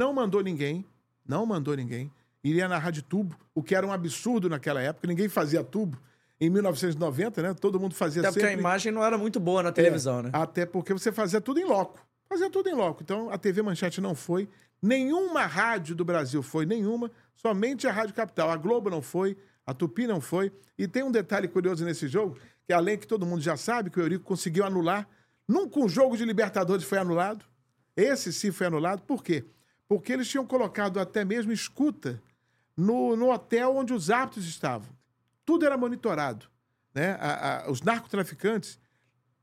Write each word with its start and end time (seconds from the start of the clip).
não 0.00 0.14
mandou 0.14 0.42
ninguém, 0.42 0.82
não 1.28 1.44
mandou 1.44 1.76
ninguém. 1.76 2.10
Iria 2.42 2.66
narrar 2.66 2.90
de 2.90 3.02
tubo, 3.02 3.36
o 3.54 3.62
que 3.62 3.74
era 3.74 3.86
um 3.86 3.92
absurdo 3.92 4.48
naquela 4.48 4.80
época, 4.80 5.06
ninguém 5.06 5.28
fazia 5.28 5.62
tubo. 5.62 5.98
Em 6.40 6.48
1990, 6.48 7.42
né? 7.42 7.52
Todo 7.52 7.78
mundo 7.78 7.94
fazia 7.94 8.22
Até 8.22 8.30
porque 8.30 8.40
sempre... 8.40 8.56
a 8.56 8.58
imagem 8.58 8.90
não 8.90 9.04
era 9.04 9.18
muito 9.18 9.38
boa 9.38 9.62
na 9.62 9.70
televisão, 9.70 10.20
É, 10.20 10.22
né? 10.22 10.30
Até 10.32 10.64
porque 10.64 10.94
você 10.94 11.12
fazia 11.12 11.38
tudo 11.38 11.60
em 11.60 11.64
loco. 11.64 12.00
Fazia 12.26 12.48
tudo 12.48 12.70
em 12.70 12.74
loco. 12.74 13.02
Então, 13.02 13.28
a 13.28 13.36
TV 13.36 13.60
Manchete 13.60 14.00
não 14.00 14.14
foi. 14.14 14.48
Nenhuma 14.80 15.44
rádio 15.44 15.94
do 15.94 16.02
Brasil 16.02 16.42
foi, 16.42 16.64
nenhuma. 16.64 17.10
Somente 17.34 17.86
a 17.86 17.92
Rádio 17.92 18.14
Capital. 18.14 18.50
A 18.50 18.56
Globo 18.56 18.88
não 18.88 19.02
foi, 19.02 19.36
a 19.66 19.74
Tupi 19.74 20.06
não 20.06 20.18
foi. 20.18 20.50
E 20.78 20.88
tem 20.88 21.02
um 21.02 21.12
detalhe 21.12 21.46
curioso 21.46 21.84
nesse 21.84 22.08
jogo, 22.08 22.38
que 22.64 22.72
além 22.72 22.96
que 22.96 23.06
todo 23.06 23.26
mundo 23.26 23.42
já 23.42 23.58
sabe, 23.58 23.90
que 23.90 24.00
o 24.00 24.02
Eurico 24.02 24.24
conseguiu 24.24 24.64
anular. 24.64 25.06
Nunca 25.46 25.78
um 25.78 25.90
jogo 25.90 26.16
de 26.16 26.24
Libertadores 26.24 26.86
foi 26.86 26.96
anulado. 26.96 27.44
Esse 27.94 28.32
sim 28.32 28.50
foi 28.50 28.66
anulado. 28.66 29.02
Por 29.02 29.22
quê? 29.22 29.44
Porque 29.90 30.12
eles 30.12 30.28
tinham 30.28 30.46
colocado 30.46 31.00
até 31.00 31.24
mesmo 31.24 31.50
escuta 31.50 32.22
no, 32.76 33.16
no 33.16 33.32
hotel 33.32 33.74
onde 33.74 33.92
os 33.92 34.08
árbitros 34.08 34.46
estavam. 34.46 34.88
Tudo 35.44 35.66
era 35.66 35.76
monitorado. 35.76 36.46
Né? 36.94 37.16
A- 37.18 37.64
a- 37.66 37.70
os 37.72 37.82
narcotraficantes 37.82 38.78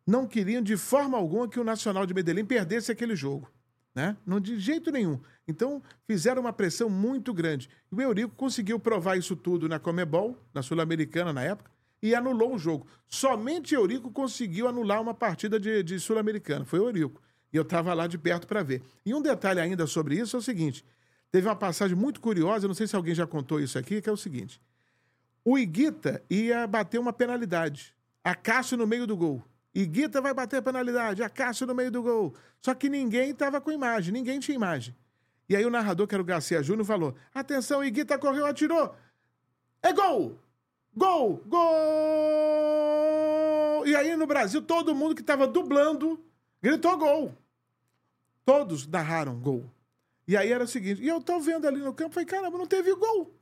não 0.05 0.25
queriam 0.25 0.61
de 0.61 0.77
forma 0.77 1.17
alguma 1.17 1.49
que 1.49 1.59
o 1.59 1.65
Nacional 1.65 2.05
de 2.05 2.13
Medellín 2.13 2.45
perdesse 2.45 2.89
aquele 2.89 3.13
jogo. 3.13 3.51
Né? 3.93 4.15
Não 4.25 4.39
de 4.39 4.57
jeito 4.57 4.89
nenhum. 4.89 5.19
Então, 5.45 5.83
fizeram 6.05 6.39
uma 6.43 6.53
pressão 6.53 6.89
muito 6.89 7.33
grande. 7.33 7.69
E 7.91 7.95
o 7.95 8.01
Eurico 8.01 8.33
conseguiu 8.33 8.79
provar 8.79 9.17
isso 9.17 9.35
tudo 9.35 9.67
na 9.67 9.79
Comebol, 9.79 10.37
na 10.53 10.61
Sul-Americana 10.61 11.33
na 11.33 11.43
época, 11.43 11.69
e 12.01 12.15
anulou 12.15 12.55
o 12.55 12.57
jogo. 12.57 12.87
Somente 13.05 13.75
Eurico 13.75 14.09
conseguiu 14.11 14.69
anular 14.69 15.01
uma 15.01 15.13
partida 15.13 15.59
de, 15.59 15.83
de 15.83 15.99
Sul-Americana. 15.99 16.63
Foi 16.63 16.79
o 16.79 16.85
Eurico. 16.87 17.21
E 17.51 17.57
eu 17.57 17.63
estava 17.63 17.93
lá 17.93 18.07
de 18.07 18.17
perto 18.17 18.47
para 18.47 18.63
ver. 18.63 18.81
E 19.05 19.13
um 19.13 19.21
detalhe 19.21 19.59
ainda 19.59 19.87
sobre 19.87 20.15
isso 20.15 20.35
é 20.35 20.39
o 20.39 20.41
seguinte: 20.41 20.83
teve 21.31 21.47
uma 21.47 21.55
passagem 21.55 21.95
muito 21.95 22.19
curiosa, 22.19 22.67
não 22.67 22.75
sei 22.75 22.87
se 22.87 22.95
alguém 22.95 23.15
já 23.15 23.25
contou 23.25 23.59
isso 23.59 23.77
aqui, 23.77 24.01
que 24.01 24.09
é 24.09 24.11
o 24.11 24.17
seguinte. 24.17 24.61
O 25.43 25.57
Iguita 25.57 26.21
ia 26.29 26.67
bater 26.67 26.99
uma 26.99 27.13
penalidade. 27.13 27.95
A 28.23 28.35
Cássio 28.35 28.77
no 28.77 28.85
meio 28.85 29.07
do 29.07 29.15
gol. 29.15 29.41
Iguita 29.73 30.19
vai 30.19 30.33
bater 30.33 30.57
a 30.57 30.61
penalidade, 30.61 31.23
a 31.23 31.29
Cássio 31.29 31.65
no 31.65 31.73
meio 31.73 31.89
do 31.89 32.01
gol. 32.01 32.35
Só 32.59 32.73
que 32.73 32.89
ninguém 32.89 33.29
estava 33.29 33.61
com 33.61 33.71
imagem, 33.71 34.11
ninguém 34.11 34.39
tinha 34.39 34.55
imagem. 34.55 34.93
E 35.47 35.55
aí 35.55 35.65
o 35.65 35.69
narrador, 35.69 36.05
que 36.05 36.13
era 36.13 36.21
o 36.21 36.25
Garcia 36.25 36.61
Júnior, 36.61 36.85
falou: 36.85 37.15
atenção, 37.33 37.81
Iguita 37.81 38.17
correu, 38.17 38.45
atirou. 38.45 38.93
É 39.81 39.93
gol! 39.93 40.37
Gol! 40.93 41.41
Gol! 41.45 41.67
E 43.85 43.95
aí 43.95 44.17
no 44.17 44.27
Brasil, 44.27 44.61
todo 44.61 44.93
mundo 44.93 45.15
que 45.15 45.21
estava 45.21 45.47
dublando 45.47 46.19
gritou 46.61 46.97
gol. 46.97 47.33
Todos 48.45 48.87
narraram 48.87 49.39
gol. 49.39 49.69
E 50.27 50.35
aí 50.35 50.51
era 50.51 50.63
o 50.63 50.67
seguinte, 50.67 51.01
e 51.01 51.07
eu 51.07 51.21
tô 51.21 51.39
vendo 51.39 51.67
ali 51.67 51.79
no 51.79 51.93
campo, 51.93 52.13
falei, 52.13 52.27
caramba, 52.27 52.57
não 52.57 52.67
teve 52.67 52.93
gol. 52.95 53.33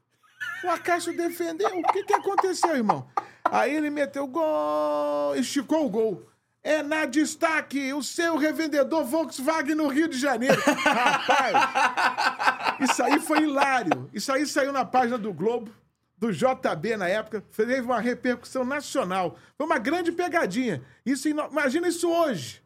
O 0.64 0.70
Acácio 0.70 1.16
defendeu. 1.16 1.68
O 1.80 1.84
que, 1.92 2.04
que 2.04 2.14
aconteceu, 2.14 2.76
irmão? 2.76 3.08
Aí 3.44 3.76
ele 3.76 3.90
meteu 3.90 4.28
gol, 4.28 5.36
esticou 5.36 5.86
o 5.86 5.90
gol. 5.90 6.28
É 6.64 6.82
na 6.82 7.06
destaque, 7.06 7.94
o 7.94 8.02
seu 8.02 8.38
revendedor 8.38 9.06
Volkswagen 9.06 9.76
no 9.76 9.88
Rio 9.88 10.08
de 10.08 10.18
Janeiro. 10.18 10.60
Rapaz, 10.60 11.54
isso 12.82 13.04
aí 13.04 13.20
foi 13.20 13.44
hilário. 13.44 14.10
Isso 14.12 14.32
aí 14.32 14.48
saiu 14.48 14.72
na 14.72 14.84
página 14.84 15.18
do 15.18 15.32
Globo, 15.32 15.72
do 16.18 16.32
JB 16.32 16.98
na 16.98 17.08
época. 17.08 17.44
Teve 17.56 17.82
uma 17.82 18.00
repercussão 18.00 18.66
nacional. 18.66 19.38
Foi 19.56 19.68
uma 19.68 19.78
grande 19.78 20.12
pegadinha. 20.12 20.84
Isso, 21.06 21.30
imagina 21.30 21.88
isso 21.88 22.10
hoje. 22.10 22.65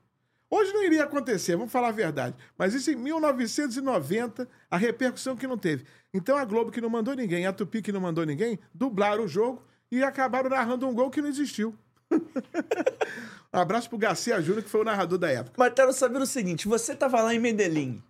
Hoje 0.49 0.73
não 0.73 0.83
iria 0.83 1.03
acontecer, 1.03 1.55
vamos 1.55 1.71
falar 1.71 1.89
a 1.89 1.91
verdade. 1.91 2.35
Mas 2.57 2.73
isso 2.73 2.89
em 2.89 2.95
1990, 2.95 4.47
a 4.69 4.77
repercussão 4.77 5.35
que 5.35 5.45
não 5.45 5.57
teve. 5.57 5.85
Então 6.13 6.35
a 6.35 6.43
Globo 6.43 6.71
que 6.71 6.81
não 6.81 6.89
mandou 6.89 7.15
ninguém, 7.15 7.45
a 7.45 7.53
Tupi 7.53 7.81
que 7.81 7.91
não 7.91 8.01
mandou 8.01 8.25
ninguém, 8.25 8.57
dublaram 8.73 9.25
o 9.25 9.27
jogo 9.27 9.61
e 9.91 10.03
acabaram 10.03 10.49
narrando 10.49 10.87
um 10.87 10.93
gol 10.93 11.11
que 11.11 11.21
não 11.21 11.29
existiu. 11.29 11.75
um 13.53 13.59
abraço 13.59 13.87
pro 13.89 13.97
Garcia 13.97 14.41
Júnior, 14.41 14.63
que 14.63 14.69
foi 14.69 14.81
o 14.81 14.83
narrador 14.83 15.19
da 15.19 15.29
época. 15.29 15.53
Mas 15.55 15.73
quero 15.73 15.93
saber 15.93 16.19
o 16.19 16.25
seguinte: 16.25 16.67
você 16.67 16.95
tava 16.95 17.21
lá 17.21 17.33
em 17.33 17.39
Medellín. 17.39 18.01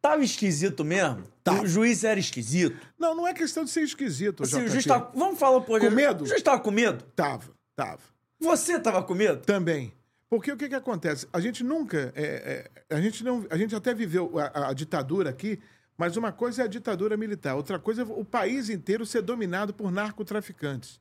Tava 0.00 0.24
esquisito 0.24 0.84
mesmo? 0.84 1.22
O 1.62 1.66
juiz 1.66 2.02
era 2.02 2.18
esquisito? 2.18 2.76
Não, 2.98 3.14
não 3.14 3.28
é 3.28 3.32
questão 3.32 3.62
de 3.62 3.70
ser 3.70 3.82
esquisito, 3.82 4.42
Assim, 4.42 4.64
o 4.64 4.68
juiz 4.68 4.84
tava... 4.84 5.12
Vamos 5.14 5.38
falar 5.38 5.58
um 5.58 5.62
pouco. 5.62 5.86
Com 5.86 5.92
medo? 5.92 6.24
O 6.24 6.26
juiz 6.26 6.42
tava 6.42 6.58
com 6.58 6.72
medo? 6.72 7.04
Tava, 7.14 7.52
tava. 7.76 8.00
Você 8.40 8.80
tava 8.80 9.04
com 9.04 9.14
medo? 9.14 9.44
Também. 9.46 9.92
Porque 10.32 10.50
o 10.50 10.56
que, 10.56 10.66
que 10.66 10.74
acontece? 10.74 11.28
A 11.30 11.38
gente 11.40 11.62
nunca. 11.62 12.10
é, 12.16 12.70
é, 12.88 12.96
a, 12.96 12.98
gente 13.02 13.22
não, 13.22 13.46
a 13.50 13.56
gente 13.58 13.76
até 13.76 13.92
viveu 13.92 14.32
a, 14.38 14.70
a 14.70 14.72
ditadura 14.72 15.28
aqui, 15.28 15.60
mas 15.94 16.16
uma 16.16 16.32
coisa 16.32 16.62
é 16.62 16.64
a 16.64 16.68
ditadura 16.68 17.18
militar, 17.18 17.54
outra 17.54 17.78
coisa 17.78 18.00
é 18.00 18.04
o 18.06 18.24
país 18.24 18.70
inteiro 18.70 19.04
ser 19.04 19.20
dominado 19.20 19.74
por 19.74 19.92
narcotraficantes. 19.92 20.98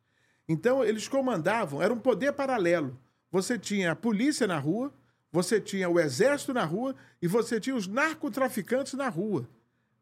Então, 0.49 0.83
eles 0.83 1.07
comandavam, 1.07 1.81
era 1.81 1.93
um 1.93 1.97
poder 1.97 2.33
paralelo. 2.33 2.99
Você 3.31 3.57
tinha 3.57 3.93
a 3.93 3.95
polícia 3.95 4.45
na 4.45 4.59
rua, 4.59 4.93
você 5.31 5.61
tinha 5.61 5.87
o 5.87 5.97
exército 5.97 6.53
na 6.53 6.65
rua 6.65 6.93
e 7.21 7.25
você 7.25 7.57
tinha 7.57 7.77
os 7.77 7.87
narcotraficantes 7.87 8.95
na 8.95 9.07
rua. 9.07 9.47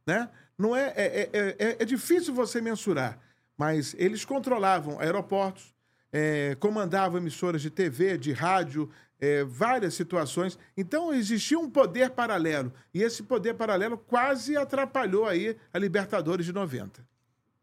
Né? 0.07 0.27
Não 0.57 0.75
é, 0.75 0.91
é, 0.95 1.29
é, 1.31 1.55
é, 1.59 1.77
é 1.77 1.85
difícil 1.85 2.33
você 2.33 2.59
mensurar, 2.59 3.19
mas 3.55 3.95
eles 3.99 4.25
controlavam 4.25 4.99
aeroportos, 4.99 5.71
é, 6.11 6.55
comandavam 6.59 7.19
emissoras 7.19 7.61
de 7.61 7.69
TV, 7.69 8.17
de 8.17 8.31
rádio, 8.31 8.89
é, 9.19 9.43
várias 9.43 9.93
situações. 9.93 10.57
Então 10.77 11.13
existia 11.13 11.59
um 11.59 11.69
poder 11.69 12.11
paralelo 12.11 12.71
e 12.93 13.01
esse 13.03 13.23
poder 13.23 13.53
paralelo 13.55 13.97
quase 13.97 14.55
atrapalhou 14.55 15.25
aí 15.25 15.57
a 15.73 15.77
Libertadores 15.79 16.45
de 16.45 16.53
90. 16.53 17.07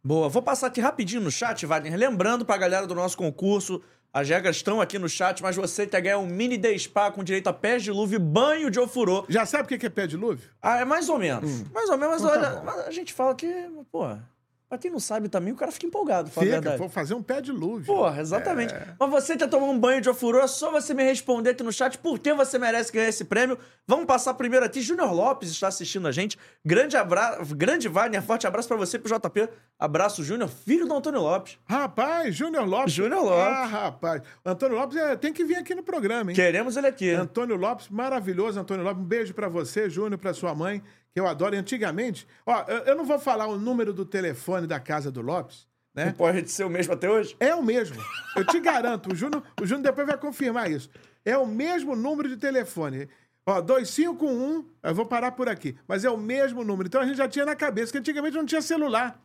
Boa, 0.05 0.29
vou 0.29 0.43
passar 0.43 0.69
aqui 0.69 0.81
rapidinho 0.81 1.23
no 1.23 1.31
chat, 1.31 1.67
Wagner. 1.67 1.99
Lembrando 1.99 2.45
pra 2.45 2.57
galera 2.57 2.87
do 2.87 2.95
nosso 2.95 3.17
concurso, 3.17 3.83
as 4.13 4.29
regras 4.29 4.57
estão 4.57 4.81
aqui 4.81 4.99
no 4.99 5.09
chat, 5.09 5.43
mas 5.43 5.57
você 5.57 5.87
quer 5.87 6.01
ganhar 6.01 6.19
um 6.19 6.27
mini 6.27 6.57
day 6.57 6.79
spa 6.79 7.11
com 7.11 7.25
direito 7.25 7.49
a 7.49 7.53
pés 7.53 7.83
de 7.83 7.91
luva 7.91 8.15
e 8.15 8.19
banho 8.19 8.71
de 8.71 8.79
ofurô. 8.79 9.27
Já 9.29 9.45
sabe 9.45 9.65
o 9.75 9.79
que 9.79 9.85
é 9.85 9.91
pé 9.91 10.07
de 10.07 10.17
lúvio? 10.17 10.49
Ah, 10.63 10.79
é 10.79 10.85
mais 10.85 11.09
ou 11.09 11.19
menos. 11.19 11.65
Mais 11.73 11.91
ou 11.91 11.99
menos, 11.99 12.23
mas 12.23 12.31
Então 12.31 12.41
tá 12.41 12.49
olha, 12.49 12.57
bom. 12.61 12.65
mas 12.65 12.87
a 12.87 12.91
gente 12.93 13.13
fala 13.13 13.35
que, 13.35 13.53
pô, 13.91 14.17
pra 14.69 14.79
quem 14.79 14.91
não 14.91 14.99
sabe 15.01 15.29
também, 15.29 15.53
o 15.53 15.57
cara 15.57 15.71
fica 15.71 15.87
empolgado, 15.87 16.29
Fica, 16.31 16.45
verdade. 16.45 16.79
vou 16.79 16.89
fazer 16.89 17.15
um 17.15 17.23
pé 17.23 17.41
de 17.41 17.53
lúvio. 17.53 17.87
Porra, 17.87 18.21
exatamente. 18.21 18.75
É. 18.75 18.95
Mas 18.99 19.11
você 19.11 19.37
quer 19.37 19.49
tomar 19.49 19.67
um 19.67 19.79
banho 19.79 20.01
de 20.01 20.09
ofurô, 20.09 20.41
é 20.41 20.47
só 20.47 20.71
você 20.71 20.93
me 20.95 21.03
responder 21.03 21.51
aqui 21.51 21.63
no 21.63 21.73
chat 21.73 21.99
por 21.99 22.19
que 22.19 22.33
você 22.35 22.59
merece 22.59 22.93
ganhar 22.93 23.09
esse 23.09 23.25
prêmio. 23.25 23.59
Vamos 23.87 24.07
passar 24.07 24.35
primeiro 24.35 24.67
aqui. 24.67 24.81
Júnior 24.81 25.13
Lopes 25.13 25.51
está 25.51 25.69
assistindo 25.69 26.09
a 26.09 26.13
gente. 26.13 26.37
Grande 26.65 26.97
abraço, 26.97 27.55
grande 27.55 27.89
Wagner, 27.89 28.23
forte 28.23 28.47
abraço 28.47 28.67
pra 28.69 28.77
você, 28.77 28.99
pro 28.99 29.15
JP. 29.17 29.49
Abraço, 29.79 30.25
Júnior, 30.25 30.49
filho 30.49 30.87
do 30.87 30.95
Antônio 30.95 31.21
Lopes. 31.21 31.59
Rapaz, 31.65 32.35
Júnior 32.35 32.65
Lopes. 32.67 32.93
Júnior 32.93 33.23
Lopes. 33.23 33.39
Ah, 33.47 33.65
rapaz. 33.67 34.23
Antônio 34.45 34.77
Lopes 34.77 34.97
é, 34.97 35.17
tem 35.17 35.33
que 35.33 35.45
vir 35.45 35.57
aqui 35.57 35.75
no 35.75 35.83
programa, 35.83 36.31
hein? 36.31 36.35
Queremos 36.35 36.77
ele 36.77 36.87
aqui. 36.87 37.11
Antônio 37.11 37.57
Lopes, 37.57 37.89
maravilhoso, 37.89 38.59
Antônio 38.59 38.83
Lopes. 38.85 39.03
Um 39.03 39.07
beijo 39.07 39.35
pra 39.35 39.49
você, 39.49 39.89
Júnior, 39.91 40.19
pra 40.19 40.33
sua 40.35 40.55
mãe, 40.55 40.83
que 41.17 41.21
eu 41.21 41.27
adoro. 41.27 41.57
Antigamente, 41.57 42.29
ó, 42.45 42.63
eu, 42.85 42.95
não 42.95 43.07
vou 43.07 43.19
falar 43.19 43.47
o 43.47 43.59
número 43.59 43.91
do 43.95 44.05
telefone 44.05 44.67
da 44.67 44.79
casa 44.79 45.11
do 45.11 45.23
Lopes, 45.23 45.67
né? 45.95 46.15
Pode 46.19 46.51
ser 46.51 46.65
o 46.65 46.69
mesmo 46.69 46.93
até 46.93 47.11
hoje? 47.11 47.35
É 47.41 47.55
o 47.55 47.63
mesmo. 47.63 47.97
Eu 48.37 48.45
te 48.45 48.61
garanto. 48.61 49.11
O 49.11 49.17
Júnior, 49.17 49.43
o 49.59 49.65
Júnior 49.65 49.83
depois 49.83 50.07
vai 50.07 50.19
confirmar 50.19 50.71
isso. 50.71 50.91
É 51.25 51.35
o 51.39 51.47
mesmo 51.47 51.97
número 51.97 52.29
de 52.29 52.37
telefone. 52.37 53.09
Ó, 53.47 53.63
251, 53.63 54.69
eu 54.83 54.95
vou 54.95 55.07
parar 55.07 55.33
por 55.33 55.49
aqui. 55.49 55.75
Mas 55.89 56.05
é 56.05 56.11
o 56.11 56.19
mesmo 56.19 56.63
número. 56.63 56.87
Então 56.87 57.01
a 57.01 57.07
gente 57.07 57.17
já 57.17 57.27
tinha 57.27 57.47
na 57.47 57.57
cabeça, 57.57 57.93
que 57.93 57.97
antigamente 57.97 58.37
não 58.37 58.45
tinha 58.45 58.61
celular. 58.61 59.19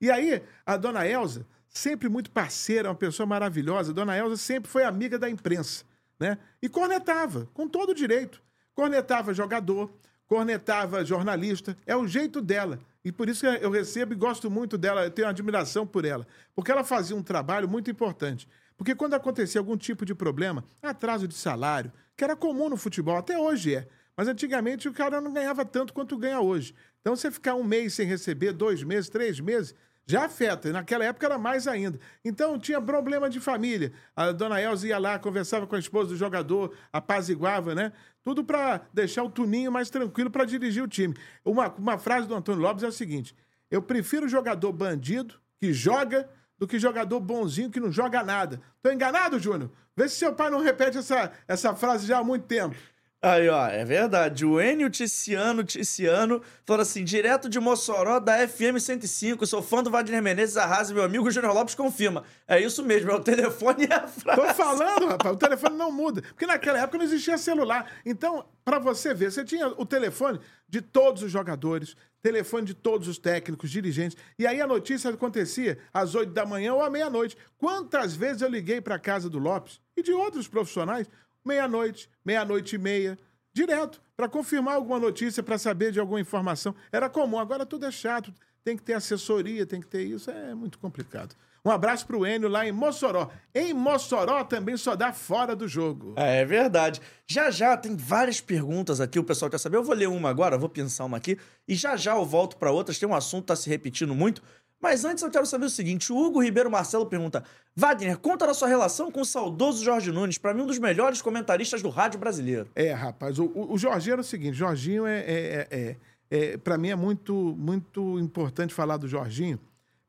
E 0.00 0.10
aí, 0.10 0.42
a 0.66 0.76
dona 0.76 1.06
Elza, 1.06 1.46
sempre 1.68 2.08
muito 2.08 2.28
parceira, 2.28 2.88
uma 2.88 2.94
pessoa 2.96 3.24
maravilhosa, 3.24 3.92
a 3.92 3.94
dona 3.94 4.18
Elza 4.18 4.36
sempre 4.36 4.68
foi 4.68 4.82
amiga 4.82 5.16
da 5.16 5.30
imprensa, 5.30 5.84
né? 6.18 6.38
E 6.60 6.68
cornetava, 6.68 7.48
com 7.54 7.68
todo 7.68 7.90
o 7.90 7.94
direito. 7.94 8.42
Cornetava 8.74 9.32
jogador, 9.32 9.92
cornetava 10.26 11.04
jornalista, 11.04 11.76
é 11.86 11.96
o 11.96 12.06
jeito 12.06 12.40
dela. 12.40 12.78
E 13.04 13.12
por 13.12 13.28
isso 13.28 13.46
eu 13.46 13.70
recebo 13.70 14.12
e 14.12 14.16
gosto 14.16 14.50
muito 14.50 14.76
dela, 14.76 15.04
eu 15.04 15.10
tenho 15.10 15.28
admiração 15.28 15.86
por 15.86 16.04
ela. 16.04 16.26
Porque 16.54 16.72
ela 16.72 16.82
fazia 16.82 17.14
um 17.14 17.22
trabalho 17.22 17.68
muito 17.68 17.90
importante. 17.90 18.48
Porque 18.76 18.94
quando 18.94 19.14
acontecia 19.14 19.60
algum 19.60 19.76
tipo 19.76 20.04
de 20.04 20.14
problema, 20.14 20.64
atraso 20.82 21.26
de 21.26 21.34
salário, 21.34 21.92
que 22.16 22.24
era 22.24 22.34
comum 22.36 22.68
no 22.68 22.76
futebol, 22.76 23.16
até 23.16 23.38
hoje 23.38 23.74
é. 23.74 23.88
Mas 24.16 24.28
antigamente 24.28 24.88
o 24.88 24.92
cara 24.92 25.20
não 25.20 25.32
ganhava 25.32 25.64
tanto 25.64 25.92
quanto 25.92 26.16
ganha 26.16 26.40
hoje. 26.40 26.74
Então 27.00 27.14
você 27.14 27.30
ficar 27.30 27.54
um 27.54 27.62
mês 27.62 27.94
sem 27.94 28.06
receber, 28.06 28.52
dois 28.52 28.82
meses, 28.82 29.08
três 29.08 29.38
meses, 29.38 29.74
já 30.06 30.24
afeta. 30.24 30.72
Naquela 30.72 31.04
época 31.04 31.26
era 31.26 31.36
mais 31.36 31.66
ainda. 31.66 31.98
Então 32.24 32.58
tinha 32.58 32.80
problema 32.80 33.28
de 33.28 33.40
família. 33.40 33.92
A 34.14 34.30
dona 34.32 34.60
Elza 34.60 34.86
ia 34.86 34.98
lá, 34.98 35.18
conversava 35.18 35.66
com 35.66 35.74
a 35.74 35.78
esposa 35.78 36.10
do 36.10 36.16
jogador, 36.16 36.72
apaziguava, 36.92 37.74
né? 37.74 37.92
Tudo 38.22 38.44
para 38.44 38.82
deixar 38.92 39.24
o 39.24 39.30
Tuninho 39.30 39.70
mais 39.70 39.90
tranquilo 39.90 40.30
para 40.30 40.44
dirigir 40.44 40.82
o 40.82 40.88
time. 40.88 41.14
Uma, 41.44 41.68
uma 41.74 41.98
frase 41.98 42.26
do 42.28 42.34
Antônio 42.34 42.62
Lopes 42.62 42.84
é 42.84 42.88
o 42.88 42.92
seguinte: 42.92 43.34
eu 43.70 43.82
prefiro 43.82 44.28
jogador 44.28 44.72
bandido 44.72 45.34
que 45.60 45.72
joga 45.72 46.28
do 46.58 46.66
que 46.66 46.78
jogador 46.78 47.20
bonzinho 47.20 47.70
que 47.70 47.80
não 47.80 47.92
joga 47.92 48.22
nada. 48.22 48.60
Tô 48.82 48.90
enganado, 48.90 49.38
Júnior? 49.38 49.70
Vê 49.94 50.08
se 50.08 50.16
seu 50.16 50.34
pai 50.34 50.50
não 50.50 50.60
repete 50.60 50.98
essa, 50.98 51.32
essa 51.46 51.74
frase 51.74 52.06
já 52.06 52.18
há 52.18 52.24
muito 52.24 52.46
tempo. 52.46 52.74
Aí, 53.22 53.48
ó, 53.48 53.66
é 53.66 53.84
verdade. 53.84 54.44
O 54.44 54.60
Enio 54.60 54.90
Ticiano, 54.90 55.64
Ticiano, 55.64 56.42
falando 56.64 56.82
assim, 56.82 57.02
direto 57.02 57.48
de 57.48 57.58
Mossoró, 57.58 58.20
da 58.20 58.46
FM 58.46 58.78
105, 58.78 59.46
sou 59.46 59.62
fã 59.62 59.82
do 59.82 59.90
Wagner 59.90 60.22
Menezes, 60.22 60.56
arrasa, 60.56 60.92
meu 60.92 61.02
amigo 61.02 61.30
Júnior 61.30 61.54
Lopes 61.54 61.74
confirma. 61.74 62.24
É 62.46 62.60
isso 62.60 62.84
mesmo, 62.84 63.10
é 63.10 63.14
o 63.14 63.20
telefone 63.20 63.86
e 63.88 63.92
a 63.92 64.06
frase. 64.06 64.40
Tô 64.40 64.54
falando, 64.54 65.06
rapaz, 65.06 65.34
o 65.34 65.38
telefone 65.38 65.76
não 65.76 65.90
muda. 65.90 66.22
Porque 66.22 66.46
naquela 66.46 66.78
época 66.78 66.98
não 66.98 67.04
existia 67.04 67.38
celular. 67.38 67.90
Então, 68.04 68.46
pra 68.62 68.78
você 68.78 69.14
ver, 69.14 69.32
você 69.32 69.44
tinha 69.44 69.68
o 69.68 69.86
telefone 69.86 70.38
de 70.68 70.82
todos 70.82 71.22
os 71.22 71.32
jogadores, 71.32 71.96
telefone 72.22 72.66
de 72.66 72.74
todos 72.74 73.08
os 73.08 73.18
técnicos, 73.18 73.70
dirigentes. 73.70 74.16
E 74.38 74.46
aí 74.46 74.60
a 74.60 74.66
notícia 74.66 75.10
acontecia 75.10 75.78
às 75.92 76.14
8 76.14 76.32
da 76.32 76.44
manhã 76.44 76.74
ou 76.74 76.82
à 76.82 76.90
meia-noite. 76.90 77.36
Quantas 77.56 78.14
vezes 78.14 78.42
eu 78.42 78.48
liguei 78.48 78.80
pra 78.80 78.98
casa 78.98 79.30
do 79.30 79.38
Lopes 79.38 79.80
e 79.96 80.02
de 80.02 80.12
outros 80.12 80.46
profissionais 80.46 81.08
meia-noite, 81.46 82.10
meia-noite 82.24 82.76
e 82.76 82.78
meia, 82.78 83.18
direto, 83.52 84.02
para 84.16 84.28
confirmar 84.28 84.74
alguma 84.74 84.98
notícia, 84.98 85.42
para 85.42 85.58
saber 85.58 85.92
de 85.92 86.00
alguma 86.00 86.20
informação. 86.20 86.74
Era 86.92 87.08
comum, 87.08 87.38
agora 87.38 87.64
tudo 87.64 87.86
é 87.86 87.90
chato, 87.90 88.32
tem 88.64 88.76
que 88.76 88.82
ter 88.82 88.94
assessoria, 88.94 89.64
tem 89.64 89.80
que 89.80 89.86
ter 89.86 90.02
isso, 90.02 90.30
é 90.30 90.54
muito 90.54 90.78
complicado. 90.78 91.34
Um 91.66 91.70
abraço 91.70 92.06
para 92.06 92.16
o 92.16 92.24
Enio 92.24 92.48
lá 92.48 92.64
em 92.64 92.70
Mossoró. 92.70 93.28
Em 93.52 93.74
Mossoró 93.74 94.44
também 94.44 94.76
só 94.76 94.94
dá 94.94 95.12
fora 95.12 95.56
do 95.56 95.66
jogo. 95.66 96.14
É, 96.16 96.42
é 96.42 96.44
verdade. 96.44 97.00
Já 97.26 97.50
já 97.50 97.76
tem 97.76 97.96
várias 97.96 98.40
perguntas 98.40 99.00
aqui, 99.00 99.18
o 99.18 99.24
pessoal 99.24 99.50
quer 99.50 99.58
saber. 99.58 99.76
Eu 99.76 99.82
vou 99.82 99.92
ler 99.92 100.06
uma 100.06 100.30
agora, 100.30 100.56
vou 100.56 100.68
pensar 100.68 101.04
uma 101.04 101.16
aqui, 101.16 101.36
e 101.66 101.74
já 101.74 101.96
já 101.96 102.14
eu 102.14 102.24
volto 102.24 102.56
para 102.56 102.70
outras. 102.70 103.00
Tem 103.00 103.08
um 103.08 103.14
assunto 103.16 103.42
que 103.42 103.48
tá 103.48 103.56
se 103.56 103.68
repetindo 103.68 104.14
muito. 104.14 104.44
Mas 104.86 105.04
antes 105.04 105.20
eu 105.20 105.30
quero 105.32 105.44
saber 105.44 105.66
o 105.66 105.70
seguinte: 105.70 106.12
o 106.12 106.16
Hugo 106.16 106.40
Ribeiro 106.40 106.70
Marcelo 106.70 107.06
pergunta: 107.06 107.42
Wagner, 107.74 108.16
conta 108.18 108.46
da 108.46 108.54
sua 108.54 108.68
relação 108.68 109.10
com 109.10 109.20
o 109.20 109.24
saudoso 109.24 109.84
Jorge 109.84 110.12
Nunes, 110.12 110.38
para 110.38 110.54
mim 110.54 110.62
um 110.62 110.66
dos 110.66 110.78
melhores 110.78 111.20
comentaristas 111.20 111.82
do 111.82 111.88
rádio 111.88 112.20
brasileiro. 112.20 112.68
É, 112.72 112.92
rapaz, 112.92 113.36
o, 113.40 113.50
o 113.52 113.76
Jorginho 113.76 114.12
era 114.12 114.20
o 114.20 114.24
seguinte: 114.24 114.54
Jorginho 114.54 115.04
é, 115.04 115.18
é, 115.18 115.68
é, 115.72 115.96
é 116.30 116.56
para 116.56 116.78
mim 116.78 116.90
é 116.90 116.94
muito, 116.94 117.34
muito 117.58 118.16
importante 118.20 118.72
falar 118.72 118.96
do 118.96 119.08
Jorginho, 119.08 119.58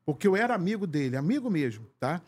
porque 0.06 0.28
eu 0.28 0.36
era 0.36 0.54
amigo 0.54 0.86
dele, 0.86 1.16
amigo 1.16 1.50
mesmo, 1.50 1.84
tá? 1.98 2.22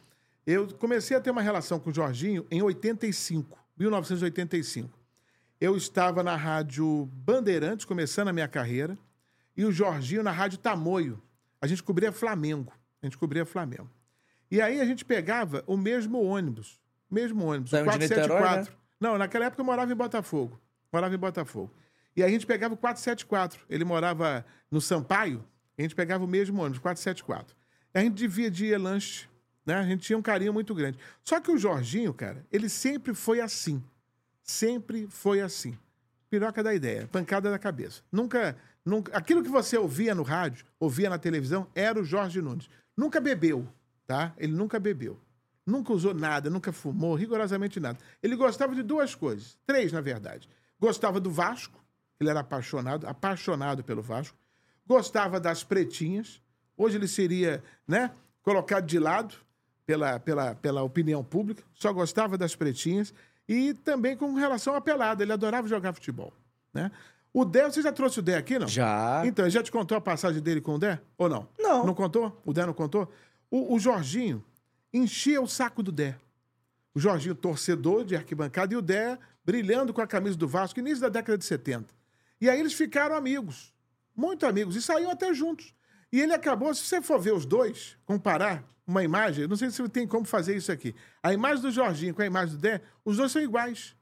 Eu 0.44 0.66
comecei 0.74 1.16
a 1.16 1.20
ter 1.20 1.30
uma 1.30 1.42
relação 1.42 1.78
com 1.78 1.90
o 1.90 1.94
Jorginho 1.94 2.44
em 2.50 2.60
85, 2.60 3.56
1985. 3.78 4.90
Eu 5.60 5.76
estava 5.76 6.20
na 6.24 6.34
rádio 6.34 7.08
Bandeirantes, 7.12 7.84
começando 7.84 8.26
a 8.26 8.32
minha 8.32 8.48
carreira, 8.48 8.98
e 9.56 9.64
o 9.64 9.70
Jorginho 9.70 10.24
na 10.24 10.32
rádio 10.32 10.58
Tamoio 10.58 11.22
a 11.60 11.66
gente 11.66 11.82
cobria 11.82 12.12
Flamengo. 12.12 12.72
A 13.02 13.06
gente 13.06 13.18
cobria 13.18 13.44
Flamengo. 13.44 13.90
E 14.50 14.60
aí 14.60 14.80
a 14.80 14.84
gente 14.84 15.04
pegava 15.04 15.62
o 15.66 15.76
mesmo 15.76 16.22
ônibus. 16.22 16.80
Mesmo 17.10 17.44
ônibus, 17.44 17.72
o 17.72 17.84
474. 17.84 18.70
Né? 18.70 18.78
Não, 19.00 19.18
naquela 19.18 19.46
época 19.46 19.60
eu 19.60 19.64
morava 19.64 19.92
em 19.92 19.96
Botafogo. 19.96 20.60
Morava 20.92 21.14
em 21.14 21.18
Botafogo. 21.18 21.72
E 22.16 22.22
a 22.22 22.28
gente 22.28 22.46
pegava 22.46 22.74
o 22.74 22.76
474. 22.76 23.60
Ele 23.68 23.84
morava 23.84 24.44
no 24.70 24.80
Sampaio. 24.80 25.44
A 25.78 25.82
gente 25.82 25.94
pegava 25.94 26.24
o 26.24 26.28
mesmo 26.28 26.60
ônibus, 26.60 26.78
474. 26.78 27.56
E 27.94 27.98
a 27.98 28.02
gente 28.02 28.14
dividia 28.14 28.78
lanche. 28.78 29.28
Né? 29.64 29.74
A 29.74 29.84
gente 29.84 30.02
tinha 30.02 30.18
um 30.18 30.22
carinho 30.22 30.52
muito 30.52 30.74
grande. 30.74 30.98
Só 31.24 31.40
que 31.40 31.50
o 31.50 31.58
Jorginho, 31.58 32.12
cara, 32.12 32.44
ele 32.52 32.68
sempre 32.68 33.14
foi 33.14 33.40
assim. 33.40 33.82
Sempre 34.42 35.06
foi 35.08 35.40
assim. 35.40 35.78
Piroca 36.28 36.62
da 36.62 36.74
ideia, 36.74 37.08
pancada 37.10 37.50
da 37.50 37.58
cabeça. 37.58 38.02
Nunca 38.10 38.56
Nunca, 38.84 39.16
aquilo 39.16 39.42
que 39.42 39.48
você 39.48 39.76
ouvia 39.76 40.14
no 40.14 40.22
rádio, 40.22 40.64
ouvia 40.78 41.10
na 41.10 41.18
televisão, 41.18 41.66
era 41.74 42.00
o 42.00 42.04
Jorge 42.04 42.40
Nunes. 42.40 42.68
Nunca 42.96 43.20
bebeu, 43.20 43.68
tá? 44.06 44.32
Ele 44.38 44.52
nunca 44.52 44.80
bebeu. 44.80 45.18
Nunca 45.66 45.92
usou 45.92 46.14
nada, 46.14 46.50
nunca 46.50 46.72
fumou, 46.72 47.14
rigorosamente 47.14 47.78
nada. 47.78 47.98
Ele 48.22 48.34
gostava 48.34 48.74
de 48.74 48.82
duas 48.82 49.14
coisas, 49.14 49.58
três, 49.66 49.92
na 49.92 50.00
verdade. 50.00 50.48
Gostava 50.78 51.20
do 51.20 51.30
Vasco, 51.30 51.78
ele 52.18 52.30
era 52.30 52.40
apaixonado, 52.40 53.06
apaixonado 53.06 53.84
pelo 53.84 54.02
Vasco. 54.02 54.36
Gostava 54.86 55.38
das 55.38 55.62
pretinhas. 55.62 56.42
Hoje 56.76 56.96
ele 56.96 57.06
seria, 57.06 57.62
né, 57.86 58.10
colocado 58.42 58.86
de 58.86 58.98
lado 58.98 59.36
pela, 59.86 60.18
pela, 60.18 60.54
pela 60.54 60.82
opinião 60.82 61.22
pública. 61.22 61.62
Só 61.74 61.92
gostava 61.92 62.36
das 62.36 62.56
pretinhas 62.56 63.14
e 63.48 63.74
também 63.74 64.16
com 64.16 64.34
relação 64.34 64.74
à 64.74 64.80
pelada, 64.80 65.22
ele 65.22 65.32
adorava 65.32 65.68
jogar 65.68 65.92
futebol, 65.92 66.32
né? 66.72 66.90
O 67.32 67.44
Dé, 67.44 67.64
você 67.64 67.80
já 67.80 67.92
trouxe 67.92 68.18
o 68.18 68.22
Dé 68.22 68.36
aqui, 68.36 68.58
não? 68.58 68.66
Já. 68.66 69.22
Então, 69.24 69.44
ele 69.44 69.50
já 69.50 69.62
te 69.62 69.70
contou 69.70 69.96
a 69.96 70.00
passagem 70.00 70.42
dele 70.42 70.60
com 70.60 70.74
o 70.74 70.78
Dé? 70.78 71.00
Ou 71.16 71.28
não? 71.28 71.48
Não. 71.58 71.86
Não 71.86 71.94
contou? 71.94 72.40
O 72.44 72.52
Dé 72.52 72.66
não 72.66 72.74
contou? 72.74 73.10
O, 73.50 73.74
o 73.74 73.78
Jorginho 73.78 74.44
enchia 74.92 75.40
o 75.40 75.46
saco 75.46 75.82
do 75.82 75.92
Dé. 75.92 76.16
O 76.92 76.98
Jorginho, 76.98 77.34
torcedor 77.34 78.04
de 78.04 78.16
arquibancada, 78.16 78.74
e 78.74 78.76
o 78.76 78.82
Dé 78.82 79.16
brilhando 79.44 79.92
com 79.94 80.00
a 80.00 80.06
camisa 80.06 80.36
do 80.36 80.48
Vasco, 80.48 80.80
início 80.80 81.00
da 81.00 81.08
década 81.08 81.38
de 81.38 81.44
70. 81.44 81.94
E 82.40 82.48
aí 82.48 82.58
eles 82.58 82.72
ficaram 82.72 83.14
amigos, 83.14 83.72
muito 84.14 84.44
amigos, 84.44 84.74
e 84.74 84.82
saíam 84.82 85.10
até 85.10 85.32
juntos. 85.32 85.74
E 86.12 86.20
ele 86.20 86.32
acabou, 86.32 86.74
se 86.74 86.82
você 86.82 87.00
for 87.00 87.20
ver 87.20 87.32
os 87.32 87.46
dois, 87.46 87.96
comparar 88.04 88.64
uma 88.86 89.04
imagem, 89.04 89.46
não 89.46 89.56
sei 89.56 89.70
se 89.70 89.88
tem 89.88 90.06
como 90.06 90.24
fazer 90.24 90.56
isso 90.56 90.72
aqui. 90.72 90.94
A 91.22 91.32
imagem 91.32 91.62
do 91.62 91.70
Jorginho 91.70 92.12
com 92.14 92.22
a 92.22 92.26
imagem 92.26 92.56
do 92.56 92.60
Dé, 92.60 92.80
os 93.04 93.16
dois 93.16 93.30
são 93.30 93.40
iguais. 93.40 93.94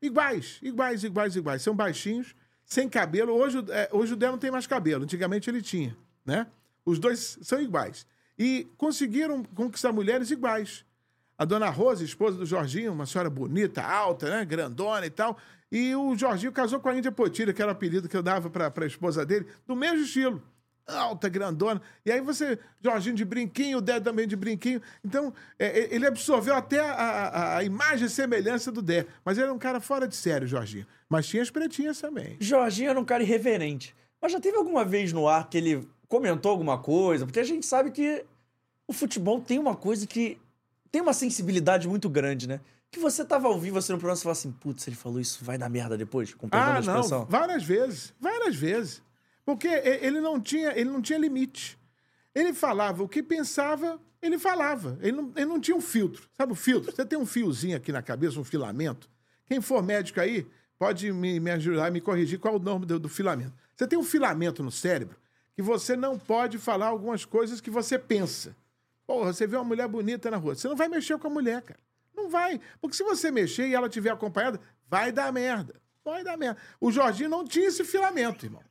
Iguais, 0.00 0.58
iguais, 0.62 1.04
iguais, 1.04 1.36
iguais. 1.36 1.62
São 1.62 1.74
baixinhos, 1.74 2.34
sem 2.70 2.88
cabelo. 2.88 3.34
Hoje, 3.34 3.62
é, 3.68 3.90
hoje 3.92 4.14
o 4.14 4.16
Dé 4.16 4.28
não 4.28 4.38
tem 4.38 4.50
mais 4.50 4.66
cabelo, 4.66 5.02
antigamente 5.02 5.50
ele 5.50 5.60
tinha, 5.60 5.94
né? 6.24 6.46
Os 6.86 6.98
dois 6.98 7.36
são 7.42 7.60
iguais. 7.60 8.06
E 8.38 8.68
conseguiram 8.78 9.44
conquistar 9.44 9.92
mulheres 9.92 10.30
iguais. 10.30 10.84
A 11.36 11.44
dona 11.44 11.68
Rosa, 11.68 12.04
esposa 12.04 12.38
do 12.38 12.46
Jorginho, 12.46 12.92
uma 12.92 13.06
senhora 13.06 13.28
bonita, 13.28 13.82
alta, 13.82 14.30
né? 14.30 14.44
Grandona 14.44 15.04
e 15.04 15.10
tal. 15.10 15.36
E 15.70 15.94
o 15.94 16.16
Jorginho 16.16 16.52
casou 16.52 16.80
com 16.80 16.88
a 16.88 16.96
Índia 16.96 17.12
Potira, 17.12 17.52
que 17.52 17.60
era 17.60 17.70
o 17.70 17.74
apelido 17.74 18.08
que 18.08 18.16
eu 18.16 18.22
dava 18.22 18.48
para 18.48 18.72
a 18.76 18.86
esposa 18.86 19.26
dele, 19.26 19.46
do 19.66 19.74
mesmo 19.74 20.04
estilo 20.04 20.42
alta, 20.86 21.28
grandona. 21.28 21.80
E 22.04 22.10
aí 22.10 22.20
você, 22.20 22.58
Jorginho 22.82 23.14
de 23.14 23.24
brinquinho, 23.24 23.78
o 23.78 23.80
Dé 23.80 24.00
também 24.00 24.26
de 24.26 24.36
brinquinho. 24.36 24.80
Então, 25.04 25.32
é, 25.58 25.66
é, 25.66 25.94
ele 25.94 26.06
absorveu 26.06 26.54
até 26.54 26.80
a, 26.80 26.92
a, 26.92 27.56
a, 27.58 27.64
imagem 27.64 28.06
e 28.06 28.10
semelhança 28.10 28.70
do 28.70 28.82
Dé. 28.82 29.06
Mas 29.24 29.36
ele 29.36 29.44
era 29.44 29.54
um 29.54 29.58
cara 29.58 29.80
fora 29.80 30.06
de 30.06 30.16
sério, 30.16 30.46
Jorginho. 30.46 30.86
Mas 31.08 31.26
tinha 31.26 31.42
as 31.42 31.50
pretinhas 31.50 32.00
também. 32.00 32.36
Jorginho 32.40 32.90
era 32.90 33.00
um 33.00 33.04
cara 33.04 33.22
irreverente. 33.22 33.94
Mas 34.20 34.32
já 34.32 34.40
teve 34.40 34.56
alguma 34.56 34.84
vez 34.84 35.12
no 35.12 35.26
ar 35.28 35.48
que 35.48 35.58
ele 35.58 35.88
comentou 36.08 36.50
alguma 36.50 36.78
coisa? 36.78 37.24
Porque 37.24 37.40
a 37.40 37.44
gente 37.44 37.64
sabe 37.64 37.90
que 37.90 38.24
o 38.86 38.92
futebol 38.92 39.40
tem 39.40 39.58
uma 39.58 39.74
coisa 39.74 40.06
que 40.06 40.38
tem 40.90 41.00
uma 41.00 41.12
sensibilidade 41.12 41.88
muito 41.88 42.08
grande, 42.08 42.48
né? 42.48 42.60
Que 42.90 42.98
você 42.98 43.24
tava 43.24 43.46
ao 43.46 43.58
vivo 43.58 43.78
assim 43.78 43.92
no 43.92 43.98
programa 43.98 44.18
e 44.18 44.22
falava 44.22 44.38
assim, 44.38 44.50
putz, 44.50 44.86
ele 44.88 44.96
falou 44.96 45.20
isso, 45.20 45.44
vai 45.44 45.56
dar 45.56 45.68
merda 45.68 45.96
depois, 45.96 46.34
com 46.34 46.48
perdão 46.48 46.68
ah, 46.68 46.72
da 46.72 46.80
expressão. 46.80 47.20
Não, 47.20 47.26
várias 47.26 47.62
vezes, 47.62 48.12
várias 48.20 48.56
vezes. 48.56 49.00
Porque 49.50 49.66
ele 49.66 50.20
não 50.20 50.40
tinha, 50.40 50.70
ele 50.78 50.88
não 50.88 51.02
tinha 51.02 51.18
limite. 51.18 51.76
Ele 52.32 52.54
falava 52.54 53.02
o 53.02 53.08
que 53.08 53.20
pensava, 53.20 54.00
ele 54.22 54.38
falava. 54.38 54.96
Ele 55.02 55.16
não, 55.16 55.32
ele 55.34 55.46
não 55.46 55.60
tinha 55.60 55.76
um 55.76 55.80
filtro. 55.80 56.28
Sabe 56.36 56.52
o 56.52 56.54
filtro? 56.54 56.92
Você 56.94 57.04
tem 57.04 57.18
um 57.18 57.26
fiozinho 57.26 57.76
aqui 57.76 57.90
na 57.90 58.00
cabeça, 58.00 58.38
um 58.38 58.44
filamento. 58.44 59.10
Quem 59.46 59.60
for 59.60 59.82
médico 59.82 60.20
aí, 60.20 60.46
pode 60.78 61.10
me, 61.12 61.40
me 61.40 61.50
ajudar, 61.50 61.90
me 61.90 62.00
corrigir 62.00 62.38
qual 62.38 62.54
é 62.54 62.56
o 62.58 62.60
nome 62.60 62.86
do, 62.86 63.00
do 63.00 63.08
filamento. 63.08 63.52
Você 63.74 63.88
tem 63.88 63.98
um 63.98 64.04
filamento 64.04 64.62
no 64.62 64.70
cérebro 64.70 65.16
que 65.56 65.62
você 65.62 65.96
não 65.96 66.16
pode 66.16 66.56
falar 66.56 66.86
algumas 66.86 67.24
coisas 67.24 67.60
que 67.60 67.70
você 67.70 67.98
pensa. 67.98 68.54
Porra, 69.04 69.32
você 69.32 69.48
vê 69.48 69.56
uma 69.56 69.64
mulher 69.64 69.88
bonita 69.88 70.30
na 70.30 70.36
rua. 70.36 70.54
Você 70.54 70.68
não 70.68 70.76
vai 70.76 70.88
mexer 70.88 71.18
com 71.18 71.26
a 71.26 71.30
mulher, 71.30 71.60
cara. 71.62 71.80
Não 72.14 72.30
vai. 72.30 72.60
Porque 72.80 72.96
se 72.96 73.02
você 73.02 73.32
mexer 73.32 73.66
e 73.66 73.74
ela 73.74 73.88
tiver 73.88 74.10
acompanhada, 74.10 74.60
vai 74.88 75.10
dar 75.10 75.32
merda. 75.32 75.74
Vai 76.04 76.22
dar 76.22 76.36
merda. 76.36 76.60
O 76.80 76.92
Jorginho 76.92 77.28
não 77.28 77.44
tinha 77.44 77.66
esse 77.66 77.82
filamento, 77.82 78.46
irmão. 78.46 78.62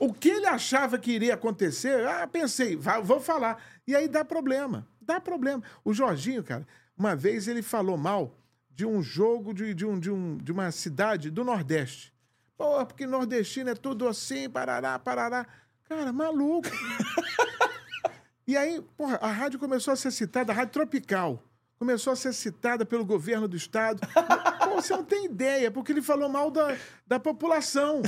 O 0.00 0.14
que 0.14 0.30
ele 0.30 0.46
achava 0.46 0.98
que 0.98 1.12
iria 1.12 1.34
acontecer, 1.34 2.06
ah, 2.06 2.26
pensei, 2.26 2.74
vou 3.04 3.20
falar. 3.20 3.62
E 3.86 3.94
aí 3.94 4.08
dá 4.08 4.24
problema, 4.24 4.86
dá 5.00 5.20
problema. 5.20 5.62
O 5.84 5.92
Jorginho, 5.92 6.42
cara, 6.42 6.66
uma 6.96 7.14
vez 7.14 7.46
ele 7.46 7.60
falou 7.60 7.98
mal 7.98 8.34
de 8.70 8.86
um 8.86 9.02
jogo 9.02 9.52
de, 9.52 9.74
de, 9.74 9.84
um, 9.84 10.00
de, 10.00 10.10
um, 10.10 10.38
de 10.38 10.50
uma 10.50 10.72
cidade 10.72 11.30
do 11.30 11.44
Nordeste. 11.44 12.14
Pô, 12.56 12.84
porque 12.86 13.06
nordestino 13.06 13.70
é 13.70 13.74
tudo 13.74 14.08
assim, 14.08 14.48
parará, 14.48 14.98
parará. 14.98 15.46
Cara, 15.86 16.12
maluco. 16.12 16.68
e 18.46 18.56
aí, 18.56 18.82
porra, 18.96 19.18
a 19.20 19.30
rádio 19.30 19.58
começou 19.58 19.92
a 19.92 19.96
ser 19.96 20.10
citada, 20.10 20.52
a 20.52 20.54
Rádio 20.54 20.72
Tropical 20.72 21.42
começou 21.80 22.12
a 22.12 22.16
ser 22.16 22.34
citada 22.34 22.84
pelo 22.84 23.06
governo 23.06 23.48
do 23.48 23.56
estado. 23.56 24.00
Você 24.80 24.96
não 24.96 25.04
tem 25.04 25.26
ideia, 25.26 25.70
porque 25.70 25.92
ele 25.92 26.02
falou 26.02 26.28
mal 26.28 26.50
da, 26.50 26.76
da 27.06 27.20
população. 27.20 28.02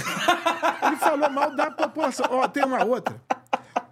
Ele 0.87 0.97
falou 0.97 1.31
mal 1.31 1.55
da 1.55 1.71
população. 1.71 2.27
Ó, 2.31 2.49
tem 2.49 2.65
uma 2.65 2.85
outra. 2.85 3.21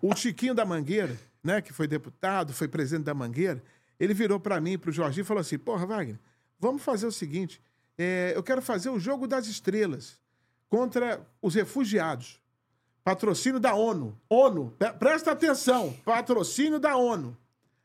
O 0.03 0.15
Chiquinho 0.17 0.55
da 0.55 0.65
Mangueira, 0.65 1.17
né, 1.43 1.61
que 1.61 1.73
foi 1.73 1.87
deputado, 1.87 2.53
foi 2.53 2.69
presidente 2.69 3.05
da 3.05 3.15
Mangueira, 3.15 3.63
ele 3.99 4.15
virou 4.15 4.41
para 4.41 4.61
mim, 4.61 4.79
para 4.79 4.91
o 4.91 4.93
Jorginho, 4.93 5.23
e 5.23 5.27
falou 5.27 5.41
assim: 5.41 5.59
Porra, 5.59 5.87
Wagner, 5.87 6.19
vamos 6.59 6.83
fazer 6.83 7.07
o 7.07 7.13
seguinte: 7.13 7.63
é, 7.99 8.33
eu 8.35 8.43
quero 8.43 8.63
fazer 8.63 8.89
o 8.89 8.99
jogo 8.99 9.27
das 9.27 9.47
estrelas 9.47 10.19
contra 10.69 11.21
os 11.43 11.55
refugiados. 11.55 12.41
Patrocínio 13.05 13.59
da 13.59 13.75
ONU. 13.75 14.19
ONU, 14.29 14.75
presta 14.99 15.33
atenção, 15.33 15.93
patrocínio 16.05 16.79
da 16.79 16.97
ONU. 16.97 17.37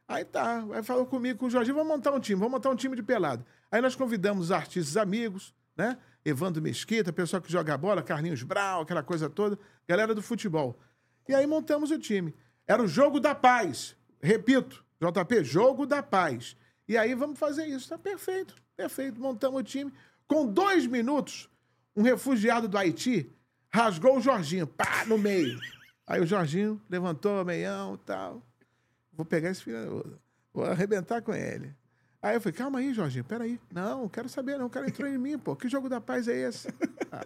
Aí 0.08 0.24
tá, 0.24 0.64
aí 0.72 0.84
falou 0.84 1.06
comigo, 1.06 1.40
com 1.40 1.48
o 1.48 1.50
Jorginho, 1.50 1.76
vamos 1.76 1.92
montar 1.92 2.12
um 2.12 2.20
time, 2.20 2.40
vamos 2.40 2.52
montar 2.54 2.70
um 2.70 2.76
time 2.76 2.96
de 2.96 3.02
pelado. 3.02 3.44
Aí 3.72 3.82
nós 3.82 3.96
convidamos 3.96 4.46
os 4.46 4.52
artistas 4.52 4.98
amigos, 4.98 5.54
né? 5.76 5.98
Evandro 6.24 6.62
Mesquita, 6.62 7.14
pessoal 7.14 7.42
que 7.42 7.52
joga 7.52 7.78
bola, 7.78 8.02
Carlinhos 8.02 8.42
Brau, 8.42 8.82
aquela 8.82 9.04
coisa 9.04 9.30
toda, 9.30 9.60
galera 9.88 10.16
do 10.16 10.22
futebol. 10.22 10.80
E 11.28 11.36
aí 11.36 11.46
montamos 11.46 11.92
o 11.92 12.00
time. 12.00 12.34
Era 12.68 12.82
o 12.82 12.88
jogo 12.88 13.20
da 13.20 13.36
paz. 13.36 13.96
Repito, 14.22 14.84
JP, 15.00 15.44
jogo 15.44 15.86
da 15.86 16.02
paz. 16.02 16.58
E 16.88 16.98
aí 16.98 17.14
vamos 17.14 17.38
fazer 17.38 17.66
isso. 17.66 17.90
Tá 17.90 17.98
perfeito, 17.98 18.56
perfeito. 18.76 19.22
Montamos 19.22 19.60
o 19.60 19.64
time. 19.64 19.94
Com 20.28 20.48
dois 20.48 20.88
minutos, 20.88 21.50
um 21.96 22.02
refugiado 22.02 22.68
do 22.68 22.78
Haiti 22.78 23.32
rasgou 23.72 24.18
o 24.18 24.22
Jorginho, 24.22 24.66
pá, 24.66 25.06
no 25.06 25.18
meio. 25.18 25.60
Aí 26.08 26.22
o 26.22 26.26
Jorginho 26.26 26.82
levantou 26.90 27.42
o 27.42 27.46
meião 27.46 27.96
e 27.96 27.98
tal. 28.00 28.42
Vou 29.14 29.26
pegar 29.26 29.50
esse 29.50 29.64
filho, 29.64 30.20
vou 30.54 30.66
arrebentar 30.66 31.22
com 31.22 31.34
ele. 31.34 31.76
Aí 32.26 32.38
eu 32.38 32.42
falei, 32.42 32.58
calma 32.58 32.80
aí, 32.80 32.92
Jorginho, 32.92 33.24
peraí. 33.24 33.62
Não, 33.72 34.02
não 34.02 34.10
quero 34.10 34.28
saber, 34.28 34.58
não. 34.58 34.66
O 34.66 34.70
cara 34.70 34.88
entrou 34.88 35.08
em 35.08 35.16
mim, 35.16 35.38
pô. 35.38 35.56
Que 35.56 35.70
jogo 35.70 35.88
da 35.88 36.02
paz 36.02 36.28
é 36.28 36.36
esse? 36.36 36.68
Ah. 37.12 37.24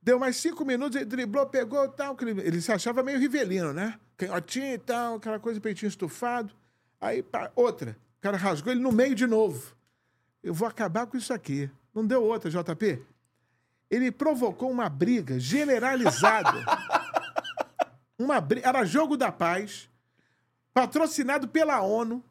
Deu 0.00 0.18
mais 0.18 0.36
cinco 0.36 0.64
minutos, 0.64 0.96
ele 0.96 1.04
driblou, 1.04 1.44
pegou 1.44 1.84
e 1.84 1.88
tal. 1.90 2.16
Ele 2.22 2.62
se 2.62 2.72
achava 2.72 3.02
meio 3.02 3.18
rivelino, 3.18 3.74
né? 3.74 4.00
Canhotinho 4.16 4.72
e 4.72 4.78
tal, 4.78 5.16
aquela 5.16 5.38
coisa, 5.38 5.60
peitinho 5.60 5.90
estufado. 5.90 6.54
Aí, 6.98 7.22
pá, 7.22 7.52
outra. 7.54 7.98
O 8.16 8.22
cara 8.22 8.38
rasgou 8.38 8.72
ele 8.72 8.80
no 8.80 8.90
meio 8.90 9.14
de 9.14 9.26
novo. 9.26 9.76
Eu 10.42 10.54
vou 10.54 10.66
acabar 10.66 11.06
com 11.06 11.18
isso 11.18 11.34
aqui. 11.34 11.70
Não 11.94 12.06
deu 12.06 12.24
outra, 12.24 12.50
JP. 12.50 13.04
Ele 13.90 14.10
provocou 14.10 14.70
uma 14.70 14.88
briga 14.88 15.38
generalizada. 15.38 16.64
uma 18.18 18.40
briga. 18.40 18.66
Era 18.66 18.86
jogo 18.86 19.18
da 19.18 19.30
paz, 19.30 19.90
patrocinado 20.72 21.46
pela 21.46 21.82
ONU, 21.82 22.24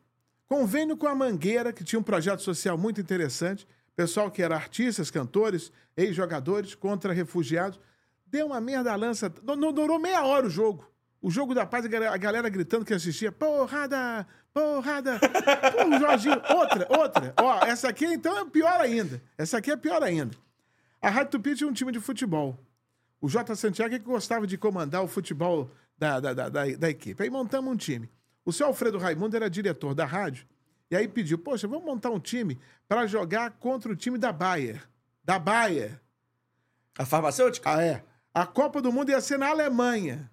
convênio 0.48 0.98
com 0.98 1.08
a 1.08 1.16
Mangueira, 1.16 1.74
que 1.74 1.84
tinha 1.84 2.00
um 2.00 2.04
projeto 2.04 2.42
social 2.42 2.78
muito 2.78 3.02
interessante. 3.02 3.68
Pessoal 3.96 4.30
que 4.30 4.44
era 4.44 4.56
artistas, 4.56 5.10
cantores, 5.10 5.72
ex-jogadores 5.96 6.76
contra 6.76 7.14
refugiados. 7.14 7.80
Deu 8.26 8.48
uma 8.48 8.62
merda 8.62 8.96
lança. 8.96 9.34
Não, 9.44 9.56
não 9.56 9.74
durou 9.74 10.00
meia 10.00 10.24
hora 10.24 10.46
o 10.46 10.50
jogo. 10.50 10.90
O 11.22 11.32
jogo 11.32 11.56
da 11.56 11.66
paz, 11.66 11.86
a 11.86 12.18
galera 12.18 12.48
gritando 12.48 12.86
que 12.86 12.94
assistia. 12.94 13.32
Porrada! 13.32 14.28
Porrada! 14.54 15.20
Pô, 15.20 16.00
Jorginho. 16.00 16.42
Outra, 16.56 16.88
outra. 16.90 17.34
Ó, 17.38 17.66
essa 17.66 17.90
aqui 17.90 18.06
então 18.06 18.38
é 18.38 18.46
pior 18.46 18.80
ainda. 18.82 19.22
Essa 19.38 19.58
aqui 19.58 19.72
é 19.72 19.78
pior 19.78 20.04
ainda. 20.04 20.36
A 21.02 21.10
Rádio 21.10 21.32
Tupi 21.32 21.56
tinha 21.56 21.70
um 21.70 21.74
time 21.74 21.92
de 21.92 22.00
futebol. 22.00 22.58
O 23.20 23.28
J. 23.28 23.56
Santiago 23.56 23.96
é 23.96 24.00
que 24.00 24.06
gostava 24.06 24.46
de 24.46 24.58
comandar 24.58 25.04
o 25.04 25.08
futebol 25.08 25.72
da, 25.98 26.20
da, 26.20 26.34
da, 26.34 26.50
da, 26.50 26.66
da 26.66 26.90
equipe. 26.90 27.22
Aí 27.24 27.30
montamos 27.30 27.74
um 27.74 27.76
time. 27.76 28.10
O 28.48 28.54
seu 28.54 28.68
Alfredo 28.68 28.98
Raimundo 28.98 29.36
era 29.36 29.50
diretor 29.50 29.94
da 29.94 30.06
rádio. 30.06 30.48
E 30.90 30.96
aí 30.96 31.06
pediu, 31.06 31.38
poxa, 31.38 31.68
vamos 31.68 31.84
montar 31.84 32.12
um 32.12 32.20
time 32.20 32.58
para 32.88 33.06
jogar 33.06 33.52
contra 33.52 33.92
o 33.92 33.96
time 33.96 34.18
da 34.18 34.32
Bayer. 34.32 34.88
Da 35.22 35.38
Bayer. 35.38 36.00
A 36.98 37.06
farmacêutica? 37.06 37.70
Ah, 37.70 37.84
é. 37.84 38.06
A 38.34 38.46
Copa 38.46 38.82
do 38.82 38.90
Mundo 38.90 39.10
ia 39.10 39.20
ser 39.20 39.38
na 39.38 39.50
Alemanha. 39.50 40.32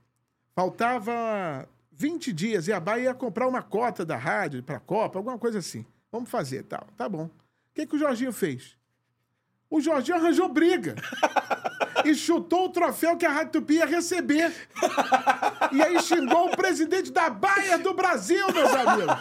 Faltava 0.54 1.68
20 1.90 2.32
dias 2.32 2.68
e 2.68 2.72
a 2.72 2.78
Bayer 2.78 3.06
ia 3.06 3.14
comprar 3.14 3.48
uma 3.48 3.62
cota 3.62 4.04
da 4.06 4.16
rádio 4.16 4.62
para 4.62 4.76
a 4.76 4.80
Copa, 4.80 5.18
alguma 5.18 5.36
coisa 5.36 5.58
assim. 5.58 5.84
Vamos 6.12 6.30
fazer, 6.30 6.62
tal. 6.62 6.86
Tá 6.96 7.08
bom. 7.08 7.24
O 7.24 7.30
que, 7.74 7.84
que 7.84 7.96
o 7.96 7.98
Jorginho 7.98 8.32
fez? 8.32 8.76
O 9.68 9.80
Jorginho 9.80 10.18
arranjou 10.18 10.48
briga. 10.48 10.94
e 12.04 12.14
chutou 12.14 12.66
o 12.66 12.68
troféu 12.68 13.16
que 13.16 13.26
a 13.26 13.30
Rádio 13.30 13.52
Tupi 13.52 13.74
ia 13.74 13.86
receber. 13.86 14.52
e 15.72 15.82
aí 15.82 16.00
xingou 16.00 16.46
o 16.46 16.56
presidente 16.56 17.10
da 17.10 17.30
Baia 17.30 17.78
do 17.78 17.94
Brasil, 17.94 18.46
meus 18.52 18.72
amigos. 18.74 19.16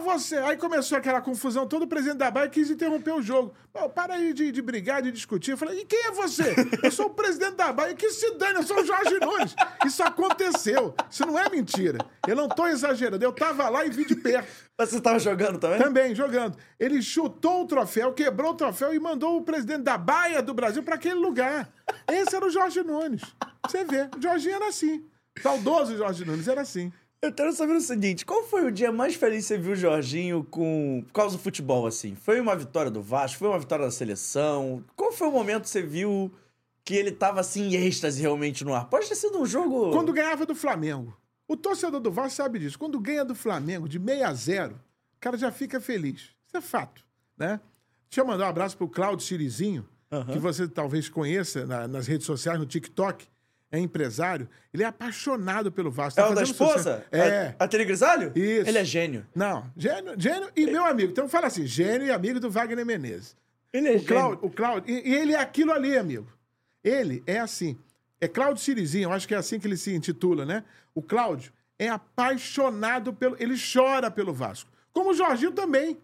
Você. 0.00 0.36
Aí 0.36 0.56
começou 0.56 0.96
aquela 0.98 1.20
confusão, 1.20 1.66
todo 1.66 1.82
o 1.82 1.86
presidente 1.86 2.18
da 2.18 2.30
Baia 2.30 2.48
quis 2.48 2.70
interromper 2.70 3.12
o 3.12 3.22
jogo. 3.22 3.54
Pô, 3.72 3.88
para 3.88 4.14
aí 4.14 4.32
de, 4.32 4.50
de 4.50 4.62
brigar, 4.62 5.02
de 5.02 5.10
discutir. 5.10 5.52
Eu 5.52 5.58
falei, 5.58 5.80
e 5.80 5.84
quem 5.84 6.06
é 6.06 6.10
você? 6.10 6.54
Eu 6.82 6.90
sou 6.90 7.06
o 7.06 7.10
presidente 7.10 7.56
da 7.56 7.72
Baia. 7.72 7.94
Que 7.94 8.10
se 8.10 8.34
dane, 8.34 8.58
eu 8.58 8.62
sou 8.62 8.80
o 8.80 8.84
Jorge 8.84 9.18
Nunes. 9.20 9.54
Isso 9.84 10.02
aconteceu. 10.02 10.94
Isso 11.10 11.26
não 11.26 11.38
é 11.38 11.48
mentira. 11.48 11.98
Eu 12.26 12.36
não 12.36 12.48
tô 12.48 12.66
exagerando. 12.66 13.24
Eu 13.24 13.32
tava 13.32 13.68
lá 13.68 13.84
e 13.84 13.90
vi 13.90 14.04
de 14.04 14.14
perto. 14.14 14.48
Mas 14.78 14.90
você 14.90 15.00
tava 15.00 15.18
jogando 15.18 15.58
também? 15.58 15.78
Também, 15.78 16.14
jogando. 16.14 16.56
Ele 16.78 17.02
chutou 17.02 17.62
o 17.62 17.66
troféu, 17.66 18.12
quebrou 18.12 18.52
o 18.52 18.54
troféu 18.54 18.94
e 18.94 19.00
mandou 19.00 19.36
o 19.36 19.42
presidente 19.42 19.82
da 19.82 19.98
Baia 19.98 20.40
do 20.40 20.54
Brasil 20.54 20.82
para 20.82 20.94
aquele 20.94 21.16
lugar. 21.16 21.68
Esse 22.10 22.36
era 22.36 22.46
o 22.46 22.50
Jorge 22.50 22.82
Nunes. 22.82 23.22
Você 23.66 23.84
vê, 23.84 24.08
o 24.16 24.22
Jorginho 24.22 24.54
era 24.54 24.68
assim. 24.68 25.04
Saudoso 25.42 25.96
Jorge 25.96 26.24
Nunes, 26.24 26.48
era 26.48 26.62
assim. 26.62 26.92
Eu 27.20 27.32
quero 27.32 27.52
saber 27.52 27.74
o 27.74 27.80
seguinte: 27.80 28.24
qual 28.24 28.44
foi 28.44 28.66
o 28.66 28.70
dia 28.70 28.92
mais 28.92 29.14
feliz 29.14 29.44
que 29.44 29.48
você 29.48 29.58
viu 29.58 29.72
o 29.72 29.76
Jorginho 29.76 30.44
com... 30.44 31.02
por 31.06 31.12
causa 31.12 31.36
do 31.36 31.42
futebol, 31.42 31.86
assim? 31.86 32.14
Foi 32.14 32.40
uma 32.40 32.54
vitória 32.54 32.90
do 32.90 33.02
Vasco? 33.02 33.38
Foi 33.38 33.48
uma 33.48 33.58
vitória 33.58 33.84
da 33.84 33.90
seleção? 33.90 34.84
Qual 34.94 35.12
foi 35.12 35.26
o 35.28 35.32
momento 35.32 35.64
que 35.64 35.70
você 35.70 35.82
viu 35.82 36.32
que 36.84 36.94
ele 36.94 37.10
tava 37.10 37.40
assim 37.40 37.68
em 37.68 37.74
êxtase 37.74 38.20
realmente 38.20 38.64
no 38.64 38.72
ar? 38.72 38.88
Pode 38.88 39.08
ter 39.08 39.16
sido 39.16 39.38
um 39.40 39.46
jogo. 39.46 39.90
Quando 39.90 40.12
ganhava 40.12 40.46
do 40.46 40.54
Flamengo. 40.54 41.16
O 41.48 41.56
torcedor 41.56 41.98
do 41.98 42.10
Vasco 42.10 42.36
sabe 42.36 42.58
disso. 42.58 42.78
Quando 42.78 43.00
ganha 43.00 43.24
do 43.24 43.34
Flamengo 43.34 43.88
de 43.88 43.98
6 43.98 44.22
a 44.22 44.34
0, 44.34 44.74
o 44.74 45.20
cara 45.20 45.36
já 45.36 45.50
fica 45.50 45.80
feliz. 45.80 46.30
Isso 46.46 46.56
é 46.56 46.60
fato, 46.60 47.04
né? 47.36 47.58
Deixa 48.08 48.20
eu 48.20 48.26
mandar 48.26 48.46
um 48.46 48.48
abraço 48.48 48.76
pro 48.76 48.88
Claudio 48.88 49.26
Sirizinho, 49.26 49.86
uhum. 50.10 50.26
que 50.26 50.38
você 50.38 50.68
talvez 50.68 51.08
conheça 51.08 51.66
na, 51.66 51.88
nas 51.88 52.06
redes 52.06 52.26
sociais, 52.26 52.58
no 52.58 52.66
TikTok 52.66 53.26
é 53.70 53.78
empresário, 53.78 54.48
ele 54.72 54.82
é 54.82 54.86
apaixonado 54.86 55.70
pelo 55.70 55.90
Vasco. 55.90 56.20
Tá 56.20 56.26
é 56.26 56.30
o 56.30 56.34
da 56.34 56.42
esposa? 56.42 57.04
É. 57.12 57.54
A, 57.58 57.64
a 57.64 57.68
Tere 57.68 57.84
Grisalho? 57.84 58.32
Isso. 58.34 58.68
Ele 58.68 58.78
é 58.78 58.84
gênio. 58.84 59.26
Não, 59.34 59.70
gênio, 59.76 60.14
gênio 60.16 60.50
e 60.56 60.66
meu 60.66 60.84
amigo. 60.84 61.12
Então 61.12 61.28
fala 61.28 61.46
assim, 61.46 61.66
gênio 61.66 62.06
e 62.06 62.10
amigo 62.10 62.40
do 62.40 62.50
Wagner 62.50 62.84
Menezes. 62.84 63.36
Ele 63.72 63.88
é 63.88 63.90
o 63.90 63.94
gênio. 63.94 64.06
Cláudio, 64.06 64.46
o 64.46 64.50
Cláudio, 64.50 64.90
e, 64.90 65.10
e, 65.10 65.14
ele 65.14 65.34
é 65.34 65.40
aquilo 65.40 65.72
ali, 65.72 65.96
amigo. 65.96 66.32
Ele 66.82 67.22
é 67.26 67.38
assim. 67.38 67.78
É 68.20 68.26
Cláudio 68.26 68.62
Sirizinho, 68.62 69.04
eu 69.04 69.12
acho 69.12 69.28
que 69.28 69.34
é 69.34 69.38
assim 69.38 69.60
que 69.60 69.66
ele 69.66 69.76
se 69.76 69.94
intitula, 69.94 70.44
né? 70.46 70.64
O 70.94 71.02
Cláudio 71.02 71.52
é 71.78 71.88
apaixonado 71.88 73.12
pelo... 73.12 73.36
Ele 73.38 73.54
chora 73.56 74.10
pelo 74.10 74.32
Vasco. 74.32 74.70
Como 74.92 75.10
o 75.10 75.14
Jorginho 75.14 75.52
também. 75.52 75.96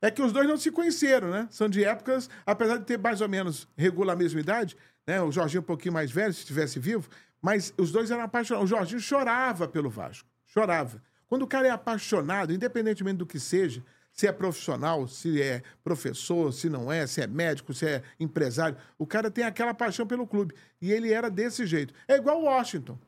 É 0.00 0.10
que 0.10 0.20
os 0.20 0.32
dois 0.32 0.48
não 0.48 0.56
se 0.56 0.72
conheceram, 0.72 1.30
né? 1.30 1.46
São 1.48 1.68
de 1.68 1.84
épocas, 1.84 2.28
apesar 2.44 2.78
de 2.78 2.84
ter 2.84 2.98
mais 2.98 3.20
ou 3.20 3.28
menos 3.28 3.68
regular 3.76 4.16
a 4.16 4.18
mesma 4.18 4.40
idade, 4.40 4.76
né? 5.06 5.20
O 5.22 5.30
Jorginho 5.30 5.60
um 5.60 5.64
pouquinho 5.64 5.94
mais 5.94 6.10
velho, 6.10 6.32
se 6.32 6.40
estivesse 6.40 6.78
vivo, 6.78 7.08
mas 7.40 7.72
os 7.76 7.90
dois 7.90 8.10
eram 8.10 8.22
apaixonados. 8.22 8.70
O 8.70 8.74
Jorginho 8.74 9.00
chorava 9.00 9.66
pelo 9.66 9.90
Vasco. 9.90 10.28
Chorava. 10.46 11.02
Quando 11.26 11.42
o 11.42 11.46
cara 11.46 11.66
é 11.66 11.70
apaixonado, 11.70 12.52
independentemente 12.52 13.16
do 13.16 13.26
que 13.26 13.40
seja, 13.40 13.82
se 14.12 14.26
é 14.26 14.32
profissional, 14.32 15.08
se 15.08 15.40
é 15.40 15.62
professor, 15.82 16.52
se 16.52 16.68
não 16.68 16.92
é, 16.92 17.06
se 17.06 17.22
é 17.22 17.26
médico, 17.26 17.72
se 17.72 17.86
é 17.86 18.02
empresário, 18.20 18.76
o 18.98 19.06
cara 19.06 19.30
tem 19.30 19.44
aquela 19.44 19.72
paixão 19.72 20.06
pelo 20.06 20.26
clube. 20.26 20.54
E 20.80 20.92
ele 20.92 21.12
era 21.12 21.30
desse 21.30 21.66
jeito. 21.66 21.94
É 22.06 22.16
igual 22.16 22.40
o 22.40 22.44
Washington. 22.44 22.98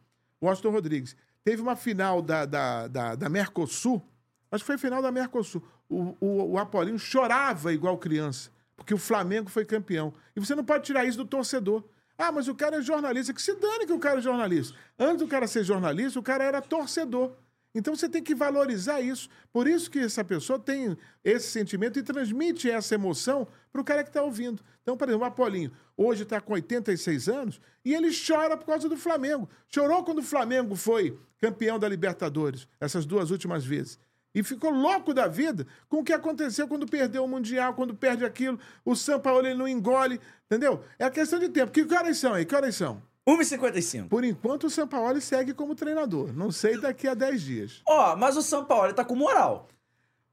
Washington 0.43 0.71
Rodrigues. 0.71 1.17
Teve 1.45 1.61
uma 1.61 1.77
final 1.77 2.23
da, 2.23 2.47
da, 2.47 2.89
da, 2.89 3.15
da 3.15 3.29
Mercosul, 3.29 4.03
acho 4.51 4.65
que 4.65 4.67
foi 4.67 4.79
final 4.79 5.03
da 5.03 5.13
Mercosul. 5.13 5.63
O, 5.89 6.17
o, 6.19 6.53
o 6.53 6.59
Apolinho 6.59 6.99
chorava 6.99 7.75
igual 7.75 7.99
criança, 7.99 8.51
porque 8.77 8.95
o 8.95 8.99
Flamengo 8.99 9.51
foi 9.51 9.65
campeão. 9.65 10.13
E 10.35 10.41
você 10.41 10.55
não 10.55 10.65
pode 10.65 10.85
tirar 10.85 11.05
isso 11.05 11.19
do 11.19 11.25
torcedor. 11.25 11.85
Ah, 12.17 12.31
mas 12.31 12.49
o 12.49 12.55
cara 12.55 12.77
é 12.77 12.83
jornalista. 12.83 13.33
Que 13.33 13.43
se 13.43 13.55
dane 13.55 13.87
que 13.87 13.93
o 13.93 13.99
cara 13.99 14.19
é 14.19 14.23
jornalista. 14.23 14.77
Antes 14.99 15.19
do 15.19 15.29
cara 15.29 15.47
ser 15.47 15.65
jornalista, 15.65 16.19
o 16.19 16.23
cara 16.23 16.45
era 16.45 16.61
torcedor. 16.61 17.33
Então 17.75 17.97
você 17.97 18.09
tem 18.09 18.23
que 18.23 18.35
valorizar 18.35 19.01
isso. 19.01 19.29
Por 19.53 19.67
isso 19.67 19.91
que 19.91 19.99
essa 19.99 20.25
pessoa 20.25 20.59
tem 20.59 20.97
esse 21.25 21.49
sentimento 21.49 21.99
e 21.99 22.03
transmite 22.03 22.71
essa 22.71 22.95
emoção 22.95 23.49
para 23.73 23.81
o 23.81 23.85
cara 23.85 24.05
que 24.05 24.11
está 24.11 24.23
ouvindo. 24.23 24.63
Então, 24.83 24.97
por 24.97 25.09
exemplo, 25.09 25.25
o 25.25 25.29
Apolinho 25.29 25.73
hoje 25.97 26.23
está 26.23 26.41
com 26.41 26.53
86 26.53 27.29
anos 27.29 27.61
e 27.85 27.93
ele 27.93 28.11
chora 28.15 28.57
por 28.57 28.67
causa 28.67 28.89
do 28.89 28.97
Flamengo. 28.97 29.49
Chorou 29.69 30.05
quando 30.05 30.19
o 30.19 30.23
Flamengo 30.23 30.77
foi 30.77 31.19
campeão 31.41 31.79
da 31.79 31.89
Libertadores, 31.89 32.69
essas 32.81 33.05
duas 33.05 33.31
últimas 33.33 33.65
vezes. 33.65 33.99
E 34.35 34.43
ficou 34.43 34.71
louco 34.71 35.15
da 35.15 35.29
vida 35.29 35.67
com 35.89 35.99
o 35.99 36.05
que 36.05 36.13
aconteceu 36.13 36.67
quando 36.67 36.87
perdeu 36.87 37.25
o 37.25 37.29
Mundial, 37.29 37.75
quando 37.75 37.95
perde 37.95 38.25
aquilo. 38.25 38.59
O 38.85 38.97
São 38.97 39.21
Paulo 39.21 39.47
ele 39.47 39.55
não 39.55 39.69
engole, 39.69 40.21
entendeu? 40.47 40.83
É 40.99 41.09
questão 41.09 41.39
de 41.39 41.49
tempo. 41.49 41.71
Que 41.71 41.83
horas 41.95 42.19
são 42.19 42.35
aí? 42.35 42.45
Que 42.45 42.55
horas 42.55 42.75
são? 42.75 43.01
1h55. 43.27 44.09
Por 44.09 44.25
enquanto, 44.25 44.65
o 44.65 44.71
São 44.71 44.87
Paulo 44.87 45.21
segue 45.21 45.55
como 45.55 45.75
treinador. 45.75 46.33
Não 46.33 46.51
sei 46.51 46.79
daqui 46.79 47.09
a 47.09 47.15
10 47.15 47.41
dias. 47.41 47.83
Ó, 47.89 48.13
oh, 48.13 48.17
mas 48.17 48.37
o 48.37 48.43
São 48.43 48.65
Paulo 48.65 48.93
tá 48.93 49.05
com 49.05 49.17
moral. 49.17 49.69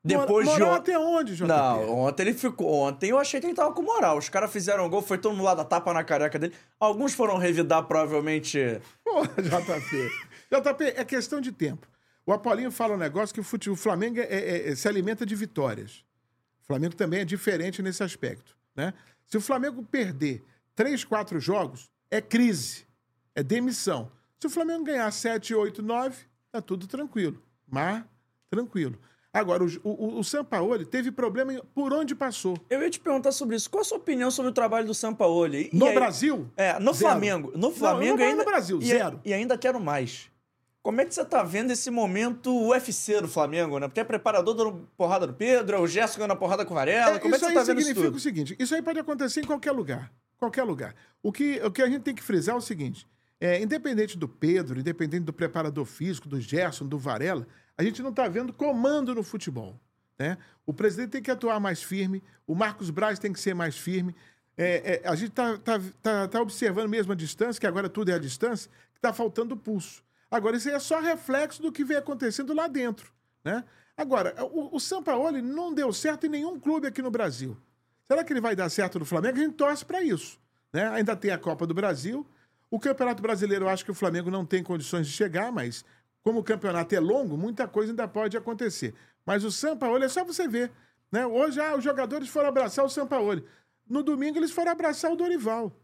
Depois 0.04 0.48
moral 0.48 0.72
de 0.72 0.76
até 0.78 1.00
onde, 1.00 1.36
JP? 1.36 1.48
Não, 1.48 2.00
ontem 2.00 2.24
ele 2.24 2.34
ficou. 2.34 2.74
Ontem 2.74 3.12
eu 3.12 3.20
achei 3.20 3.40
que 3.40 3.46
ele 3.46 3.54
tava 3.54 3.72
com 3.72 3.84
moral. 3.84 4.18
Os 4.18 4.30
caras 4.30 4.52
fizeram 4.52 4.86
um 4.86 4.90
gol, 4.90 5.02
foi 5.02 5.18
todo 5.18 5.34
mundo 5.34 5.46
lá 5.46 5.54
da 5.54 5.64
tapa 5.64 5.94
na 5.94 6.04
careca 6.04 6.40
dele. 6.40 6.56
Alguns 6.80 7.14
foram 7.14 7.38
revidar, 7.38 7.84
provavelmente. 7.84 8.82
Pô, 9.04 9.22
JP. 9.38 10.12
JP, 10.52 10.84
é 10.98 11.06
questão 11.06 11.40
de 11.40 11.52
tempo. 11.52 11.88
O 12.26 12.32
Apolinho 12.32 12.72
fala 12.72 12.94
um 12.94 12.98
negócio 12.98 13.34
que 13.34 13.40
o, 13.40 13.44
futebol, 13.44 13.74
o 13.74 13.78
Flamengo 13.78 14.20
é, 14.20 14.24
é, 14.24 14.70
é, 14.70 14.76
se 14.76 14.88
alimenta 14.88 15.26
de 15.26 15.36
vitórias. 15.36 16.06
O 16.64 16.68
Flamengo 16.68 16.96
também 16.96 17.22
é 17.22 17.26
diferente 17.26 17.82
nesse 17.82 18.04
aspecto. 18.04 18.56
Né? 18.76 18.94
Se 19.26 19.38
o 19.38 19.42
Flamengo 19.42 19.84
perder 19.84 20.44
três, 20.76 21.04
quatro 21.04 21.40
jogos, 21.40 21.90
é 22.10 22.22
crise, 22.22 22.86
é 23.36 23.42
demissão. 23.42 24.12
Se 24.40 24.48
o 24.48 24.50
Flamengo 24.50 24.84
ganhar 24.84 25.10
7, 25.12 25.54
8, 25.54 25.82
9, 25.82 26.26
tá 26.52 26.62
tudo 26.62 26.88
tranquilo. 26.88 27.42
Mas, 27.68 28.04
tranquilo. 28.50 28.98
Agora, 29.34 29.64
o, 29.64 29.70
o, 29.84 30.20
o 30.20 30.24
Sampaoli 30.24 30.86
teve 30.86 31.10
problema 31.10 31.54
por 31.74 31.94
onde 31.94 32.14
passou. 32.14 32.58
Eu 32.70 32.82
ia 32.82 32.90
te 32.90 33.00
perguntar 33.00 33.32
sobre 33.32 33.56
isso. 33.56 33.70
Qual 33.70 33.82
a 33.82 33.84
sua 33.84 33.98
opinião 33.98 34.30
sobre 34.30 34.52
o 34.52 34.54
trabalho 34.54 34.86
do 34.86 34.94
Sampaoli? 34.94 35.70
E 35.72 35.78
no 35.78 35.86
aí, 35.86 35.96
Brasil? 35.96 36.52
É, 36.58 36.78
no 36.80 36.94
zero. 36.94 37.12
Flamengo. 37.12 37.54
No 37.56 37.72
Flamengo 37.72 38.18
não, 38.18 38.26
ainda. 38.26 38.44
No 38.44 38.50
Brasil, 38.50 38.80
e, 38.82 38.88
zero. 38.88 39.22
E 39.24 39.34
ainda 39.34 39.58
quero 39.58 39.80
mais. 39.80 40.31
Como 40.84 41.00
é 41.00 41.06
que 41.06 41.14
você 41.14 41.24
tá 41.24 41.44
vendo 41.44 41.72
esse 41.72 41.92
momento 41.92 42.52
UFC 42.70 43.22
do 43.22 43.28
Flamengo, 43.28 43.78
né? 43.78 43.88
Porque 43.88 44.00
é 44.00 44.04
preparador 44.04 44.56
dando 44.56 44.90
porrada 44.98 45.28
do 45.28 45.34
Pedro, 45.34 45.76
é 45.78 45.80
o 45.80 45.86
Gerson 45.86 46.24
a 46.24 46.36
porrada 46.36 46.66
com 46.66 46.74
o 46.74 46.76
Varela. 46.76 47.18
É, 47.18 47.20
Como 47.20 47.36
é 47.36 47.38
que 47.38 47.46
você 47.46 47.54
tá 47.54 47.64
vendo 47.64 47.80
isso 47.80 47.88
significa 47.90 48.08
tudo? 48.08 48.16
o 48.16 48.20
seguinte, 48.20 48.56
isso 48.58 48.74
aí 48.74 48.82
pode 48.82 48.98
acontecer 48.98 49.42
em 49.42 49.46
qualquer 49.46 49.72
lugar. 49.72 50.12
Qualquer 50.40 50.64
lugar. 50.64 50.96
O 51.22 51.32
que, 51.32 51.62
o 51.64 51.70
que 51.70 51.84
a 51.84 51.88
gente 51.88 52.02
tem 52.02 52.16
que 52.16 52.24
frisar 52.24 52.56
é 52.56 52.58
o 52.58 52.62
seguinte, 52.62 53.08
é, 53.40 53.62
independente 53.62 54.18
do 54.18 54.28
Pedro, 54.28 54.80
independente 54.80 55.24
do 55.24 55.34
preparador 55.34 55.86
físico, 55.86 56.28
do 56.28 56.42
Gerson, 56.42 56.88
do 56.88 56.98
Varela, 56.98 57.46
a 57.78 57.84
gente 57.84 58.02
não 58.02 58.10
está 58.10 58.28
vendo 58.28 58.52
comando 58.52 59.14
no 59.14 59.22
futebol. 59.22 59.80
Né? 60.18 60.36
O 60.66 60.74
presidente 60.74 61.12
tem 61.12 61.22
que 61.22 61.30
atuar 61.30 61.60
mais 61.60 61.84
firme, 61.84 62.24
o 62.48 62.56
Marcos 62.56 62.90
Braz 62.90 63.20
tem 63.20 63.32
que 63.32 63.40
ser 63.40 63.54
mais 63.54 63.78
firme. 63.78 64.16
É, 64.58 65.02
é, 65.04 65.08
a 65.08 65.16
gente 65.16 65.30
está 65.30 65.60
tá, 65.60 65.80
tá, 66.02 66.28
tá 66.28 66.42
observando 66.42 66.90
mesmo 66.90 67.12
a 67.12 67.16
distância, 67.16 67.60
que 67.60 67.68
agora 67.68 67.88
tudo 67.88 68.10
é 68.10 68.16
a 68.16 68.20
distância, 68.20 68.70
que 68.94 68.98
está 68.98 69.14
faltando 69.14 69.56
pulso. 69.56 70.04
Agora, 70.32 70.56
isso 70.56 70.70
aí 70.70 70.76
é 70.76 70.80
só 70.80 71.02
reflexo 71.02 71.62
do 71.62 71.72
que 71.72 71.84
vem 71.84 71.98
acontecendo 71.98 72.54
lá 72.54 72.68
dentro. 72.68 73.12
Né? 73.44 73.64
Agora, 73.98 74.34
o, 74.46 74.78
o 74.78 74.80
Sampaoli 74.80 75.42
não 75.42 75.74
deu 75.74 75.92
certo 75.92 76.26
em 76.26 76.30
nenhum 76.30 76.58
clube 76.58 76.88
aqui 76.88 77.02
no 77.02 77.12
Brasil. 77.12 77.58
Será 78.08 78.24
que 78.24 78.32
ele 78.32 78.40
vai 78.40 78.56
dar 78.56 78.70
certo 78.70 78.98
no 78.98 79.06
Flamengo? 79.06 79.38
A 79.38 79.42
gente 79.42 79.56
torce 79.56 79.84
para 79.84 80.02
isso. 80.02 80.40
Né? 80.72 80.88
Ainda 80.90 81.16
tem 81.16 81.32
a 81.32 81.38
Copa 81.38 81.68
do 81.68 81.74
Brasil. 81.74 82.26
O 82.70 82.80
Campeonato 82.80 83.22
Brasileiro, 83.22 83.66
eu 83.66 83.70
acho 83.70 83.84
que 83.84 83.92
o 83.92 83.94
Flamengo 83.94 84.32
não 84.32 84.46
tem 84.46 84.64
condições 84.64 85.06
de 85.06 85.12
chegar, 85.12 85.52
mas 85.52 85.84
como 86.24 86.40
o 86.40 86.44
campeonato 86.44 86.96
é 86.96 87.00
longo, 87.00 87.36
muita 87.36 87.68
coisa 87.68 87.92
ainda 87.92 88.08
pode 88.08 88.38
acontecer. 88.38 88.96
Mas 89.26 89.44
o 89.44 89.52
Sampaoli 89.52 90.06
é 90.06 90.10
só 90.10 90.24
você 90.24 90.48
ver. 90.48 90.72
Né? 91.12 91.26
Hoje, 91.26 91.60
ah, 91.60 91.76
os 91.76 91.84
jogadores 91.84 92.30
foram 92.30 92.48
abraçar 92.48 92.86
o 92.86 92.90
Sampaoli. 92.90 93.44
No 93.88 94.02
domingo, 94.02 94.38
eles 94.38 94.52
foram 94.52 94.72
abraçar 94.72 95.12
o 95.12 95.16
Dorival. 95.16 95.76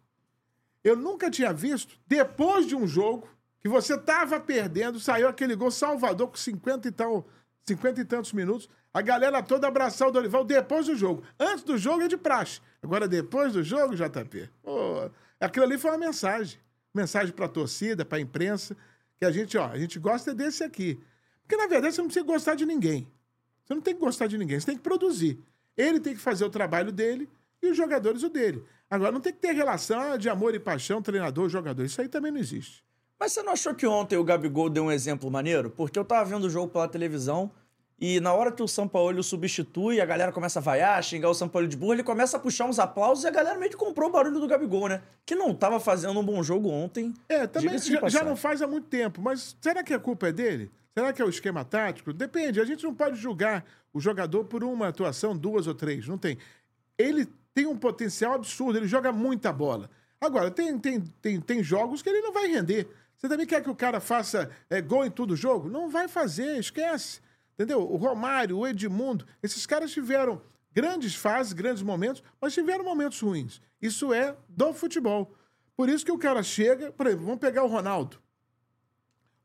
Eu 0.84 0.96
nunca 0.96 1.30
tinha 1.30 1.51
visto, 1.51 2.00
depois 2.08 2.66
de 2.66 2.75
um 2.75 2.88
jogo, 2.88 3.27
que 3.67 3.74
você 3.74 3.95
estava 3.95 4.39
perdendo, 4.39 5.00
saiu 5.00 5.27
aquele 5.27 5.55
gol 5.55 5.69
Salvador 5.69 6.29
com 6.29 6.38
50 6.38 6.88
e, 6.88 6.91
tal, 6.91 7.27
50 7.65 8.01
e 8.01 8.05
tantos 8.05 8.31
minutos, 8.31 8.69
a 8.93 9.01
galera 9.01 9.43
toda 9.43 9.67
abraçar 9.67 10.07
o 10.07 10.12
Dorival 10.12 10.45
depois 10.45 10.86
do 10.86 10.95
jogo. 10.95 11.24
Antes 11.38 11.63
do 11.63 11.77
jogo 11.77 12.03
é 12.03 12.07
de 12.07 12.17
praxe. 12.17 12.62
Agora, 12.81 13.07
depois 13.07 13.53
do 13.53 13.63
jogo, 13.63 13.93
JP, 13.95 14.50
pô, 14.63 15.12
aquilo 15.39 15.65
ali 15.65 15.77
foi 15.77 15.91
uma 15.91 15.97
mensagem. 15.97 16.59
Mensagem 16.93 17.33
para 17.33 17.45
a 17.45 17.50
torcida, 17.50 18.05
para 18.05 18.17
a 18.17 18.21
imprensa, 18.21 18.75
que 19.17 19.25
a 19.25 19.31
gente, 19.31 19.57
ó, 19.57 19.67
a 19.67 19.77
gente 19.77 20.00
gosta 20.00 20.33
desse 20.33 20.63
aqui. 20.63 21.00
Porque, 21.41 21.57
na 21.57 21.67
verdade, 21.67 21.93
você 21.93 22.01
não 22.01 22.07
precisa 22.07 22.25
gostar 22.25 22.55
de 22.55 22.65
ninguém. 22.65 23.07
Você 23.65 23.74
não 23.74 23.81
tem 23.81 23.93
que 23.93 24.00
gostar 24.00 24.27
de 24.27 24.38
ninguém, 24.38 24.59
você 24.59 24.65
tem 24.65 24.77
que 24.77 24.81
produzir. 24.81 25.38
Ele 25.75 26.00
tem 26.00 26.15
que 26.15 26.21
fazer 26.21 26.45
o 26.45 26.50
trabalho 26.50 26.91
dele 26.91 27.29
e 27.62 27.69
os 27.69 27.75
jogadores 27.75 28.24
o 28.24 28.29
dele. 28.29 28.63
Agora, 28.89 29.12
não 29.12 29.19
tem 29.19 29.33
que 29.33 29.39
ter 29.39 29.51
relação 29.51 30.17
de 30.17 30.29
amor 30.29 30.55
e 30.55 30.59
paixão, 30.59 31.01
treinador, 31.01 31.50
jogador. 31.50 31.83
Isso 31.83 32.00
aí 32.00 32.07
também 32.07 32.31
não 32.31 32.39
existe. 32.39 32.87
Mas 33.19 33.31
você 33.31 33.41
não 33.41 33.53
achou 33.53 33.74
que 33.74 33.88
ontem 33.88 34.17
o 34.17 34.24
Gabigol 34.24 34.69
deu 34.69 34.86
um 34.86 34.91
exemplo 34.91 35.29
maneiro? 35.31 35.69
Porque 35.69 35.97
eu 35.97 36.05
tava 36.05 36.24
vendo 36.25 36.45
o 36.45 36.50
jogo 36.50 36.71
pela 36.71 36.88
televisão 36.88 37.51
e 38.00 38.19
na 38.19 38.31
hora 38.31 38.51
que 38.51 38.62
o 38.62 38.67
São 38.67 38.88
Paulo 38.88 39.24
substitui, 39.24 40.00
a 40.00 40.05
galera 40.05 40.31
começa 40.31 40.59
a 40.59 40.62
vaiar, 40.62 41.03
xingar 41.03 41.29
o 41.29 41.33
São 41.33 41.50
Paulo 41.50 41.67
de 41.67 41.75
burro, 41.75 41.93
ele 41.93 42.03
começa 42.03 42.38
a 42.38 42.39
puxar 42.39 42.65
uns 42.65 42.77
aplausos 42.77 43.24
e 43.24 43.27
a 43.27 43.31
galera 43.31 43.57
meio 43.57 43.71
que 43.71 43.77
comprou 43.77 44.09
o 44.09 44.12
barulho 44.12 44.39
do 44.39 44.47
Gabigol, 44.47 44.88
né? 44.88 45.01
Que 45.25 45.33
não 45.33 45.53
tava 45.53 45.79
fazendo 45.79 46.19
um 46.19 46.24
bom 46.24 46.43
jogo 46.43 46.69
ontem. 46.69 47.12
É, 47.27 47.47
também 47.47 47.75
já, 47.79 48.07
já, 48.07 48.24
não 48.24 48.36
faz 48.36 48.62
há 48.62 48.67
muito 48.67 48.88
tempo. 48.88 49.19
Mas 49.19 49.57
será 49.59 49.83
que 49.83 49.95
a 49.95 50.00
culpa 50.00 50.27
é 50.27 50.31
dele? 50.31 50.71
Será 50.93 51.12
que 51.12 51.21
é 51.24 51.25
o 51.25 51.29
esquema 51.29 51.65
tático? 51.65 52.13
Depende. 52.13 52.62
A 52.62 52.65
gente 52.65 52.83
não 52.83 52.93
pode 52.93 53.15
julgar 53.15 53.65
o 53.91 54.00
jogador 54.00 54.45
por 54.45 54.63
uma 54.63 54.89
atuação, 54.89 55.36
duas 55.36 55.65
ou 55.65 55.74
três. 55.74 56.07
Não 56.07 56.19
tem. 56.19 56.38
Ele 57.00 57.27
tem 57.51 57.65
um 57.65 57.75
potencial 57.75 58.33
absurdo, 58.33 58.77
ele 58.77 58.88
joga 58.88 59.12
muita 59.12 59.51
bola. 59.51 59.89
Agora, 60.21 60.51
tem, 60.51 60.77
tem, 60.77 61.01
tem, 61.19 61.41
tem 61.41 61.63
jogos 61.63 62.03
que 62.03 62.09
ele 62.09 62.21
não 62.21 62.31
vai 62.31 62.47
render. 62.47 62.88
Você 63.17 63.27
também 63.27 63.47
quer 63.47 63.63
que 63.63 63.69
o 63.69 63.75
cara 63.75 64.00
faça 64.00 64.50
é, 64.69 64.79
gol 64.79 65.05
em 65.05 65.12
todo 65.12 65.36
jogo? 65.36 65.67
Não 65.67 65.89
vai 65.89 66.07
fazer, 66.07 66.57
esquece. 66.59 67.19
Entendeu? 67.55 67.81
O 67.81 67.97
Romário, 67.97 68.58
o 68.58 68.67
Edmundo, 68.67 69.25
esses 69.41 69.65
caras 69.65 69.91
tiveram 69.91 70.41
grandes 70.71 71.15
fases, 71.15 71.53
grandes 71.53 71.82
momentos, 71.82 72.23
mas 72.39 72.53
tiveram 72.53 72.86
momentos 72.86 73.19
ruins. 73.19 73.60
Isso 73.82 74.13
é 74.13 74.38
do 74.47 74.71
futebol. 74.73 75.36
Por 75.75 75.89
isso 75.89 76.06
que 76.06 76.12
o 76.12 76.19
cara 76.19 76.43
chega, 76.43 76.91
por 76.91 77.08
exemplo, 77.08 77.25
vamos 77.25 77.39
pegar 77.39 77.63
o 77.63 77.67
Ronaldo. 77.67 78.19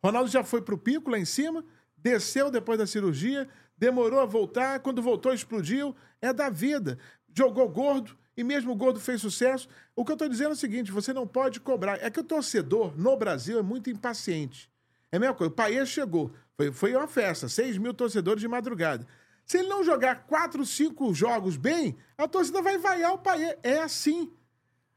Ronaldo 0.05 0.29
já 0.29 0.45
foi 0.45 0.61
pro 0.61 0.77
pico 0.77 1.11
lá 1.11 1.19
em 1.19 1.25
cima, 1.25 1.65
desceu 1.97 2.51
depois 2.51 2.79
da 2.79 2.87
cirurgia, 2.87 3.49
demorou 3.79 4.21
a 4.21 4.27
voltar, 4.27 4.81
quando 4.81 5.01
voltou 5.01 5.33
explodiu, 5.33 5.97
é 6.21 6.33
da 6.33 6.51
vida. 6.51 6.99
Jogou 7.35 7.67
gordo, 7.69 8.17
e 8.37 8.43
mesmo 8.43 8.73
o 8.73 8.77
gordo 8.77 9.01
fez 9.01 9.21
sucesso. 9.21 9.69
O 9.95 10.05
que 10.05 10.13
eu 10.13 10.15
estou 10.15 10.29
dizendo 10.29 10.51
é 10.51 10.53
o 10.53 10.57
seguinte: 10.57 10.93
você 10.93 11.13
não 11.13 11.27
pode 11.27 11.61
cobrar. 11.61 12.03
É 12.03 12.11
que 12.11 12.21
o 12.21 12.25
torcedor 12.25 12.97
no 12.97 13.17
Brasil 13.17 13.59
é 13.59 13.63
muito 13.63 13.91
impaciente. 13.91 14.71
É 15.11 15.17
a 15.17 15.21
mesma 15.21 15.35
coisa. 15.35 15.53
O 15.53 15.55
Paes 15.55 15.89
chegou. 15.89 16.33
Foi, 16.57 16.73
foi 16.73 16.97
uma 16.97 17.07
festa, 17.07 17.49
6 17.49 17.79
mil 17.79 17.93
torcedores 17.93 18.41
de 18.41 18.49
madrugada. 18.49 19.07
Se 19.45 19.59
ele 19.59 19.69
não 19.69 19.85
jogar 19.85 20.27
4, 20.27 20.65
5 20.65 21.13
jogos 21.13 21.57
bem, 21.57 21.97
a 22.17 22.27
torcida 22.29 22.63
vai 22.63 22.79
vaiar 22.79 23.13
o 23.13 23.19
Paes. 23.19 23.57
É 23.63 23.81
assim. 23.81 24.33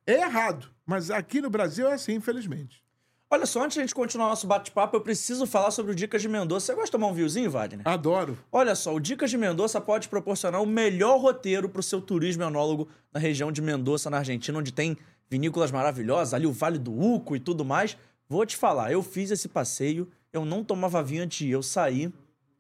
É 0.08 0.22
errado. 0.22 0.72
Mas 0.86 1.10
aqui 1.10 1.42
no 1.42 1.50
Brasil 1.50 1.88
é 1.88 1.94
assim, 1.94 2.14
infelizmente. 2.14 2.85
Olha 3.28 3.48
só, 3.48 3.64
antes 3.64 3.74
de 3.74 3.80
a 3.80 3.84
gente 3.84 3.96
continuar 3.96 4.30
nosso 4.30 4.46
bate-papo, 4.46 4.96
eu 4.96 5.02
preciso 5.02 5.48
falar 5.48 5.72
sobre 5.72 5.92
o 5.92 5.96
Dicas 5.96 6.22
de 6.22 6.30
Mendonça. 6.30 6.68
Você 6.68 6.74
gosta 6.74 6.86
de 6.86 6.92
tomar 6.92 7.08
um 7.08 7.14
viewzinho, 7.14 7.50
Wagner? 7.50 7.88
Adoro. 7.88 8.38
Olha 8.52 8.76
só, 8.76 8.94
o 8.94 9.00
Dicas 9.00 9.32
de 9.32 9.38
Mendonça 9.38 9.82
pode 9.82 10.08
proporcionar 10.08 10.62
o 10.62 10.66
melhor 10.66 11.20
roteiro 11.20 11.68
para 11.68 11.80
o 11.80 11.84
seu 11.84 12.00
turismo 12.00 12.44
enólogo 12.44 12.88
na 13.12 13.20
região 13.20 13.52
de 13.52 13.64
Mendoza, 13.64 14.12
na 14.12 14.20
Argentina, 14.20 14.60
onde 14.60 14.72
tem 14.72 14.96
vinícolas 15.28 15.72
maravilhosas, 15.72 16.36
ali 16.36 16.46
o 16.46 16.52
Vale 16.52 16.78
do 16.78 16.94
Uco 16.94 17.36
e 17.36 17.40
tudo 17.40 17.66
mais. 17.66 17.98
Vou 18.30 18.46
te 18.46 18.56
falar, 18.56 18.92
eu 18.92 19.02
fiz 19.02 19.32
esse 19.32 19.48
passeio, 19.48 20.08
eu 20.32 20.46
não 20.46 20.64
tomava 20.64 21.02
vinho 21.02 21.24
antes 21.24 21.40
de 21.40 21.48
ir, 21.48 21.52
eu 21.52 21.64
saí 21.64 22.14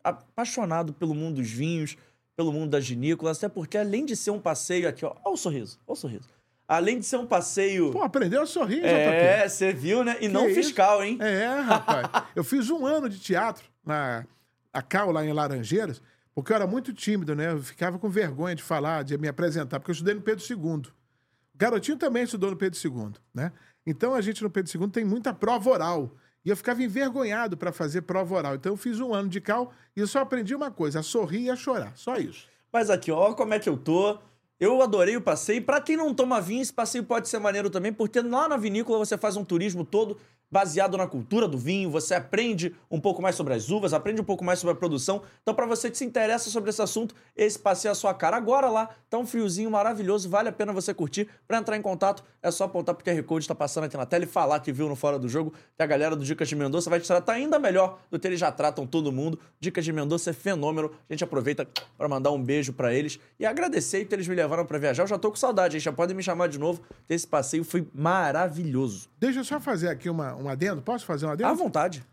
apaixonado 0.03 0.93
pelo 0.93 1.13
mundo 1.13 1.35
dos 1.35 1.49
vinhos, 1.49 1.95
pelo 2.35 2.51
mundo 2.51 2.71
das 2.71 2.87
vinícolas, 2.87 3.37
até 3.37 3.47
porque 3.47 3.77
além 3.77 4.03
de 4.03 4.15
ser 4.15 4.31
um 4.31 4.39
passeio 4.39 4.89
aqui, 4.89 5.05
ó, 5.05 5.15
olha 5.23 5.33
o 5.33 5.37
sorriso, 5.37 5.79
olha 5.87 5.93
o 5.93 5.95
sorriso. 5.95 6.27
Além 6.67 6.99
de 6.99 7.05
ser 7.05 7.17
um 7.17 7.27
passeio. 7.27 7.91
Pô, 7.91 8.01
aprendeu 8.01 8.41
a 8.41 8.45
sorrir, 8.45 8.83
É, 8.83 9.47
você 9.47 9.71
viu, 9.71 10.03
né? 10.03 10.15
E 10.17 10.21
Que 10.21 10.27
não 10.29 10.47
isso? 10.47 10.55
fiscal, 10.55 11.03
hein? 11.03 11.17
É, 11.21 11.59
rapaz. 11.59 12.07
eu 12.35 12.43
fiz 12.43 12.69
um 12.69 12.85
ano 12.85 13.07
de 13.07 13.19
teatro 13.19 13.63
na 13.85 14.25
a 14.73 14.81
Cal, 14.81 15.11
lá 15.11 15.23
em 15.23 15.31
Laranjeiras, 15.31 16.01
porque 16.33 16.51
eu 16.51 16.55
era 16.55 16.67
muito 16.67 16.91
tímido, 16.91 17.33
né? 17.33 17.51
Eu 17.51 17.61
ficava 17.61 17.97
com 17.97 18.09
vergonha 18.09 18.55
de 18.55 18.61
falar, 18.61 19.03
de 19.03 19.17
me 19.17 19.27
apresentar, 19.27 19.79
porque 19.79 19.91
eu 19.91 19.93
estudei 19.93 20.13
no 20.13 20.21
Pedro 20.21 20.43
II. 20.43 20.57
O 20.57 21.57
garotinho 21.57 21.97
também 21.97 22.23
estudou 22.23 22.51
no 22.51 22.57
Pedro 22.57 22.77
II, 22.77 23.13
né? 23.33 23.53
Então 23.85 24.13
a 24.13 24.19
gente 24.19 24.43
no 24.43 24.49
Pedro 24.49 24.83
II 24.83 24.89
tem 24.89 25.05
muita 25.05 25.33
prova 25.33 25.69
oral. 25.69 26.11
E 26.43 26.49
eu 26.49 26.57
ficava 26.57 26.83
envergonhado 26.83 27.55
para 27.55 27.71
fazer 27.71 28.01
prova 28.01 28.35
oral. 28.35 28.55
Então 28.55 28.73
eu 28.73 28.77
fiz 28.77 28.99
um 28.99 29.13
ano 29.13 29.29
de 29.29 29.39
cal 29.39 29.71
e 29.95 29.99
eu 29.99 30.07
só 30.07 30.19
aprendi 30.19 30.53
uma 30.53 30.69
coisa: 30.69 30.99
a 30.99 31.03
sorrir 31.03 31.43
e 31.43 31.49
a 31.49 31.55
chorar. 31.55 31.93
Só 31.95 32.17
isso. 32.17 32.47
Mas 32.71 32.89
aqui, 32.89 33.11
ó, 33.11 33.33
como 33.33 33.53
é 33.53 33.59
que 33.59 33.69
eu 33.69 33.77
tô. 33.77 34.19
Eu 34.59 34.81
adorei 34.81 35.17
o 35.17 35.21
passeio. 35.21 35.63
Pra 35.63 35.81
quem 35.81 35.97
não 35.97 36.13
toma 36.13 36.39
vinho, 36.39 36.61
esse 36.61 36.73
passeio 36.73 37.03
pode 37.03 37.27
ser 37.27 37.39
maneiro 37.39 37.69
também, 37.69 37.91
porque 37.91 38.21
lá 38.21 38.47
na 38.47 38.57
vinícola 38.57 38.97
você 38.97 39.17
faz 39.17 39.35
um 39.35 39.43
turismo 39.43 39.83
todo 39.83 40.17
baseado 40.51 40.97
na 40.97 41.07
cultura 41.07 41.47
do 41.47 41.57
vinho, 41.57 41.89
você 41.89 42.13
aprende 42.13 42.75
um 42.89 42.99
pouco 42.99 43.21
mais 43.21 43.35
sobre 43.35 43.53
as 43.53 43.69
uvas, 43.69 43.93
aprende 43.93 44.21
um 44.21 44.23
pouco 44.23 44.43
mais 44.43 44.59
sobre 44.59 44.73
a 44.73 44.75
produção. 44.75 45.21
Então, 45.41 45.53
pra 45.53 45.65
você 45.65 45.89
que 45.89 45.97
se 45.97 46.05
interessa 46.05 46.49
sobre 46.49 46.69
esse 46.69 46.81
assunto, 46.81 47.15
esse 47.35 47.57
passeio 47.57 47.89
é 47.89 47.93
a 47.93 47.95
sua 47.95 48.13
cara. 48.13 48.37
Agora 48.37 48.69
lá, 48.69 48.89
tá 49.09 49.17
um 49.17 49.25
friozinho 49.25 49.71
maravilhoso, 49.71 50.29
vale 50.29 50.49
a 50.49 50.51
pena 50.51 50.73
você 50.73 50.93
curtir. 50.93 51.27
Pra 51.47 51.57
entrar 51.57 51.77
em 51.77 51.81
contato, 51.81 52.23
é 52.41 52.51
só 52.51 52.65
apontar 52.65 52.95
pro 52.95 53.03
QR 53.03 53.21
Code, 53.23 53.47
tá 53.47 53.55
passando 53.55 53.85
aqui 53.85 53.97
na 53.97 54.05
tela 54.05 54.23
e 54.23 54.27
falar 54.27 54.59
que 54.59 54.71
viu 54.71 54.87
no 54.89 54.95
Fora 54.95 55.17
do 55.17 55.29
Jogo, 55.29 55.53
que 55.75 55.83
a 55.83 55.85
galera 55.85 56.15
do 56.15 56.23
Dicas 56.23 56.47
de 56.47 56.55
Mendonça 56.55 56.89
vai 56.89 56.99
te 56.99 57.07
tratar 57.07 57.33
ainda 57.33 57.57
melhor 57.57 57.99
do 58.11 58.19
que 58.19 58.27
eles 58.27 58.39
já 58.39 58.51
tratam 58.51 58.85
todo 58.85 59.11
mundo. 59.11 59.39
Dicas 59.59 59.85
de 59.85 59.93
Mendonça 59.93 60.31
é 60.31 60.33
fenômeno. 60.33 60.91
A 61.09 61.13
gente 61.13 61.23
aproveita 61.23 61.67
pra 61.97 62.07
mandar 62.07 62.31
um 62.31 62.41
beijo 62.41 62.73
pra 62.73 62.93
eles 62.93 63.19
e 63.39 63.45
agradecer 63.45 64.05
que 64.05 64.13
eles 64.13 64.27
me 64.27 64.35
levaram 64.35 64.65
pra 64.65 64.77
viajar. 64.77 65.03
Eu 65.03 65.07
já 65.07 65.17
tô 65.17 65.29
com 65.29 65.37
saudade, 65.37 65.77
hein? 65.77 65.79
já 65.79 65.93
podem 65.93 66.15
me 66.15 66.23
chamar 66.23 66.47
de 66.47 66.59
novo. 66.59 66.81
Esse 67.07 67.25
passeio 67.25 67.63
foi 67.63 67.87
maravilhoso. 67.93 69.09
Deixa 69.19 69.39
eu 69.39 69.43
só 69.43 69.59
fazer 69.59 69.89
aqui 69.89 70.09
uma, 70.09 70.34
um 70.35 70.49
adendo. 70.49 70.81
Posso 70.81 71.05
fazer 71.05 71.25
um 71.25 71.29
adendo? 71.29 71.49
À 71.49 71.53
vontade. 71.53 72.05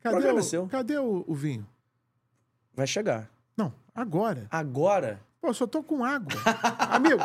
Cadê, 0.00 0.30
o, 0.30 0.42
seu. 0.42 0.66
cadê 0.68 0.96
o, 0.98 1.24
o 1.26 1.34
vinho? 1.34 1.66
Vai 2.74 2.86
chegar. 2.86 3.28
Não, 3.56 3.72
agora. 3.94 4.46
Agora, 4.50 5.20
Pô, 5.40 5.52
só 5.54 5.66
tô 5.66 5.82
com 5.82 6.04
água. 6.04 6.32
Amigo, 6.90 7.20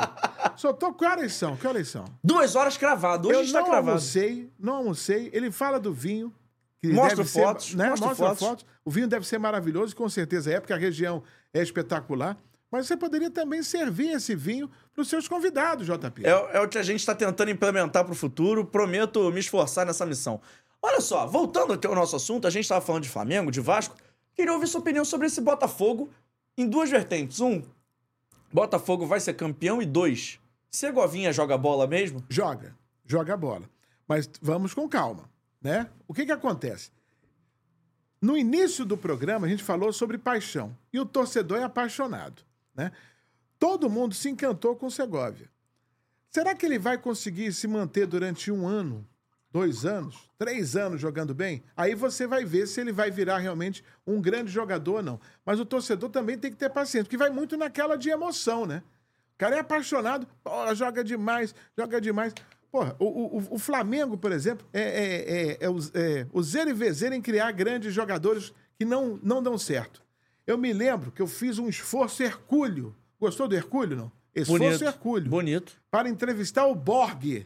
só 0.55 0.71
tô. 0.71 0.93
Que 0.93 1.05
horas 1.05 1.33
são? 1.33 1.55
Que 1.57 1.65
horas 1.67 1.87
são? 1.87 2.05
duas 2.23 2.55
horas 2.55 2.77
cravado. 2.77 3.27
Hoje 3.27 3.37
eu 3.39 3.43
está 3.43 3.59
não 3.59 3.65
cravado. 3.65 3.89
almocei, 3.89 4.51
não 4.59 4.73
almocei. 4.75 5.29
Ele 5.33 5.49
fala 5.51 5.79
do 5.79 5.93
vinho. 5.93 6.33
Que 6.79 6.89
Mostra 6.91 7.17
deve 7.17 7.29
ser- 7.29 7.41
fotos, 7.43 7.75
né? 7.75 7.89
mostra 7.89 8.07
Mostra, 8.09 8.25
fotos. 8.27 8.47
fotos. 8.47 8.65
O 8.83 8.91
vinho 8.91 9.07
deve 9.07 9.25
ser 9.25 9.37
maravilhoso, 9.39 9.95
com 9.95 10.07
certeza 10.09 10.51
é, 10.51 10.59
porque 10.59 10.73
a 10.73 10.77
região 10.77 11.23
é 11.53 11.61
espetacular. 11.61 12.37
Mas 12.73 12.87
você 12.87 12.97
poderia 12.97 13.29
também 13.29 13.61
servir 13.61 14.09
esse 14.13 14.33
vinho 14.33 14.67
para 14.91 15.03
os 15.03 15.07
seus 15.07 15.27
convidados, 15.27 15.85
JP. 15.85 16.25
É, 16.25 16.57
é 16.57 16.59
o 16.59 16.67
que 16.67 16.79
a 16.79 16.81
gente 16.81 17.01
está 17.01 17.13
tentando 17.13 17.51
implementar 17.51 18.03
para 18.03 18.13
o 18.13 18.15
futuro. 18.15 18.65
Prometo 18.65 19.31
me 19.31 19.39
esforçar 19.39 19.85
nessa 19.85 20.07
missão. 20.07 20.41
Olha 20.81 20.99
só, 20.99 21.27
voltando 21.27 21.73
aqui 21.73 21.85
ao 21.85 21.93
nosso 21.93 22.15
assunto, 22.15 22.47
a 22.47 22.49
gente 22.49 22.63
estava 22.63 22.83
falando 22.83 23.03
de 23.03 23.09
Flamengo, 23.09 23.51
de 23.51 23.61
Vasco. 23.61 23.95
Queria 24.33 24.51
ouvir 24.51 24.65
sua 24.65 24.81
opinião 24.81 25.05
sobre 25.05 25.27
esse 25.27 25.39
Botafogo 25.39 26.09
em 26.57 26.67
duas 26.67 26.89
vertentes. 26.89 27.39
Um, 27.41 27.61
Botafogo 28.51 29.05
vai 29.05 29.19
ser 29.19 29.35
campeão. 29.35 29.79
E 29.79 29.85
dois, 29.85 30.39
Segovinha 30.71 31.31
joga 31.31 31.55
bola 31.59 31.85
mesmo? 31.85 32.23
Joga, 32.27 32.75
joga 33.05 33.35
a 33.35 33.37
bola. 33.37 33.69
Mas 34.07 34.27
vamos 34.41 34.73
com 34.73 34.89
calma, 34.89 35.29
né? 35.61 35.91
O 36.07 36.13
que 36.13 36.25
que 36.25 36.31
acontece? 36.31 36.89
No 38.19 38.35
início 38.35 38.83
do 38.83 38.97
programa, 38.97 39.45
a 39.45 39.49
gente 39.49 39.61
falou 39.61 39.93
sobre 39.93 40.17
paixão. 40.17 40.75
E 40.91 40.99
o 40.99 41.05
torcedor 41.05 41.59
é 41.59 41.63
apaixonado, 41.63 42.41
né? 42.75 42.91
Todo 43.59 43.89
mundo 43.89 44.13
se 44.13 44.29
encantou 44.29 44.75
com 44.75 44.87
o 44.87 44.91
Segovia. 44.91 45.49
Será 46.29 46.55
que 46.55 46.65
ele 46.65 46.79
vai 46.79 46.97
conseguir 46.97 47.53
se 47.53 47.67
manter 47.67 48.07
durante 48.07 48.51
um 48.51 48.67
ano, 48.67 49.07
dois 49.51 49.85
anos, 49.85 50.29
três 50.37 50.75
anos 50.75 50.99
jogando 50.99 51.33
bem? 51.33 51.63
Aí 51.77 51.93
você 51.93 52.25
vai 52.25 52.43
ver 52.43 52.67
se 52.67 52.81
ele 52.81 52.91
vai 52.91 53.11
virar 53.11 53.37
realmente 53.37 53.83
um 54.05 54.19
grande 54.19 54.51
jogador 54.51 54.95
ou 54.95 55.03
não. 55.03 55.19
Mas 55.45 55.59
o 55.59 55.65
torcedor 55.65 56.09
também 56.09 56.37
tem 56.37 56.51
que 56.51 56.57
ter 56.57 56.69
paciência, 56.69 57.05
porque 57.05 57.17
vai 57.17 57.29
muito 57.29 57.55
naquela 57.55 57.95
de 57.95 58.09
emoção, 58.09 58.65
né? 58.65 58.81
O 59.35 59.37
cara 59.37 59.55
é 59.55 59.59
apaixonado, 59.59 60.27
joga 60.75 61.03
demais, 61.03 61.55
joga 61.77 62.01
demais. 62.01 62.33
Porra, 62.71 62.95
o, 62.97 63.05
o, 63.05 63.55
o 63.55 63.59
Flamengo, 63.59 64.17
por 64.17 64.31
exemplo, 64.31 64.67
é, 64.73 64.81
é, 64.81 65.51
é, 65.51 65.57
é, 65.61 65.69
o, 65.69 65.77
é 65.93 66.27
o 66.33 66.41
zero 66.41 66.71
e 66.71 66.73
vezer 66.73 67.13
em 67.13 67.21
criar 67.21 67.51
grandes 67.51 67.93
jogadores 67.93 68.51
que 68.75 68.83
não, 68.83 69.19
não 69.21 69.41
dão 69.41 69.57
certo. 69.57 70.02
Eu 70.45 70.57
me 70.57 70.73
lembro 70.73 71.11
que 71.11 71.21
eu 71.21 71.27
fiz 71.27 71.57
um 71.57 71.69
esforço 71.69 72.21
hercúleo. 72.23 72.95
Gostou 73.19 73.47
do 73.47 73.55
hercúleo, 73.55 73.95
não? 73.97 74.11
Esforço 74.35 74.63
Bonito. 74.63 74.83
hercúleo. 74.83 75.29
Bonito. 75.29 75.81
Para 75.89 76.09
entrevistar 76.09 76.65
o 76.65 76.75
Borg. 76.75 77.45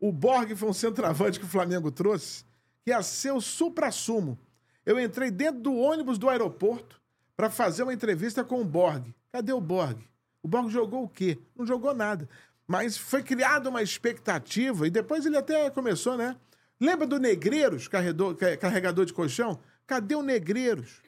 O 0.00 0.12
Borg 0.12 0.54
foi 0.54 0.68
um 0.68 0.72
centroavante 0.72 1.38
que 1.40 1.46
o 1.46 1.48
Flamengo 1.48 1.90
trouxe, 1.90 2.44
que 2.84 2.90
ia 2.90 3.02
ser 3.02 3.32
o 3.32 3.40
supra-sumo. 3.40 4.38
Eu 4.84 5.00
entrei 5.00 5.30
dentro 5.30 5.60
do 5.60 5.74
ônibus 5.74 6.18
do 6.18 6.28
aeroporto 6.28 7.00
para 7.36 7.48
fazer 7.50 7.82
uma 7.84 7.94
entrevista 7.94 8.44
com 8.44 8.60
o 8.60 8.64
Borg. 8.64 9.06
Cadê 9.32 9.52
o 9.52 9.60
Borg? 9.60 9.98
O 10.42 10.48
Borg 10.48 10.68
jogou 10.70 11.04
o 11.04 11.08
quê? 11.08 11.38
Não 11.56 11.64
jogou 11.66 11.94
nada. 11.94 12.28
Mas 12.66 12.96
foi 12.96 13.22
criada 13.22 13.68
uma 13.68 13.82
expectativa, 13.82 14.86
e 14.86 14.90
depois 14.90 15.24
ele 15.24 15.36
até 15.36 15.70
começou, 15.70 16.16
né? 16.16 16.36
Lembra 16.80 17.06
do 17.06 17.18
Negreiros, 17.18 17.86
carregador, 17.86 18.34
ca- 18.34 18.56
carregador 18.56 19.04
de 19.04 19.12
colchão? 19.12 19.60
Cadê 19.86 20.14
o 20.16 20.22
Negreiros? 20.22 21.00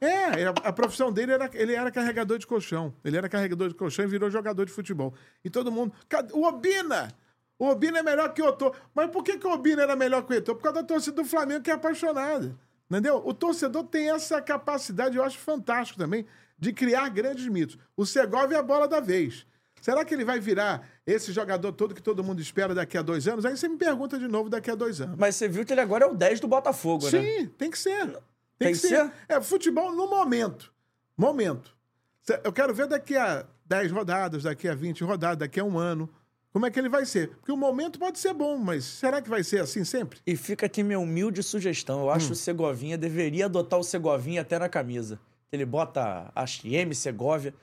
É, 0.00 0.44
a, 0.46 0.50
a 0.50 0.72
profissão 0.72 1.12
dele 1.12 1.32
era 1.32 1.50
ele 1.52 1.74
era 1.74 1.90
carregador 1.90 2.38
de 2.38 2.46
colchão. 2.46 2.94
Ele 3.04 3.16
era 3.16 3.28
carregador 3.28 3.68
de 3.68 3.74
colchão 3.74 4.04
e 4.04 4.08
virou 4.08 4.30
jogador 4.30 4.64
de 4.64 4.72
futebol. 4.72 5.12
E 5.44 5.50
todo 5.50 5.70
mundo. 5.70 5.92
"Cadê- 6.08 6.32
O 6.32 6.44
Obina! 6.44 7.12
O 7.58 7.66
Obina 7.68 7.98
é 7.98 8.02
melhor 8.02 8.32
que 8.32 8.40
o 8.40 8.46
Otô. 8.46 8.72
Mas 8.94 9.10
por 9.10 9.22
que, 9.24 9.36
que 9.36 9.46
o 9.46 9.50
Obina 9.52 9.82
era 9.82 9.96
melhor 9.96 10.22
que 10.22 10.32
o 10.32 10.38
Otô? 10.38 10.54
Por 10.54 10.62
causa 10.62 10.80
da 10.80 10.86
torcida 10.86 11.16
do 11.22 11.28
Flamengo 11.28 11.60
que 11.62 11.70
é 11.70 11.74
apaixonada. 11.74 12.56
Entendeu? 12.90 13.20
O 13.24 13.34
torcedor 13.34 13.84
tem 13.84 14.10
essa 14.10 14.40
capacidade, 14.40 15.16
eu 15.16 15.22
acho 15.24 15.36
fantástico 15.38 15.98
também, 15.98 16.24
de 16.58 16.72
criar 16.72 17.08
grandes 17.10 17.46
mitos. 17.48 17.76
O 17.96 18.06
Segovia 18.06 18.56
é 18.56 18.60
a 18.60 18.62
bola 18.62 18.88
da 18.88 18.98
vez. 19.00 19.44
Será 19.80 20.04
que 20.04 20.14
ele 20.14 20.24
vai 20.24 20.40
virar 20.40 20.88
esse 21.06 21.32
jogador 21.32 21.70
todo 21.72 21.94
que 21.94 22.02
todo 22.02 22.24
mundo 22.24 22.40
espera 22.40 22.74
daqui 22.74 22.96
a 22.96 23.02
dois 23.02 23.28
anos? 23.28 23.44
Aí 23.44 23.56
você 23.56 23.68
me 23.68 23.76
pergunta 23.76 24.18
de 24.18 24.26
novo 24.26 24.48
daqui 24.48 24.70
a 24.70 24.74
dois 24.74 25.00
anos. 25.00 25.16
Mas 25.18 25.36
você 25.36 25.46
viu 25.48 25.64
que 25.66 25.72
ele 25.72 25.80
agora 25.80 26.04
é 26.04 26.08
o 26.08 26.14
10 26.14 26.40
do 26.40 26.48
Botafogo, 26.48 27.04
né? 27.04 27.10
Sim, 27.10 27.46
tem 27.58 27.70
que 27.70 27.78
ser. 27.78 28.16
Tem, 28.58 28.68
Tem 28.68 28.74
que 28.74 28.80
que 28.80 28.88
ser. 28.88 28.96
ser? 29.06 29.12
É 29.28 29.40
futebol 29.40 29.92
no 29.94 30.08
momento. 30.08 30.72
Momento. 31.16 31.76
Eu 32.44 32.52
quero 32.52 32.74
ver 32.74 32.86
daqui 32.86 33.16
a 33.16 33.46
10 33.66 33.90
rodadas, 33.92 34.42
daqui 34.42 34.68
a 34.68 34.74
20 34.74 35.02
rodadas, 35.04 35.38
daqui 35.38 35.58
a 35.60 35.64
um 35.64 35.78
ano, 35.78 36.08
como 36.52 36.66
é 36.66 36.70
que 36.70 36.78
ele 36.78 36.88
vai 36.88 37.06
ser. 37.06 37.28
Porque 37.36 37.52
o 37.52 37.56
momento 37.56 37.98
pode 37.98 38.18
ser 38.18 38.34
bom, 38.34 38.56
mas 38.58 38.84
será 38.84 39.22
que 39.22 39.30
vai 39.30 39.42
ser 39.44 39.60
assim 39.60 39.84
sempre? 39.84 40.18
E 40.26 40.36
fica 40.36 40.66
aqui 40.66 40.82
minha 40.82 40.98
humilde 40.98 41.42
sugestão. 41.42 42.00
Eu 42.00 42.10
acho 42.10 42.26
que 42.26 42.32
o 42.32 42.36
Segovinha 42.36 42.98
deveria 42.98 43.46
adotar 43.46 43.78
o 43.78 43.84
Segovinha 43.84 44.42
até 44.42 44.58
na 44.58 44.68
camisa. 44.68 45.18
Ele 45.50 45.64
bota, 45.64 46.30
acho 46.34 46.60
que 46.60 46.74
M, 46.74 46.94
Segovia. 46.94 47.54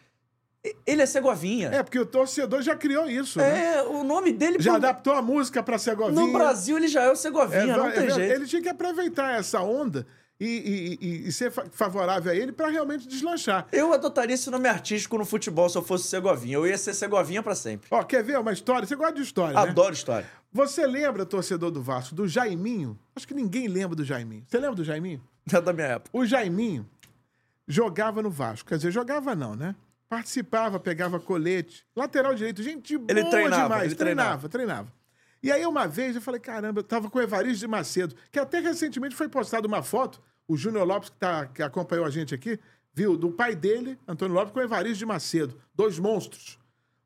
Ele 0.87 1.03
é 1.03 1.05
Segovinha. 1.05 1.69
É, 1.69 1.83
porque 1.83 1.99
o 1.99 2.05
torcedor 2.05 2.63
já 2.63 2.75
criou 2.75 3.07
isso, 3.07 3.37
né? 3.37 3.75
É, 3.75 3.83
o 3.83 4.03
nome 4.03 4.31
dele 4.31 4.57
Já 4.59 4.71
pro- 4.71 4.77
adaptou 4.77 5.13
a 5.13 5.21
música 5.21 5.61
pra 5.61 5.77
Segovinha. 5.77 6.19
no 6.19 6.33
Brasil 6.33 6.75
ele 6.77 6.87
já 6.87 7.03
é 7.03 7.09
o 7.09 7.11
É, 7.11 7.15
Segovinha, 7.15 7.77
não 7.77 7.83
vai- 7.83 7.93
tem 7.93 8.05
é, 8.05 8.09
jeito. 8.09 8.33
Ele 8.33 8.47
tinha 8.47 8.61
que 8.63 8.69
aproveitar 8.69 9.35
essa 9.37 9.61
onda 9.61 10.07
e, 10.39 10.97
e- 11.01 11.27
e- 11.27 11.31
ser 11.31 11.49
fa- 11.51 11.65
favorável 11.71 12.31
a 12.31 12.35
ele 12.35 12.51
pra 12.51 12.67
realmente 12.67 13.07
deslanchar. 13.07 13.67
Eu 13.71 13.93
adotaria 13.93 14.33
esse 14.35 14.49
nome 14.49 14.67
artístico 14.67 15.17
no 15.17 15.25
futebol 15.25 15.69
se 15.69 15.77
eu 15.77 15.81
fosse 15.81 16.07
Segovinha. 16.07 16.55
Eu 16.55 16.67
ia 16.67 16.77
ser 16.77 16.93
Segovinha 16.93 17.41
pra 17.41 17.55
sempre. 17.55 17.87
Ó, 17.91 18.03
quer 18.03 18.23
ver 18.23 18.37
uma 18.39 18.51
história? 18.51 18.85
Você 18.87 18.95
gosta 18.95 19.13
de 19.13 19.21
história, 19.21 19.53
né? 19.53 19.69
Adoro 19.69 19.93
história. 19.93 20.29
Você 20.51 20.85
lembra, 20.85 21.25
torcedor 21.25 21.71
do 21.71 21.81
Vasco, 21.81 22.15
do 22.15 22.27
Jaiminho? 22.27 22.97
Acho 23.15 23.27
que 23.27 23.33
ninguém 23.33 23.67
lembra 23.67 23.95
do 23.95 24.03
Jaiminho. 24.05 24.43
Você 24.47 24.57
lembra 24.57 24.75
do 24.75 24.83
Jaiminho? 24.83 25.21
É 25.53 25.61
da 25.61 25.71
minha 25.73 25.87
época. 25.87 26.09
O 26.17 26.25
Jaiminho 26.25 26.85
jogava 27.67 28.21
no 28.21 28.29
Vasco. 28.29 28.67
Quer 28.69 28.77
dizer, 28.77 28.91
jogava 28.91 29.35
não, 29.35 29.55
né? 29.55 29.75
Participava, 30.07 30.79
pegava 30.79 31.19
colete. 31.19 31.83
Lateral 31.95 32.35
direito, 32.35 32.61
gente 32.61 32.97
boa 32.97 33.07
Ele 33.09 33.23
treinava, 33.29 33.63
demais. 33.63 33.83
ele 33.85 33.95
treinava, 33.95 34.47
treinava. 34.49 34.93
E 35.45 35.51
aí, 35.51 35.63
uma 35.63 35.87
vez, 35.87 36.15
eu 36.15 36.21
falei, 36.23 36.41
caramba, 36.41 36.79
eu 36.79 36.83
tava 36.83 37.07
com 37.07 37.19
o 37.19 37.21
Evaristo 37.21 37.59
de 37.59 37.67
Macedo, 37.67 38.15
que 38.31 38.39
até 38.39 38.59
recentemente 38.59 39.15
foi 39.15 39.29
postada 39.29 39.67
uma 39.67 39.83
foto, 39.83 40.19
o 40.47 40.57
Júnior 40.57 40.87
Lopes, 40.87 41.11
que, 41.11 41.17
tá, 41.17 41.45
que 41.45 41.61
acompanhou 41.61 42.03
a 42.03 42.09
gente 42.09 42.33
aqui, 42.33 42.59
viu, 42.91 43.15
do 43.15 43.29
pai 43.29 43.55
dele, 43.55 43.95
Antônio 44.07 44.33
Lopes, 44.33 44.51
com 44.51 44.59
o 44.59 44.63
Evaristo 44.63 44.97
de 44.97 45.05
Macedo. 45.05 45.61
Dois 45.75 45.99
monstros. 45.99 46.57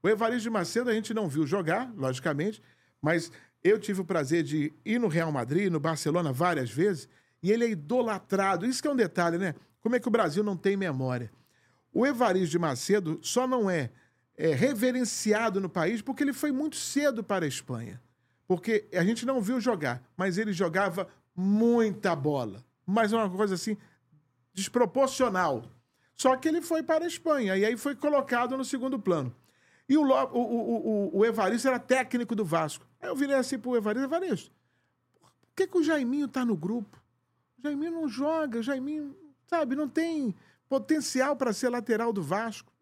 O 0.02 0.08
Evaristo 0.08 0.44
de 0.44 0.50
Macedo 0.52 0.90
a 0.90 0.94
gente 0.94 1.14
não 1.14 1.28
viu 1.28 1.46
jogar, 1.46 1.92
logicamente, 1.98 2.64
mas 3.02 3.30
eu 3.62 3.78
tive 3.78 4.00
o 4.00 4.06
prazer 4.06 4.42
de 4.42 4.72
ir 4.86 5.02
no 5.02 5.10
Real 5.10 5.34
Madrid, 5.34 5.70
no 5.70 5.78
Barcelona 5.82 6.32
várias 6.32 6.72
vezes, 6.72 7.10
e 7.44 7.52
ele 7.52 7.66
é 7.66 7.70
idolatrado. 7.72 8.66
Isso 8.66 8.82
que 8.82 8.88
é 8.88 8.92
um 8.92 8.96
detalhe, 8.96 9.38
né? 9.38 9.54
Como 9.82 9.98
é 9.98 10.00
que 10.00 10.08
o 10.08 10.12
Brasil 10.12 10.46
não 10.46 10.56
tem 10.56 10.78
memória? 10.78 11.30
O 11.94 12.08
Evaristo 12.08 12.52
de 12.52 12.60
Macedo 12.60 13.20
só 13.22 13.46
não 13.46 13.70
é, 13.70 13.90
é, 14.38 14.56
reverenciado 14.56 15.60
no 15.60 15.68
país 15.68 16.02
porque 16.02 16.24
ele 16.24 16.32
foi 16.32 16.54
muito 16.54 16.78
cedo 16.78 17.22
para 17.22 17.44
a 17.44 17.48
Espanha. 17.50 18.02
Porque 18.50 18.90
a 18.92 19.04
gente 19.04 19.28
não 19.28 19.40
viu 19.40 19.62
jogar, 19.62 20.02
mas 20.18 20.40
ele 20.40 20.52
jogava 20.52 21.08
muita 21.36 22.16
bola. 22.16 22.66
Mas 22.84 23.14
é 23.14 23.16
uma 23.16 23.30
coisa 23.30 23.54
assim, 23.54 23.78
desproporcional. 24.52 25.66
Só 26.16 26.36
que 26.36 26.48
ele 26.48 26.60
foi 26.60 26.82
para 26.82 27.06
a 27.06 27.08
Espanha 27.08 27.56
e 27.56 27.64
aí 27.64 27.78
foi 27.78 27.96
colocado 27.96 28.58
no 28.58 28.66
segundo 28.66 28.98
plano. 28.98 29.32
E 29.88 29.96
o, 29.96 30.02
o, 30.02 30.38
o, 30.40 31.12
o, 31.14 31.18
o 31.20 31.26
Evaristo 31.28 31.68
era 31.68 31.78
técnico 31.78 32.36
do 32.36 32.44
Vasco. 32.44 32.88
Aí 33.00 33.08
eu 33.08 33.16
virei 33.16 33.36
assim 33.36 33.60
pro 33.60 33.78
Evaristo, 33.78 34.08
Evaristo, 34.08 34.52
por 35.22 35.56
que, 35.56 35.68
que 35.68 35.78
o 35.78 35.84
Jaiminho 35.84 36.28
tá 36.28 36.44
no 36.44 36.58
grupo? 36.58 37.00
O 37.60 37.62
Jaiminho 37.62 37.92
não 37.92 38.10
joga, 38.10 38.58
o 38.58 38.64
Jaiminho, 38.64 39.16
sabe, 39.46 39.76
não 39.76 39.88
tem 39.88 40.34
potencial 40.68 41.36
para 41.36 41.54
ser 41.54 41.70
lateral 41.70 42.12
do 42.12 42.24
Vasco. 42.24 42.74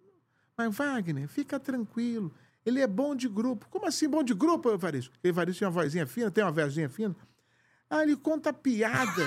Mas, 0.56 0.73
Wagner, 0.73 1.27
fica 1.27 1.60
tranquilo. 1.60 2.34
Ele 2.67 2.82
é 2.82 2.86
bom 2.86 3.15
de 3.15 3.30
grupo. 3.30 3.65
Como 3.69 3.86
assim 3.86 4.10
bom 4.10 4.21
de 4.21 4.34
grupo, 4.34 4.69
Evaristo? 4.69 5.17
Evaristo 5.23 5.60
tinha 5.60 5.69
uma 5.69 5.82
vozinha 5.82 6.06
fina, 6.06 6.30
tem 6.30 6.43
uma 6.43 6.51
vozinha 6.51 6.89
fina. 6.89 7.15
Ah, 7.89 8.03
ele 8.03 8.17
conta 8.17 8.51
piada. 8.51 9.25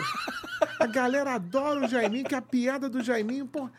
A 0.79 0.87
galera 0.87 1.37
adora 1.37 1.87
o 1.87 1.89
Jaiminho, 1.89 2.27
que 2.27 2.35
a 2.35 2.43
piada 2.43 2.87
do 2.87 3.03
Jaiminho, 3.03 3.47
pô, 3.47 3.71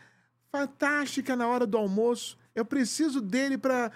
fantástica 0.50 1.36
na 1.36 1.46
hora 1.46 1.64
do 1.64 1.78
almoço. 1.78 2.36
Eu 2.56 2.64
preciso 2.64 3.20
dele 3.20 3.56
para 3.56 3.92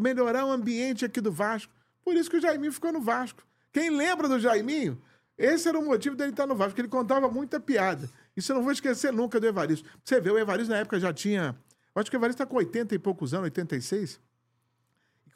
melhorar 0.00 0.46
o 0.46 0.50
ambiente 0.50 1.04
aqui 1.04 1.20
do 1.20 1.30
Vasco. 1.30 1.70
Por 2.02 2.16
isso 2.16 2.30
que 2.30 2.38
o 2.38 2.40
Jaiminho 2.40 2.72
ficou 2.72 2.90
no 2.90 3.02
Vasco. 3.02 3.42
Quem 3.70 3.90
lembra 3.90 4.26
do 4.26 4.40
Jaiminho? 4.40 4.98
Esse 5.36 5.68
era 5.68 5.78
o 5.78 5.84
motivo 5.84 6.16
dele 6.16 6.30
estar 6.30 6.46
no 6.46 6.54
Vasco, 6.54 6.70
porque 6.70 6.80
ele 6.80 6.88
contava 6.88 7.28
muita 7.28 7.60
piada. 7.60 8.08
Isso 8.34 8.52
eu 8.52 8.56
não 8.56 8.62
vou 8.62 8.72
esquecer 8.72 9.12
nunca 9.12 9.38
do 9.38 9.46
Evaristo. 9.46 9.86
Você 10.02 10.18
vê, 10.18 10.30
o 10.30 10.38
Evaristo 10.38 10.72
na 10.72 10.78
época 10.78 10.98
já 10.98 11.12
tinha. 11.12 11.54
Acho 11.94 12.10
que 12.10 12.16
o 12.16 12.18
Evaristo 12.18 12.42
está 12.42 12.50
com 12.50 12.56
80 12.56 12.94
e 12.94 12.98
poucos 12.98 13.34
anos, 13.34 13.44
86. 13.44 14.18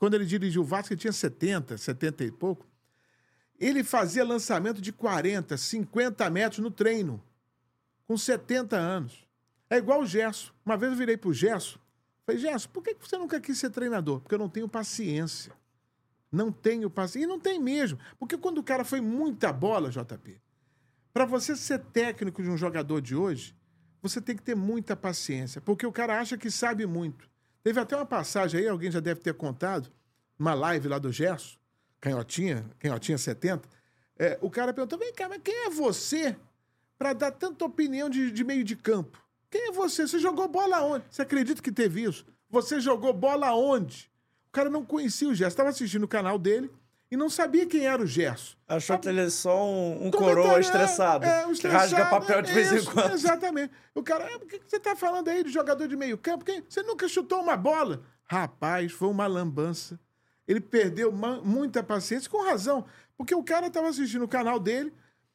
Quando 0.03 0.15
ele 0.15 0.27
dirigiu 0.27 0.63
o 0.63 0.65
Vasco, 0.65 0.93
ele 0.93 1.01
tinha 1.01 1.13
70, 1.13 1.79
70 1.79 2.25
e 2.25 2.33
pouco. 2.33 2.67
Ele 3.57 3.85
fazia 3.85 4.25
lançamento 4.25 4.81
de 4.81 4.93
40, 4.93 5.57
50 5.57 6.29
metros 6.29 6.59
no 6.59 6.73
treino, 6.73 7.23
com 8.05 8.17
70 8.17 8.77
anos. 8.77 9.25
É 9.71 9.77
igual 9.77 10.01
o 10.01 10.05
Gerson. 10.05 10.51
Uma 10.67 10.77
vez 10.77 10.91
eu 10.91 10.99
virei 10.99 11.17
pro 11.17 11.33
Gerson, 11.33 11.79
falei, 12.27 12.41
Gerson, 12.41 12.69
por 12.71 12.83
que 12.83 12.97
você 13.01 13.17
nunca 13.17 13.41
quis 13.41 13.57
ser 13.57 13.71
treinador? 13.71 14.19
Porque 14.19 14.35
eu 14.35 14.41
não 14.41 14.49
tenho 14.49 14.69
paciência. 14.69 15.53
Não 16.33 16.51
tenho 16.51 16.91
paciência. 16.91 17.25
E 17.25 17.29
não 17.29 17.39
tem 17.39 17.61
mesmo. 17.61 17.97
Porque 18.19 18.37
quando 18.37 18.59
o 18.59 18.65
cara 18.65 18.83
foi 18.83 19.01
muita 19.01 19.53
bola, 19.53 19.89
JP, 19.89 20.41
para 21.15 21.25
você 21.25 21.55
ser 21.55 21.79
técnico 21.79 22.43
de 22.43 22.51
um 22.51 22.57
jogador 22.57 23.01
de 23.01 23.15
hoje, 23.15 23.55
você 24.03 24.21
tem 24.21 24.35
que 24.35 24.43
ter 24.43 24.57
muita 24.57 24.97
paciência. 24.97 25.61
Porque 25.61 25.87
o 25.87 25.93
cara 25.93 26.19
acha 26.19 26.37
que 26.37 26.51
sabe 26.51 26.87
muito. 26.87 27.31
Teve 27.63 27.79
até 27.79 27.97
uma 27.97 28.07
passagem 28.07 28.61
aí, 28.61 28.69
alguém 28.69 28.91
já 28.91 29.01
deve 29.01 29.21
ter 29.21 29.35
contado, 29.35 29.91
uma 30.39 30.55
live 30.55 30.89
lá 30.89 30.99
do 30.99 31.13
Gerson, 31.13 31.57
Canhotinha, 32.01 32.65
Canhotinha 32.79 33.17
70. 33.17 33.69
É, 34.19 34.39
o 34.41 34.51
cara 34.51 34.73
perguntou: 34.73 34.99
vem 34.99 35.13
cá, 35.13 35.29
mas 35.29 35.41
quem 35.43 35.67
é 35.67 35.71
você 35.71 36.37
para 36.99 37.13
dar 37.13 37.31
tanta 37.31 37.65
opinião 37.65 38.11
de, 38.11 38.31
de 38.31 38.45
meio 38.45 38.65
de 38.65 38.77
campo? 38.77 39.23
Quem 39.51 39.69
é 39.69 39.73
você? 39.73 40.07
Você 40.07 40.19
jogou 40.19 40.49
bola 40.49 40.83
onde? 40.83 41.05
Você 41.11 41.23
acredita 41.23 41.63
que 41.63 41.71
teve 41.71 42.03
isso? 42.03 42.27
Você 42.51 42.81
jogou 42.81 43.13
bola 43.13 43.55
onde? 43.55 44.11
O 44.49 44.53
cara 44.53 44.69
não 44.69 44.85
conhecia 44.85 45.29
o 45.29 45.35
Gerson, 45.35 45.49
estava 45.49 45.69
assistindo 45.69 46.05
o 46.05 46.09
canal 46.09 46.39
dele 46.39 46.71
e 47.13 47.17
não 47.17 47.29
sabia 47.29 47.67
quem 47.67 47.85
era 47.87 48.03
o 48.03 48.07
Gerson. 48.07 48.57
Achou 48.67 48.99
que 48.99 49.07
ele 49.07 49.21
é 49.21 49.29
só 49.29 49.69
um, 49.71 50.07
um 50.07 50.11
coroa 50.11 50.57
é, 50.57 50.61
estressado. 50.61 51.27
É, 51.27 51.47
um 51.47 51.53
estressado. 51.53 51.95
Rasga 51.95 52.07
papel 52.07 52.41
de 52.41 52.51
vez 52.51 52.73
em 52.73 52.77
isso, 52.77 52.91
quando. 52.91 53.13
Exatamente. 53.13 53.71
O 53.95 54.03
cara, 54.03 54.27
"Ah, 54.35 54.39
por 54.39 54.49
que 54.49 54.59
você 54.67 54.81
tá 54.81 54.97
falando 54.97 55.29
aí 55.29 55.45
de 55.45 55.51
jogador 55.51 55.87
de 55.87 55.95
meio 55.95 56.17
campo? 56.17 56.43
Quem? 56.43 56.65
Você 56.67 56.83
nunca 56.83 57.07
chutou 57.07 57.43
uma 57.43 57.55
bola? 57.55 58.03
Rapaz, 58.25 58.93
foi 58.93 59.09
uma 59.09 59.27
lambança. 59.27 60.01
Ele 60.49 60.59
perdeu 60.59 61.13
muita 61.13 61.83
paciência, 61.83 62.31
com 62.31 62.43
razão. 62.43 62.87
Porque 63.15 63.35
o 63.35 63.43
cara 63.45 63.69
tava 63.69 63.89
assistindo 63.89 64.25
o 64.25 64.29
canal 64.29 64.59
dele 64.59 64.91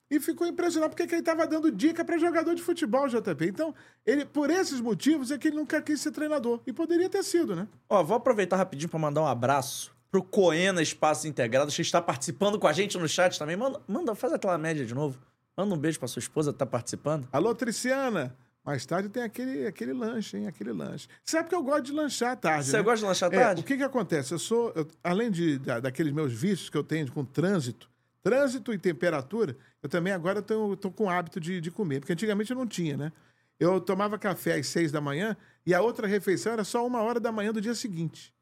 e 0.09 0.19
ficou 0.19 0.47
impressionado 0.47 0.89
porque 0.95 1.05
que 1.05 1.13
ele 1.13 1.21
tava 1.21 1.45
dando 1.45 1.71
dica 1.71 2.03
para 2.03 2.17
jogador 2.17 2.55
de 2.55 2.63
futebol, 2.63 3.07
JP. 3.07 3.45
Então, 3.45 3.75
ele, 4.03 4.25
por 4.25 4.49
esses 4.49 4.81
motivos, 4.81 5.29
é 5.29 5.37
que 5.37 5.49
ele 5.49 5.57
nunca 5.57 5.79
quis 5.79 6.01
ser 6.01 6.09
treinador. 6.09 6.59
E 6.65 6.73
poderia 6.73 7.07
ter 7.07 7.21
sido, 7.23 7.55
né? 7.55 7.67
Ó, 7.87 8.03
vou 8.03 8.17
aproveitar 8.17 8.57
rapidinho 8.57 8.89
pra 8.89 8.97
mandar 8.97 9.21
um 9.21 9.27
abraço 9.27 9.95
pro 10.11 10.23
Coena 10.23 10.81
Espaço 10.81 11.27
Integrado, 11.27 11.71
que 11.71 11.81
está 11.81 12.01
participando 12.01 12.57
com 12.59 12.67
a 12.67 12.73
gente 12.73 12.97
no 12.97 13.07
chat 13.07 13.37
também. 13.37 13.55
Manda, 13.57 13.81
manda 13.87 14.15
faz 14.15 14.33
aquela 14.33 14.57
média 14.57 14.85
de 14.85 14.93
novo. 14.93 15.19
Manda 15.55 15.73
um 15.73 15.77
beijo 15.77 15.99
pra 15.99 16.07
sua 16.07 16.19
esposa 16.19 16.51
que 16.53 16.59
tá 16.59 16.65
participando. 16.65 17.27
Alô, 17.31 17.53
Triciana. 17.53 18.35
Mais 18.63 18.85
tarde 18.85 19.07
tem 19.07 19.23
aquele, 19.23 19.65
aquele 19.65 19.93
lanche, 19.93 20.37
hein? 20.37 20.45
Aquele 20.47 20.73
lanche. 20.73 21.07
Sabe 21.23 21.47
que 21.47 21.55
eu 21.55 21.63
gosto 21.63 21.83
de 21.83 21.93
lanchar 21.93 22.33
à 22.33 22.35
tarde, 22.35 22.65
Você 22.65 22.75
né? 22.77 22.83
gosta 22.83 22.99
de 22.99 23.05
lanchar 23.05 23.31
à 23.31 23.35
É, 23.35 23.39
tarde? 23.39 23.61
o 23.61 23.63
que 23.63 23.77
que 23.77 23.83
acontece? 23.83 24.33
Eu 24.33 24.39
sou, 24.39 24.73
eu- 24.75 24.85
além 25.03 25.31
de, 25.31 25.57
da- 25.57 25.79
daqueles 25.79 26.11
meus 26.11 26.33
vícios 26.33 26.69
que 26.69 26.77
eu 26.77 26.83
tenho 26.83 27.09
com 27.11 27.23
trânsito, 27.23 27.89
trânsito 28.21 28.73
e 28.73 28.77
temperatura, 28.77 29.55
eu 29.81 29.87
também 29.87 30.11
agora 30.11 30.41
tô 30.41 30.75
com 30.91 31.05
o 31.05 31.09
hábito 31.09 31.39
de, 31.39 31.61
de 31.61 31.71
comer, 31.71 32.01
porque 32.01 32.11
antigamente 32.11 32.51
eu 32.51 32.57
não 32.57 32.67
tinha, 32.67 32.97
né? 32.97 33.13
Eu 33.57 33.79
tomava 33.79 34.19
café 34.19 34.55
às 34.55 34.67
seis 34.67 34.91
da 34.91 34.99
manhã 34.99 35.37
e 35.65 35.73
a 35.73 35.81
outra 35.81 36.05
refeição 36.05 36.51
era 36.51 36.65
só 36.65 36.85
uma 36.85 37.01
hora 37.01 37.21
da 37.21 37.31
manhã 37.31 37.53
do 37.53 37.61
dia 37.61 37.73
seguinte. 37.73 38.33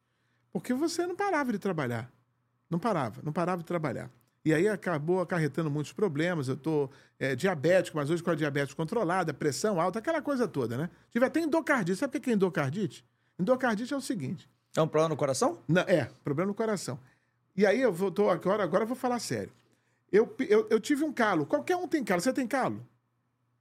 Porque 0.55 0.73
você 0.73 1.05
não 1.05 1.17
parava 1.17 1.51
de 1.51 1.59
trabalhar. 1.59 2.09
Não 2.69 2.79
parava, 2.79 3.21
não 3.21 3.33
parava 3.33 3.61
de 3.61 3.67
trabalhar. 3.67 4.09
E 4.45 4.53
aí 4.53 4.69
acabou 4.69 5.19
acarretando 5.19 5.69
muitos 5.69 5.91
problemas. 5.91 6.47
Eu 6.47 6.55
tô 6.55 6.89
é, 7.19 7.35
diabético, 7.35 7.97
mas 7.97 8.09
hoje 8.09 8.23
com 8.23 8.29
a 8.29 8.35
diabetes 8.35 8.73
controlada, 8.73 9.33
pressão 9.33 9.81
alta, 9.81 9.99
aquela 9.99 10.21
coisa 10.21 10.47
toda, 10.47 10.77
né? 10.77 10.89
Tive 11.11 11.25
até 11.25 11.41
endocardite. 11.41 11.99
Sabe 11.99 12.17
o 12.17 12.21
que 12.21 12.29
é 12.29 12.33
endocardite? 12.33 13.05
Endocardite 13.37 13.93
é 13.93 13.97
o 13.97 13.99
seguinte: 13.99 14.49
É 14.77 14.81
um 14.81 14.87
problema 14.87 15.09
no 15.09 15.17
coração? 15.17 15.59
não, 15.67 15.81
é, 15.81 16.09
problema 16.23 16.47
no 16.47 16.55
coração. 16.55 16.97
E 17.53 17.65
aí 17.65 17.81
eu 17.81 17.91
vou, 17.91 18.09
tô 18.09 18.29
agora, 18.29 18.63
agora 18.63 18.83
eu 18.83 18.87
vou 18.87 18.95
falar 18.95 19.19
sério. 19.19 19.51
Eu, 20.09 20.33
eu, 20.39 20.67
eu 20.69 20.79
tive 20.79 21.03
um 21.03 21.11
calo. 21.11 21.45
Qualquer 21.45 21.75
um 21.75 21.85
tem 21.85 22.01
calo. 22.01 22.21
Você 22.21 22.31
tem 22.31 22.47
calo? 22.47 22.81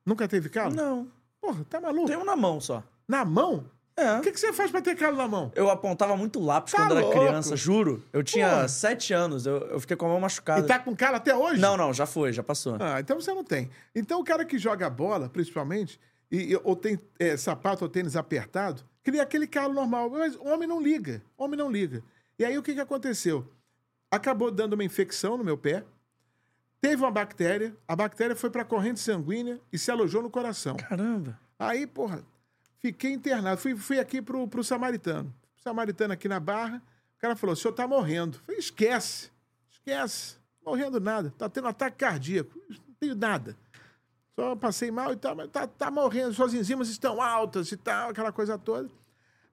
Nunca 0.07 0.29
teve 0.29 0.49
calo? 0.49 0.73
Não. 0.73 1.11
Porra, 1.41 1.65
tá 1.65 1.81
maluco? 1.81 2.07
Tem 2.07 2.17
um 2.17 2.25
na 2.25 2.37
mão 2.37 2.61
só. 2.61 2.85
Na 3.09 3.25
mão? 3.25 3.69
É. 3.97 4.19
O 4.19 4.23
que, 4.23 4.33
que 4.33 4.41
você 4.41 4.53
faz 4.53 4.71
pra 4.73 4.83
ter 4.83 4.97
calo 4.97 5.17
na 5.17 5.29
mão? 5.29 5.53
Eu 5.55 5.71
apontava 5.71 6.17
muito 6.17 6.41
lápis 6.41 6.73
Tá 6.73 6.79
quando 6.83 6.93
era 6.93 7.01
louco? 7.03 7.17
criança, 7.21 7.55
juro. 7.57 8.03
Eu 8.13 8.25
tinha 8.25 8.49
Porra. 8.51 8.69
sete 8.69 9.13
anos, 9.13 9.47
eu, 9.47 9.59
eu 9.69 9.79
fiquei 9.81 9.97
com 9.97 10.07
a 10.07 10.09
mão 10.09 10.21
machucada. 10.21 10.61
E 10.61 10.67
tá 10.67 10.79
com 10.81 10.97
calo 10.97 11.17
até 11.17 11.35
hoje? 11.35 11.61
Não, 11.61 11.77
não, 11.77 11.93
já 11.93 12.05
foi, 12.05 12.33
já 12.33 12.43
passou. 12.43 12.77
Ah, 12.81 12.99
então 12.99 13.21
você 13.21 13.33
não 13.33 13.45
tem. 13.45 13.71
Então 13.95 14.21
o 14.21 14.25
cara 14.25 14.45
que 14.45 14.59
joga 14.59 14.91
bola, 14.91 15.29
principalmente, 15.29 16.01
e, 16.31 16.59
ou 16.65 16.75
tem 16.75 16.99
é, 17.21 17.37
sapato 17.37 17.85
ou 17.85 17.89
tênis 17.89 18.17
apertado, 18.17 18.83
cria 19.05 19.23
aquele 19.23 19.47
calo 19.47 19.73
normal. 19.73 20.11
Mas 20.11 20.35
o 20.35 20.45
homem 20.49 20.69
não 20.69 20.83
liga. 20.83 21.23
Homem 21.39 21.57
não 21.57 21.71
liga. 21.71 22.03
E 22.37 22.45
aí 22.45 22.59
o 22.59 22.63
que, 22.65 22.75
que 22.75 22.81
aconteceu? 22.81 23.47
Acabou 24.11 24.51
dando 24.51 24.73
uma 24.73 24.83
infecção 24.85 25.37
no 25.39 25.45
meu 25.45 25.57
pé. 25.57 25.85
Teve 26.81 26.97
uma 26.97 27.11
bactéria, 27.13 27.75
a 27.89 27.95
bactéria 27.97 28.35
foi 28.37 28.51
para 28.51 28.63
a 28.63 28.65
corrente 28.65 28.99
sanguínea 29.01 29.59
e 29.73 29.79
se 29.79 29.91
alojou 29.91 30.21
no 30.21 30.29
coração. 30.29 30.77
Caramba. 30.77 31.39
Aí, 31.59 31.87
porra, 31.87 32.23
fiquei 32.85 33.13
internado. 33.13 33.59
Fui, 33.59 33.75
fui 33.75 33.99
aqui 33.99 34.21
pro, 34.21 34.47
pro 34.47 34.63
Samaritano. 34.63 35.35
Samaritano 35.57 36.13
aqui 36.13 36.29
na 36.29 36.39
Barra. 36.39 36.83
O 37.17 37.21
cara 37.21 37.35
falou: 37.35 37.55
o 37.55 37.57
senhor 37.57 37.73
tá 37.73 37.89
morrendo. 37.89 38.37
Eu 38.37 38.45
falei: 38.45 38.59
esquece, 38.59 39.31
esquece. 39.71 40.37
Morrendo 40.65 41.01
nada. 41.01 41.33
Tá 41.39 41.49
tendo 41.49 41.69
ataque 41.69 41.97
cardíaco. 41.97 42.59
Não 42.69 42.95
tenho 43.01 43.15
nada. 43.15 43.57
Só 44.35 44.55
passei 44.55 44.91
mal 44.91 45.13
e 45.13 45.17
tal, 45.17 45.35
mas 45.35 45.49
tá, 45.51 45.67
tá 45.67 45.91
morrendo. 45.91 46.35
Suas 46.35 46.53
enzimas 46.53 46.89
estão 46.89 47.23
altas 47.23 47.73
e 47.73 47.77
tal, 47.77 48.11
aquela 48.11 48.33
coisa 48.33 48.59
toda. 48.59 48.91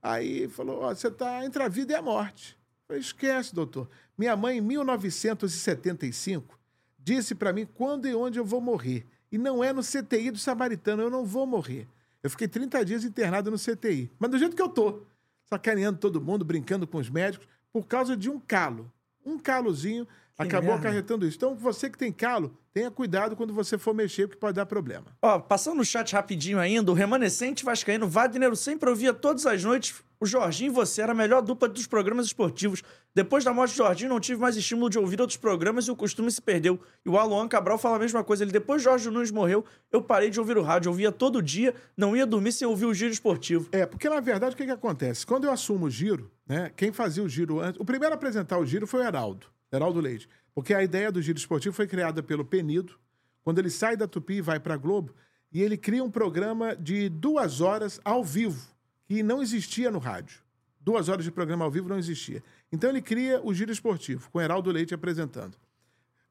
Aí 0.02 0.50
falou: 0.50 0.82
ó, 0.82 0.94
você 0.94 1.10
tá 1.10 1.46
entre 1.46 1.63
a 1.63 1.70
vida 1.70 1.94
e 1.94 1.96
a 1.96 2.02
morte. 2.02 2.58
Eu 2.82 2.88
falei: 2.88 3.02
esquece, 3.02 3.56
doutor. 3.56 3.89
Minha 4.17 4.36
mãe, 4.36 4.58
em 4.58 4.62
1975, 4.62 6.60
disse 7.00 7.34
para 7.34 7.54
mim 7.54 7.65
quando 7.65 8.10
e 8.10 8.13
onde 8.13 8.38
eu 8.38 8.44
vou 8.44 8.60
morrer. 8.60 9.08
E 9.32 9.38
não 9.38 9.63
é 9.63 9.72
no 9.72 9.82
CTI 9.82 10.32
do 10.32 10.38
Samaritano, 10.38 11.02
eu 11.02 11.10
não 11.10 11.24
vou 11.24 11.48
morrer. 11.48 11.88
Eu 12.24 12.30
fiquei 12.30 12.48
30 12.48 12.86
dias 12.86 13.04
internado 13.04 13.50
no 13.50 13.58
CTI. 13.58 14.12
Mas 14.20 14.30
do 14.30 14.38
jeito 14.38 14.56
que 14.56 14.62
eu 14.62 14.70
tô, 14.70 15.02
sacaneando 15.50 16.00
todo 16.00 16.22
mundo, 16.22 16.46
brincando 16.46 16.86
com 16.86 16.98
os 16.98 17.10
médicos, 17.10 17.48
por 17.74 17.86
causa 17.86 18.16
de 18.16 18.30
um 18.30 18.40
calo. 18.40 18.92
Um 19.26 19.38
calozinho 19.38 20.08
acabou 20.38 20.72
merda. 20.72 20.88
acarretando 20.88 21.28
isso. 21.28 21.38
Então, 21.38 21.56
você 21.56 21.90
que 21.90 21.98
tem 21.98 22.12
calo, 22.12 22.56
tenha 22.74 22.90
cuidado 22.90 23.36
quando 23.36 23.54
você 23.54 23.78
for 23.78 23.94
mexer, 23.94 24.28
porque 24.28 24.40
pode 24.40 24.56
dar 24.56 24.66
problema. 24.66 25.06
Ó, 25.22 25.40
passando 25.40 25.78
no 25.78 25.86
chat 25.86 26.14
rapidinho 26.14 26.60
ainda, 26.60 26.92
o 26.92 26.96
remanescente 26.96 27.64
vascaíno 27.64 28.08
Wagner 28.08 28.56
sempre 28.56 28.90
ouvia 28.90 29.14
todas 29.14 29.46
as 29.46 29.64
noites. 29.64 29.96
O 30.20 30.26
Jorginho 30.26 30.72
e 30.72 30.74
você 30.74 31.02
era 31.02 31.12
a 31.12 31.16
melhor 31.16 31.42
dupla 31.42 31.68
dos 31.68 31.88
programas 31.88 32.28
esportivos. 32.28 32.84
Depois 33.13 33.43
da 33.43 33.54
morte 33.54 33.74
do 33.74 33.78
Jorginho, 33.78 34.10
não 34.10 34.19
tive 34.21 34.39
mais 34.39 34.56
estímulo 34.56 34.89
de 34.89 34.97
ouvir 34.97 35.19
outros 35.19 35.38
programas 35.38 35.86
e 35.86 35.91
o 35.91 35.95
costume 35.95 36.32
se 36.32 36.41
perdeu. 36.41 36.80
E 37.06 37.10
o 37.10 37.17
Aluan 37.17 37.47
Cabral 37.47 37.78
fala 37.78 37.97
a 37.97 38.00
mesma 38.00 38.24
coisa. 38.24 38.43
Ele, 38.43 38.52
depois 38.52 38.82
Jorge 38.82 39.10
Nunes 39.10 39.32
morreu, 39.32 39.65
eu 39.91 40.02
parei 40.02 40.30
de 40.30 40.39
ouvir 40.39 40.58
o 40.58 40.62
rádio. 40.62 40.88
Eu 40.88 40.91
ouvia 40.91 41.12
todo 41.12 41.41
dia, 41.41 41.76
não 41.97 42.15
ia 42.15 42.26
dormir 42.26 42.54
sem 42.54 42.65
ouvir 42.65 42.86
o 42.86 42.93
giro 42.93 43.12
esportivo. 43.12 43.67
É, 43.74 43.86
porque 43.86 44.08
na 44.08 44.21
verdade 44.21 44.56
o 44.56 44.58
que, 44.58 44.63
que 44.63 44.71
acontece? 44.71 45.26
Quando 45.26 45.43
eu 45.43 45.52
assumo 45.52 45.88
o 45.88 45.89
giro, 45.89 46.32
né? 46.47 46.71
Quem 46.76 46.93
fazia 46.93 47.21
o 47.21 47.28
giro 47.28 47.60
antes. 47.60 47.80
O 47.82 47.86
primeiro 47.86 48.13
a 48.13 48.17
apresentar 48.17 48.58
o 48.58 48.65
giro 48.65 48.88
foi 48.88 49.02
o 49.02 49.04
Heraldo, 49.04 49.47
Heraldo 49.71 50.00
Leite. 50.00 50.30
Porque 50.56 50.74
a 50.74 50.82
ideia 50.82 51.12
do 51.12 51.21
giro 51.21 51.38
esportivo 51.38 51.76
foi 51.76 51.88
criada 51.88 52.24
pelo 52.24 52.45
Penido, 52.45 52.97
quando 53.43 53.60
ele 53.60 53.69
sai 53.69 53.97
da 53.97 54.08
Tupi 54.08 54.36
e 54.36 54.41
vai 54.41 54.60
para 54.60 54.78
Globo, 54.78 55.13
e 55.52 55.62
ele 55.62 55.78
cria 55.78 56.04
um 56.04 56.12
programa 56.12 56.76
de 56.76 57.10
duas 57.10 57.60
horas 57.60 58.00
ao 58.06 58.24
vivo, 58.24 58.69
que 59.06 59.21
não 59.21 59.41
existia 59.41 59.91
no 59.91 60.00
rádio. 60.00 60.39
Duas 60.84 61.10
horas 61.10 61.24
de 61.24 61.32
programa 61.32 61.63
ao 61.63 61.72
vivo 61.72 61.88
não 61.88 61.98
existia. 61.98 62.44
Então 62.72 62.89
ele 62.89 63.02
cria 63.02 63.39
o 63.44 63.54
giro 63.54 63.72
esportivo, 63.72 64.30
com 64.32 64.41
Heraldo 64.41 64.72
Leite 64.72 64.94
apresentando. 64.94 65.56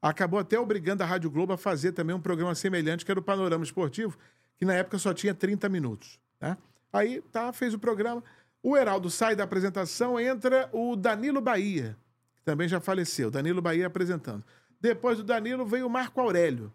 Acabou 0.01 0.39
até 0.39 0.59
obrigando 0.59 1.03
a 1.03 1.05
Rádio 1.05 1.29
Globo 1.29 1.53
a 1.53 1.57
fazer 1.57 1.91
também 1.93 2.15
um 2.15 2.19
programa 2.19 2.53
semelhante, 2.55 3.05
que 3.05 3.11
era 3.11 3.19
o 3.19 3.23
Panorama 3.23 3.63
Esportivo, 3.63 4.17
que 4.57 4.65
na 4.65 4.73
época 4.73 4.97
só 4.97 5.13
tinha 5.13 5.33
30 5.33 5.69
minutos. 5.69 6.19
Né? 6.39 6.57
Aí, 6.91 7.21
tá, 7.31 7.53
fez 7.53 7.73
o 7.73 7.79
programa. 7.79 8.23
O 8.63 8.75
Heraldo 8.75 9.09
sai 9.09 9.35
da 9.35 9.43
apresentação, 9.43 10.19
entra 10.19 10.69
o 10.73 10.95
Danilo 10.95 11.39
Bahia, 11.39 11.95
que 12.35 12.43
também 12.43 12.67
já 12.67 12.79
faleceu. 12.79 13.31
Danilo 13.31 13.61
Bahia 13.61 13.87
apresentando. 13.87 14.43
Depois 14.79 15.17
do 15.17 15.23
Danilo 15.23 15.65
veio 15.65 15.85
o 15.85 15.89
Marco 15.89 16.19
Aurélio. 16.19 16.73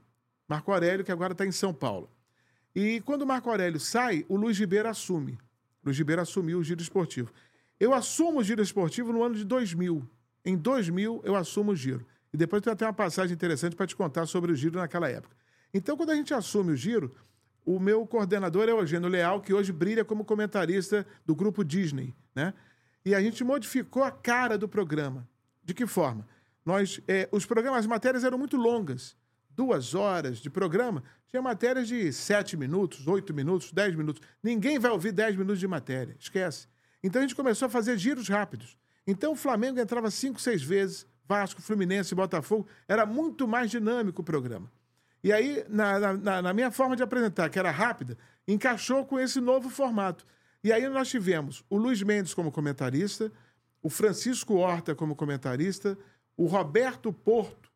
Marco 0.49 0.73
Aurélio, 0.73 1.05
que 1.05 1.13
agora 1.13 1.33
está 1.33 1.45
em 1.45 1.53
São 1.53 1.75
Paulo. 1.75 2.09
E 2.75 3.01
quando 3.01 3.23
o 3.23 3.27
Marco 3.27 3.51
Aurélio 3.51 3.81
sai, 3.81 4.25
o 4.29 4.37
Luiz 4.37 4.59
Ribeiro 4.59 4.89
assume. 4.89 5.37
Luiz 5.85 5.99
Ribeiro 5.99 6.23
assumiu 6.23 6.59
o 6.59 6.65
giro 6.65 6.81
esportivo. 6.81 7.33
Eu 7.79 7.93
assumo 7.93 8.41
o 8.41 8.45
giro 8.45 8.63
esportivo 8.63 9.13
no 9.13 9.23
ano 9.23 9.35
de 9.35 9.45
2000. 9.45 10.09
Em 10.45 10.57
2000, 10.57 11.23
eu 11.25 11.35
assumo 11.35 11.73
o 11.73 11.77
giro. 11.77 12.07
E 12.33 12.37
depois 12.37 12.63
tem 12.63 12.73
até 12.73 12.87
uma 12.87 12.93
passagem 12.93 13.35
interessante 13.35 13.77
para 13.77 13.87
te 13.87 13.95
contar 13.95 14.27
sobre 14.27 14.53
o 14.53 14.55
giro 14.55 14.79
naquela 14.79 15.09
época. 15.09 15.37
Então, 15.73 15.97
quando 15.97 16.11
a 16.11 16.15
gente 16.15 16.33
assume 16.33 16.73
o 16.73 16.77
giro, 16.77 17.15
o 17.65 17.81
meu 17.81 18.07
coordenador 18.07 18.69
é 18.69 18.73
o 18.73 18.79
Eugênio 18.79 19.09
Leal, 19.09 19.41
que 19.41 19.53
hoje 19.53 19.73
brilha 19.73 20.05
como 20.05 20.25
comentarista 20.25 21.07
do 21.27 21.35
grupo 21.35 21.65
Disney, 21.65 22.15
né? 22.35 22.55
E 23.05 23.15
a 23.15 23.21
gente 23.21 23.45
modificou 23.45 24.03
a 24.03 24.11
cara 24.11 24.57
do 24.57 24.69
programa. 24.69 25.29
De 25.65 25.75
que 25.75 25.87
forma? 25.87 26.27
Nós, 26.65 27.01
eh, 27.07 27.29
os 27.31 27.45
programas, 27.45 27.81
as 27.81 27.87
matérias 27.87 28.25
eram 28.25 28.39
muito 28.39 28.57
longas. 28.57 29.17
Duas 29.51 29.95
horas 29.95 30.39
de 30.39 30.51
programa, 30.51 31.03
tinha 31.29 31.43
matérias 31.43 31.89
de 31.89 32.13
sete 32.13 32.57
minutos, 32.57 33.07
oito 33.07 33.33
minutos, 33.35 33.73
dez 33.73 33.95
minutos. 33.95 34.23
Ninguém 34.43 34.79
vai 34.79 34.91
ouvir 34.91 35.13
dez 35.13 35.35
minutos 35.35 35.59
de 35.59 35.67
matéria, 35.67 36.17
esquece. 36.19 36.69
Então 37.03 37.21
a 37.21 37.25
gente 37.25 37.35
começou 37.35 37.67
a 37.67 37.69
fazer 37.71 37.97
giros 37.99 38.29
rápidos. 38.29 38.77
Então 39.07 39.33
o 39.33 39.37
Flamengo 39.37 39.79
entrava 39.79 40.11
cinco, 40.11 40.41
seis 40.41 40.63
vezes, 40.63 41.07
Vasco, 41.29 41.61
Fluminense, 41.63 42.15
Botafogo. 42.15 42.67
Era 42.89 43.05
muito 43.07 43.47
mais 43.47 43.71
dinâmico 43.71 44.23
o 44.23 44.25
programa. 44.25 44.71
E 45.23 45.33
aí, 45.33 45.65
na, 45.69 45.99
na- 46.17 46.43
na- 46.43 46.55
minha 46.55 46.71
forma 46.71 46.95
de 46.97 47.03
apresentar, 47.03 47.49
que 47.51 47.59
era 47.59 47.71
rápida, 47.71 48.17
encaixou 48.47 49.05
com 49.05 49.19
esse 49.19 49.41
novo 49.41 49.69
formato. 49.69 50.25
E 50.63 50.73
aí 50.73 50.89
nós 50.89 51.09
tivemos 51.09 51.65
o 51.69 51.77
Luiz 51.77 52.03
Mendes 52.03 52.33
como 52.35 52.53
comentarista, 52.53 53.33
o 53.83 53.89
Francisco 53.91 54.55
Horta 54.55 54.95
como 54.95 55.15
comentarista, 55.17 55.97
o 56.37 56.47
Roberto 56.47 57.13
Porto, 57.13 57.71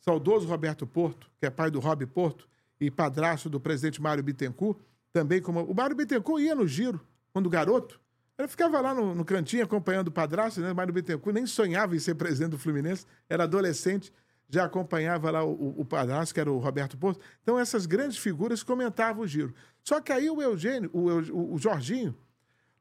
saudoso 0.00 0.46
Roberto 0.46 0.86
Porto, 0.86 1.30
que 1.40 1.46
é 1.46 1.50
pai 1.50 1.70
do 1.70 1.80
Rob 1.80 2.04
Porto 2.06 2.48
e 2.80 2.90
padrasto 2.90 3.48
do 3.50 3.58
presidente 3.58 4.00
Mário 4.00 4.22
Bittencourt, 4.22 4.78
também 5.12 5.40
como... 5.40 5.62
O 5.64 5.74
Mário 5.74 5.96
Bittencourt 5.96 6.42
ia 6.42 6.54
no 6.54 6.66
giro, 6.66 7.00
quando 7.32 7.48
garoto. 7.50 8.00
Ele 8.38 8.48
ficava 8.48 8.80
lá 8.80 8.94
no, 8.94 9.14
no 9.14 9.24
cantinho 9.24 9.64
acompanhando 9.64 10.08
o 10.08 10.12
padrasto, 10.12 10.60
né? 10.60 10.72
Mário 10.72 10.92
Bittencourt 10.92 11.34
nem 11.34 11.46
sonhava 11.46 11.96
em 11.96 11.98
ser 11.98 12.14
presidente 12.14 12.50
do 12.50 12.58
Fluminense, 12.58 13.06
era 13.30 13.44
adolescente, 13.44 14.12
já 14.48 14.64
acompanhava 14.64 15.30
lá 15.30 15.42
o, 15.42 15.80
o, 15.80 15.84
padrasto, 15.84 16.34
que 16.34 16.40
era 16.40 16.52
o 16.52 16.58
Roberto 16.58 16.96
Porto. 16.98 17.20
Então, 17.42 17.58
essas 17.58 17.86
grandes 17.86 18.18
figuras 18.18 18.62
comentavam 18.62 19.22
o 19.22 19.26
giro. 19.26 19.54
Só 19.82 20.00
que 20.00 20.12
aí 20.12 20.28
o 20.30 20.40
Eugênio, 20.40 20.90
o, 20.92 21.08
o, 21.08 21.54
o 21.54 21.58
Jorginho, 21.58 22.14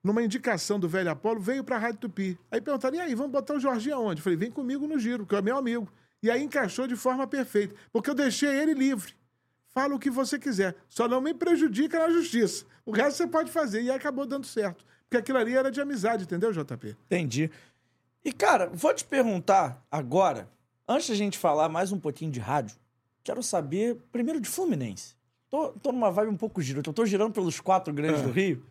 numa 0.03 0.21
indicação 0.21 0.79
do 0.79 0.87
velho 0.87 1.09
Apolo, 1.09 1.39
veio 1.39 1.63
para 1.63 1.77
a 1.77 1.79
Rádio 1.79 2.01
Tupi. 2.01 2.37
Aí 2.51 2.61
perguntaram, 2.61 2.95
e 2.97 2.99
aí, 2.99 3.15
vamos 3.15 3.31
botar 3.31 3.55
o 3.55 3.59
Jorginho 3.59 3.95
aonde? 3.95 4.19
Eu 4.19 4.23
falei, 4.23 4.37
vem 4.37 4.51
comigo 4.51 4.85
no 4.87 4.99
giro, 4.99 5.25
que 5.25 5.35
é 5.35 5.41
meu 5.41 5.57
amigo. 5.57 5.91
E 6.21 6.29
aí 6.29 6.43
encaixou 6.43 6.85
de 6.85 6.95
forma 6.95 7.25
perfeita, 7.25 7.73
porque 7.91 8.09
eu 8.09 8.15
deixei 8.15 8.49
ele 8.49 8.73
livre. 8.73 9.13
Fala 9.69 9.95
o 9.95 9.99
que 9.99 10.09
você 10.09 10.37
quiser, 10.37 10.75
só 10.87 11.07
não 11.07 11.19
me 11.19 11.33
prejudica 11.33 11.99
na 11.99 12.09
justiça. 12.09 12.65
O 12.85 12.91
resto 12.91 13.17
você 13.17 13.27
pode 13.27 13.51
fazer. 13.51 13.81
E 13.81 13.89
acabou 13.89 14.25
dando 14.25 14.45
certo. 14.45 14.85
Porque 15.09 15.17
aquilo 15.17 15.37
ali 15.37 15.55
era 15.55 15.71
de 15.71 15.79
amizade, 15.79 16.23
entendeu, 16.23 16.51
JP? 16.51 16.95
Entendi. 17.05 17.49
E, 18.23 18.31
cara, 18.33 18.69
vou 18.73 18.93
te 18.93 19.05
perguntar 19.05 19.85
agora, 19.91 20.49
antes 20.87 21.09
da 21.09 21.15
gente 21.15 21.37
falar 21.37 21.69
mais 21.69 21.91
um 21.91 21.99
pouquinho 21.99 22.31
de 22.31 22.39
rádio, 22.39 22.75
quero 23.23 23.41
saber 23.43 23.97
primeiro 24.11 24.39
de 24.41 24.49
Fluminense. 24.49 25.15
Tô, 25.49 25.69
tô 25.73 25.91
numa 25.91 26.09
vibe 26.11 26.29
um 26.29 26.37
pouco 26.37 26.61
giro, 26.61 26.81
eu 26.83 26.93
tô 26.93 27.05
girando 27.05 27.31
pelos 27.31 27.59
quatro 27.59 27.93
grandes 27.93 28.21
É. 28.21 28.23
do 28.23 28.31
Rio. 28.31 28.65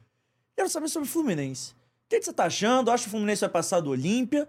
Quero 0.57 0.69
saber 0.69 0.89
sobre 0.89 1.09
o 1.09 1.11
Fluminense. 1.11 1.73
O 1.73 1.75
que, 2.09 2.19
que 2.19 2.25
você 2.25 2.33
tá 2.33 2.45
achando? 2.47 2.91
Acho 2.91 3.05
que 3.05 3.09
o 3.09 3.11
Fluminense 3.13 3.41
vai 3.41 3.49
passar 3.51 3.81
do 3.81 3.91
Olímpia. 3.91 4.47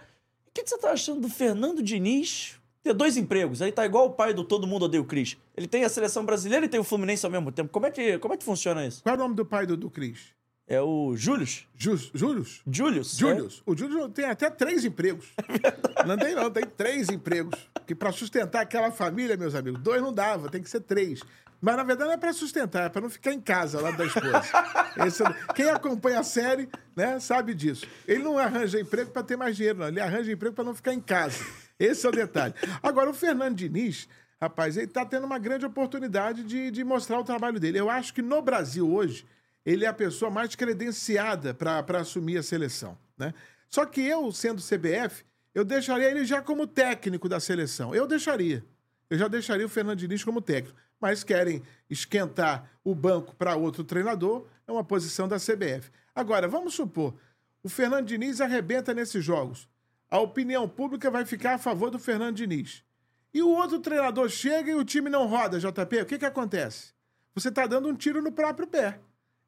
O 0.48 0.52
que, 0.54 0.64
que 0.64 0.70
você 0.70 0.78
tá 0.78 0.92
achando 0.92 1.22
do 1.22 1.30
Fernando 1.30 1.82
Diniz 1.84 2.60
ter 2.84 2.94
dois 2.94 3.16
empregos? 3.18 3.62
Aí 3.62 3.72
tá 3.72 3.86
igual 3.86 4.08
o 4.08 4.12
pai 4.12 4.34
do 4.34 4.44
Todo 4.44 4.68
Mundo 4.68 4.86
Odeia 4.86 5.02
o 5.02 5.06
Cris. 5.06 5.38
Ele 5.56 5.68
tem 5.68 5.84
a 5.84 5.90
seleção 5.90 6.26
brasileira 6.26 6.66
e 6.66 6.70
tem 6.70 6.80
o 6.80 6.84
Fluminense 6.84 7.26
ao 7.26 7.32
mesmo 7.32 7.52
tempo. 7.52 7.72
Como 7.72 7.86
é 7.86 7.92
que, 7.92 8.18
como 8.20 8.34
é 8.34 8.38
que 8.38 8.44
funciona 8.44 8.86
isso? 8.86 9.02
Qual 9.04 9.14
é 9.14 9.18
o 9.18 9.22
nome 9.22 9.36
do 9.36 9.46
pai 9.46 9.66
do, 9.66 9.76
do 9.78 9.90
Cris? 9.90 10.34
É 10.68 10.82
o 10.82 11.16
Július? 11.16 11.68
Jus, 11.76 12.10
Július? 12.14 12.62
Julius? 12.68 13.16
Július. 13.16 13.62
O 13.66 13.78
Július 13.78 14.12
tem 14.14 14.26
até 14.26 14.50
três 14.50 14.84
empregos. 14.84 15.28
Não 16.08 16.18
tem, 16.18 16.36
não, 16.36 16.52
tem 16.52 16.64
três 16.66 17.10
empregos. 17.10 17.68
Que 17.88 17.96
para 17.96 18.12
sustentar 18.12 18.62
aquela 18.62 18.92
família, 18.92 19.36
meus 19.36 19.56
amigos, 19.56 19.82
dois 19.82 20.02
não 20.04 20.14
dava, 20.14 20.50
tem 20.50 20.62
que 20.62 20.70
ser 20.70 20.82
três. 20.82 21.20
Mas 21.60 21.76
na 21.78 21.84
verdade 21.84 22.10
não 22.10 22.14
é 22.14 22.18
para 22.18 22.32
sustentar, 22.32 22.86
é 22.86 22.90
para 22.90 23.02
não 23.02 23.10
ficar 23.10 23.34
em 23.34 23.42
casa 23.42 23.82
lá 23.82 23.90
da 23.90 24.06
esposa. 24.06 24.44
Esse 25.08 25.24
é- 25.24 25.34
quem 25.56 25.68
acompanha 25.70 26.20
a 26.20 26.24
série, 26.24 26.70
né, 26.96 27.20
sabe 27.20 27.56
disso. 27.56 27.88
Ele 28.08 28.22
não 28.22 28.38
arranja 28.38 28.80
emprego 28.80 29.10
para 29.10 29.24
ter 29.24 29.36
mais 29.36 29.56
dinheiro, 29.56 29.80
não. 29.80 29.88
Ele 29.88 30.00
arranja 30.00 30.32
emprego 30.32 30.54
para 30.54 30.64
não 30.64 30.76
ficar 30.76 30.94
em 30.94 31.00
casa. 31.02 31.44
Esse 31.80 32.06
é 32.06 32.10
o 32.10 32.12
detalhe. 32.12 32.54
Agora, 32.84 33.10
o 33.10 33.14
Fernando 33.14 33.56
Diniz, 33.56 34.08
rapaz, 34.40 34.78
ele 34.78 34.86
está 34.86 35.04
tendo 35.04 35.26
uma 35.26 35.40
grande 35.40 35.66
oportunidade 35.66 36.44
de, 36.44 36.70
de 36.70 36.84
mostrar 36.84 37.20
o 37.20 37.24
trabalho 37.24 37.60
dele. 37.60 37.80
Eu 37.80 37.90
acho 37.90 38.14
que 38.14 38.22
no 38.22 38.42
Brasil 38.44 38.88
hoje, 38.94 39.26
ele 39.66 39.86
é 39.86 39.88
a 39.88 39.94
pessoa 39.94 40.30
mais 40.30 40.56
credenciada 40.56 41.54
para 41.54 42.00
assumir 42.00 42.38
a 42.38 42.44
seleção. 42.44 42.98
Né? 43.18 43.34
Só 43.70 43.86
que 43.86 44.02
eu, 44.02 44.32
sendo 44.32 44.62
CBF, 44.62 45.26
eu 45.54 45.66
deixaria 45.66 46.12
ele 46.12 46.26
já 46.26 46.42
como 46.42 46.68
técnico 46.68 47.28
da 47.28 47.40
seleção. 47.40 47.96
Eu 47.96 48.06
deixaria. 48.06 48.64
Eu 49.10 49.18
já 49.18 49.28
deixaria 49.28 49.66
o 49.66 49.70
Fernando 49.70 50.00
Diniz 50.00 50.24
como 50.24 50.42
técnico. 50.42 50.78
Mas 51.00 51.24
querem 51.24 51.64
esquentar 51.90 52.70
o 52.84 52.94
banco 52.94 53.36
para 53.36 53.56
outro 53.56 53.84
treinador, 53.84 54.48
é 54.68 54.72
uma 54.72 54.84
posição 54.84 55.28
da 55.28 55.38
CBF. 55.38 55.90
Agora, 56.14 56.48
vamos 56.48 56.74
supor, 56.74 57.14
o 57.64 57.70
Fernando 57.70 58.08
Diniz 58.08 58.40
arrebenta 58.42 58.94
nesses 58.94 59.24
jogos. 59.24 59.68
A 60.10 60.20
opinião 60.20 60.70
pública 60.70 61.10
vai 61.10 61.26
ficar 61.26 61.56
a 61.56 61.58
favor 61.58 61.90
do 61.90 62.00
Fernando 62.00 62.36
Diniz. 62.36 62.84
E 63.34 63.42
o 63.42 63.50
outro 63.50 63.80
treinador 63.80 64.30
chega 64.30 64.72
e 64.72 64.76
o 64.76 64.86
time 64.86 65.10
não 65.10 65.28
roda, 65.28 65.60
JP, 65.60 66.02
o 66.02 66.06
que, 66.06 66.18
que 66.18 66.26
acontece? 66.26 66.94
Você 67.34 67.50
está 67.50 67.68
dando 67.68 67.90
um 67.90 67.96
tiro 67.96 68.22
no 68.22 68.32
próprio 68.32 68.68
pé. 68.68 69.00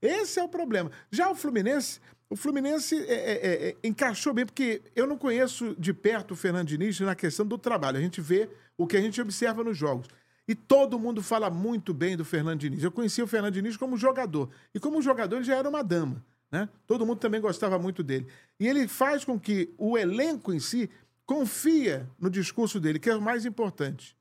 Esse 0.01 0.39
é 0.39 0.43
o 0.43 0.49
problema. 0.49 0.91
Já 1.11 1.29
o 1.29 1.35
Fluminense, 1.35 1.99
o 2.29 2.35
Fluminense 2.35 2.95
é, 3.07 3.13
é, 3.13 3.69
é, 3.69 3.75
encaixou 3.83 4.33
bem, 4.33 4.45
porque 4.45 4.81
eu 4.95 5.07
não 5.07 5.17
conheço 5.17 5.75
de 5.79 5.93
perto 5.93 6.31
o 6.31 6.35
Fernando 6.35 6.67
Diniz 6.67 6.99
na 6.99 7.15
questão 7.15 7.45
do 7.45 7.57
trabalho. 7.57 7.97
A 7.97 8.01
gente 8.01 8.21
vê 8.21 8.49
o 8.77 8.85
que 8.85 8.97
a 8.97 9.01
gente 9.01 9.21
observa 9.21 9.63
nos 9.63 9.77
jogos. 9.77 10.07
E 10.47 10.55
todo 10.55 10.97
mundo 10.97 11.21
fala 11.21 11.49
muito 11.49 11.93
bem 11.93 12.15
do 12.15 12.23
Fernando 12.23 12.59
Diniz. 12.59 12.83
Eu 12.83 12.91
conheci 12.91 13.21
o 13.21 13.27
Fernando 13.27 13.53
Diniz 13.53 13.75
como 13.75 13.97
jogador. 13.97 14.49
E 14.73 14.79
como 14.79 15.01
jogador, 15.01 15.37
ele 15.37 15.45
já 15.45 15.55
era 15.55 15.67
uma 15.67 15.83
dama. 15.83 16.23
Né? 16.49 16.69
Todo 16.85 17.05
mundo 17.05 17.19
também 17.19 17.41
gostava 17.41 17.77
muito 17.77 18.01
dele. 18.03 18.27
E 18.59 18.67
ele 18.67 18.87
faz 18.87 19.25
com 19.25 19.37
que 19.37 19.73
o 19.77 19.97
elenco 19.97 20.53
em 20.53 20.59
si 20.59 20.89
confia 21.25 22.09
no 22.17 22.29
discurso 22.29 22.79
dele, 22.79 22.99
que 22.99 23.09
é 23.09 23.15
o 23.15 23.21
mais 23.21 23.45
importante. 23.45 24.15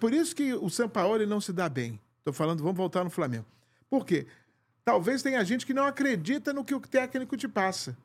Por 0.00 0.12
isso 0.12 0.34
que 0.34 0.54
o 0.54 0.70
Sampaoli 0.70 1.26
não 1.26 1.40
se 1.40 1.52
dá 1.52 1.68
bem. 1.68 2.00
Estou 2.18 2.32
falando, 2.32 2.62
vamos 2.62 2.76
voltar 2.76 3.04
no 3.04 3.10
Flamengo. 3.10 3.46
Por 3.90 4.06
quê? 4.06 4.26
Talvez 4.84 5.22
tenha 5.22 5.42
gente 5.44 5.64
que 5.64 5.72
não 5.74 5.86
acredita 5.86 6.52
no 6.52 6.64
que 6.64 6.74
o 6.74 6.80
técnico 6.80 7.36
te 7.36 7.48
passa. 7.48 7.96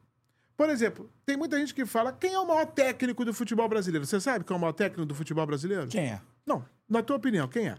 Por 0.55 0.69
exemplo, 0.69 1.09
tem 1.25 1.35
muita 1.37 1.57
gente 1.57 1.73
que 1.73 1.85
fala: 1.85 2.11
quem 2.13 2.33
é 2.33 2.39
o 2.39 2.47
maior 2.47 2.65
técnico 2.65 3.25
do 3.25 3.33
futebol 3.33 3.67
brasileiro? 3.67 4.05
Você 4.05 4.19
sabe 4.19 4.45
quem 4.45 4.53
é 4.53 4.57
o 4.57 4.61
maior 4.61 4.73
técnico 4.73 5.05
do 5.05 5.15
futebol 5.15 5.45
brasileiro? 5.45 5.87
Quem 5.87 6.11
é? 6.11 6.21
Não, 6.45 6.65
na 6.87 7.01
tua 7.03 7.17
opinião, 7.17 7.47
quem 7.47 7.67
é? 7.67 7.77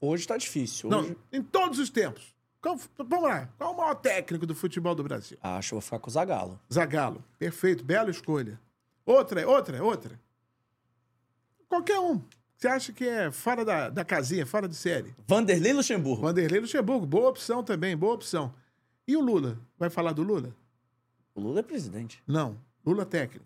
Hoje 0.00 0.26
tá 0.26 0.36
difícil. 0.36 0.90
Não, 0.90 1.00
Hoje... 1.00 1.16
em 1.32 1.42
todos 1.42 1.78
os 1.78 1.88
tempos. 1.88 2.34
Qual- 2.60 2.78
vamos 2.98 3.22
lá. 3.28 3.48
Qual 3.58 3.70
é 3.70 3.74
o 3.74 3.76
maior 3.76 3.94
técnico 3.94 4.46
do 4.46 4.54
futebol 4.54 4.94
do 4.94 5.02
Brasil? 5.04 5.36
Acho 5.42 5.68
que 5.70 5.74
vou 5.74 5.80
ficar 5.82 5.98
com 5.98 6.08
o 6.08 6.12
Zagallo. 6.12 6.60
Zagallo. 6.72 7.22
Perfeito, 7.38 7.84
bela 7.84 8.10
escolha. 8.10 8.58
Outra, 9.06 9.46
outra, 9.46 9.82
outra. 9.84 10.18
Qualquer 11.68 11.98
um. 11.98 12.22
Você 12.56 12.68
acha 12.68 12.92
que 12.92 13.06
é 13.06 13.30
fora 13.30 13.64
da, 13.64 13.90
da 13.90 14.04
casinha, 14.04 14.46
fora 14.46 14.68
de 14.68 14.74
série? 14.74 15.14
Vanderlei 15.26 15.72
Luxemburgo. 15.72 16.22
Vanderlei 16.22 16.60
Luxemburgo, 16.60 17.04
boa 17.04 17.28
opção 17.28 17.62
também, 17.62 17.96
boa 17.96 18.14
opção. 18.14 18.54
E 19.06 19.16
o 19.16 19.20
Lula? 19.20 19.58
Vai 19.78 19.90
falar 19.90 20.12
do 20.12 20.22
Lula? 20.22 20.54
O 21.34 21.40
Lula 21.40 21.60
é 21.60 21.62
presidente. 21.62 22.22
Não. 22.26 22.58
Lula 22.86 23.04
técnico. 23.04 23.44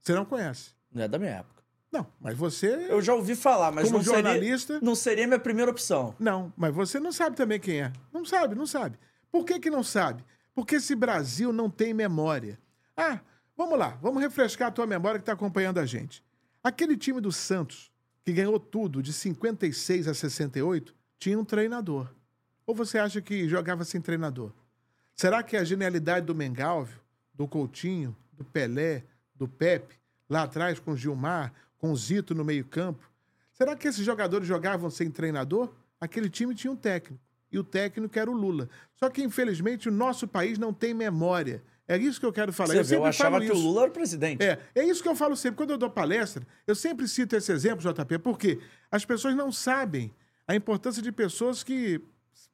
Você 0.00 0.14
não 0.14 0.24
conhece. 0.24 0.70
Não 0.92 1.02
é 1.04 1.08
da 1.08 1.18
minha 1.18 1.30
época. 1.30 1.62
Não, 1.92 2.06
mas 2.18 2.36
você, 2.36 2.86
Eu 2.88 3.02
já 3.02 3.14
ouvi 3.14 3.36
falar, 3.36 3.70
mas 3.70 3.84
como 3.84 3.98
não 3.98 4.04
seria, 4.04 4.22
jornalista... 4.22 4.80
não 4.80 4.94
seria 4.94 5.26
minha 5.26 5.38
primeira 5.38 5.70
opção. 5.70 6.14
Não, 6.18 6.50
mas 6.56 6.74
você 6.74 6.98
não 6.98 7.12
sabe 7.12 7.36
também 7.36 7.60
quem 7.60 7.82
é. 7.82 7.92
Não 8.10 8.24
sabe, 8.24 8.54
não 8.54 8.66
sabe. 8.66 8.98
Por 9.30 9.44
que, 9.44 9.60
que 9.60 9.68
não 9.70 9.82
sabe? 9.82 10.24
Porque 10.54 10.76
esse 10.76 10.94
Brasil 10.94 11.52
não 11.52 11.68
tem 11.68 11.92
memória. 11.92 12.58
Ah, 12.96 13.20
vamos 13.54 13.78
lá, 13.78 13.98
vamos 14.00 14.22
refrescar 14.22 14.68
a 14.68 14.70
tua 14.70 14.86
memória 14.86 15.18
que 15.18 15.22
está 15.22 15.34
acompanhando 15.34 15.78
a 15.78 15.86
gente. 15.86 16.24
Aquele 16.64 16.96
time 16.96 17.20
do 17.20 17.32
Santos, 17.32 17.90
que 18.24 18.32
ganhou 18.32 18.60
tudo 18.60 19.02
de 19.02 19.12
56 19.12 20.06
a 20.06 20.14
68, 20.14 20.94
tinha 21.18 21.36
um 21.36 21.44
treinador. 21.44 22.08
Ou 22.64 22.72
você 22.72 22.98
acha 22.98 23.20
que 23.20 23.48
jogava 23.48 23.84
sem 23.84 24.00
treinador? 24.00 24.52
Será 25.12 25.42
que 25.42 25.56
a 25.56 25.64
genialidade 25.64 26.26
do 26.26 26.36
Mengalvio, 26.36 27.00
do 27.34 27.48
Coutinho, 27.48 28.16
do 28.32 28.44
Pelé, 28.44 29.02
do 29.34 29.48
Pepe, 29.48 29.96
lá 30.30 30.44
atrás 30.44 30.78
com 30.78 30.92
o 30.92 30.96
Gilmar, 30.96 31.52
com 31.78 31.90
o 31.90 31.96
Zito 31.96 32.32
no 32.32 32.44
meio-campo, 32.44 33.10
será 33.52 33.74
que 33.74 33.88
esses 33.88 34.04
jogadores 34.04 34.46
jogavam 34.46 34.88
sem 34.88 35.10
treinador? 35.10 35.68
Aquele 36.00 36.30
time 36.30 36.54
tinha 36.54 36.72
um 36.72 36.76
técnico. 36.76 37.20
E 37.50 37.58
o 37.58 37.64
técnico 37.64 38.16
era 38.16 38.30
o 38.30 38.34
Lula. 38.34 38.70
Só 38.94 39.10
que, 39.10 39.20
infelizmente, 39.20 39.88
o 39.88 39.92
nosso 39.92 40.28
país 40.28 40.58
não 40.58 40.72
tem 40.72 40.94
memória. 40.94 41.60
É 41.88 41.96
isso 41.96 42.20
que 42.20 42.26
eu 42.26 42.32
quero 42.32 42.52
falar. 42.52 42.74
Você 42.74 42.80
eu 42.80 42.84
vê, 42.84 42.94
eu 42.94 42.98
sempre 42.98 43.08
achava 43.08 43.36
falo 43.36 43.44
que 43.44 43.52
o. 43.52 43.60
Lula 43.60 43.82
era 43.82 43.90
o 43.90 43.92
presidente. 43.92 44.42
É, 44.42 44.58
é 44.74 44.84
isso 44.84 45.02
que 45.02 45.08
eu 45.08 45.16
falo 45.16 45.36
sempre. 45.36 45.56
Quando 45.56 45.70
eu 45.70 45.78
dou 45.78 45.90
palestra, 45.90 46.46
eu 46.66 46.74
sempre 46.74 47.08
cito 47.08 47.36
esse 47.36 47.52
exemplo, 47.52 47.80
JP, 47.80 48.18
porque 48.18 48.60
as 48.90 49.04
pessoas 49.04 49.34
não 49.34 49.50
sabem 49.50 50.14
a 50.46 50.54
importância 50.54 51.02
de 51.02 51.10
pessoas 51.10 51.62
que 51.62 52.00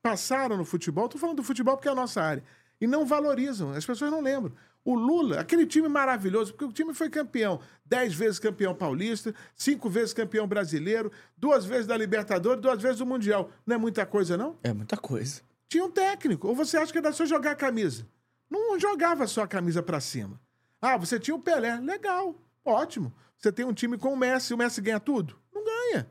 passaram 0.03 0.57
no 0.57 0.65
futebol. 0.65 1.07
Estou 1.07 1.21
falando 1.21 1.37
do 1.37 1.43
futebol 1.43 1.77
porque 1.77 1.89
é 1.89 1.93
a 1.93 1.95
nossa 1.95 2.23
área. 2.23 2.43
E 2.81 2.87
não 2.87 3.05
valorizam. 3.05 3.73
As 3.73 3.85
pessoas 3.85 4.11
não 4.11 4.21
lembram. 4.21 4.55
O 4.85 4.95
Lula, 4.95 5.41
aquele 5.41 5.67
time 5.67 5.89
maravilhoso, 5.89 6.53
porque 6.53 6.65
o 6.65 6.73
time 6.73 6.95
foi 6.95 7.11
campeão. 7.11 7.61
Dez 7.85 8.15
vezes 8.15 8.39
campeão 8.39 8.75
paulista, 8.75 9.35
cinco 9.55 9.91
vezes 9.91 10.15
campeão 10.15 10.47
brasileiro, 10.47 11.13
duas 11.37 11.65
vezes 11.67 11.87
da 11.87 11.97
Libertadores, 11.97 12.63
duas 12.63 12.81
vezes 12.81 12.99
do 12.99 13.05
Mundial. 13.05 13.51
Não 13.67 13.77
é 13.77 13.79
muita 13.79 14.07
coisa, 14.07 14.37
não? 14.37 14.57
É 14.63 14.73
muita 14.73 14.97
coisa. 14.97 15.43
tinha 15.69 15.85
um 15.85 15.91
técnico. 15.91 16.49
Ou 16.49 16.55
você 16.55 16.79
acha 16.79 16.91
que 16.91 16.99
era 16.99 17.13
só 17.13 17.27
jogar 17.27 17.51
a 17.51 17.57
camisa? 17.57 18.07
Não 18.51 18.79
jogava 18.79 19.27
só 19.27 19.43
a 19.43 19.49
camisa 19.49 19.83
pra 19.83 20.01
cima. 20.01 20.41
Ah, 20.81 20.97
você 20.97 21.19
tinha 21.19 21.35
o 21.35 21.41
Pelé. 21.41 21.79
Legal, 21.81 22.35
ótimo. 22.65 23.13
Você 23.37 23.53
tem 23.53 23.65
um 23.65 23.73
time 23.73 23.97
com 23.99 24.13
o 24.13 24.17
Messi, 24.17 24.55
o 24.55 24.57
Messi 24.57 24.81
ganha 24.81 24.99
tudo? 24.99 25.39
Não 25.55 25.65
ganha. 25.65 26.11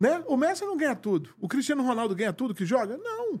Né? 0.00 0.22
O 0.26 0.36
Messi 0.36 0.64
não 0.64 0.76
ganha 0.76 0.94
tudo. 0.94 1.34
O 1.40 1.48
Cristiano 1.48 1.82
Ronaldo 1.82 2.14
ganha 2.14 2.32
tudo 2.32 2.54
que 2.54 2.64
joga? 2.64 2.96
Não. 2.96 3.40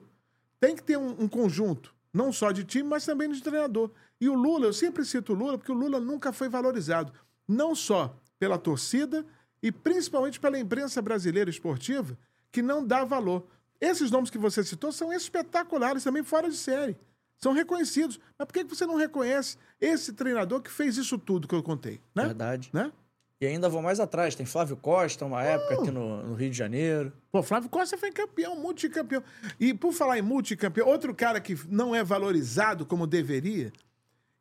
Tem 0.60 0.74
que 0.74 0.82
ter 0.82 0.98
um, 0.98 1.22
um 1.22 1.28
conjunto, 1.28 1.94
não 2.12 2.32
só 2.32 2.50
de 2.50 2.64
time, 2.64 2.88
mas 2.88 3.04
também 3.06 3.30
de 3.30 3.42
treinador. 3.42 3.90
E 4.20 4.28
o 4.28 4.34
Lula, 4.34 4.66
eu 4.66 4.72
sempre 4.72 5.04
cito 5.04 5.32
o 5.32 5.36
Lula, 5.36 5.56
porque 5.56 5.70
o 5.70 5.74
Lula 5.74 6.00
nunca 6.00 6.32
foi 6.32 6.48
valorizado. 6.48 7.12
Não 7.46 7.74
só 7.74 8.18
pela 8.38 8.58
torcida 8.58 9.24
e 9.62 9.70
principalmente 9.70 10.40
pela 10.40 10.58
imprensa 10.58 11.00
brasileira 11.00 11.48
esportiva, 11.48 12.18
que 12.50 12.60
não 12.60 12.84
dá 12.84 13.04
valor. 13.04 13.46
Esses 13.80 14.10
nomes 14.10 14.30
que 14.30 14.38
você 14.38 14.64
citou 14.64 14.90
são 14.90 15.12
espetaculares, 15.12 16.02
também 16.04 16.24
fora 16.24 16.50
de 16.50 16.56
série. 16.56 16.96
São 17.38 17.52
reconhecidos. 17.52 18.18
Mas 18.38 18.46
por 18.46 18.52
que 18.52 18.64
você 18.64 18.84
não 18.86 18.96
reconhece 18.96 19.56
esse 19.80 20.12
treinador 20.12 20.60
que 20.60 20.70
fez 20.70 20.96
isso 20.96 21.18
tudo 21.18 21.48
que 21.48 21.54
eu 21.54 21.62
contei? 21.62 22.00
Né? 22.14 22.26
Verdade. 22.26 22.70
né? 22.72 22.92
E 23.40 23.46
ainda 23.46 23.68
vou 23.68 23.80
mais 23.80 24.00
atrás. 24.00 24.34
Tem 24.34 24.44
Flávio 24.44 24.76
Costa, 24.76 25.24
uma 25.24 25.42
época 25.42 25.74
aqui 25.74 25.90
no, 25.90 26.24
no 26.24 26.34
Rio 26.34 26.50
de 26.50 26.56
Janeiro. 26.56 27.12
Pô, 27.30 27.40
Flávio 27.42 27.70
Costa 27.70 27.96
foi 27.96 28.10
campeão, 28.10 28.56
multicampeão. 28.56 29.22
E 29.60 29.72
por 29.72 29.92
falar 29.92 30.18
em 30.18 30.22
multicampeão, 30.22 30.88
outro 30.88 31.14
cara 31.14 31.40
que 31.40 31.56
não 31.68 31.94
é 31.94 32.02
valorizado 32.02 32.84
como 32.84 33.06
deveria, 33.06 33.72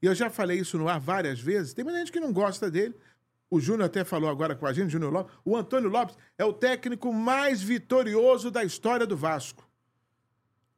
e 0.01 0.07
eu 0.07 0.15
já 0.15 0.29
falei 0.29 0.59
isso 0.59 0.77
no 0.79 0.89
ar 0.89 0.99
várias 0.99 1.39
vezes, 1.39 1.73
tem 1.73 1.83
muita 1.83 1.99
gente 1.99 2.11
que 2.11 2.19
não 2.19 2.33
gosta 2.33 2.71
dele. 2.71 2.95
O 3.49 3.59
Júnior 3.59 3.85
até 3.85 4.03
falou 4.03 4.29
agora 4.29 4.55
com 4.55 4.65
a 4.65 4.73
gente, 4.73 4.91
Júnior 4.91 5.13
Lopes. 5.13 5.33
O 5.45 5.55
Antônio 5.55 5.89
Lopes 5.89 6.17
é 6.37 6.43
o 6.43 6.51
técnico 6.51 7.13
mais 7.13 7.61
vitorioso 7.61 8.49
da 8.51 8.63
história 8.63 9.05
do 9.05 9.15
Vasco. 9.15 9.66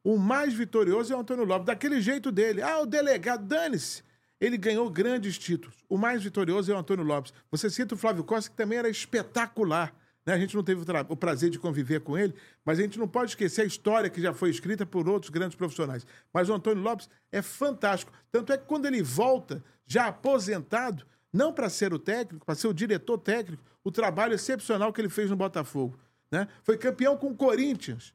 O 0.02 0.16
mais 0.16 0.54
vitorioso 0.54 1.12
é 1.12 1.16
o 1.16 1.20
Antônio 1.20 1.44
Lopes, 1.44 1.66
daquele 1.66 2.00
jeito 2.00 2.32
dele. 2.32 2.62
Ah, 2.62 2.80
o 2.80 2.86
delegado, 2.86 3.46
dane-se. 3.46 4.02
Ele 4.40 4.56
ganhou 4.56 4.88
grandes 4.88 5.38
títulos. 5.38 5.76
O 5.88 5.98
mais 5.98 6.22
vitorioso 6.22 6.72
é 6.72 6.74
o 6.74 6.78
Antônio 6.78 7.04
Lopes. 7.04 7.32
Você 7.50 7.68
cita 7.68 7.94
o 7.94 7.98
Flávio 7.98 8.24
Costa, 8.24 8.50
que 8.50 8.56
também 8.56 8.78
era 8.78 8.88
espetacular. 8.88 9.94
Né? 10.24 10.32
A 10.32 10.38
gente 10.38 10.54
não 10.54 10.62
teve 10.62 10.82
o, 11.08 11.16
prazer 11.16 11.50
de 11.50 11.58
conviver 11.58 12.00
com 12.00 12.16
ele, 12.16 12.34
mas 12.64 12.78
a 12.78 12.82
gente 12.82 12.98
não 12.98 13.06
pode 13.06 13.32
esquecer 13.32 13.62
a 13.62 13.66
história 13.66 14.08
que 14.08 14.20
já 14.20 14.32
foi 14.32 14.48
escrita 14.48 14.86
por 14.86 15.06
outros 15.08 15.30
grandes 15.30 15.56
profissionais. 15.56 16.06
Mas 16.32 16.48
o 16.48 16.54
Antônio 16.54 16.82
Lopes 16.82 17.08
é 17.30 17.42
fantástico. 17.42 18.12
Tanto 18.32 18.52
é 18.52 18.56
que 18.56 18.64
quando 18.64 18.86
ele 18.86 19.02
volta, 19.02 19.62
já 19.84 20.06
aposentado, 20.06 21.04
não 21.32 21.52
para 21.52 21.68
ser 21.68 21.92
o 21.92 21.98
técnico, 21.98 22.46
para 22.46 22.54
ser 22.54 22.68
o 22.68 22.74
diretor 22.74 23.18
técnico, 23.18 23.62
o 23.84 23.90
trabalho 23.90 24.34
excepcional 24.34 24.92
que 24.92 25.00
ele 25.00 25.10
fez 25.10 25.28
no 25.30 25.36
Botafogo. 25.36 25.98
Né? 26.30 26.48
Foi 26.62 26.78
campeão 26.78 27.16
com 27.16 27.28
o 27.28 27.36
Corinthians. 27.36 28.14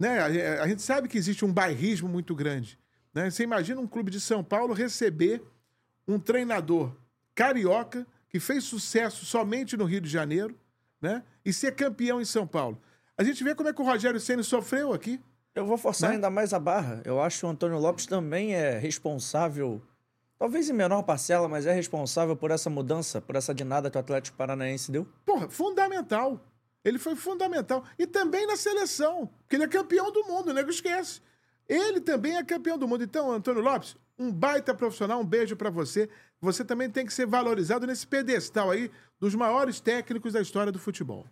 Né? 0.00 0.18
A, 0.18 0.62
a 0.64 0.66
gente 0.68 0.80
sabe 0.80 1.06
que 1.06 1.18
existe 1.18 1.44
um 1.44 1.52
bairrismo 1.52 2.08
muito 2.08 2.34
grande. 2.34 2.78
Né? 3.12 3.30
Você 3.30 3.42
imagina 3.42 3.80
um 3.80 3.86
clube 3.86 4.10
de 4.10 4.18
São 4.18 4.42
Paulo 4.42 4.72
receber 4.72 5.42
um 6.08 6.18
treinador 6.18 6.96
carioca 7.34 8.06
que 8.28 8.40
fez 8.40 8.64
sucesso 8.64 9.26
somente 9.26 9.76
no 9.76 9.84
Rio 9.84 10.00
de 10.00 10.08
Janeiro, 10.08 10.56
né? 11.02 11.22
E 11.44 11.52
ser 11.52 11.74
campeão 11.74 12.20
em 12.20 12.24
São 12.24 12.46
Paulo. 12.46 12.80
A 13.18 13.24
gente 13.24 13.42
vê 13.44 13.54
como 13.54 13.68
é 13.68 13.72
que 13.72 13.80
o 13.82 13.84
Rogério 13.84 14.20
Ceni 14.20 14.42
sofreu 14.42 14.92
aqui. 14.92 15.20
Eu 15.54 15.66
vou 15.66 15.76
forçar 15.76 16.10
Né? 16.10 16.16
ainda 16.16 16.30
mais 16.30 16.54
a 16.54 16.58
barra. 16.58 17.02
Eu 17.04 17.20
acho 17.20 17.40
que 17.40 17.46
o 17.46 17.48
Antônio 17.48 17.78
Lopes 17.78 18.06
também 18.06 18.54
é 18.54 18.78
responsável, 18.78 19.82
talvez 20.38 20.70
em 20.70 20.72
menor 20.72 21.02
parcela, 21.02 21.48
mas 21.48 21.66
é 21.66 21.72
responsável 21.72 22.36
por 22.36 22.50
essa 22.50 22.70
mudança, 22.70 23.20
por 23.20 23.34
essa 23.36 23.52
dinada 23.52 23.90
que 23.90 23.96
o 23.96 24.00
Atlético 24.00 24.36
Paranaense 24.36 24.92
deu. 24.92 25.06
Porra, 25.26 25.48
fundamental. 25.50 26.40
Ele 26.84 26.98
foi 26.98 27.14
fundamental. 27.14 27.84
E 27.98 28.06
também 28.06 28.46
na 28.46 28.56
seleção, 28.56 29.26
porque 29.40 29.56
ele 29.56 29.64
é 29.64 29.68
campeão 29.68 30.10
do 30.10 30.24
mundo, 30.24 30.50
o 30.50 30.54
nego 30.54 30.70
esquece. 30.70 31.20
Ele 31.68 32.00
também 32.00 32.36
é 32.36 32.44
campeão 32.44 32.76
do 32.76 32.88
mundo. 32.88 33.04
Então, 33.04 33.30
Antônio 33.30 33.62
Lopes, 33.62 33.96
um 34.18 34.32
baita 34.32 34.74
profissional, 34.74 35.20
um 35.20 35.24
beijo 35.24 35.56
pra 35.56 35.70
você. 35.70 36.08
Você 36.40 36.64
também 36.64 36.90
tem 36.90 37.06
que 37.06 37.12
ser 37.12 37.26
valorizado 37.26 37.86
nesse 37.86 38.06
pedestal 38.06 38.70
aí 38.70 38.90
dos 39.18 39.34
maiores 39.34 39.80
técnicos 39.80 40.32
da 40.32 40.40
história 40.40 40.72
do 40.72 40.78
futebol. 40.78 41.26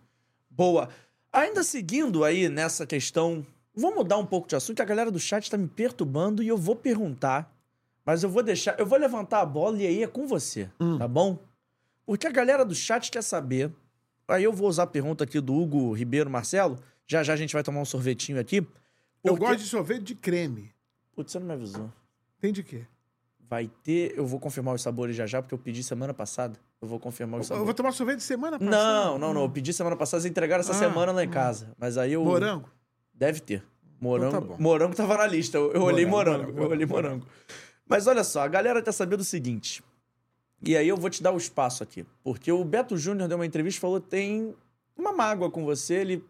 Boa. 0.49 0.89
Ainda 1.31 1.63
seguindo 1.63 2.23
aí 2.23 2.47
nessa 2.47 2.85
questão, 2.85 3.45
vou 3.73 3.93
mudar 3.93 4.17
um 4.17 4.25
pouco 4.25 4.47
de 4.47 4.55
assunto, 4.55 4.77
que 4.77 4.81
a 4.81 4.85
galera 4.85 5.11
do 5.11 5.19
chat 5.19 5.49
tá 5.49 5.57
me 5.57 5.67
perturbando 5.67 6.41
e 6.41 6.47
eu 6.47 6.57
vou 6.57 6.75
perguntar, 6.75 7.51
mas 8.05 8.23
eu 8.23 8.29
vou 8.29 8.41
deixar, 8.41 8.79
eu 8.79 8.85
vou 8.85 8.97
levantar 8.97 9.41
a 9.41 9.45
bola 9.45 9.77
e 9.77 9.85
aí 9.85 10.03
é 10.03 10.07
com 10.07 10.25
você, 10.27 10.69
tá 10.97 11.07
bom? 11.07 11.37
Porque 12.05 12.25
a 12.25 12.31
galera 12.31 12.65
do 12.65 12.73
chat 12.73 13.11
quer 13.11 13.21
saber. 13.23 13.71
Aí 14.29 14.43
eu 14.43 14.53
vou 14.53 14.67
usar 14.69 14.83
a 14.83 14.87
pergunta 14.87 15.23
aqui 15.23 15.39
do 15.41 15.53
Hugo 15.55 15.91
Ribeiro 15.93 16.29
Marcelo. 16.29 16.77
Já 17.07 17.23
já 17.23 17.33
a 17.33 17.35
gente 17.35 17.53
vai 17.53 17.63
tomar 17.63 17.81
um 17.81 17.85
sorvetinho 17.85 18.39
aqui. 18.39 18.57
Eu 18.57 18.65
Porque- 19.35 19.39
gosto 19.45 19.59
de 19.59 19.65
sorvete 19.67 20.03
de 20.03 20.15
creme. 20.15 20.71
Putz, 21.15 21.31
você 21.31 21.39
não 21.39 21.47
me 21.47 21.53
avisou. 21.53 21.91
Tem 22.39 22.53
de 22.53 22.63
quê? 22.63 22.85
Vai 23.49 23.69
ter. 23.83 24.13
Eu 24.15 24.25
vou 24.27 24.39
confirmar 24.39 24.75
os 24.75 24.81
sabores 24.81 25.15
já 25.15 25.25
já, 25.25 25.41
porque 25.41 25.53
eu 25.53 25.57
pedi 25.57 25.83
semana 25.83 26.13
passada. 26.13 26.57
Eu 26.81 26.87
vou 26.87 26.99
confirmar 26.99 27.39
os 27.39 27.47
Eu 27.47 27.47
sabores. 27.49 27.65
vou 27.65 27.73
tomar 27.73 27.91
sorvete 27.91 28.21
semana 28.21 28.57
passada. 28.59 28.77
Não, 28.77 29.17
não, 29.17 29.33
não. 29.33 29.41
Eu 29.41 29.49
pedi 29.49 29.73
semana 29.73 29.95
passada, 29.97 30.21
eles 30.21 30.29
entregaram 30.31 30.61
essa 30.61 30.71
Ah, 30.71 30.75
semana 30.75 31.11
lá 31.11 31.23
em 31.23 31.29
casa. 31.29 31.73
Mas 31.77 31.97
aí 31.97 32.13
eu. 32.13 32.23
Morango? 32.23 32.69
Deve 33.13 33.39
ter. 33.41 33.63
Morango. 33.99 34.37
Então 34.37 34.47
tá 34.55 34.63
morango 34.63 34.95
tava 34.95 35.17
na 35.17 35.25
lista. 35.27 35.57
Eu, 35.57 35.73
eu 35.73 35.81
olhei 35.81 36.05
Morango, 36.05 36.37
morango. 36.37 36.53
morango, 36.53 36.63
eu 36.67 36.69
olhei 36.71 36.85
morango. 36.85 37.25
Mas 37.85 38.07
olha 38.07 38.23
só, 38.23 38.41
a 38.43 38.47
galera 38.47 38.81
quer 38.81 38.91
saber 38.93 39.17
do 39.17 39.23
seguinte. 39.25 39.83
E 40.61 40.75
aí 40.75 40.87
eu 40.87 40.97
vou 40.97 41.09
te 41.09 41.23
dar 41.23 41.31
o 41.31 41.37
espaço 41.37 41.83
aqui. 41.83 42.05
Porque 42.23 42.51
o 42.51 42.63
Beto 42.63 42.97
Júnior 42.97 43.27
deu 43.27 43.37
uma 43.37 43.45
entrevista 43.45 43.77
e 43.77 43.81
falou 43.81 44.01
que 44.01 44.07
tem 44.09 44.53
uma 44.97 45.13
mágoa 45.13 45.49
com 45.49 45.63
você, 45.63 45.95
ele 45.95 46.23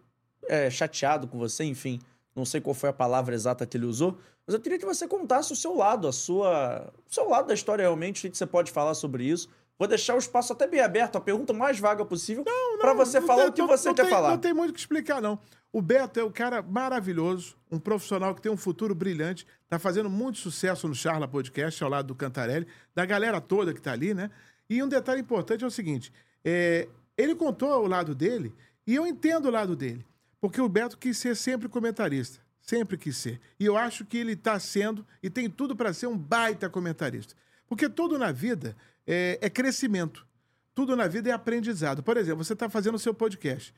é 0.47 0.69
chateado 0.69 1.27
com 1.27 1.37
você, 1.37 1.63
enfim. 1.63 1.99
Não 2.35 2.45
sei 2.45 2.61
qual 2.61 2.73
foi 2.73 2.89
a 2.89 2.93
palavra 2.93 3.33
exata 3.35 3.65
que 3.65 3.75
ele 3.75 3.85
usou. 3.85 4.17
Mas 4.45 4.53
eu 4.53 4.59
queria 4.61 4.77
que 4.79 4.85
você 4.85 5.07
contasse 5.07 5.51
o 5.51 5.55
seu 5.55 5.75
lado, 5.75 6.07
a 6.07 6.11
sua. 6.11 6.91
O 7.09 7.13
seu 7.13 7.27
lado 7.27 7.47
da 7.47 7.53
história 7.53 7.81
realmente, 7.83 8.27
o 8.27 8.31
que 8.31 8.37
você 8.37 8.45
pode 8.45 8.71
falar 8.71 8.93
sobre 8.93 9.23
isso. 9.25 9.49
Vou 9.77 9.87
deixar 9.87 10.15
o 10.15 10.17
espaço 10.19 10.51
até 10.53 10.67
bem 10.67 10.81
aberto, 10.81 11.15
a 11.17 11.21
pergunta 11.21 11.53
mais 11.53 11.79
vaga 11.79 12.03
possível, 12.03 12.43
pra 12.79 12.93
você 12.93 13.19
Não 13.19 13.27
falar 13.27 13.41
tem- 13.43 13.49
o 13.49 13.53
que 13.53 13.61
não- 13.61 13.67
você 13.67 13.87
não 13.87 13.95
quer 13.95 14.01
tem- 14.03 14.11
falar. 14.11 14.29
Não 14.29 14.37
tem 14.37 14.53
muito 14.53 14.71
o 14.71 14.73
que 14.73 14.79
explicar, 14.79 15.21
não. 15.21 15.39
O 15.71 15.81
Beto 15.81 16.19
é 16.19 16.23
um 16.23 16.31
cara 16.31 16.61
maravilhoso, 16.63 17.55
um 17.69 17.79
profissional 17.79 18.33
que 18.33 18.41
tem 18.41 18.51
um 18.51 18.57
futuro 18.57 18.95
brilhante, 18.95 19.45
tá 19.67 19.77
fazendo 19.77 20.09
muito 20.09 20.39
sucesso 20.39 20.87
no 20.87 20.95
Charla 20.95 21.27
Podcast, 21.27 21.83
ao 21.83 21.89
lado 21.89 22.07
do 22.07 22.15
Cantarelli, 22.15 22.67
da 22.95 23.05
galera 23.05 23.39
toda 23.39 23.73
que 23.73 23.81
tá 23.81 23.91
ali, 23.91 24.13
né? 24.13 24.31
E 24.67 24.81
um 24.81 24.87
detalhe 24.87 25.21
importante 25.21 25.63
é 25.63 25.67
o 25.67 25.71
seguinte: 25.71 26.11
é, 26.43 26.87
ele 27.15 27.35
contou 27.35 27.83
o 27.83 27.87
lado 27.87 28.15
dele, 28.15 28.55
e 28.87 28.95
eu 28.95 29.05
entendo 29.05 29.45
o 29.47 29.51
lado 29.51 29.75
dele. 29.75 30.05
Porque 30.41 30.59
o 30.59 30.69
Beto 30.69 30.97
quis 30.97 31.17
ser 31.17 31.35
sempre 31.35 31.67
comentarista. 31.67 32.39
Sempre 32.61 32.97
quis 32.97 33.17
ser. 33.17 33.39
E 33.59 33.65
eu 33.65 33.77
acho 33.77 34.05
que 34.05 34.17
ele 34.17 34.33
está 34.33 34.59
sendo, 34.59 35.05
e 35.21 35.29
tem 35.29 35.49
tudo 35.49 35.75
para 35.75 35.93
ser 35.93 36.07
um 36.07 36.17
baita 36.17 36.69
comentarista. 36.69 37.35
Porque 37.67 37.89
tudo 37.89 38.17
na 38.17 38.31
vida 38.31 38.75
é, 39.05 39.37
é 39.41 39.49
crescimento. 39.49 40.25
Tudo 40.73 40.95
na 40.95 41.07
vida 41.07 41.29
é 41.29 41.33
aprendizado. 41.33 42.01
Por 42.01 42.15
exemplo, 42.15 42.43
você 42.43 42.53
está 42.53 42.69
fazendo 42.69 42.95
o 42.95 42.99
seu 42.99 43.13
podcast. 43.13 43.73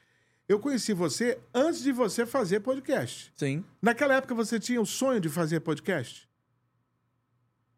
Eu 0.52 0.60
conheci 0.60 0.92
você 0.92 1.40
antes 1.54 1.82
de 1.82 1.94
você 1.94 2.26
fazer 2.26 2.60
podcast. 2.60 3.32
Sim. 3.38 3.64
Naquela 3.82 4.16
época 4.16 4.36
você 4.36 4.60
tinha 4.60 4.82
o 4.82 4.86
sonho 4.86 5.22
de 5.22 5.30
fazer 5.30 5.62
podcast, 5.62 6.28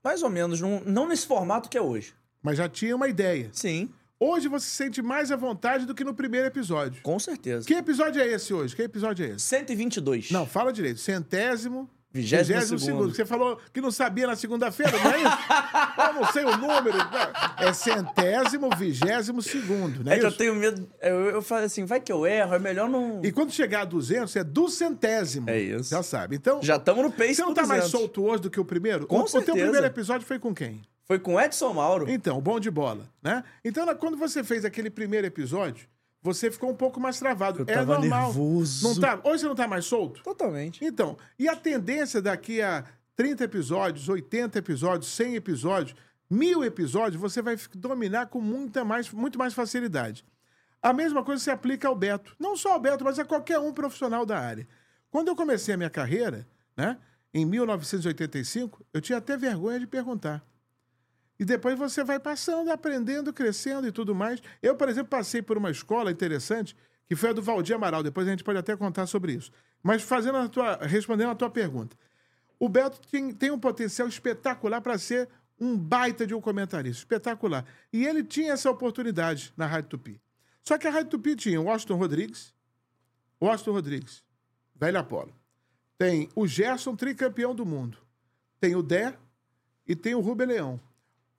Mais 0.04 0.24
ou 0.24 0.30
menos, 0.30 0.60
não, 0.60 0.80
não 0.84 1.08
nesse 1.08 1.28
formato 1.28 1.70
que 1.70 1.78
é 1.78 1.82
hoje. 1.82 2.16
mas 2.42 2.58
já 2.58 2.68
tinha 2.68 2.96
uma 2.96 3.08
ideia. 3.08 3.50
Sim, 3.54 3.90
Hoje 4.20 4.48
você 4.48 4.66
se 4.66 4.76
sente 4.76 5.02
mais 5.02 5.32
à 5.32 5.36
vontade 5.36 5.86
do 5.86 5.94
que 5.94 6.04
no 6.04 6.14
primeiro 6.16 6.48
episódio. 6.48 7.02
com 7.04 7.20
certeza. 7.20 7.68
Que 7.68 7.74
episódio 7.76 8.20
é 8.22 8.28
esse 8.28 8.54
hoje? 8.54 8.76
Que 8.76 8.82
episódio 8.82 9.24
é 9.26 9.30
esse? 9.36 9.46
122. 9.46 10.32
Não, 10.32 10.46
fala 10.48 10.72
direito. 10.74 11.00
Centésimo. 11.00 11.88
Vigésimo 12.14 12.78
segundo. 12.78 13.16
Você 13.16 13.26
falou 13.26 13.60
que 13.74 13.82
não 13.82 13.92
sabia 13.92 14.28
na 14.28 14.36
segunda-feira, 14.36 14.92
não 14.92 15.12
é 15.12 15.18
isso? 15.18 15.38
eu 16.08 16.14
não 16.14 16.32
sei 16.32 16.46
o 16.46 16.58
número. 16.58 16.98
É 17.58 17.74
centésimo, 17.74 18.70
vigésimo 18.78 19.42
segundo, 19.42 20.04
não 20.04 20.12
é, 20.12 20.16
É 20.16 20.20
que 20.20 20.26
eu 20.26 20.32
tenho 20.32 20.54
medo. 20.54 20.88
Eu, 21.02 21.32
eu 21.32 21.42
falei 21.42 21.66
assim, 21.66 21.86
vai 21.86 22.00
que 22.00 22.12
eu 22.12 22.28
erro, 22.28 22.54
é 22.54 22.60
melhor 22.60 22.88
não. 22.88 23.20
E 23.24 23.32
quando 23.32 23.52
chegar 23.52 23.82
a 23.82 23.86
200, 23.86 24.36
é 24.36 24.44
do 24.44 24.70
centésimo. 24.70 25.50
É 25.50 25.60
isso. 25.60 25.90
Já 25.90 26.04
sabe. 26.04 26.36
Então, 26.36 26.62
Já 26.62 26.76
estamos 26.76 27.04
no 27.04 27.12
pace 27.12 27.36
você 27.36 27.42
não 27.42 27.54
tá 27.54 27.66
mais 27.66 27.86
200. 27.86 27.92
solto 28.00 28.24
hoje 28.24 28.44
do 28.44 28.50
que 28.52 28.60
o 28.60 28.66
primeiro? 28.66 29.08
Com 29.08 29.18
o, 29.18 29.20
o 29.22 29.24
teu 29.24 29.32
certeza. 29.32 29.58
primeiro 29.58 29.88
episódio 29.88 30.28
foi 30.28 30.38
com 30.38 30.54
quem? 30.54 30.84
Foi 31.06 31.18
com 31.18 31.40
Edson 31.40 31.74
Mauro. 31.74 32.10
Então, 32.10 32.40
bom 32.40 32.60
de 32.60 32.72
bola, 32.72 33.06
né? 33.22 33.44
Então, 33.66 33.86
quando 33.96 34.18
você 34.18 34.44
fez 34.44 34.64
aquele 34.64 34.90
primeiro 34.90 35.28
episódio, 35.28 35.88
você 36.24 36.50
ficou 36.50 36.72
um 36.72 36.76
pouco 36.76 37.02
mais 37.02 37.20
travado. 37.20 37.60
Eu 37.60 37.66
é 37.68 37.74
tava 37.74 38.00
normal. 38.00 38.28
nervoso. 38.28 38.88
Não 38.88 39.00
tá? 39.00 39.20
Hoje 39.26 39.42
você 39.42 39.48
não 39.48 39.56
tá 39.56 39.68
mais 39.68 39.86
solto? 39.86 40.24
Totalmente. 40.24 40.84
Então, 40.84 41.18
e 41.38 41.50
a 41.50 41.56
tendência 41.56 42.22
daqui 42.22 42.62
a 42.62 42.86
30 43.16 43.44
episódios, 43.44 44.08
80 44.08 44.58
episódios, 44.58 45.12
100 45.12 45.36
episódios, 45.36 45.96
mil 46.30 46.64
episódios, 46.64 47.22
você 47.22 47.42
vai 47.42 47.58
dominar 47.76 48.28
com 48.28 48.40
muita 48.40 48.86
mais, 48.86 49.12
muito 49.12 49.38
mais 49.38 49.54
facilidade. 49.54 50.26
A 50.82 50.94
mesma 50.94 51.24
coisa 51.24 51.44
se 51.44 51.52
aplica 51.52 51.90
ao 51.90 51.96
Beto. 51.96 52.36
Não 52.40 52.56
só 52.56 52.74
ao 52.74 52.80
Beto, 52.80 53.04
mas 53.04 53.20
a 53.20 53.26
qualquer 53.26 53.60
um 53.60 53.74
profissional 53.74 54.26
da 54.26 54.40
área. 54.40 54.66
Quando 55.12 55.28
eu 55.28 55.36
comecei 55.36 55.74
a 55.74 55.78
minha 55.78 55.90
carreira, 55.90 56.48
né, 56.76 56.98
em 57.34 57.46
1985, 57.46 58.86
eu 58.94 59.02
tinha 59.02 59.18
até 59.18 59.36
vergonha 59.36 59.80
de 59.80 59.88
perguntar. 59.88 60.44
E 61.40 61.46
depois 61.46 61.78
você 61.78 62.04
vai 62.04 62.20
passando, 62.20 62.72
aprendendo, 62.72 63.34
crescendo 63.34 63.88
e 63.88 63.92
tudo 63.92 64.14
mais. 64.14 64.42
Eu, 64.62 64.76
por 64.76 64.88
exemplo, 64.88 65.10
passei 65.10 65.42
por 65.42 65.58
uma 65.58 65.72
escola 65.72 66.12
interessante, 66.12 66.76
que 67.08 67.16
foi 67.16 67.30
a 67.30 67.34
do 67.34 67.42
Valdir 67.42 67.76
Amaral. 67.76 68.04
Depois 68.04 68.28
a 68.28 68.32
gente 68.32 68.44
pode 68.44 68.60
até 68.60 68.76
contar 68.76 69.08
sobre 69.08 69.34
isso. 69.34 69.52
Mas 69.82 70.02
fazendo 70.02 70.38
a 70.38 70.48
tua, 70.48 70.78
respondendo 70.78 71.32
a 71.32 71.36
tua 71.36 71.50
pergunta. 71.50 71.98
O 72.60 72.70
Beto 72.70 73.00
tem, 73.10 73.34
tem 73.34 73.52
um 73.52 73.60
potencial 73.60 74.08
espetacular 74.08 74.80
para 74.80 74.98
ser 74.98 75.28
um 75.60 75.78
baita 75.78 76.26
de 76.26 76.34
um 76.34 76.40
comentarista. 76.40 77.00
Espetacular. 77.00 77.66
E 77.92 78.06
ele 78.06 78.24
tinha 78.24 78.54
essa 78.54 78.70
oportunidade 78.70 79.54
na 79.58 79.66
Rádio 79.66 79.90
Tupi. 79.90 80.22
Só 80.64 80.78
que 80.78 80.88
a 80.88 80.92
Rádio 80.92 81.12
Tupi 81.12 81.36
tinha 81.36 81.60
o 81.60 81.66
Washington 81.66 81.96
Rodrigues, 81.96 82.54
Washington 83.42 83.72
Rodrigues, 83.72 84.24
velho 84.76 85.00
Apolo. 85.00 85.36
Tem 85.98 86.30
o 86.36 86.48
Gerson, 86.48 86.96
tricampeão 86.96 87.54
do 87.54 87.66
mundo. 87.66 87.98
Tem 88.60 88.76
o 88.76 88.82
Dé 88.82 89.18
e 89.86 89.96
tem 89.96 90.16
o 90.16 90.22
Rubem 90.22 90.48
Leão. 90.48 90.80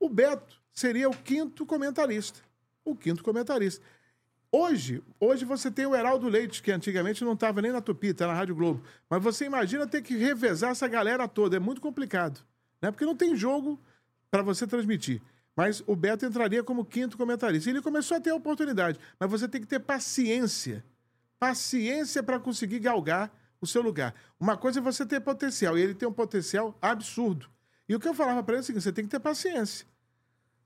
O 0.05 0.09
Beto 0.11 0.61
seria 0.71 1.09
o 1.09 1.17
quinto 1.17 1.65
comentarista. 1.65 2.39
O 2.85 2.95
quinto 2.95 3.25
comentarista. 3.25 3.83
Hoje, 4.53 5.03
hoje 5.19 5.47
você 5.47 5.71
tem 5.71 5.87
o 5.87 5.95
Heraldo 5.95 6.29
Leite, 6.29 6.63
que 6.63 6.71
antigamente 6.71 7.25
não 7.25 7.33
estava 7.33 7.63
nem 7.63 7.73
na 7.73 7.81
Tupi, 7.81 8.09
está 8.09 8.27
na 8.27 8.35
Rádio 8.35 8.55
Globo. 8.55 8.85
Mas 9.09 9.23
você 9.23 9.47
imagina 9.47 9.87
ter 9.87 10.03
que 10.03 10.15
revezar 10.15 10.73
essa 10.73 10.87
galera 10.87 11.27
toda. 11.27 11.57
É 11.57 11.59
muito 11.59 11.81
complicado. 11.81 12.39
Né? 12.83 12.91
Porque 12.91 13.07
não 13.07 13.17
tem 13.17 13.35
jogo 13.35 13.81
para 14.31 14.43
você 14.43 14.67
transmitir. 14.67 15.23
Mas 15.57 15.83
o 15.87 15.97
Beto 15.97 16.27
entraria 16.27 16.63
como 16.63 16.85
quinto 16.85 17.17
comentarista. 17.17 17.71
E 17.71 17.73
ele 17.73 17.81
começou 17.81 18.19
a 18.19 18.21
ter 18.21 18.29
a 18.29 18.35
oportunidade. 18.35 19.01
Mas 19.19 19.31
você 19.31 19.49
tem 19.49 19.63
que 19.63 19.67
ter 19.67 19.81
paciência. 19.81 20.85
Paciência 21.39 22.23
para 22.23 22.39
conseguir 22.39 22.79
galgar 22.79 23.35
o 23.59 23.67
seu 23.67 23.81
lugar. 23.81 24.15
Uma 24.39 24.55
coisa 24.55 24.81
é 24.81 24.83
você 24.83 25.07
ter 25.07 25.21
potencial. 25.21 25.79
E 25.79 25.81
ele 25.81 25.95
tem 25.95 26.07
um 26.07 26.13
potencial 26.13 26.77
absurdo. 26.83 27.49
E 27.89 27.95
o 27.95 27.99
que 27.99 28.07
eu 28.07 28.13
falava 28.13 28.43
para 28.43 28.57
ele 28.57 28.61
é 28.61 28.65
o 28.65 28.65
seguinte: 28.65 28.83
você 28.83 28.93
tem 28.93 29.05
que 29.07 29.11
ter 29.11 29.19
paciência. 29.19 29.94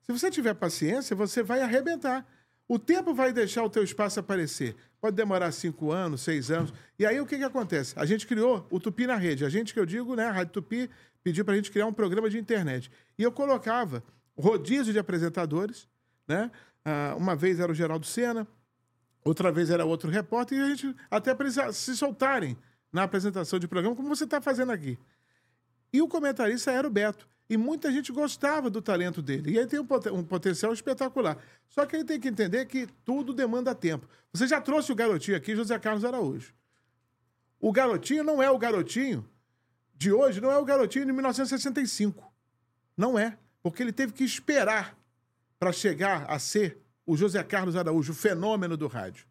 Se 0.08 0.18
você 0.18 0.30
tiver 0.30 0.54
paciência, 0.54 1.14
você 1.14 1.42
vai 1.42 1.60
arrebentar. 1.60 2.26
O 2.66 2.78
tempo 2.78 3.12
vai 3.12 3.30
deixar 3.30 3.62
o 3.62 3.68
teu 3.68 3.84
espaço 3.84 4.18
aparecer, 4.18 4.74
Pode 4.98 5.14
demorar 5.14 5.52
cinco 5.52 5.92
anos, 5.92 6.22
seis 6.22 6.50
anos. 6.50 6.72
E 6.98 7.04
aí 7.04 7.20
o 7.20 7.26
que, 7.26 7.36
que 7.36 7.44
acontece? 7.44 7.94
A 7.96 8.06
gente 8.06 8.26
criou 8.26 8.66
o 8.70 8.80
Tupi 8.80 9.06
na 9.06 9.16
rede. 9.16 9.44
A 9.44 9.48
gente 9.48 9.72
que 9.74 9.78
eu 9.78 9.86
digo, 9.86 10.16
né? 10.16 10.24
A 10.24 10.32
Rádio 10.32 10.54
Tupi 10.54 10.90
pediu 11.22 11.44
para 11.44 11.52
a 11.52 11.56
gente 11.56 11.70
criar 11.70 11.86
um 11.86 11.92
programa 11.92 12.28
de 12.28 12.38
internet. 12.38 12.90
E 13.18 13.22
eu 13.22 13.30
colocava 13.30 14.02
rodízio 14.36 14.92
de 14.92 14.98
apresentadores, 14.98 15.86
né? 16.26 16.50
Ah, 16.84 17.14
uma 17.16 17.36
vez 17.36 17.60
era 17.60 17.70
o 17.70 17.74
Geraldo 17.74 18.06
Sena, 18.06 18.48
outra 19.22 19.52
vez 19.52 19.68
era 19.68 19.84
outro 19.84 20.10
repórter, 20.10 20.58
e 20.58 20.62
a 20.62 20.68
gente 20.68 20.96
até 21.10 21.36
eles 21.38 21.76
se 21.76 21.96
soltarem 21.96 22.56
na 22.90 23.02
apresentação 23.02 23.58
de 23.58 23.68
programa, 23.68 23.94
como 23.94 24.08
você 24.08 24.24
está 24.24 24.40
fazendo 24.40 24.72
aqui. 24.72 24.98
E 25.92 26.00
o 26.00 26.08
comentarista 26.08 26.72
era 26.72 26.88
o 26.88 26.90
Beto. 26.90 27.28
E 27.48 27.56
muita 27.56 27.90
gente 27.90 28.12
gostava 28.12 28.68
do 28.68 28.82
talento 28.82 29.22
dele. 29.22 29.52
E 29.52 29.58
ele 29.58 29.66
tem 29.66 29.80
um, 29.80 29.86
poten 29.86 30.12
um, 30.12 30.22
potencial 30.22 30.72
espetacular. 30.72 31.38
Só 31.68 31.86
que 31.86 31.96
ele 31.96 32.04
tem 32.04 32.20
que 32.20 32.28
entender 32.28 32.66
que 32.66 32.86
tudo 33.04 33.32
demanda 33.32 33.74
tempo. 33.74 34.06
Você 34.32 34.46
já 34.46 34.60
trouxe 34.60 34.92
o 34.92 34.94
garotinho 34.94 35.36
aqui, 35.36 35.56
José 35.56 35.78
Carlos 35.78 36.04
Araújo. 36.04 36.52
O 37.58 37.72
garotinho 37.72 38.22
não 38.22 38.42
é 38.42 38.50
o 38.50 38.58
garotinho 38.58 39.26
de 39.94 40.12
hoje, 40.12 40.40
não 40.40 40.52
é 40.52 40.58
o 40.58 40.64
garotinho 40.64 41.06
de 41.06 41.12
1965. 41.12 42.30
Não 42.96 43.18
é. 43.18 43.38
Porque 43.62 43.82
ele 43.82 43.92
teve 43.92 44.12
que 44.12 44.24
esperar 44.24 44.96
para 45.58 45.72
chegar 45.72 46.26
a 46.30 46.38
ser 46.38 46.78
o 47.06 47.16
José 47.16 47.42
Carlos 47.42 47.76
Araújo, 47.76 48.12
o 48.12 48.14
fenômeno 48.14 48.76
do 48.76 48.86
rádio. 48.86 49.26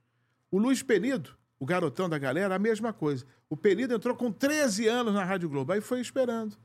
O 0.50 0.58
Luiz 0.58 0.82
Penido, 0.82 1.38
o 1.60 1.66
garotão 1.66 2.10
da 2.10 2.18
galera, 2.18 2.56
a 2.56 2.60
mesma 2.60 2.92
coisa. 2.92 3.24
O 3.48 3.56
Penido 3.56 3.94
entrou 3.94 4.16
com 4.16 4.32
13 4.32 4.88
anos 4.88 5.14
na 5.14 5.24
Rádio 5.24 5.48
Globo. 5.48 5.72
Aí 5.72 5.82
foi 5.82 6.02
esperando 6.02 6.58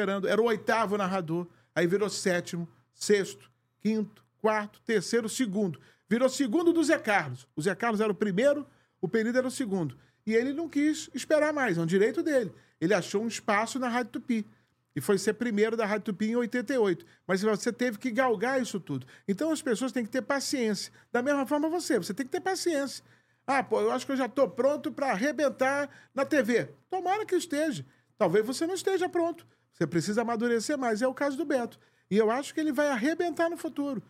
Era 0.00 0.40
o 0.40 0.46
oitavo 0.46 0.96
narrador. 0.96 1.46
Aí 1.74 1.86
virou 1.86 2.08
sétimo, 2.08 2.68
sexto, 2.94 3.50
quinto, 3.80 4.24
quarto, 4.40 4.80
terceiro, 4.82 5.28
segundo. 5.28 5.80
Virou 6.08 6.28
segundo 6.28 6.72
do 6.72 6.82
Zé 6.82 6.98
Carlos. 6.98 7.46
O 7.54 7.62
Zé 7.62 7.74
Carlos 7.74 8.00
era 8.00 8.10
o 8.10 8.14
primeiro, 8.14 8.66
o 9.00 9.08
Penido 9.08 9.38
era 9.38 9.46
o 9.46 9.50
segundo. 9.50 9.96
E 10.26 10.34
ele 10.34 10.52
não 10.52 10.68
quis 10.68 11.10
esperar 11.14 11.52
mais, 11.52 11.78
é 11.78 11.80
um 11.80 11.86
direito 11.86 12.22
dele. 12.22 12.52
Ele 12.80 12.94
achou 12.94 13.22
um 13.22 13.28
espaço 13.28 13.78
na 13.78 13.88
Rádio 13.88 14.12
Tupi. 14.12 14.46
E 14.94 15.00
foi 15.00 15.18
ser 15.18 15.34
primeiro 15.34 15.76
da 15.76 15.84
Rádio 15.84 16.06
Tupi 16.06 16.30
em 16.30 16.36
88. 16.36 17.04
Mas 17.26 17.42
você 17.42 17.72
teve 17.72 17.98
que 17.98 18.10
galgar 18.10 18.60
isso 18.60 18.80
tudo. 18.80 19.06
Então 19.28 19.50
as 19.50 19.60
pessoas 19.60 19.92
têm 19.92 20.04
que 20.04 20.10
ter 20.10 20.22
paciência. 20.22 20.92
Da 21.12 21.22
mesma 21.22 21.44
forma 21.46 21.68
você, 21.68 21.98
você 21.98 22.14
tem 22.14 22.24
que 22.24 22.32
ter 22.32 22.40
paciência. 22.40 23.04
Ah, 23.46 23.62
pô, 23.62 23.80
eu 23.80 23.92
acho 23.92 24.06
que 24.06 24.12
eu 24.12 24.16
já 24.16 24.26
estou 24.26 24.48
pronto 24.48 24.90
para 24.90 25.12
arrebentar 25.12 25.88
na 26.14 26.24
TV. 26.24 26.70
Tomara 26.90 27.26
que 27.26 27.36
esteja. 27.36 27.84
Talvez 28.18 28.44
você 28.44 28.66
não 28.66 28.74
esteja 28.74 29.08
pronto. 29.08 29.46
Você 29.76 29.86
precisa 29.86 30.22
amadurecer 30.22 30.78
mais. 30.78 31.02
É 31.02 31.06
o 31.06 31.14
caso 31.14 31.36
do 31.36 31.44
Beto. 31.44 31.78
E 32.10 32.16
eu 32.16 32.30
acho 32.30 32.54
que 32.54 32.60
ele 32.60 32.72
vai 32.72 32.88
arrebentar 32.88 33.50
no 33.50 33.56
futuro. 33.56 34.02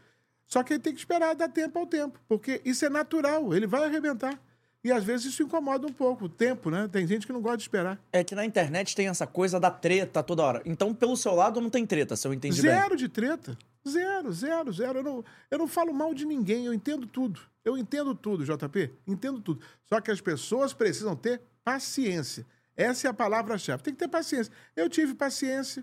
Só 0.46 0.62
que 0.62 0.74
ele 0.74 0.80
tem 0.80 0.92
que 0.92 1.00
esperar 1.00 1.34
dar 1.34 1.48
tempo 1.48 1.78
ao 1.78 1.86
tempo, 1.86 2.20
porque 2.28 2.60
isso 2.64 2.84
é 2.84 2.88
natural, 2.88 3.52
ele 3.52 3.66
vai 3.66 3.84
arrebentar. 3.84 4.40
E 4.84 4.92
às 4.92 5.02
vezes 5.02 5.26
isso 5.26 5.42
incomoda 5.42 5.84
um 5.84 5.92
pouco, 5.92 6.26
o 6.26 6.28
tempo, 6.28 6.70
né? 6.70 6.86
Tem 6.86 7.04
gente 7.04 7.26
que 7.26 7.32
não 7.32 7.40
gosta 7.42 7.56
de 7.56 7.64
esperar. 7.64 8.00
É 8.12 8.22
que 8.22 8.36
na 8.36 8.44
internet 8.44 8.94
tem 8.94 9.08
essa 9.08 9.26
coisa 9.26 9.58
da 9.58 9.68
treta 9.68 10.22
toda 10.22 10.44
hora. 10.44 10.62
Então, 10.64 10.94
pelo 10.94 11.16
seu 11.16 11.34
lado, 11.34 11.60
não 11.60 11.68
tem 11.68 11.84
treta, 11.84 12.14
se 12.14 12.28
eu 12.28 12.32
entendi 12.32 12.60
zero 12.60 12.90
bem. 12.90 12.98
de 12.98 13.08
treta. 13.08 13.58
Zero, 13.88 14.32
zero, 14.32 14.72
zero. 14.72 14.98
Eu 15.00 15.02
não, 15.02 15.24
eu 15.50 15.58
não 15.58 15.66
falo 15.66 15.92
mal 15.92 16.14
de 16.14 16.24
ninguém, 16.24 16.66
eu 16.66 16.72
entendo 16.72 17.04
tudo. 17.04 17.40
Eu 17.64 17.76
entendo 17.76 18.14
tudo, 18.14 18.44
JP. 18.44 18.92
Entendo 19.08 19.40
tudo. 19.40 19.60
Só 19.88 20.00
que 20.00 20.12
as 20.12 20.20
pessoas 20.20 20.72
precisam 20.72 21.16
ter 21.16 21.40
paciência. 21.64 22.46
Essa 22.76 23.08
é 23.08 23.10
a 23.10 23.14
palavra-chave. 23.14 23.82
Tem 23.82 23.94
que 23.94 23.98
ter 23.98 24.08
paciência. 24.08 24.52
Eu 24.74 24.88
tive 24.88 25.14
paciência, 25.14 25.82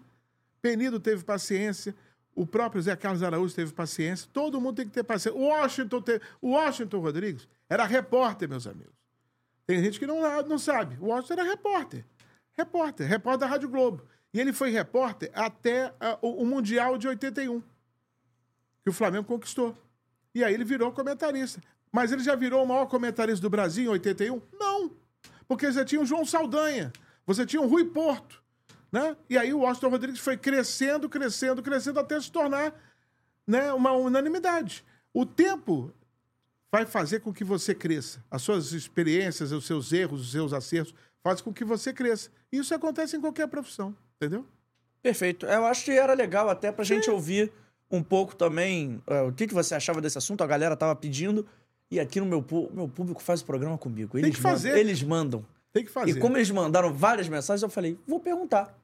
Penido 0.63 0.97
teve 0.97 1.25
paciência, 1.25 1.93
o 2.33 2.47
próprio 2.47 2.81
Zé 2.81 2.95
Carlos 2.95 3.21
Araújo 3.21 3.53
teve 3.53 3.73
paciência. 3.73 4.29
Todo 4.31 4.61
mundo 4.61 4.77
tem 4.77 4.85
que 4.85 4.93
ter 4.93 5.03
paciência. 5.03 5.37
O 5.37 5.47
Washington, 5.47 6.01
teve... 6.01 6.23
o 6.41 6.51
Washington 6.51 6.99
Rodrigues 6.99 7.49
era 7.69 7.83
repórter, 7.83 8.47
meus 8.47 8.65
amigos. 8.65 8.93
Tem 9.67 9.83
gente 9.83 9.99
que 9.99 10.07
não, 10.07 10.21
não 10.43 10.57
sabe. 10.57 10.97
O 11.01 11.07
Washington 11.07 11.33
era 11.33 11.43
repórter. 11.43 12.05
Repórter, 12.53 13.07
repórter 13.07 13.39
da 13.41 13.45
Rádio 13.47 13.67
Globo. 13.67 14.07
E 14.33 14.39
ele 14.39 14.53
foi 14.53 14.71
repórter 14.71 15.29
até 15.33 15.87
uh, 15.89 16.17
o, 16.21 16.43
o 16.43 16.45
Mundial 16.45 16.97
de 16.97 17.09
81, 17.09 17.61
que 18.83 18.89
o 18.89 18.93
Flamengo 18.93 19.25
conquistou. 19.25 19.77
E 20.33 20.45
aí 20.45 20.53
ele 20.53 20.63
virou 20.63 20.93
comentarista. 20.93 21.61
Mas 21.91 22.13
ele 22.13 22.23
já 22.23 22.35
virou 22.35 22.63
o 22.63 22.67
maior 22.67 22.85
comentarista 22.85 23.41
do 23.41 23.49
Brasil 23.49 23.83
em 23.83 23.89
81? 23.89 24.41
Não. 24.57 24.91
Porque 25.47 25.71
você 25.71 25.83
tinha 25.85 26.01
o 26.01 26.05
João 26.05 26.25
Saldanha, 26.25 26.91
você 27.25 27.45
tinha 27.45 27.61
o 27.61 27.67
Rui 27.67 27.85
Porto, 27.85 28.41
né? 28.91 29.15
E 29.29 29.37
aí 29.37 29.53
o 29.53 29.59
Washington 29.59 29.89
Rodrigues 29.89 30.19
foi 30.19 30.37
crescendo, 30.37 31.09
crescendo, 31.09 31.61
crescendo 31.61 31.99
até 31.99 32.19
se 32.19 32.31
tornar 32.31 32.73
né, 33.45 33.73
uma 33.73 33.91
unanimidade. 33.91 34.83
O 35.13 35.25
tempo 35.25 35.93
vai 36.71 36.85
fazer 36.85 37.19
com 37.19 37.31
que 37.31 37.43
você 37.43 37.75
cresça. 37.75 38.23
As 38.31 38.41
suas 38.41 38.71
experiências, 38.71 39.51
os 39.51 39.65
seus 39.65 39.93
erros, 39.93 40.21
os 40.21 40.31
seus 40.31 40.53
acertos, 40.53 40.95
fazem 41.21 41.43
com 41.43 41.53
que 41.53 41.63
você 41.63 41.93
cresça. 41.93 42.31
E 42.51 42.57
isso 42.57 42.73
acontece 42.73 43.15
em 43.15 43.21
qualquer 43.21 43.47
profissão, 43.47 43.95
entendeu? 44.15 44.45
Perfeito. 45.01 45.45
Eu 45.45 45.65
acho 45.65 45.85
que 45.85 45.91
era 45.91 46.13
legal 46.13 46.49
até 46.49 46.71
pra 46.71 46.83
Sim. 46.83 46.95
gente 46.95 47.09
ouvir 47.11 47.51
um 47.91 48.01
pouco 48.01 48.35
também 48.35 49.01
uh, 49.07 49.27
o 49.27 49.33
que, 49.33 49.45
que 49.45 49.53
você 49.53 49.75
achava 49.75 50.01
desse 50.01 50.17
assunto. 50.17 50.43
A 50.43 50.47
galera 50.47 50.75
tava 50.75 50.95
pedindo. 50.95 51.45
E 51.93 51.99
aqui 51.99 52.19
no 52.19 52.25
meu, 52.25 52.43
meu 52.73 52.87
público 52.87 53.21
faz 53.21 53.41
o 53.41 53.45
programa 53.45 53.77
comigo. 53.77 54.17
Eles 54.17 54.23
Tem 54.23 54.31
que 54.31 54.41
fazer. 54.41 54.69
Mandam, 54.69 54.81
eles 54.81 55.03
mandam. 55.03 55.45
Tem 55.71 55.85
que 55.85 55.91
fazer. 55.91 56.09
E 56.09 56.19
como 56.19 56.35
eles 56.37 56.49
mandaram 56.49 56.91
várias 56.91 57.29
mensagens, 57.29 57.61
eu 57.61 57.69
falei, 57.69 57.99
vou 58.07 58.19
perguntar. 58.19 58.75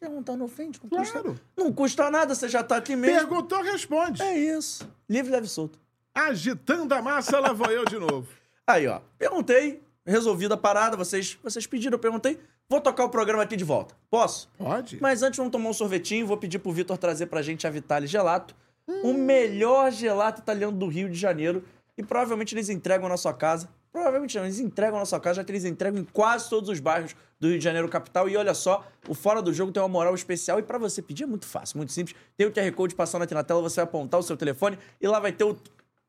Perguntar 0.00 0.34
no 0.34 0.46
ofende, 0.46 0.80
não 0.82 0.88
claro. 0.88 1.24
custa. 1.24 1.42
Não 1.54 1.72
custa 1.72 2.10
nada, 2.10 2.34
você 2.34 2.48
já 2.48 2.64
tá 2.64 2.78
aqui 2.78 2.96
mesmo. 2.96 3.18
Perguntou, 3.18 3.62
responde. 3.62 4.22
É 4.22 4.38
isso. 4.38 4.88
Livre, 5.06 5.30
leve 5.30 5.46
solto. 5.46 5.78
Agitando 6.14 6.94
a 6.94 7.02
massa, 7.02 7.38
lá 7.38 7.52
vou 7.52 7.70
eu 7.70 7.84
de 7.84 7.98
novo. 7.98 8.26
Aí, 8.66 8.86
ó. 8.86 9.02
Perguntei, 9.18 9.82
resolvida 10.06 10.54
a 10.54 10.56
parada, 10.56 10.96
vocês, 10.96 11.38
vocês 11.42 11.66
pediram, 11.66 11.96
eu 11.96 11.98
perguntei. 11.98 12.40
Vou 12.66 12.80
tocar 12.80 13.04
o 13.04 13.10
programa 13.10 13.42
aqui 13.42 13.56
de 13.56 13.64
volta. 13.64 13.94
Posso? 14.08 14.48
Pode. 14.56 14.98
Mas 15.02 15.22
antes 15.22 15.36
vamos 15.36 15.52
tomar 15.52 15.68
um 15.68 15.74
sorvetinho, 15.74 16.26
vou 16.26 16.38
pedir 16.38 16.60
pro 16.60 16.72
Vitor 16.72 16.96
trazer 16.96 17.26
pra 17.26 17.42
gente 17.42 17.66
a 17.66 17.70
Vitale 17.70 18.06
Gelato. 18.06 18.56
Hum. 18.88 19.10
O 19.10 19.14
melhor 19.14 19.92
gelato 19.92 20.40
italiano 20.40 20.76
do 20.76 20.86
Rio 20.86 21.10
de 21.10 21.18
Janeiro. 21.18 21.62
E 21.96 22.02
provavelmente 22.02 22.54
eles 22.54 22.68
entregam 22.68 23.08
na 23.08 23.16
sua 23.16 23.32
casa. 23.32 23.68
Provavelmente 23.92 24.36
não, 24.36 24.44
eles 24.44 24.58
entregam 24.58 24.98
na 24.98 25.04
sua 25.04 25.20
casa, 25.20 25.36
já 25.36 25.44
que 25.44 25.52
eles 25.52 25.64
entregam 25.64 26.00
em 26.00 26.04
quase 26.04 26.50
todos 26.50 26.68
os 26.68 26.80
bairros 26.80 27.14
do 27.38 27.48
Rio 27.48 27.58
de 27.58 27.64
Janeiro 27.64 27.88
capital. 27.88 28.28
E 28.28 28.36
olha 28.36 28.52
só, 28.52 28.84
o 29.08 29.14
Fora 29.14 29.40
do 29.40 29.52
Jogo 29.52 29.70
tem 29.70 29.80
uma 29.80 29.88
moral 29.88 30.14
especial. 30.14 30.58
E 30.58 30.62
para 30.62 30.78
você 30.78 31.00
pedir 31.00 31.22
é 31.22 31.26
muito 31.26 31.46
fácil, 31.46 31.76
muito 31.76 31.92
simples. 31.92 32.16
Tem 32.36 32.46
o 32.46 32.52
QR 32.52 32.72
Code 32.72 32.94
passando 32.96 33.22
aqui 33.22 33.34
na 33.34 33.44
tela, 33.44 33.62
você 33.62 33.76
vai 33.76 33.84
apontar 33.84 34.18
o 34.18 34.22
seu 34.22 34.36
telefone 34.36 34.76
e 35.00 35.06
lá 35.06 35.20
vai 35.20 35.30
ter 35.30 35.44
o 35.44 35.56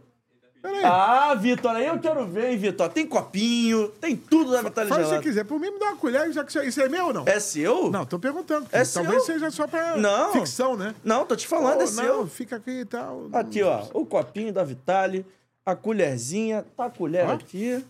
Peraí. 0.65 0.83
Ah, 0.83 1.35
Vitor, 1.35 1.71
aí 1.75 1.85
eu 1.85 1.99
quero 1.99 2.25
ver, 2.25 2.51
hein, 2.51 2.57
Vitor. 2.57 2.89
Tem 2.89 3.05
copinho, 3.05 3.89
tem 4.01 4.15
tudo 4.15 4.51
da 4.51 4.61
Vitale 4.63 4.89
Faz 4.89 5.01
o 5.01 5.09
que 5.09 5.15
você 5.17 5.21
quiser. 5.21 5.43
Por 5.45 5.59
mim, 5.59 5.69
me 5.69 5.79
dá 5.79 5.87
uma 5.87 5.95
colher, 5.97 6.31
já 6.31 6.43
que 6.43 6.49
isso, 6.49 6.61
isso 6.63 6.81
é 6.81 6.89
meu 6.89 7.07
ou 7.07 7.13
não? 7.13 7.23
É 7.27 7.39
seu? 7.39 7.91
Não, 7.91 8.05
tô 8.05 8.17
perguntando. 8.17 8.65
É 8.71 8.83
Talvez 8.83 9.23
seu? 9.23 9.33
seja 9.35 9.51
só 9.51 9.67
pra 9.67 9.95
Não. 9.97 10.33
ficção, 10.33 10.75
né? 10.75 10.95
Não, 11.03 11.25
tô 11.25 11.35
te 11.35 11.47
falando, 11.47 11.79
é 11.81 11.83
Ou 11.83 11.87
seu. 11.87 12.17
não, 12.17 12.27
fica 12.27 12.55
aqui 12.55 12.79
e 12.81 12.85
tal. 12.85 13.27
Aqui, 13.31 13.61
ó, 13.61 13.83
o 13.93 14.05
copinho 14.05 14.51
da 14.51 14.63
Vitale, 14.63 15.23
a 15.65 15.75
colherzinha, 15.75 16.65
tá 16.75 16.85
a 16.85 16.89
colher 16.89 17.27
Ó. 17.27 17.33
aqui. 17.33 17.85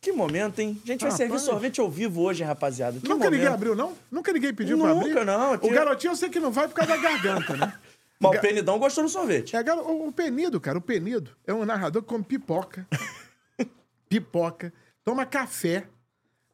Que 0.00 0.12
momento, 0.12 0.60
hein? 0.60 0.80
A 0.84 0.86
gente 0.86 1.00
vai 1.00 1.10
Rapaz. 1.10 1.16
servir 1.16 1.38
sorvete 1.40 1.80
ao 1.80 1.90
vivo 1.90 2.22
hoje, 2.22 2.44
rapaziada. 2.44 2.98
Que 3.00 3.08
Nunca 3.08 3.24
momento. 3.24 3.32
ninguém 3.32 3.48
abriu, 3.48 3.74
não? 3.74 3.92
Nunca 4.10 4.32
ninguém 4.32 4.54
pediu 4.54 4.78
pra 4.78 4.94
Nunca, 4.94 5.10
abrir? 5.10 5.24
não, 5.24 5.52
aqui- 5.54 5.66
O 5.66 5.70
garotinho 5.70 6.12
eu 6.12 6.16
sei 6.16 6.28
que 6.28 6.38
não 6.38 6.52
vai 6.52 6.68
por 6.68 6.74
causa 6.74 6.92
da 6.92 6.98
garganta, 6.98 7.56
né? 7.56 7.72
Mas 8.18 8.38
o 8.38 8.40
Penidão 8.40 8.78
gostou 8.78 9.04
do 9.04 9.10
sorvete. 9.10 9.54
É, 9.56 9.74
o, 9.74 10.08
o 10.08 10.12
Penido, 10.12 10.60
cara, 10.60 10.78
o 10.78 10.80
Penido 10.80 11.30
é 11.46 11.52
um 11.52 11.64
narrador 11.64 12.02
que 12.02 12.08
come 12.08 12.24
pipoca. 12.24 12.86
pipoca. 14.08 14.72
Toma 15.04 15.26
café. 15.26 15.86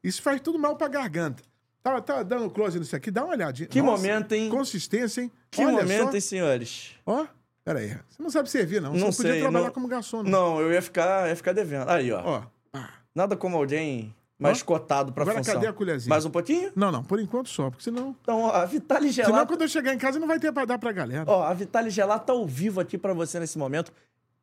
Isso 0.02 0.20
faz 0.22 0.40
tudo 0.40 0.58
mal 0.58 0.76
pra 0.76 0.88
garganta. 0.88 1.42
Tá, 1.82 2.00
tá 2.00 2.22
dando 2.22 2.50
close 2.50 2.78
nisso 2.78 2.94
aqui? 2.94 3.10
Dá 3.10 3.24
uma 3.24 3.34
olhadinha. 3.34 3.68
Que 3.68 3.82
momento, 3.82 4.32
hein? 4.32 4.48
Consistência, 4.48 5.22
hein? 5.22 5.32
Que 5.50 5.64
Olha 5.64 5.72
momento, 5.78 6.10
só. 6.10 6.14
hein, 6.14 6.20
senhores? 6.20 6.92
Ó, 7.04 7.26
peraí. 7.64 7.96
Você 8.08 8.22
não 8.22 8.30
sabe 8.30 8.50
servir, 8.50 8.80
não. 8.80 8.92
Você 8.92 8.98
Não 8.98 9.06
não 9.08 9.12
podia 9.14 9.32
sei, 9.32 9.40
trabalhar 9.40 9.64
não- 9.66 9.72
como 9.72 9.88
garçom, 9.88 10.22
não. 10.22 10.30
Não, 10.30 10.60
eu 10.60 10.72
ia 10.72 10.82
ficar, 10.82 11.28
ia 11.28 11.36
ficar 11.36 11.52
devendo. 11.52 11.88
Aí, 11.88 12.10
ó. 12.12 12.22
Ó. 12.24 12.42
Ah. 12.72 12.90
Nada 13.14 13.36
como 13.36 13.56
alguém 13.56 14.14
mais 14.42 14.60
Ó. 14.62 14.64
cotado 14.64 15.12
pra 15.12 15.22
Agora, 15.22 15.38
função. 15.38 15.54
cadê 15.54 15.66
a 15.68 15.72
colherzinha? 15.72 16.10
Mais 16.10 16.24
um 16.24 16.30
pouquinho? 16.30 16.72
Não, 16.74 16.90
não, 16.92 17.02
por 17.02 17.20
enquanto 17.20 17.48
só, 17.48 17.70
porque 17.70 17.84
senão. 17.84 18.14
Então, 18.20 18.42
ó, 18.42 18.50
a 18.50 18.64
Vitale 18.64 19.12
Senão, 19.12 19.28
Gelato... 19.28 19.46
quando 19.46 19.62
eu 19.62 19.68
chegar 19.68 19.94
em 19.94 19.98
casa, 19.98 20.18
não 20.18 20.26
vai 20.26 20.38
ter 20.38 20.52
pra 20.52 20.64
dar 20.64 20.78
pra 20.78 20.92
galera. 20.92 21.24
Ó, 21.26 21.42
a 21.42 21.54
Vitale 21.54 21.90
Gelato 21.90 22.26
tá 22.26 22.32
ao 22.32 22.46
vivo 22.46 22.80
aqui 22.80 22.98
pra 22.98 23.12
você 23.14 23.38
nesse 23.40 23.56
momento. 23.58 23.92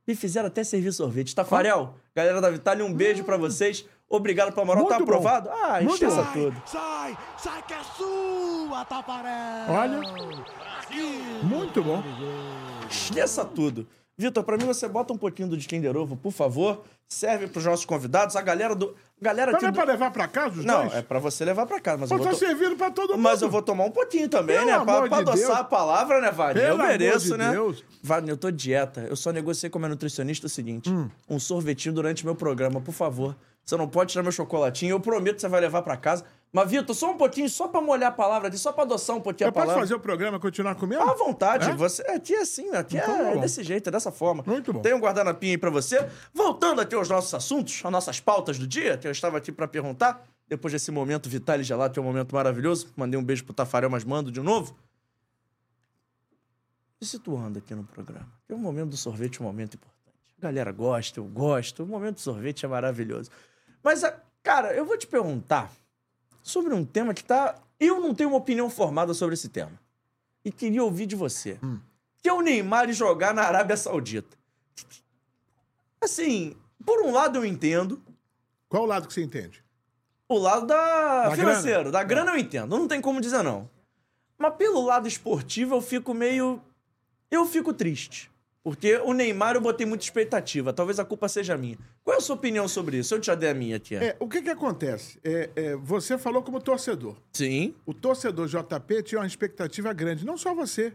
Me 0.07 0.15
fizeram 0.15 0.47
até 0.47 0.63
servir 0.63 0.91
sorvete. 0.91 1.35
Tafarel, 1.35 1.93
galera 2.15 2.41
da 2.41 2.49
Vitale, 2.49 2.81
um 2.81 2.91
beijo 2.93 3.23
pra 3.23 3.37
vocês. 3.37 3.85
Obrigado 4.09 4.51
pela 4.51 4.65
moral. 4.65 4.85
Tá 4.87 4.97
bom. 4.97 5.03
aprovado? 5.03 5.49
Ah, 5.51 5.83
esqueça 5.83 6.23
tudo. 6.33 6.63
Sai, 6.65 7.15
sai 7.37 7.61
que 7.61 7.73
é 7.73 7.83
sua, 7.95 8.83
Taparel! 8.85 9.69
Olha. 9.69 10.01
Muito 11.43 11.83
bom. 11.83 12.01
Esqueça 12.89 13.45
tudo. 13.45 13.87
Vitor, 14.17 14.43
pra 14.43 14.57
mim 14.57 14.65
você 14.65 14.87
bota 14.87 15.13
um 15.13 15.17
pouquinho 15.17 15.47
do 15.47 15.55
de 15.55 15.67
Kinder 15.67 15.95
Ovo, 15.95 16.17
por 16.17 16.31
favor. 16.31 16.83
Serve 17.07 17.47
pros 17.47 17.63
nossos 17.65 17.85
convidados. 17.85 18.35
A 18.35 18.41
galera 18.41 18.75
do... 18.75 18.95
Galera 19.21 19.51
Mas 19.51 19.61
não 19.61 19.69
é 19.69 19.71
pra 19.73 19.83
levar 19.83 20.11
pra 20.11 20.27
casa 20.29 20.59
os 20.59 20.65
Não, 20.65 20.81
dois? 20.83 20.93
é 20.95 21.01
pra 21.01 21.19
você 21.19 21.43
levar 21.43 21.65
pra 21.65 21.79
casa, 21.81 21.97
mas 21.97 22.09
eu 22.11 22.17
Eu 22.17 22.23
vou... 22.23 22.31
tô 22.31 22.37
to- 22.39 22.45
servindo 22.45 22.75
pra 22.77 22.89
todo 22.89 23.11
mundo. 23.11 23.21
Mas 23.21 23.41
eu 23.41 23.49
vou 23.49 23.61
tomar 23.61 23.83
um 23.83 23.91
pouquinho 23.91 24.29
também, 24.29 24.55
Pelo 24.57 24.67
né? 24.71 24.79
Pra, 24.85 24.85
pra 24.85 25.07
de 25.07 25.13
adoçar 25.15 25.35
Deus. 25.47 25.59
a 25.59 25.63
palavra, 25.65 26.21
né, 26.21 26.31
Wagner? 26.31 26.63
Eu 26.63 26.69
Pelo 26.69 26.81
amor 26.81 26.91
mereço, 26.91 27.31
de 27.33 27.37
né? 27.37 27.51
Deus. 27.51 27.83
Wagner, 28.01 28.31
eu 28.33 28.37
tô 28.37 28.49
dieta. 28.49 29.01
Eu 29.09 29.15
só 29.17 29.31
negociei 29.31 29.69
com 29.69 29.77
a 29.77 29.81
minha 29.81 29.89
nutricionista 29.89 30.47
o 30.47 30.49
seguinte: 30.49 30.89
Hum. 30.89 31.09
um 31.29 31.37
sorvetinho 31.39 31.93
durante 31.93 32.23
meu 32.25 32.33
programa, 32.35 32.79
por 32.79 32.93
favor. 32.93 33.35
Você 33.65 33.75
não 33.75 33.87
pode 33.89 34.11
tirar 34.11 34.23
meu 34.23 34.31
chocolatinho. 34.31 34.91
Eu 34.93 34.99
prometo 34.99 35.35
que 35.35 35.41
você 35.41 35.47
vai 35.49 35.59
levar 35.61 35.81
pra 35.81 35.97
casa. 35.97 36.23
Mas, 36.51 36.71
Vitor, 36.71 36.95
só 36.95 37.11
um 37.11 37.17
pouquinho, 37.17 37.47
só 37.47 37.67
pra 37.67 37.79
molhar 37.79 38.09
a 38.09 38.11
palavra 38.11 38.51
só 38.57 38.73
pra 38.73 38.83
adoçar 38.83 39.15
um 39.15 39.21
pouquinho 39.21 39.49
a 39.49 39.51
palavra. 39.53 39.81
fazer 39.81 39.93
o 39.93 39.99
programa 39.99 40.37
e 40.37 40.39
continuar 40.39 40.73
comendo? 40.73 41.03
À 41.03 41.13
vontade, 41.13 41.69
É? 41.69 41.73
você. 41.75 42.01
Aqui 42.09 42.33
é 42.33 42.41
assim, 42.41 42.71
aqui 42.71 42.97
Então 42.97 43.27
é, 43.27 43.35
bom. 43.35 43.39
desse 43.41 43.63
jeito, 43.63 43.87
é 43.87 43.91
dessa 43.91 44.11
forma. 44.11 44.43
Muito 44.47 44.73
bom. 44.73 44.81
Tem 44.81 44.93
um 44.95 44.99
guardanapinho 44.99 45.51
aí 45.53 45.57
pra 45.59 45.69
você. 45.69 46.09
Voltando 46.33 46.81
aqui 46.81 46.95
aos 46.95 47.07
nossos 47.07 47.31
assuntos, 47.35 47.81
às 47.85 47.91
nossas 47.91 48.19
pautas 48.19 48.57
do 48.57 48.65
dia, 48.65 48.97
que 48.97 49.05
eu 49.07 49.11
estava 49.11 49.37
aqui 49.37 49.51
pra 49.51 49.67
perguntar. 49.67 50.25
Depois 50.47 50.73
desse 50.73 50.89
momento 50.89 51.29
Vitale 51.29 51.61
Gelato, 51.63 51.93
que 51.93 51.99
é 51.99 52.01
um 52.01 52.05
momento 52.05 52.33
maravilhoso. 52.33 52.91
Mandei 52.95 53.19
um 53.19 53.23
beijo 53.23 53.43
pro 53.45 53.53
Tafarel, 53.53 53.87
mas 53.91 54.03
mando 54.03 54.31
de 54.31 54.41
novo. 54.41 54.75
Me 56.99 57.05
situando 57.07 57.59
aqui 57.59 57.75
no 57.75 57.83
programa. 57.83 58.27
Tem 58.47 58.57
um 58.57 58.59
momento 58.59 58.89
do 58.89 58.97
sorvete, 58.97 59.39
um 59.41 59.45
momento 59.45 59.75
importante. 59.75 59.99
A 60.39 60.41
galera 60.41 60.71
gosta, 60.71 61.19
eu 61.19 61.25
gosto. 61.25 61.83
O 61.83 61.85
momento 61.85 62.15
do 62.15 62.21
sorvete 62.21 62.65
é 62.65 62.67
maravilhoso. 62.67 63.29
Mas, 63.83 64.01
cara, 64.41 64.73
eu 64.73 64.83
vou 64.85 64.97
te 64.97 65.05
perguntar 65.07 65.71
sobre 66.41 66.73
um 66.73 66.83
tema 66.85 67.13
que 67.13 67.23
tá. 67.23 67.55
Eu 67.79 67.99
não 67.99 68.13
tenho 68.13 68.29
uma 68.29 68.37
opinião 68.37 68.69
formada 68.69 69.13
sobre 69.13 69.33
esse 69.35 69.49
tema. 69.49 69.79
E 70.43 70.51
queria 70.51 70.83
ouvir 70.83 71.05
de 71.05 71.15
você. 71.15 71.59
Que 72.21 72.27
é 72.29 72.33
o 72.33 72.41
Neymar 72.41 72.91
jogar 72.91 73.33
na 73.33 73.43
Arábia 73.43 73.77
Saudita. 73.77 74.37
Assim, 76.01 76.55
por 76.85 77.01
um 77.01 77.11
lado 77.11 77.37
eu 77.37 77.45
entendo. 77.45 78.01
Qual 78.67 78.85
lado 78.85 79.07
que 79.07 79.13
você 79.13 79.23
entende? 79.23 79.63
O 80.27 80.37
lado 80.37 80.67
da, 80.67 81.29
Da 81.29 81.35
financeiro, 81.35 81.79
grana. 81.79 81.91
da 81.91 82.03
grana 82.03 82.31
eu 82.31 82.37
entendo. 82.37 82.77
Não 82.77 82.87
tem 82.87 83.01
como 83.01 83.19
dizer 83.19 83.41
não. 83.43 83.69
Mas 84.37 84.53
pelo 84.55 84.85
lado 84.85 85.07
esportivo 85.07 85.75
eu 85.75 85.81
fico 85.81 86.13
meio. 86.13 86.61
Eu 87.31 87.45
fico 87.45 87.73
triste. 87.73 88.31
Porque 88.63 88.97
o 88.97 89.13
Neymar 89.13 89.55
eu 89.55 89.61
botei 89.61 89.85
muita 89.85 90.03
expectativa. 90.03 90.73
Talvez 90.73 90.99
a 90.99 91.05
culpa 91.05 91.29
seja 91.29 91.57
minha. 91.57 91.77
Qual 92.03 92.15
é 92.15 92.17
a 92.17 92.21
sua 92.21 92.35
opinião 92.35 92.67
sobre 92.67 92.97
isso? 92.97 93.15
Eu 93.15 93.19
te 93.19 93.27
já 93.27 93.35
dei 93.35 93.49
a 93.49 93.53
minha 93.53 93.77
aqui. 93.77 93.95
É, 93.95 94.15
o 94.19 94.27
que 94.27 94.41
que 94.41 94.49
acontece? 94.49 95.17
É, 95.23 95.49
é, 95.55 95.75
você 95.75 96.17
falou 96.17 96.43
como 96.43 96.59
torcedor. 96.59 97.15
Sim. 97.31 97.73
O 97.85 97.93
torcedor 97.93 98.47
JP 98.47 99.03
tinha 99.03 99.21
uma 99.21 99.27
expectativa 99.27 99.93
grande. 99.93 100.25
Não 100.25 100.37
só 100.37 100.53
você. 100.53 100.93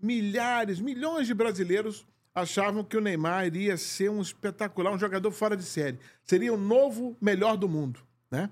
Milhares, 0.00 0.80
milhões 0.80 1.26
de 1.26 1.34
brasileiros 1.34 2.06
achavam 2.34 2.82
que 2.82 2.96
o 2.96 3.00
Neymar 3.00 3.46
iria 3.46 3.76
ser 3.76 4.10
um 4.10 4.20
espetacular, 4.20 4.92
um 4.92 4.98
jogador 4.98 5.30
fora 5.30 5.56
de 5.56 5.64
série. 5.64 5.98
Seria 6.24 6.52
o 6.52 6.56
novo 6.56 7.16
melhor 7.20 7.56
do 7.56 7.68
mundo, 7.68 8.00
né? 8.30 8.50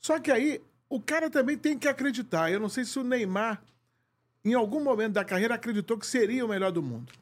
Só 0.00 0.20
que 0.20 0.30
aí, 0.30 0.60
o 0.88 1.00
cara 1.00 1.28
também 1.28 1.58
tem 1.58 1.76
que 1.76 1.88
acreditar. 1.88 2.50
Eu 2.50 2.60
não 2.60 2.68
sei 2.68 2.84
se 2.84 2.98
o 2.98 3.02
Neymar, 3.02 3.62
em 4.44 4.54
algum 4.54 4.82
momento 4.82 5.14
da 5.14 5.24
carreira, 5.24 5.54
acreditou 5.54 5.98
que 5.98 6.06
seria 6.06 6.44
o 6.44 6.48
melhor 6.48 6.70
do 6.70 6.82
mundo. 6.82 7.12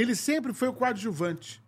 Ele 0.00 0.14
sempre 0.14 0.54
foi 0.54 0.68
o 0.68 0.72
coadjuvante. 0.72 1.62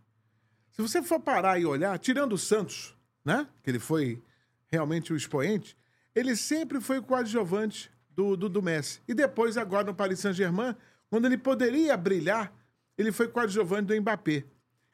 Se 0.70 0.80
você 0.80 1.02
for 1.02 1.20
parar 1.20 1.58
e 1.60 1.66
olhar, 1.66 1.98
tirando 1.98 2.32
o 2.32 2.38
Santos, 2.38 2.96
né? 3.22 3.46
Que 3.62 3.70
ele 3.70 3.78
foi 3.78 4.22
realmente 4.68 5.12
o 5.12 5.16
expoente, 5.16 5.76
ele 6.14 6.34
sempre 6.34 6.80
foi 6.80 6.98
o 6.98 7.02
coadjuvante 7.02 7.90
do, 8.10 8.34
do, 8.34 8.48
do 8.48 8.62
Messi. 8.62 9.00
E 9.06 9.12
depois, 9.12 9.58
agora 9.58 9.84
no 9.84 9.94
Paris 9.94 10.20
Saint-Germain, 10.20 10.74
quando 11.10 11.26
ele 11.26 11.36
poderia 11.36 11.94
brilhar, 11.94 12.50
ele 12.96 13.12
foi 13.12 13.28
coadjuvante 13.28 13.88
do 13.88 14.00
Mbappé. 14.00 14.44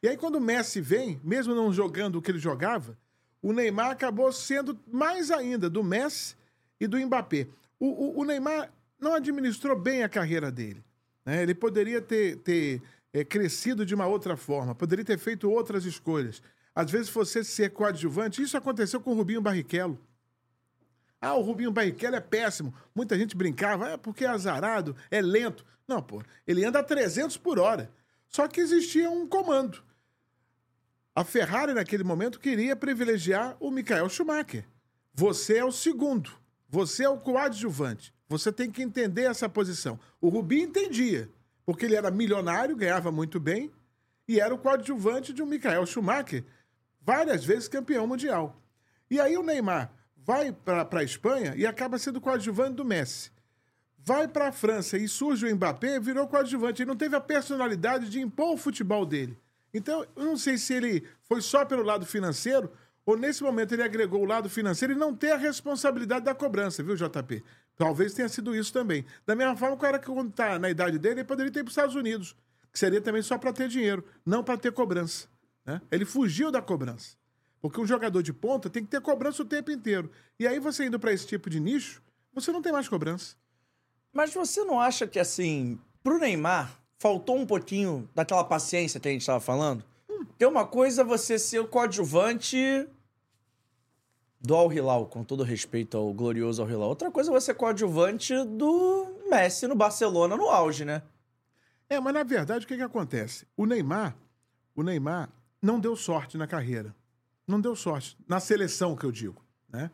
E 0.03 0.09
aí, 0.09 0.17
quando 0.17 0.35
o 0.35 0.41
Messi 0.41 0.81
vem, 0.81 1.19
mesmo 1.23 1.55
não 1.55 1.71
jogando 1.71 2.17
o 2.17 2.21
que 2.21 2.31
ele 2.31 2.39
jogava, 2.39 2.97
o 3.41 3.53
Neymar 3.53 3.91
acabou 3.91 4.31
sendo 4.33 4.77
mais 4.85 5.31
ainda 5.31 5.69
do 5.69 5.81
Messi 5.81 6.35
e 6.77 6.87
do 6.87 6.97
Mbappé. 6.97 7.47
O, 7.79 7.87
o, 7.87 8.19
o 8.19 8.25
Neymar 8.25 8.69
não 8.99 9.13
administrou 9.13 9.79
bem 9.79 10.03
a 10.03 10.09
carreira 10.09 10.51
dele. 10.51 10.83
né? 11.25 11.41
Ele 11.41 11.55
poderia 11.55 12.01
ter, 12.01 12.35
ter 12.37 12.81
eh, 13.13 13.23
crescido 13.23 13.85
de 13.85 13.95
uma 13.95 14.07
outra 14.07 14.37
forma, 14.37 14.75
poderia 14.75 15.05
ter 15.05 15.17
feito 15.17 15.49
outras 15.49 15.85
escolhas. 15.85 16.41
Às 16.73 16.91
vezes, 16.91 17.09
você 17.09 17.43
ser 17.43 17.71
coadjuvante, 17.71 18.41
isso 18.41 18.57
aconteceu 18.57 19.01
com 19.01 19.11
o 19.11 19.15
Rubinho 19.15 19.41
Barrichello. 19.41 19.99
Ah, 21.21 21.33
o 21.35 21.41
Rubinho 21.41 21.71
Barrichello 21.71 22.15
é 22.15 22.21
péssimo. 22.21 22.73
Muita 22.95 23.17
gente 23.17 23.35
brincava, 23.35 23.89
é 23.89 23.97
porque 23.97 24.23
é 24.23 24.29
azarado, 24.29 24.95
é 25.11 25.21
lento. 25.21 25.65
Não, 25.87 26.01
pô, 26.01 26.21
ele 26.47 26.63
anda 26.63 26.79
a 26.79 26.83
300 26.83 27.35
por 27.37 27.59
hora. 27.59 27.91
Só 28.27 28.47
que 28.47 28.61
existia 28.61 29.09
um 29.09 29.27
comando. 29.27 29.83
A 31.15 31.23
Ferrari, 31.23 31.73
naquele 31.73 32.03
momento, 32.03 32.39
queria 32.39 32.75
privilegiar 32.75 33.57
o 33.59 33.71
Michael 33.71 34.07
Schumacher. 34.07 34.65
Você 35.13 35.57
é 35.57 35.65
o 35.65 35.71
segundo. 35.71 36.31
Você 36.69 37.03
é 37.03 37.09
o 37.09 37.17
coadjuvante. 37.17 38.13
Você 38.29 38.51
tem 38.51 38.71
que 38.71 38.83
entender 38.83 39.23
essa 39.23 39.49
posição. 39.49 39.99
O 40.21 40.29
Rubinho 40.29 40.67
entendia, 40.69 41.27
porque 41.69 41.85
ele 41.85 41.95
era 41.95 42.09
milionário, 42.09 42.75
ganhava 42.75 43.11
muito 43.11 43.39
bem, 43.39 43.71
e 44.27 44.39
era 44.39 44.51
o 44.51 44.57
coadjuvante 44.57 45.31
de 45.31 45.43
um 45.43 45.45
Michael 45.45 45.85
Schumacher, 45.85 46.43
várias 46.99 47.45
vezes 47.45 47.67
campeão 47.67 48.07
mundial. 48.07 48.59
E 49.07 49.21
aí 49.21 49.37
o 49.37 49.43
Neymar 49.43 49.93
vai 50.17 50.51
para 50.51 50.87
a 50.91 51.03
Espanha 51.03 51.53
e 51.55 51.67
acaba 51.67 51.99
sendo 51.99 52.19
coadjuvante 52.19 52.73
do 52.73 52.83
Messi. 52.83 53.29
Vai 53.99 54.27
para 54.27 54.47
a 54.47 54.51
França 54.51 54.97
e 54.97 55.07
surge 55.07 55.45
o 55.45 55.55
Mbappé 55.55 55.99
virou 55.99 56.27
coadjuvante. 56.27 56.81
Ele 56.81 56.89
não 56.89 56.97
teve 56.97 57.15
a 57.15 57.21
personalidade 57.21 58.09
de 58.09 58.19
impor 58.19 58.55
o 58.55 58.57
futebol 58.57 59.05
dele. 59.05 59.37
Então, 59.71 60.03
eu 60.15 60.25
não 60.25 60.37
sei 60.37 60.57
se 60.57 60.73
ele 60.73 61.07
foi 61.25 61.39
só 61.39 61.63
pelo 61.65 61.83
lado 61.83 62.03
financeiro 62.03 62.71
ou 63.09 63.17
nesse 63.17 63.41
momento 63.41 63.73
ele 63.73 63.81
agregou 63.81 64.21
o 64.21 64.25
lado 64.25 64.49
financeiro 64.49 64.93
e 64.93 64.95
não 64.95 65.15
ter 65.15 65.31
a 65.31 65.37
responsabilidade 65.37 66.25
da 66.25 66.35
cobrança, 66.35 66.83
viu, 66.83 66.95
JP? 66.95 67.43
Talvez 67.75 68.13
tenha 68.13 68.29
sido 68.29 68.55
isso 68.55 68.71
também. 68.71 69.03
Da 69.25 69.35
mesma 69.35 69.55
forma, 69.55 69.75
o 69.75 69.79
cara 69.79 69.97
que 69.97 70.05
quando 70.05 70.29
está 70.29 70.59
na 70.59 70.69
idade 70.69 70.99
dele, 70.99 71.21
ele 71.21 71.23
poderia 71.23 71.51
ter 71.51 71.63
para 71.63 71.69
os 71.69 71.71
Estados 71.71 71.95
Unidos, 71.95 72.35
que 72.71 72.77
seria 72.77 73.01
também 73.01 73.23
só 73.23 73.37
para 73.37 73.51
ter 73.51 73.67
dinheiro, 73.67 74.05
não 74.23 74.43
para 74.43 74.57
ter 74.57 74.71
cobrança. 74.71 75.27
né? 75.65 75.81
Ele 75.89 76.05
fugiu 76.05 76.51
da 76.51 76.61
cobrança. 76.61 77.17
Porque 77.59 77.81
um 77.81 77.85
jogador 77.85 78.21
de 78.21 78.31
ponta 78.31 78.69
tem 78.69 78.83
que 78.83 78.89
ter 78.89 79.01
cobrança 79.01 79.41
o 79.41 79.45
tempo 79.45 79.71
inteiro. 79.71 80.11
E 80.39 80.47
aí 80.47 80.59
você 80.59 80.85
indo 80.85 80.99
para 80.99 81.11
esse 81.11 81.25
tipo 81.25 81.49
de 81.49 81.59
nicho, 81.59 82.03
você 82.31 82.51
não 82.51 82.61
tem 82.61 82.71
mais 82.71 82.87
cobrança. 82.87 83.35
Mas 84.13 84.31
você 84.31 84.63
não 84.63 84.79
acha 84.79 85.07
que, 85.07 85.19
assim, 85.19 85.79
pro 86.03 86.19
Neymar, 86.19 86.79
faltou 86.99 87.37
um 87.37 87.45
pouquinho 87.45 88.07
daquela 88.13 88.43
paciência 88.43 88.99
que 88.99 89.07
a 89.07 89.11
gente 89.11 89.25
tava 89.25 89.39
falando? 89.39 89.83
Porque 90.07 90.45
uma 90.45 90.65
coisa 90.65 91.03
você 91.03 91.39
ser 91.39 91.59
o 91.59 91.67
coadjuvante 91.67 92.87
do 94.39 94.55
Al 94.55 94.71
Hilal, 94.71 95.05
com 95.07 95.23
todo 95.23 95.43
respeito 95.43 95.97
ao 95.97 96.13
glorioso 96.13 96.61
Al 96.61 96.69
Hilal. 96.69 96.89
Outra 96.89 97.11
coisa 97.11 97.29
é 97.29 97.33
você 97.33 97.53
coadjuvante 97.53 98.33
do 98.45 99.07
Messi 99.29 99.67
no 99.67 99.75
Barcelona 99.75 100.37
no 100.37 100.49
auge, 100.49 100.85
né? 100.85 101.01
É, 101.89 101.99
mas 101.99 102.13
na 102.13 102.23
verdade 102.23 102.65
o 102.65 102.67
que, 102.67 102.75
que 102.75 102.81
acontece? 102.81 103.45
O 103.57 103.65
Neymar, 103.65 104.15
o 104.75 104.83
Neymar, 104.83 105.29
não 105.61 105.79
deu 105.79 105.95
sorte 105.95 106.37
na 106.37 106.47
carreira. 106.47 106.95
Não 107.47 107.59
deu 107.59 107.75
sorte. 107.75 108.15
Na 108.27 108.39
seleção, 108.39 108.95
que 108.95 109.05
eu 109.05 109.11
digo. 109.11 109.43
Né? 109.67 109.89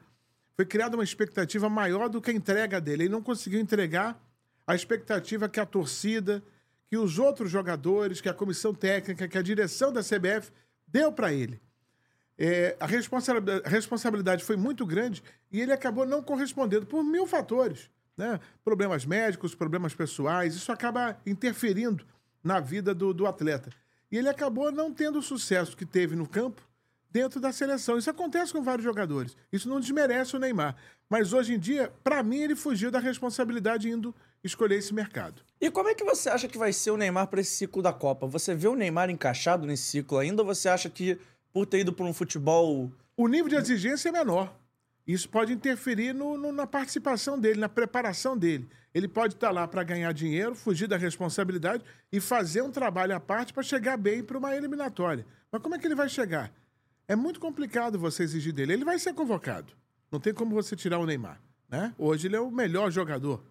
Foi 0.56 0.66
criada 0.66 0.96
uma 0.96 1.04
expectativa 1.04 1.70
maior 1.70 2.10
do 2.10 2.22
que 2.22 2.32
a 2.32 2.34
entrega 2.34 2.82
dele. 2.82 3.04
Ele 3.04 3.12
não 3.12 3.22
conseguiu 3.22 3.60
entregar 3.60 4.22
a 4.68 4.76
expectativa 4.76 5.48
que 5.48 5.60
a 5.60 5.66
torcida, 5.66 6.44
que 6.88 6.98
os 6.98 7.18
outros 7.18 7.50
jogadores, 7.50 8.20
que 8.20 8.30
a 8.30 8.34
comissão 8.34 8.74
técnica, 8.74 9.28
que 9.28 9.38
a 9.38 9.42
direção 9.42 9.92
da 9.92 10.02
CBF 10.02 10.52
deu 10.88 11.12
para 11.12 11.32
ele. 11.34 11.62
É, 12.38 12.76
a, 12.80 12.86
responsabilidade, 12.86 14.44
foi 14.44 14.58
muito 14.58 14.86
grande 14.86 15.24
e 15.52 15.62
ele 15.62 15.72
acabou 15.72 16.06
não 16.06 16.22
correspondendo 16.22 16.86
por 16.86 17.04
mil 17.04 17.26
fatores. 17.26 17.90
Né? 18.18 18.40
Problemas 18.64 19.06
médicos, 19.06 19.56
problemas 19.56 19.94
pessoais, 19.94 20.56
isso 20.56 20.72
acaba 20.72 21.18
interferindo 21.26 22.06
na 22.44 22.60
vida 22.60 22.94
do, 22.94 23.14
do 23.14 23.26
atleta. 23.26 23.70
E 24.12 24.18
ele 24.18 24.30
acabou 24.30 24.72
não 24.72 24.94
tendo 24.94 25.20
o 25.20 25.22
sucesso 25.22 25.76
que 25.76 25.86
teve 25.86 26.16
no 26.16 26.28
campo 26.28 26.62
dentro 27.10 27.40
da 27.40 27.52
seleção. 27.52 27.98
Isso 27.98 28.10
acontece 28.10 28.52
com 28.52 28.62
vários 28.62 28.84
jogadores. 28.84 29.36
Isso 29.52 29.70
não 29.70 29.80
desmerece 29.80 30.36
o 30.36 30.40
Neymar. 30.40 30.76
Mas 31.10 31.34
hoje 31.34 31.54
em 31.54 31.60
dia, 31.60 31.92
para 32.04 32.22
mim, 32.22 32.40
ele 32.40 32.56
fugiu 32.56 32.92
da 32.92 33.00
responsabilidade 33.00 33.90
indo 33.90 34.14
escolher 34.44 34.78
esse 34.78 34.94
mercado. 34.94 35.42
E 35.60 35.72
como 35.72 35.90
é 35.90 35.96
que 35.96 36.04
você 36.04 36.30
acha 36.30 36.48
que 36.48 36.58
vai 36.58 36.74
ser 36.74 36.92
o 36.92 36.98
Neymar 36.98 37.28
para 37.28 37.42
esse 37.42 37.52
ciclo 37.52 37.82
da 37.82 37.94
Copa? 37.94 38.28
Você 38.28 38.54
vê 38.54 38.68
o 38.68 38.76
Neymar 38.76 39.10
encaixado 39.10 39.66
nesse 39.66 39.84
ciclo 39.84 40.18
ainda 40.18 40.42
ou 40.42 40.46
você 40.46 40.68
acha 40.68 40.90
que 40.90 41.18
por 41.56 41.66
ter 41.66 41.80
ido 41.80 41.94
para 41.94 42.06
um 42.06 42.12
futebol. 42.12 42.92
O 43.16 43.30
nível 43.30 43.48
de 43.48 43.56
exigência 43.56 44.10
é 44.10 44.12
menor. 44.12 44.54
Isso 45.08 45.30
pode 45.30 45.54
interferir 45.54 46.14
no, 46.14 46.38
no, 46.38 46.52
na 46.52 46.68
participação 46.68 47.40
dele, 47.40 47.62
na 47.62 47.70
preparação 47.70 48.38
dele. 48.38 48.68
Ele 48.94 49.08
pode 49.08 49.36
estar 49.36 49.52
lá 49.52 49.66
para 49.66 49.82
ganhar 49.82 50.12
dinheiro, 50.12 50.54
fugir 50.54 50.86
da 50.86 50.98
responsabilidade 50.98 51.82
e 52.12 52.20
fazer 52.20 52.62
um 52.62 52.70
trabalho 52.70 53.16
à 53.16 53.22
parte 53.22 53.54
para 53.54 53.64
chegar 53.64 53.96
bem 53.96 54.22
para 54.22 54.38
uma 54.38 54.54
eliminatória. 54.54 55.26
Mas 55.50 55.62
como 55.62 55.76
é 55.76 55.80
que 55.80 55.88
ele 55.88 55.96
vai 55.96 56.10
chegar? 56.10 56.52
É 57.08 57.16
muito 57.16 57.40
complicado 57.40 57.98
você 57.98 58.24
exigir 58.24 58.52
dele. 58.52 58.74
Ele 58.74 58.84
vai 58.84 59.00
ser 59.00 59.14
convocado. 59.14 59.72
Não 60.12 60.20
tem 60.20 60.34
como 60.34 60.54
você 60.54 60.76
tirar 60.76 61.00
o 61.00 61.06
Neymar. 61.06 61.40
Né? 61.70 61.96
Hoje 61.98 62.28
ele 62.28 62.36
é 62.36 62.42
o 62.42 62.52
melhor 62.52 62.92
jogador. 62.92 63.42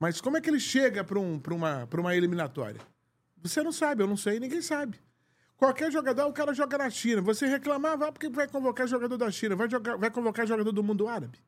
Mas 0.00 0.18
como 0.18 0.38
é 0.38 0.40
que 0.40 0.48
ele 0.48 0.60
chega 0.60 1.04
para 1.04 1.18
um, 1.18 1.38
uma, 1.50 1.86
uma 1.92 2.16
eliminatória? 2.16 2.80
Você 3.42 3.62
não 3.62 3.72
sabe, 3.72 4.02
eu 4.02 4.06
não 4.06 4.16
sei, 4.16 4.40
ninguém 4.40 4.62
sabe. 4.62 4.98
Qualquer 5.56 5.90
jogador, 5.90 6.26
o 6.26 6.32
cara 6.32 6.52
joga 6.52 6.78
na 6.78 6.90
China. 6.90 7.22
Você 7.22 7.46
reclamava, 7.46 8.08
ah, 8.08 8.12
porque 8.12 8.28
vai 8.28 8.48
convocar 8.48 8.86
jogador 8.86 9.16
da 9.16 9.30
China, 9.30 9.54
vai, 9.54 9.70
jogar, 9.70 9.96
vai 9.96 10.10
convocar 10.10 10.46
jogador 10.46 10.72
do 10.72 10.82
mundo 10.82 11.08
árabe. 11.08 11.38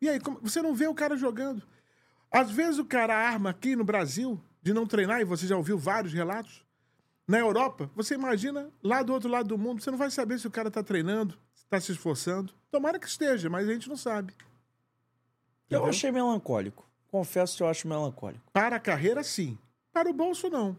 E 0.00 0.08
aí, 0.08 0.20
você 0.42 0.60
não 0.60 0.74
vê 0.74 0.86
o 0.86 0.94
cara 0.94 1.16
jogando. 1.16 1.62
Às 2.30 2.50
vezes 2.50 2.78
o 2.78 2.84
cara 2.84 3.16
arma 3.16 3.50
aqui 3.50 3.74
no 3.74 3.84
Brasil 3.84 4.40
de 4.60 4.72
não 4.72 4.86
treinar, 4.86 5.20
e 5.20 5.24
você 5.24 5.46
já 5.46 5.56
ouviu 5.56 5.78
vários 5.78 6.12
relatos. 6.12 6.64
Na 7.26 7.38
Europa, 7.38 7.90
você 7.94 8.14
imagina, 8.14 8.70
lá 8.82 9.02
do 9.02 9.12
outro 9.12 9.30
lado 9.30 9.48
do 9.48 9.58
mundo, 9.58 9.82
você 9.82 9.90
não 9.90 9.98
vai 9.98 10.10
saber 10.10 10.38
se 10.38 10.46
o 10.46 10.50
cara 10.50 10.68
está 10.68 10.82
treinando, 10.82 11.38
está 11.54 11.80
se 11.80 11.92
esforçando. 11.92 12.52
Tomara 12.70 12.98
que 12.98 13.06
esteja, 13.06 13.48
mas 13.48 13.68
a 13.68 13.72
gente 13.72 13.88
não 13.88 13.96
sabe. 13.96 14.34
Entendeu? 15.66 15.84
Eu 15.84 15.86
achei 15.86 16.10
melancólico. 16.10 16.86
Confesso 17.08 17.56
que 17.56 17.62
eu 17.62 17.68
acho 17.68 17.88
melancólico. 17.88 18.44
Para 18.52 18.76
a 18.76 18.80
carreira, 18.80 19.22
sim. 19.22 19.56
Para 19.92 20.10
o 20.10 20.12
bolso, 20.12 20.50
não. 20.50 20.76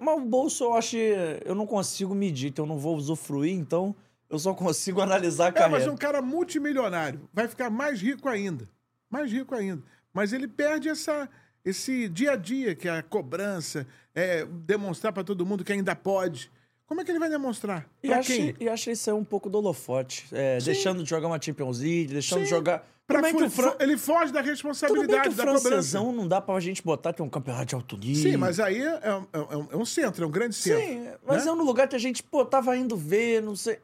Mas 0.00 0.18
o 0.18 0.20
bolso 0.20 0.64
eu 0.64 0.74
acho. 0.74 0.96
Eu 0.96 1.54
não 1.54 1.66
consigo 1.66 2.14
medir, 2.14 2.48
então 2.48 2.64
eu 2.64 2.68
não 2.68 2.78
vou 2.78 2.96
usufruir, 2.96 3.54
então 3.54 3.94
eu 4.28 4.38
só 4.38 4.52
consigo 4.52 5.00
analisar 5.02 5.48
a 5.48 5.52
carreira. 5.52 5.82
É, 5.82 5.86
mas 5.86 5.92
um 5.92 5.96
cara 5.96 6.20
multimilionário 6.20 7.28
vai 7.32 7.48
ficar 7.48 7.70
mais 7.70 8.00
rico 8.00 8.28
ainda. 8.28 8.68
Mais 9.10 9.30
rico 9.30 9.54
ainda. 9.54 9.82
Mas 10.12 10.32
ele 10.32 10.48
perde 10.48 10.88
essa, 10.88 11.28
esse 11.64 12.08
dia 12.08 12.32
a 12.32 12.36
dia, 12.36 12.74
que 12.74 12.88
é 12.88 12.98
a 12.98 13.02
cobrança, 13.02 13.86
é 14.14 14.44
demonstrar 14.44 15.12
para 15.12 15.24
todo 15.24 15.44
mundo 15.46 15.64
que 15.64 15.72
ainda 15.72 15.94
pode. 15.94 16.50
Como 16.86 17.00
é 17.00 17.04
que 17.04 17.10
ele 17.10 17.18
vai 17.18 17.28
demonstrar? 17.28 17.88
E 18.02 18.12
acho, 18.12 18.32
e 18.60 18.68
acho 18.68 18.90
isso 18.90 19.10
é 19.10 19.14
um 19.14 19.24
pouco 19.24 19.50
do 19.50 19.58
holofote. 19.58 20.26
É, 20.30 20.58
deixando 20.58 21.02
de 21.02 21.10
jogar 21.10 21.26
uma 21.26 21.40
Champions 21.40 21.80
League, 21.80 22.12
deixando 22.12 22.38
Sim. 22.38 22.44
de 22.44 22.50
jogar. 22.50 22.88
Pra 23.06 23.20
é 23.20 23.32
que 23.32 23.48
Fran... 23.48 23.72
Ele 23.78 23.96
foge 23.96 24.32
da 24.32 24.40
responsabilidade 24.40 25.06
Tudo 25.06 25.22
bem 25.22 25.22
que 25.22 25.56
o 25.56 25.60
francesão 25.60 26.12
não 26.12 26.26
dá 26.26 26.40
pra 26.40 26.58
gente 26.58 26.82
botar 26.82 27.12
que 27.12 27.22
é 27.22 27.24
um 27.24 27.28
campeonato 27.28 27.66
de 27.66 27.74
alto 27.76 27.96
nível. 27.96 28.32
Sim, 28.32 28.36
mas 28.36 28.58
aí 28.58 28.82
é, 28.82 28.88
é, 28.88 29.10
é, 29.32 29.66
é 29.70 29.76
um 29.76 29.84
centro, 29.84 30.24
é 30.24 30.26
um 30.26 30.30
grande 30.30 30.56
centro. 30.56 30.80
Sim, 30.80 31.08
mas 31.24 31.44
né? 31.44 31.50
é 31.50 31.54
um 31.54 31.62
lugar 31.62 31.86
que 31.86 31.94
a 31.94 32.00
gente, 32.00 32.22
pô, 32.22 32.44
tava 32.44 32.76
indo 32.76 32.96
ver, 32.96 33.40
não 33.40 33.54
sei. 33.54 33.78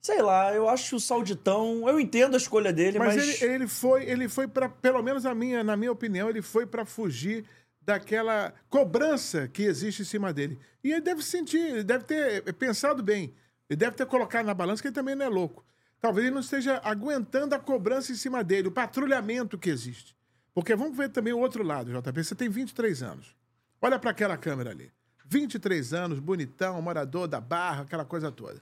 Sei 0.00 0.22
lá, 0.22 0.54
eu 0.54 0.68
acho 0.68 0.96
o 0.96 1.00
Sauditão. 1.00 1.86
Eu 1.88 1.98
entendo 1.98 2.34
a 2.34 2.36
escolha 2.36 2.72
dele, 2.72 2.98
mas. 2.98 3.16
Mas 3.16 3.42
ele, 3.42 3.54
ele 3.54 3.66
foi, 3.66 4.04
ele 4.04 4.28
foi 4.28 4.46
para, 4.46 4.68
pelo 4.68 5.02
menos 5.02 5.26
a 5.26 5.34
minha, 5.34 5.64
na 5.64 5.76
minha 5.76 5.90
opinião, 5.90 6.30
ele 6.30 6.40
foi 6.40 6.64
para 6.64 6.86
fugir 6.86 7.44
daquela 7.82 8.54
cobrança 8.68 9.48
que 9.48 9.64
existe 9.64 10.02
em 10.02 10.04
cima 10.04 10.32
dele. 10.32 10.58
E 10.82 10.92
ele 10.92 11.00
deve 11.00 11.22
sentir, 11.22 11.58
ele 11.58 11.82
deve 11.82 12.04
ter 12.04 12.52
pensado 12.54 13.02
bem. 13.02 13.34
Ele 13.68 13.76
deve 13.76 13.96
ter 13.96 14.06
colocado 14.06 14.46
na 14.46 14.54
balança 14.54 14.80
que 14.80 14.88
ele 14.88 14.94
também 14.94 15.16
não 15.16 15.26
é 15.26 15.28
louco 15.28 15.64
talvez 16.00 16.26
ele 16.26 16.34
não 16.34 16.40
esteja 16.40 16.80
aguentando 16.82 17.54
a 17.54 17.58
cobrança 17.58 18.12
em 18.12 18.14
cima 18.14 18.42
dele, 18.42 18.68
o 18.68 18.72
patrulhamento 18.72 19.58
que 19.58 19.70
existe. 19.70 20.16
Porque 20.54 20.74
vamos 20.74 20.96
ver 20.96 21.10
também 21.10 21.32
o 21.32 21.38
outro 21.38 21.62
lado, 21.62 21.92
JP. 21.92 22.24
Você 22.24 22.34
tem 22.34 22.48
23 22.48 23.02
anos. 23.02 23.36
Olha 23.80 23.98
para 23.98 24.10
aquela 24.10 24.36
câmera 24.36 24.70
ali. 24.70 24.90
23 25.26 25.94
anos, 25.94 26.18
bonitão, 26.18 26.82
morador 26.82 27.28
da 27.28 27.40
barra, 27.40 27.82
aquela 27.82 28.04
coisa 28.04 28.32
toda. 28.32 28.60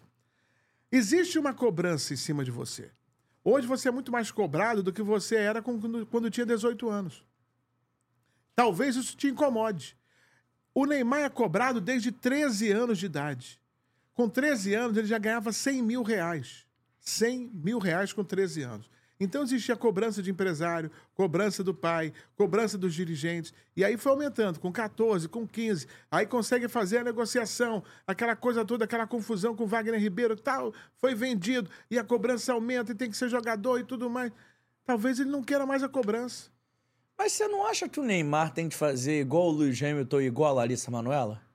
Existe 0.93 1.39
uma 1.39 1.55
cobrança 1.55 2.13
em 2.13 2.17
cima 2.17 2.45
de 2.45 2.51
você. 2.51 2.91
Hoje 3.43 3.67
você 3.67 3.89
é 3.89 3.91
muito 3.91 4.13
mais 4.13 4.31
cobrado 4.31 4.83
do 4.83 4.93
que 4.93 5.03
você 5.03 5.37
era 5.37 5.63
quando, 5.63 6.07
quando 6.07 6.31
tinha 6.31 6.45
18 6.45 6.89
anos. 6.91 7.25
Talvez 8.55 8.97
isso 8.97 9.17
te 9.17 9.29
incomode. 9.29 9.97
O 10.75 10.85
Neymar 10.85 11.21
é 11.21 11.29
cobrado 11.29 11.81
desde 11.81 12.13
13 12.13 12.71
anos 12.71 12.99
de 12.99 13.07
idade. 13.07 13.61
Com 14.15 14.29
13 14.29 14.75
anos, 14.75 14.97
ele 14.97 15.07
já 15.07 15.19
ganhava 15.19 15.53
100 15.53 15.83
mil 15.83 16.03
reais. 16.03 16.67
100 17.09 17.51
mil 17.55 17.79
reais 17.79 18.13
com 18.13 18.23
13 18.23 18.63
anos. 18.63 18.91
Então 19.21 19.43
existia 19.43 19.75
cobrança 19.77 20.23
de 20.23 20.31
empresário, 20.31 20.91
cobrança 21.15 21.65
do 21.65 21.75
pai, 21.75 22.13
cobrança 22.37 22.79
dos 22.79 22.95
dirigentes. 22.95 23.53
E 23.77 23.85
aí 23.85 23.97
foi 23.97 24.13
aumentando, 24.13 24.61
com 24.61 24.71
14, 24.71 25.29
com 25.29 25.47
15. 25.47 25.89
Aí 26.11 26.25
consegue 26.25 26.69
fazer 26.69 26.99
a 26.99 27.05
negociação, 27.05 27.83
aquela 28.07 28.37
coisa 28.37 28.65
toda, 28.65 28.85
aquela 28.85 29.07
confusão 29.07 29.57
com 29.57 29.67
Wagner 29.67 30.01
Ribeiro 30.01 30.37
tal. 30.37 30.73
Foi 30.99 31.15
vendido 31.15 31.69
e 31.91 31.99
a 31.99 32.05
cobrança 32.05 32.53
aumenta 32.53 32.93
e 32.93 32.95
tem 32.95 33.11
que 33.11 33.17
ser 33.17 33.29
jogador 33.29 33.81
e 33.81 33.85
tudo 33.85 34.09
mais. 34.09 34.31
Talvez 34.85 35.19
ele 35.19 35.31
não 35.31 35.43
queira 35.43 35.67
mais 35.67 35.83
a 35.83 35.89
cobrança. 35.89 36.51
Mas 37.19 37.33
você 37.33 37.49
não 37.49 37.67
acha 37.67 37.89
que 37.89 37.99
o 37.99 38.05
Neymar 38.05 38.55
tem 38.55 38.69
que 38.69 38.77
fazer 38.77 39.21
igual 39.21 39.49
o 39.49 39.51
Luiz 39.51 39.83
Hamilton, 39.83 40.21
igual 40.21 40.51
a 40.51 40.55
Larissa 40.55 40.89
Manoela? 40.89 41.48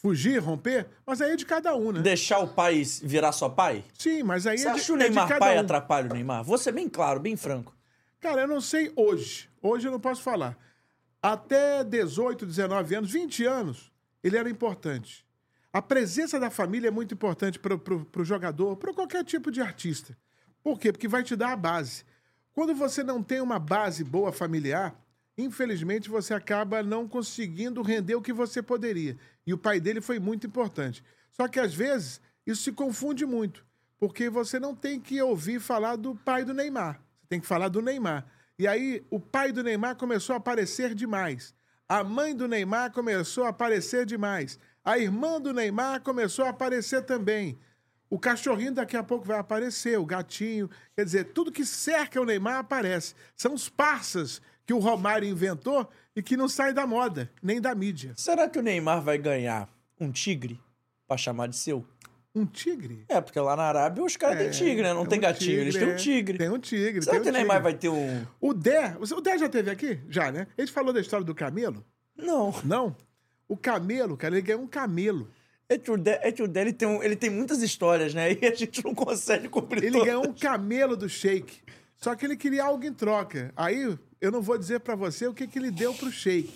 Fugir, 0.00 0.38
romper, 0.38 0.86
mas 1.04 1.20
aí 1.20 1.32
é 1.32 1.36
de 1.36 1.44
cada 1.44 1.74
um, 1.76 1.92
né? 1.92 2.00
Deixar 2.00 2.38
o 2.38 2.48
pai 2.48 2.82
virar 3.02 3.32
só 3.32 3.48
pai? 3.48 3.84
Sim, 3.98 4.22
mas 4.22 4.46
aí 4.46 4.56
Você 4.58 4.68
é 4.68 4.72
de, 4.72 4.80
acha 4.80 4.92
o 4.92 4.96
Neymar 4.96 5.30
é 5.32 5.38
pai 5.38 5.56
um. 5.56 5.60
atrapalha 5.60 6.10
o 6.10 6.14
Neymar? 6.14 6.44
Vou 6.44 6.56
ser 6.56 6.72
bem 6.72 6.88
claro, 6.88 7.20
bem 7.20 7.36
franco. 7.36 7.76
Cara, 8.20 8.42
eu 8.42 8.48
não 8.48 8.60
sei 8.60 8.92
hoje. 8.96 9.48
Hoje 9.60 9.86
eu 9.88 9.92
não 9.92 10.00
posso 10.00 10.22
falar. 10.22 10.56
Até 11.20 11.82
18, 11.82 12.46
19 12.46 12.94
anos, 12.94 13.10
20 13.10 13.44
anos, 13.44 13.92
ele 14.22 14.36
era 14.36 14.48
importante. 14.48 15.26
A 15.72 15.82
presença 15.82 16.38
da 16.40 16.48
família 16.48 16.88
é 16.88 16.92
muito 16.92 17.12
importante 17.12 17.58
para 17.58 17.74
o 17.74 18.24
jogador, 18.24 18.76
para 18.76 18.94
qualquer 18.94 19.24
tipo 19.24 19.50
de 19.50 19.60
artista. 19.60 20.16
Por 20.62 20.78
quê? 20.78 20.92
Porque 20.92 21.08
vai 21.08 21.22
te 21.22 21.34
dar 21.36 21.52
a 21.52 21.56
base. 21.56 22.04
Quando 22.52 22.74
você 22.74 23.02
não 23.02 23.22
tem 23.22 23.40
uma 23.40 23.58
base 23.58 24.02
boa 24.02 24.32
familiar, 24.32 24.94
infelizmente 25.38 26.10
você 26.10 26.34
acaba 26.34 26.82
não 26.82 27.06
conseguindo 27.06 27.80
render 27.80 28.16
o 28.16 28.22
que 28.22 28.32
você 28.32 28.60
poderia. 28.60 29.16
E 29.46 29.54
o 29.54 29.58
pai 29.58 29.78
dele 29.78 30.00
foi 30.00 30.18
muito 30.18 30.46
importante. 30.46 31.02
Só 31.30 31.46
que 31.46 31.60
às 31.60 31.72
vezes 31.72 32.20
isso 32.44 32.64
se 32.64 32.72
confunde 32.72 33.24
muito, 33.24 33.64
porque 34.00 34.28
você 34.28 34.58
não 34.58 34.74
tem 34.74 35.00
que 35.00 35.22
ouvir 35.22 35.60
falar 35.60 35.94
do 35.94 36.16
pai 36.16 36.44
do 36.44 36.52
Neymar. 36.52 37.00
Você 37.20 37.26
tem 37.28 37.40
que 37.40 37.46
falar 37.46 37.68
do 37.68 37.80
Neymar. 37.80 38.26
E 38.58 38.66
aí 38.66 39.06
o 39.08 39.20
pai 39.20 39.52
do 39.52 39.62
Neymar 39.62 39.94
começou 39.94 40.34
a 40.34 40.38
aparecer 40.38 40.94
demais. 40.94 41.54
A 41.88 42.02
mãe 42.02 42.34
do 42.34 42.48
Neymar 42.48 42.90
começou 42.92 43.44
a 43.44 43.50
aparecer 43.50 44.04
demais. 44.04 44.58
A 44.84 44.98
irmã 44.98 45.40
do 45.40 45.54
Neymar 45.54 46.00
começou 46.00 46.44
a 46.44 46.48
aparecer 46.48 47.04
também. 47.04 47.58
O 48.10 48.18
cachorrinho 48.18 48.72
daqui 48.72 48.96
a 48.96 49.02
pouco 49.02 49.26
vai 49.26 49.38
aparecer, 49.38 49.98
o 49.98 50.04
gatinho. 50.04 50.68
Quer 50.96 51.04
dizer, 51.04 51.24
tudo 51.32 51.52
que 51.52 51.64
cerca 51.64 52.20
o 52.20 52.24
Neymar 52.24 52.56
aparece. 52.56 53.14
São 53.36 53.54
os 53.54 53.68
parças 53.68 54.42
que 54.68 54.74
o 54.74 54.78
Romário 54.78 55.26
inventou 55.26 55.88
e 56.14 56.22
que 56.22 56.36
não 56.36 56.46
sai 56.46 56.74
da 56.74 56.86
moda, 56.86 57.30
nem 57.42 57.58
da 57.58 57.74
mídia. 57.74 58.12
Será 58.14 58.46
que 58.46 58.58
o 58.58 58.62
Neymar 58.62 59.00
vai 59.00 59.16
ganhar 59.16 59.66
um 59.98 60.12
tigre 60.12 60.60
para 61.06 61.16
chamar 61.16 61.46
de 61.46 61.56
seu? 61.56 61.86
Um 62.34 62.44
tigre? 62.44 63.02
É, 63.08 63.18
porque 63.18 63.40
lá 63.40 63.56
na 63.56 63.62
Arábia 63.62 64.04
os 64.04 64.14
caras 64.18 64.36
é, 64.36 64.42
têm 64.42 64.50
tigre, 64.50 64.82
né? 64.82 64.92
Não 64.92 65.06
tem, 65.06 65.18
tem 65.18 65.18
um 65.20 65.32
gatinho, 65.32 65.48
tigre, 65.48 65.62
eles 65.62 65.74
têm 65.74 65.88
um 65.88 65.96
tigre. 65.96 66.38
Tem 66.38 66.50
um 66.50 66.58
tigre. 66.58 67.02
Será 67.02 67.18
que 67.18 67.28
um 67.28 67.30
o 67.30 67.32
Neymar 67.32 67.62
vai 67.62 67.72
ter 67.72 67.88
um. 67.88 68.26
O 68.38 68.52
Dé. 68.52 68.94
O 69.00 69.20
Dé 69.22 69.38
já 69.38 69.48
teve 69.48 69.70
aqui? 69.70 70.00
Já, 70.10 70.30
né? 70.30 70.46
Ele 70.58 70.70
falou 70.70 70.92
da 70.92 71.00
história 71.00 71.24
do 71.24 71.34
camelo? 71.34 71.82
Não. 72.14 72.54
Não? 72.62 72.94
O 73.48 73.56
camelo, 73.56 74.18
cara, 74.18 74.34
ele 74.34 74.42
ganhou 74.42 74.60
um 74.60 74.68
camelo. 74.68 75.30
É 75.66 75.78
que 75.78 75.90
o 75.90 75.96
Dé, 75.96 76.20
é 76.22 76.30
que 76.30 76.42
o 76.42 76.48
Dé 76.48 76.60
ele, 76.60 76.72
tem 76.74 76.86
um, 76.86 77.02
ele 77.02 77.16
tem 77.16 77.30
muitas 77.30 77.62
histórias, 77.62 78.12
né? 78.12 78.32
E 78.34 78.46
a 78.46 78.54
gente 78.54 78.84
não 78.84 78.94
consegue 78.94 79.48
cumprir 79.48 79.84
Ele 79.84 79.92
todas. 79.92 80.06
ganhou 80.06 80.26
um 80.26 80.34
camelo 80.34 80.94
do 80.94 81.08
Sheik. 81.08 81.62
Só 81.98 82.14
que 82.14 82.24
ele 82.24 82.36
queria 82.36 82.64
algo 82.64 82.84
em 82.84 82.92
troca. 82.92 83.52
Aí 83.56 83.98
eu 84.20 84.30
não 84.30 84.40
vou 84.40 84.56
dizer 84.56 84.80
para 84.80 84.94
você 84.94 85.26
o 85.26 85.34
que, 85.34 85.46
que 85.46 85.58
ele 85.58 85.70
deu 85.70 85.92
pro 85.94 86.10
Sheik. 86.10 86.52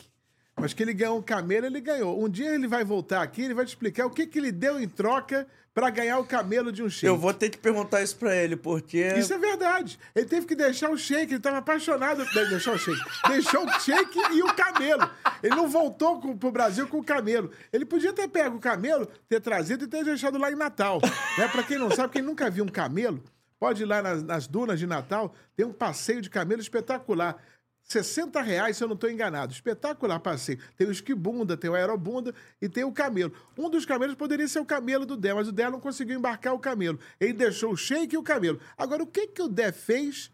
Mas 0.57 0.73
que 0.73 0.83
ele 0.83 0.93
ganhou 0.93 1.19
um 1.19 1.23
camelo, 1.23 1.67
ele 1.67 1.81
ganhou. 1.81 2.23
Um 2.23 2.29
dia 2.29 2.55
ele 2.55 2.69
vai 2.69 2.85
voltar 2.85 3.23
aqui, 3.23 3.43
ele 3.43 3.55
vai 3.55 3.65
te 3.65 3.69
explicar 3.71 4.07
o 4.07 4.11
que, 4.11 4.27
que 4.27 4.39
ele 4.39 4.53
deu 4.53 4.79
em 4.81 4.87
troca 4.87 5.47
pra 5.75 5.89
ganhar 5.89 6.19
o 6.19 6.25
camelo 6.27 6.71
de 6.71 6.83
um 6.83 6.91
shake. 6.91 7.07
Eu 7.07 7.17
vou 7.17 7.33
ter 7.33 7.49
que 7.49 7.57
perguntar 7.57 8.03
isso 8.03 8.15
pra 8.17 8.37
ele, 8.37 8.55
porque. 8.55 9.15
Isso 9.17 9.33
é 9.33 9.39
verdade. 9.39 9.99
Ele 10.15 10.27
teve 10.27 10.47
que 10.47 10.55
deixar 10.55 10.91
o 10.91 10.97
shake, 10.99 11.33
ele 11.33 11.37
estava 11.39 11.57
apaixonado. 11.57 12.23
de- 12.27 12.49
Deixar 12.51 12.75
o 12.75 12.79
shake. 12.79 13.01
Deixou 13.29 13.65
o 13.67 13.81
shake 13.81 14.19
e 14.35 14.43
o 14.43 14.55
camelo. 14.55 15.11
Ele 15.43 15.57
não 15.57 15.67
voltou 15.67 16.21
com, 16.21 16.37
pro 16.37 16.53
Brasil 16.53 16.87
com 16.87 16.99
o 16.99 17.05
camelo. 17.05 17.51
Ele 17.73 17.87
podia 17.87 18.13
ter 18.13 18.29
pego 18.29 18.57
o 18.59 18.61
camelo, 18.61 19.09
ter 19.29 19.41
trazido 19.41 19.85
e 19.87 19.89
ter 19.89 20.05
deixado 20.05 20.37
lá 20.37 20.53
em 20.53 20.57
Natal. 20.57 21.01
Né? 21.39 21.49
Para 21.49 21.63
quem 21.63 21.79
não 21.79 21.91
sabe, 21.91 22.13
quem 22.13 22.23
nunca 22.23 22.51
viu 22.51 22.65
um 22.65 22.69
camelo, 22.69 23.25
pode 23.63 23.85
ir 23.85 23.87
lá 23.87 24.03
nas, 24.03 24.25
nas 24.25 24.49
dunas 24.49 24.81
de 24.81 24.89
Natal, 24.89 25.33
tem 25.55 25.65
um 25.65 25.73
passeio 25.73 26.21
de 26.21 26.29
camelo 26.29 26.61
espetacular. 26.61 27.41
60 27.85 28.43
reais, 28.43 28.77
se 28.77 28.83
eu 28.83 28.89
não 28.89 28.97
estou 28.97 29.09
enganado. 29.09 29.53
Espetacular 29.53 30.19
passeio. 30.19 30.59
Tem 30.77 30.89
o 30.89 30.91
esquibunda, 30.91 31.57
tem 31.57 31.71
o 31.71 31.75
aerobunda 31.75 32.35
e 32.61 32.69
tem 32.69 32.83
o 32.83 32.91
camelo. 32.91 33.33
Um 33.57 33.71
dos 33.71 33.87
camelos 33.87 34.17
poderia 34.17 34.49
ser 34.49 34.59
o 34.59 34.65
camelo 34.65 35.07
do 35.07 35.17
Dé, 35.17 35.33
mas 35.33 35.47
o 35.47 35.53
Dé 35.53 35.71
não 35.71 35.79
conseguiu 35.79 36.19
embarcar 36.19 36.53
o 36.55 36.59
camelo. 36.59 36.99
Ele 37.21 37.35
deixou 37.35 37.71
o 37.73 37.77
shake 37.77 38.17
e 38.17 38.19
o 38.19 38.23
camelo. 38.25 38.59
Agora, 38.77 39.05
o 39.05 39.07
que, 39.07 39.29
que 39.29 39.43
o 39.43 39.47
Dé 39.49 39.71
fez 39.71 40.33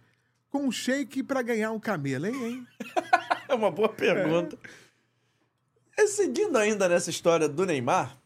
com 0.48 0.66
o 0.66 0.72
shake 0.72 1.22
para 1.22 1.42
ganhar 1.42 1.70
um 1.72 1.78
camelo, 1.78 2.26
hein, 2.28 2.44
hein? 2.46 2.66
É 3.46 3.54
uma 3.54 3.70
boa 3.70 3.90
pergunta. 3.90 4.58
É, 5.98 6.06
seguindo 6.06 6.56
ainda 6.56 6.88
nessa 6.88 7.10
história 7.10 7.46
do 7.46 7.66
Neymar, 7.66 8.18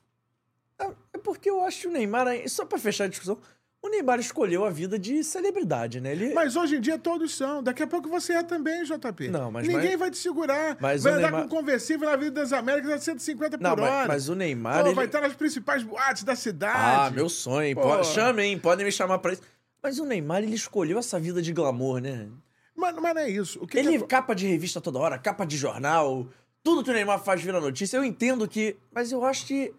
é 0.78 0.92
é 1.12 1.18
porque 1.18 1.50
eu 1.50 1.60
acho 1.64 1.82
que 1.82 1.86
o 1.88 1.92
Neymar, 1.92 2.26
só 2.48 2.64
pra 2.64 2.78
fechar 2.78 3.04
a 3.04 3.08
discussão, 3.08 3.40
o 3.82 3.88
Neymar 3.88 4.20
escolheu 4.20 4.64
a 4.64 4.70
vida 4.70 4.96
de 4.98 5.24
celebridade, 5.24 6.00
né? 6.00 6.12
Ele... 6.12 6.32
Mas 6.32 6.54
hoje 6.54 6.76
em 6.76 6.80
dia 6.80 6.96
todos 6.98 7.34
são. 7.34 7.62
Daqui 7.62 7.82
a 7.82 7.86
pouco 7.86 8.08
você 8.08 8.34
é 8.34 8.42
também, 8.44 8.84
JP. 8.84 9.28
Não, 9.28 9.50
mas- 9.50 9.66
Ninguém 9.66 9.90
mas- 9.90 9.98
vai 9.98 10.10
te 10.10 10.18
segurar. 10.18 10.76
mas 10.80 11.02
vai 11.02 11.14
andar 11.14 11.22
Neymar- 11.32 11.42
com 11.48 11.56
conversível 11.56 12.06
na 12.06 12.14
Avenida 12.14 12.40
das 12.40 12.52
Américas 12.52 12.92
a 12.92 12.98
150 12.98 13.56
Não, 13.58 13.70
por 13.74 13.80
mas- 13.80 13.90
hora. 13.92 14.08
mas 14.08 14.28
o 14.28 14.34
Neymar, 14.36 14.80
Pô, 14.82 14.86
ele- 14.88 14.94
Vai 14.94 15.06
estar 15.06 15.20
nas 15.20 15.34
principais 15.34 15.82
boates 15.82 16.22
da 16.22 16.36
cidade. 16.36 16.76
Ah, 16.78 17.10
meu 17.10 17.28
sonho. 17.28 17.74
Pô. 17.74 18.04
Chamem, 18.04 18.56
podem 18.58 18.86
me 18.86 18.92
chamar 18.92 19.18
pra 19.18 19.32
isso. 19.32 19.42
Mas 19.82 19.98
o 19.98 20.04
Neymar, 20.04 20.42
ele 20.44 20.54
escolheu 20.54 20.98
essa 20.98 21.18
vida 21.18 21.42
de 21.42 21.52
glamour, 21.52 22.00
né? 22.00 22.28
Mas, 22.76 22.94
mas 22.94 23.14
não 23.14 23.20
é 23.20 23.28
isso. 23.28 23.58
O 23.60 23.66
que 23.66 23.78
Ele 23.78 23.98
que... 23.98 24.06
capa 24.06 24.32
de 24.34 24.46
revista 24.46 24.80
toda 24.80 24.98
hora, 25.00 25.18
capa 25.18 25.44
de 25.44 25.56
jornal, 25.56 26.28
tudo 26.62 26.84
que 26.84 26.90
o 26.90 26.94
Neymar 26.94 27.18
faz 27.18 27.42
vira 27.42 27.60
notícia. 27.60 27.96
Eu 27.96 28.04
entendo 28.04 28.46
que. 28.46 28.76
Mas 28.94 29.10
eu 29.10 29.24
acho 29.24 29.44
que, 29.44 29.72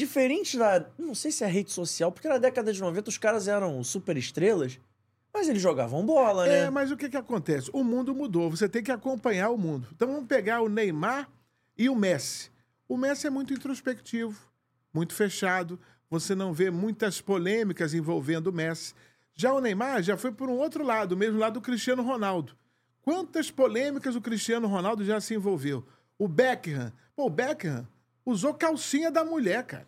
diferente 0.00 0.58
da. 0.58 0.86
Não 0.98 1.14
sei 1.14 1.30
se 1.30 1.44
é 1.44 1.46
rede 1.46 1.70
social, 1.70 2.10
porque 2.10 2.28
na 2.28 2.38
década 2.38 2.72
de 2.72 2.80
90 2.80 3.10
os 3.10 3.18
caras 3.18 3.46
eram 3.46 3.82
super 3.84 4.16
estrelas, 4.16 4.80
mas 5.32 5.48
eles 5.48 5.62
jogavam 5.62 6.04
bola, 6.04 6.46
né? 6.46 6.58
É, 6.60 6.70
mas 6.70 6.90
o 6.90 6.96
que, 6.96 7.08
que 7.08 7.16
acontece? 7.16 7.70
O 7.72 7.84
mundo 7.84 8.14
mudou, 8.14 8.50
você 8.50 8.68
tem 8.68 8.82
que 8.82 8.90
acompanhar 8.90 9.50
o 9.50 9.58
mundo. 9.58 9.86
Então 9.94 10.08
vamos 10.08 10.26
pegar 10.26 10.62
o 10.62 10.68
Neymar 10.68 11.28
e 11.76 11.88
o 11.88 11.94
Messi. 11.94 12.50
O 12.88 12.96
Messi 12.96 13.26
é 13.26 13.30
muito 13.30 13.52
introspectivo, 13.52 14.36
muito 14.92 15.14
fechado, 15.14 15.78
você 16.08 16.34
não 16.34 16.52
vê 16.52 16.70
muitas 16.70 17.20
polêmicas 17.20 17.94
envolvendo 17.94 18.48
o 18.48 18.52
Messi. 18.52 18.94
Já 19.34 19.52
o 19.52 19.60
Neymar 19.60 20.02
já 20.02 20.16
foi 20.16 20.32
por 20.32 20.48
um 20.48 20.56
outro 20.56 20.82
lado, 20.82 21.12
o 21.12 21.16
mesmo 21.16 21.38
lado 21.38 21.54
do 21.54 21.60
Cristiano 21.60 22.02
Ronaldo. 22.02 22.56
Quantas 23.02 23.50
polêmicas 23.50 24.16
o 24.16 24.20
Cristiano 24.20 24.66
Ronaldo 24.66 25.04
já 25.04 25.20
se 25.20 25.34
envolveu? 25.34 25.86
O 26.18 26.26
Beckham, 26.26 26.92
pô, 27.14 27.26
o 27.26 27.30
Beckham 27.30 27.86
usou 28.24 28.54
calcinha 28.54 29.10
da 29.10 29.24
mulher, 29.24 29.64
cara. 29.64 29.86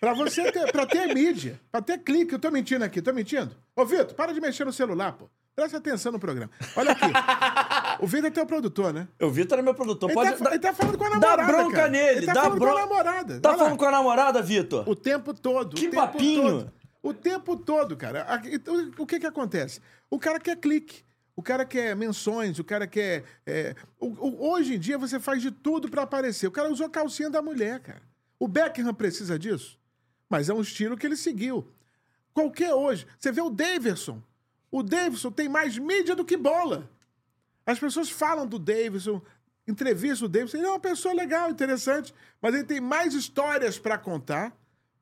Pra 0.00 0.12
você 0.12 0.50
ter, 0.52 0.70
pra 0.70 0.86
ter 0.86 1.14
mídia, 1.14 1.60
pra 1.72 1.80
ter 1.80 1.98
clique. 1.98 2.32
Eu 2.34 2.38
tô 2.38 2.50
mentindo 2.50 2.84
aqui, 2.84 3.00
tô 3.00 3.12
mentindo? 3.12 3.56
Ô, 3.74 3.84
Vitor, 3.84 4.14
para 4.14 4.32
de 4.32 4.40
mexer 4.40 4.64
no 4.64 4.72
celular, 4.72 5.12
pô. 5.12 5.28
Presta 5.54 5.78
atenção 5.78 6.12
no 6.12 6.18
programa. 6.20 6.50
Olha 6.76 6.92
aqui. 6.92 7.06
o 7.98 8.06
Vitor 8.06 8.26
é 8.26 8.30
teu 8.30 8.44
produtor, 8.44 8.92
né? 8.92 9.08
O 9.22 9.30
Vitor 9.30 9.58
é 9.58 9.62
meu 9.62 9.74
produtor. 9.74 10.10
Ele, 10.10 10.14
Pode. 10.14 10.36
tá, 10.36 10.50
ele 10.50 10.58
tá 10.58 10.74
falando 10.74 10.98
com 10.98 11.04
a 11.04 11.08
dá 11.08 11.14
namorada. 11.18 11.52
bronca 11.52 11.76
cara. 11.76 11.88
nele, 11.88 12.18
ele 12.18 12.26
tá 12.26 12.32
dá 12.34 12.42
falando 12.42 12.58
bronca. 12.58 12.74
com 12.74 12.78
a 12.78 12.82
namorada. 12.82 13.40
Tá 13.40 13.48
Olha 13.48 13.56
lá. 13.56 13.64
falando 13.64 13.78
com 13.78 13.84
a 13.86 13.90
namorada, 13.90 14.42
Vitor? 14.42 14.86
O 14.86 14.94
tempo 14.94 15.32
todo. 15.32 15.74
Que 15.74 15.88
o 15.88 15.92
papinho. 15.92 16.42
Todo. 16.42 16.72
O 17.02 17.14
tempo 17.14 17.56
todo, 17.56 17.96
cara. 17.96 18.26
O 18.98 19.06
que 19.06 19.18
que 19.18 19.26
acontece? 19.26 19.80
O 20.10 20.18
cara 20.18 20.38
quer 20.38 20.56
clique. 20.56 21.04
O 21.36 21.42
cara 21.42 21.66
quer 21.66 21.94
menções, 21.94 22.58
o 22.58 22.64
cara 22.64 22.86
quer. 22.86 23.22
é, 23.46 23.74
o- 24.00 24.06
o- 24.06 24.48
hoje 24.50 24.74
em 24.74 24.78
dia 24.78 24.96
você 24.96 25.20
faz 25.20 25.42
de 25.42 25.50
tudo 25.50 25.88
pra 25.90 26.02
aparecer. 26.02 26.46
O 26.46 26.50
cara 26.50 26.72
usou 26.72 26.88
calcinha 26.88 27.28
da 27.28 27.42
mulher, 27.42 27.78
cara. 27.80 28.00
O 28.38 28.48
Beckham 28.48 28.92
precisa 28.94 29.38
disso. 29.38 29.78
Mas 30.30 30.48
é 30.48 30.54
um 30.54 30.62
estilo 30.62 30.96
que 30.96 31.06
ele 31.06 31.16
seguiu. 31.16 31.68
Qualquer 32.32 32.72
hoje. 32.74 33.06
Você 33.18 33.30
vê 33.30 33.40
o 33.42 33.50
Davidson. 33.50 34.22
O 34.70 34.82
Davidson 34.82 35.30
tem 35.30 35.48
mais 35.48 35.78
mídia 35.78 36.16
do 36.16 36.24
que 36.24 36.36
bola. 36.36 36.90
As 37.64 37.78
pessoas 37.78 38.08
falam 38.10 38.46
do 38.46 38.58
Davidson, 38.58 39.20
entrevistam 39.68 40.26
o 40.26 40.30
Davidson. 40.30 40.56
Ele 40.56 40.66
é 40.66 40.70
uma 40.70 40.80
pessoa 40.80 41.14
legal, 41.14 41.50
interessante, 41.50 42.14
mas 42.40 42.54
ele 42.54 42.64
tem 42.64 42.80
mais 42.80 43.12
histórias 43.14 43.78
pra 43.78 43.98
contar, 43.98 44.52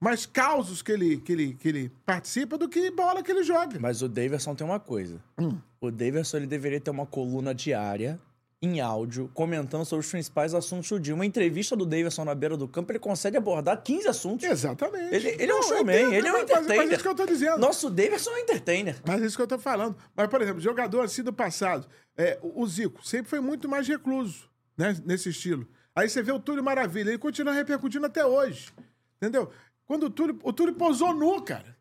mais 0.04 0.26
causos 0.26 0.82
que 0.82 0.92
ele, 0.92 1.16
que, 1.16 1.32
ele, 1.32 1.54
que 1.54 1.68
ele 1.68 1.92
participa 2.04 2.56
do 2.58 2.68
que 2.68 2.90
bola 2.90 3.22
que 3.22 3.30
ele 3.32 3.42
joga. 3.42 3.78
Mas 3.80 4.02
o 4.02 4.08
Daverson 4.08 4.54
tem 4.54 4.66
uma 4.66 4.78
coisa. 4.78 5.18
Hum. 5.38 5.58
O 5.80 5.90
Daverson 5.90 6.36
ele 6.38 6.46
deveria 6.46 6.80
ter 6.80 6.90
uma 6.90 7.06
coluna 7.06 7.54
diária, 7.54 8.20
em 8.62 8.80
áudio, 8.80 9.30
comentando 9.34 9.84
sobre 9.84 10.04
os 10.06 10.10
principais 10.10 10.54
assuntos 10.54 10.88
do 10.88 10.98
dia. 10.98 11.14
Uma 11.14 11.26
entrevista 11.26 11.76
do 11.76 11.84
Daverson 11.84 12.24
na 12.24 12.34
beira 12.34 12.56
do 12.56 12.66
campo, 12.66 12.92
ele 12.92 12.98
consegue 12.98 13.36
abordar 13.36 13.82
15 13.82 14.08
assuntos. 14.08 14.46
Exatamente. 14.48 15.14
Ele, 15.14 15.28
ele 15.30 15.42
é 15.52 15.54
um 15.54 15.58
Não, 15.58 15.62
showman, 15.62 15.96
entendo, 16.02 16.14
ele 16.14 16.28
é 16.28 16.30
um 16.30 16.34
mas- 16.34 16.42
mas- 16.42 16.50
entertainer. 16.50 16.76
Mas 16.78 16.90
é 16.90 16.94
isso 16.94 17.02
que 17.02 17.08
eu 17.08 17.14
tô 17.14 17.26
dizendo. 17.26 17.58
Nosso 17.58 17.90
Daverson 17.90 18.30
é 18.30 18.34
um 18.34 18.38
entertainer. 18.38 18.96
Mas 19.06 19.22
é 19.22 19.26
isso 19.26 19.36
que 19.36 19.42
eu 19.42 19.46
tô 19.46 19.58
falando. 19.58 19.96
Mas, 20.16 20.28
por 20.28 20.40
exemplo, 20.40 20.60
jogador 20.62 21.02
assim 21.02 21.22
do 21.22 21.32
passado, 21.32 21.86
é, 22.16 22.38
o 22.42 22.62
o 22.62 22.66
Zico 22.66 23.06
sempre 23.06 23.28
foi 23.28 23.40
muito 23.40 23.68
mais 23.68 23.86
recluso, 23.86 24.48
né? 24.78 24.96
Nesse 25.04 25.28
estilo. 25.28 25.66
Aí 25.94 26.08
você 26.08 26.22
vê 26.22 26.32
o 26.32 26.40
Túlio 26.40 26.64
Maravilha, 26.64 27.10
ele 27.10 27.18
continua 27.18 27.52
repercutindo 27.52 28.06
até 28.06 28.24
hoje. 28.24 28.72
Entendeu? 29.20 29.50
Quando 29.86 30.04
o 30.04 30.10
Túlio, 30.10 30.38
o 30.42 30.52
Túlio 30.52 30.74
posou 30.74 31.14
nu, 31.14 31.40
cara. 31.42 31.76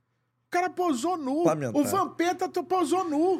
O 0.47 0.51
cara 0.51 0.69
posou 0.69 1.17
nu. 1.17 1.45
Lamentável. 1.45 1.81
O 1.81 1.83
Vampeta 1.83 2.49
posou 2.63 3.03
nu. 3.05 3.37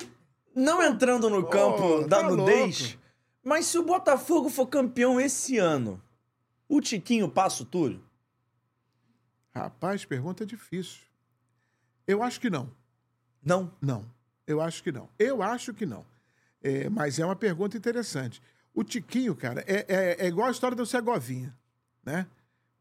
Não 0.56 0.82
entrando 0.82 1.30
no 1.30 1.48
campo 1.48 2.08
da 2.08 2.22
tá 2.22 2.30
nudez, 2.30 2.82
louco. 2.82 3.00
mas 3.44 3.66
se 3.66 3.78
o 3.78 3.84
Botafogo 3.84 4.50
for 4.50 4.68
campeão 4.68 5.20
esse 5.20 5.58
ano, 5.58 6.02
o 6.70 6.80
Tiquinho 6.80 7.28
passa 7.28 7.64
o 7.64 7.66
Túlio? 7.66 8.04
Rapaz, 9.54 10.06
pergunta 10.06 10.46
difícil. 10.46 11.02
Eu 12.08 12.22
acho 12.22 12.40
que 12.40 12.50
não. 12.50 12.70
Não. 13.44 13.72
Não. 13.82 14.06
Eu 14.46 14.62
acho 14.62 14.84
que 14.84 14.92
não. 14.92 15.10
Eu 15.18 15.42
acho 15.42 15.74
que 15.74 15.86
não. 15.86 16.06
É, 16.62 16.90
mas 16.90 17.20
é 17.20 17.26
uma 17.26 17.36
pergunta 17.36 17.78
interessante. 17.78 18.42
O 18.74 18.84
Tiquinho, 18.84 19.36
cara, 19.36 19.64
é, 19.68 19.86
é, 19.88 20.26
é 20.26 20.28
igual 20.28 20.48
a 20.48 20.52
história 20.52 20.76
do 20.76 20.86
Segovinha, 20.86 21.56
né? 22.04 22.26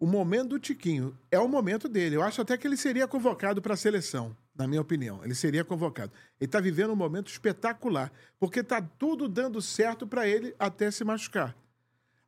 O 0.03 0.07
momento 0.09 0.48
do 0.48 0.59
Tiquinho 0.59 1.16
é 1.30 1.38
o 1.38 1.46
momento 1.46 1.88
dele. 1.88 2.16
Eu 2.16 2.24
acho 2.24 2.42
até 2.42 2.59
que 2.59 2.66
ele 2.66 2.76
seria 2.76 3.07
convocado 3.07 3.62
para 3.62 3.74
a 3.74 3.76
seleção, 3.76 4.36
na 4.53 4.66
minha 4.66 4.80
opinião. 4.80 5.24
Ele 5.24 5.32
seria 5.32 5.62
convocado. 5.64 6.11
Ele 6.40 6.48
está 6.48 6.59
vivendo 6.59 6.90
um 6.92 6.96
momento 6.96 7.28
espetacular, 7.30 8.11
porque 8.36 8.59
está 8.59 8.82
tudo 8.82 9.28
dando 9.28 9.62
certo 9.62 10.05
para 10.05 10.26
ele 10.26 10.57
até 10.59 10.90
se 10.90 11.05
machucar. 11.05 11.57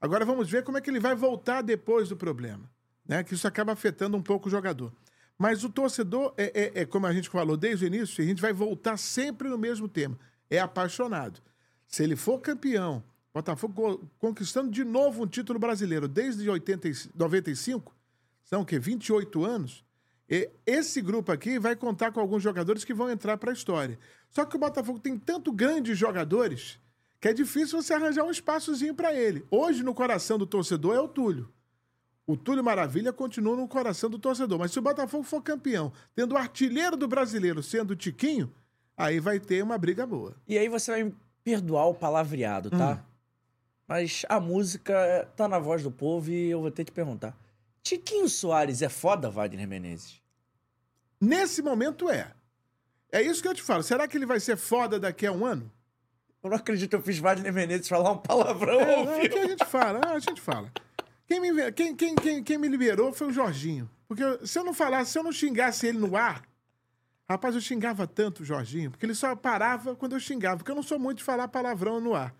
Agora 0.00 0.24
vamos 0.24 0.48
ver 0.48 0.62
como 0.62 0.78
é 0.78 0.80
que 0.80 0.88
ele 0.88 1.00
vai 1.00 1.16
voltar 1.16 1.62
depois 1.62 2.08
do 2.08 2.16
problema, 2.16 2.70
né? 3.04 3.24
Que 3.24 3.34
isso 3.34 3.48
acaba 3.48 3.72
afetando 3.72 4.16
um 4.16 4.22
pouco 4.22 4.46
o 4.46 4.50
jogador. 4.52 4.92
Mas 5.36 5.64
o 5.64 5.68
torcedor 5.68 6.32
é, 6.36 6.52
é- 6.76 6.82
é 6.82 6.84
como 6.86 7.08
a 7.08 7.12
gente 7.12 7.28
falou 7.28 7.56
desde 7.56 7.86
o 7.86 7.88
início, 7.88 8.22
a 8.22 8.26
gente 8.28 8.40
vai 8.40 8.52
voltar 8.52 8.96
sempre 8.96 9.48
no 9.48 9.58
mesmo 9.58 9.88
tema. 9.88 10.16
É 10.48 10.60
apaixonado. 10.60 11.40
Se 11.88 12.04
ele 12.04 12.14
for 12.14 12.38
campeão, 12.40 13.02
Botafogo 13.34 13.74
co- 13.74 14.00
conquistando 14.18 14.70
de 14.70 14.84
novo 14.84 15.24
um 15.24 15.26
título 15.26 15.58
brasileiro 15.58 16.06
desde 16.06 16.48
80, 16.48 16.88
e- 16.88 16.94
95, 17.14 17.92
são 18.44 18.62
o 18.62 18.64
quê? 18.64 18.78
28 18.78 19.44
anos. 19.44 19.84
E 20.30 20.48
esse 20.64 21.02
grupo 21.02 21.32
aqui 21.32 21.58
vai 21.58 21.74
contar 21.76 22.12
com 22.12 22.20
alguns 22.20 22.42
jogadores 22.42 22.84
que 22.84 22.94
vão 22.94 23.10
entrar 23.10 23.36
para 23.36 23.50
a 23.50 23.52
história. 23.54 23.98
Só 24.30 24.44
que 24.44 24.56
o 24.56 24.58
Botafogo 24.58 24.98
tem 24.98 25.18
tanto 25.18 25.52
grandes 25.52 25.98
jogadores 25.98 26.78
que 27.20 27.28
é 27.28 27.32
difícil 27.32 27.82
você 27.82 27.92
arranjar 27.94 28.24
um 28.24 28.30
espaçozinho 28.30 28.94
para 28.94 29.12
ele. 29.14 29.44
Hoje, 29.50 29.82
no 29.82 29.94
coração 29.94 30.38
do 30.38 30.46
torcedor, 30.46 30.94
é 30.94 31.00
o 31.00 31.08
Túlio. 31.08 31.48
O 32.26 32.36
Túlio 32.36 32.62
Maravilha 32.64 33.12
continua 33.12 33.56
no 33.56 33.66
coração 33.68 34.08
do 34.08 34.18
torcedor. 34.18 34.58
Mas 34.58 34.70
se 34.72 34.78
o 34.78 34.82
Botafogo 34.82 35.24
for 35.24 35.42
campeão, 35.42 35.92
tendo 36.14 36.32
o 36.32 36.38
artilheiro 36.38 36.96
do 36.96 37.08
brasileiro 37.08 37.62
sendo 37.62 37.90
o 37.92 37.96
Tiquinho, 37.96 38.50
aí 38.96 39.20
vai 39.20 39.38
ter 39.40 39.62
uma 39.62 39.76
briga 39.76 40.06
boa. 40.06 40.34
E 40.48 40.56
aí 40.56 40.68
você 40.68 40.90
vai 40.90 41.04
me 41.04 41.14
perdoar 41.42 41.86
o 41.86 41.94
palavreado, 41.94 42.70
tá? 42.70 42.92
Hum. 42.94 43.13
Mas 43.86 44.24
a 44.28 44.40
música 44.40 45.28
tá 45.36 45.46
na 45.46 45.58
voz 45.58 45.82
do 45.82 45.90
povo 45.90 46.30
e 46.30 46.50
eu 46.50 46.60
vou 46.60 46.70
ter 46.70 46.84
que 46.84 46.92
perguntar. 46.92 47.36
Tiquinho 47.82 48.28
Soares 48.28 48.80
é 48.82 48.88
foda, 48.88 49.28
Wagner 49.30 49.68
Menezes? 49.68 50.22
Nesse 51.20 51.62
momento 51.62 52.08
é. 52.08 52.32
É 53.12 53.22
isso 53.22 53.42
que 53.42 53.48
eu 53.48 53.54
te 53.54 53.62
falo. 53.62 53.82
Será 53.82 54.08
que 54.08 54.16
ele 54.16 54.26
vai 54.26 54.40
ser 54.40 54.56
foda 54.56 54.98
daqui 54.98 55.26
a 55.26 55.32
um 55.32 55.44
ano? 55.44 55.70
Eu 56.42 56.50
não 56.50 56.56
acredito 56.56 56.90
que 56.90 56.96
eu 56.96 57.02
fiz 57.02 57.18
Wagner 57.18 57.52
Menezes 57.52 57.88
falar 57.88 58.10
um 58.12 58.18
palavrão 58.18 58.80
É, 58.80 59.04
não, 59.04 59.14
vivo. 59.20 59.26
aqui 59.26 59.38
a 59.38 59.46
gente 59.48 59.64
fala, 59.66 60.00
ah, 60.04 60.12
a 60.12 60.18
gente 60.18 60.40
fala. 60.40 60.70
Quem 61.26 61.40
me, 61.40 61.72
quem, 61.72 61.94
quem, 61.96 62.14
quem, 62.14 62.42
quem 62.42 62.58
me 62.58 62.68
liberou 62.68 63.12
foi 63.12 63.28
o 63.28 63.32
Jorginho. 63.32 63.88
Porque 64.08 64.22
eu- 64.22 64.46
se 64.46 64.58
eu 64.58 64.64
não 64.64 64.74
falasse, 64.74 65.12
se 65.12 65.18
eu 65.18 65.22
não 65.22 65.32
xingasse 65.32 65.86
ele 65.86 65.98
no 65.98 66.16
ar, 66.16 66.42
rapaz, 67.28 67.54
eu 67.54 67.60
xingava 67.60 68.06
tanto 68.06 68.42
o 68.42 68.44
Jorginho, 68.44 68.90
porque 68.90 69.06
ele 69.06 69.14
só 69.14 69.34
parava 69.34 69.94
quando 69.96 70.12
eu 70.14 70.20
xingava, 70.20 70.58
porque 70.58 70.70
eu 70.70 70.74
não 70.74 70.82
sou 70.82 70.98
muito 70.98 71.18
de 71.18 71.24
falar 71.24 71.48
palavrão 71.48 71.98
no 72.00 72.14
ar. 72.14 72.34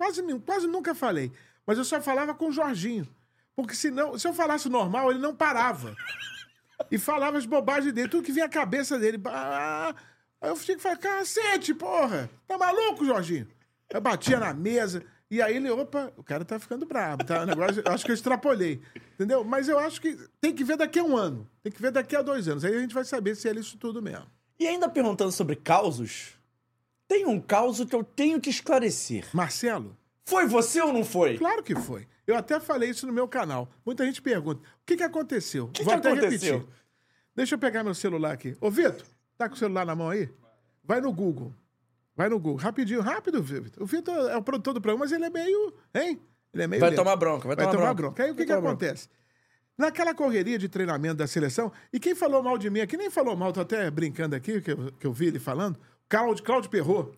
Quase, 0.00 0.22
quase 0.46 0.66
nunca 0.66 0.94
falei. 0.94 1.30
Mas 1.66 1.76
eu 1.76 1.84
só 1.84 2.00
falava 2.00 2.32
com 2.32 2.48
o 2.48 2.52
Jorginho. 2.52 3.06
Porque 3.54 3.74
senão, 3.74 4.18
se 4.18 4.26
eu 4.26 4.32
falasse 4.32 4.66
normal, 4.66 5.10
ele 5.10 5.20
não 5.20 5.36
parava. 5.36 5.94
E 6.90 6.96
falava 6.96 7.36
as 7.36 7.44
bobagens 7.44 7.92
dele, 7.92 8.08
tudo 8.08 8.24
que 8.24 8.32
vinha 8.32 8.46
à 8.46 8.48
cabeça 8.48 8.98
dele. 8.98 9.18
Bah, 9.18 9.94
Aí 10.40 10.48
eu 10.48 10.56
tinha 10.56 10.74
que 10.78 10.82
falar, 10.82 10.96
cacete, 10.96 11.74
porra! 11.74 12.30
Tá 12.48 12.56
maluco, 12.56 13.04
Jorginho? 13.04 13.46
Eu 13.90 14.00
batia 14.00 14.40
na 14.40 14.54
mesa. 14.54 15.04
E 15.30 15.42
aí 15.42 15.56
ele, 15.56 15.68
opa, 15.68 16.10
o 16.16 16.24
cara 16.24 16.46
tá 16.46 16.58
ficando 16.58 16.86
brabo, 16.86 17.22
tá? 17.22 17.44
Negócio, 17.44 17.82
acho 17.84 18.02
que 18.02 18.10
eu 18.10 18.14
extrapolei. 18.14 18.80
Entendeu? 19.12 19.44
Mas 19.44 19.68
eu 19.68 19.78
acho 19.78 20.00
que 20.00 20.16
tem 20.40 20.54
que 20.54 20.64
ver 20.64 20.78
daqui 20.78 20.98
a 20.98 21.04
um 21.04 21.14
ano. 21.14 21.46
Tem 21.62 21.70
que 21.70 21.82
ver 21.82 21.92
daqui 21.92 22.16
a 22.16 22.22
dois 22.22 22.48
anos. 22.48 22.64
Aí 22.64 22.74
a 22.74 22.80
gente 22.80 22.94
vai 22.94 23.04
saber 23.04 23.34
se 23.34 23.50
é 23.50 23.52
isso 23.52 23.76
tudo 23.76 24.00
mesmo. 24.00 24.26
E 24.58 24.66
ainda 24.66 24.88
perguntando 24.88 25.30
sobre 25.30 25.56
causos, 25.56 26.39
tem 27.10 27.26
um 27.26 27.40
caos 27.40 27.84
que 27.84 27.94
eu 27.96 28.04
tenho 28.04 28.40
que 28.40 28.48
esclarecer. 28.48 29.26
Marcelo, 29.34 29.96
Foi 30.24 30.46
você 30.46 30.80
ou 30.80 30.92
não 30.92 31.04
foi? 31.04 31.36
claro 31.36 31.60
que 31.60 31.74
foi. 31.74 32.06
Eu 32.24 32.36
até 32.36 32.60
falei 32.60 32.88
isso 32.90 33.04
no 33.04 33.12
meu 33.12 33.26
canal. 33.26 33.68
Muita 33.84 34.04
gente 34.06 34.22
pergunta: 34.22 34.60
o 34.60 34.86
que, 34.86 34.96
que 34.96 35.02
aconteceu? 35.02 35.66
que 35.74 35.82
Vou 35.82 35.92
até 35.92 36.12
aconteceu? 36.12 36.58
repetir. 36.58 36.74
Deixa 37.34 37.56
eu 37.56 37.58
pegar 37.58 37.82
meu 37.82 37.94
celular 37.94 38.32
aqui. 38.32 38.56
Ô, 38.60 38.70
Vitor, 38.70 39.02
tá 39.36 39.48
com 39.48 39.56
o 39.56 39.58
celular 39.58 39.84
na 39.84 39.96
mão 39.96 40.08
aí? 40.08 40.28
Vai 40.84 41.00
no 41.00 41.12
Google. 41.12 41.52
Vai 42.14 42.28
no 42.28 42.38
Google. 42.38 42.58
Rapidinho, 42.60 43.00
rápido, 43.00 43.42
Vitor. 43.42 43.82
O 43.82 43.86
Vitor 43.86 44.14
é 44.30 44.36
o 44.36 44.42
produtor 44.42 44.74
do 44.74 44.80
programa, 44.80 45.04
mas 45.04 45.10
ele 45.12 45.24
é 45.24 45.30
meio. 45.30 45.74
Hein? 45.92 46.20
Ele 46.54 46.62
é 46.62 46.66
meio. 46.68 46.78
Vai 46.80 46.90
lento. 46.90 46.98
tomar 47.00 47.16
bronca, 47.16 47.48
vai, 47.48 47.56
Vai 47.56 47.64
tomar, 47.66 47.72
tomar 47.76 47.94
bronca. 47.94 48.02
bronca. 48.14 48.22
Aí 48.22 48.30
o 48.30 48.34
que, 48.36 48.42
que 48.42 48.46
tomar 48.46 48.60
bronca. 48.60 48.86
acontece? 48.86 49.08
Naquela 49.76 50.14
correria 50.14 50.58
de 50.58 50.68
treinamento 50.68 51.16
da 51.16 51.26
seleção, 51.26 51.72
e 51.92 51.98
quem 51.98 52.14
falou 52.14 52.40
mal 52.42 52.56
de 52.56 52.70
mim 52.70 52.80
aqui, 52.80 52.96
nem 52.96 53.10
falou 53.10 53.34
mal, 53.34 53.52
tô 53.52 53.60
até 53.62 53.90
brincando 53.90 54.36
aqui, 54.36 54.60
que 54.60 54.70
eu, 54.70 54.92
que 54.92 55.06
eu 55.06 55.12
vi 55.12 55.26
ele 55.26 55.38
falando, 55.40 55.76
Cláudio, 56.10 56.42
Cláudio 56.42 56.68
Perrot. 56.68 57.16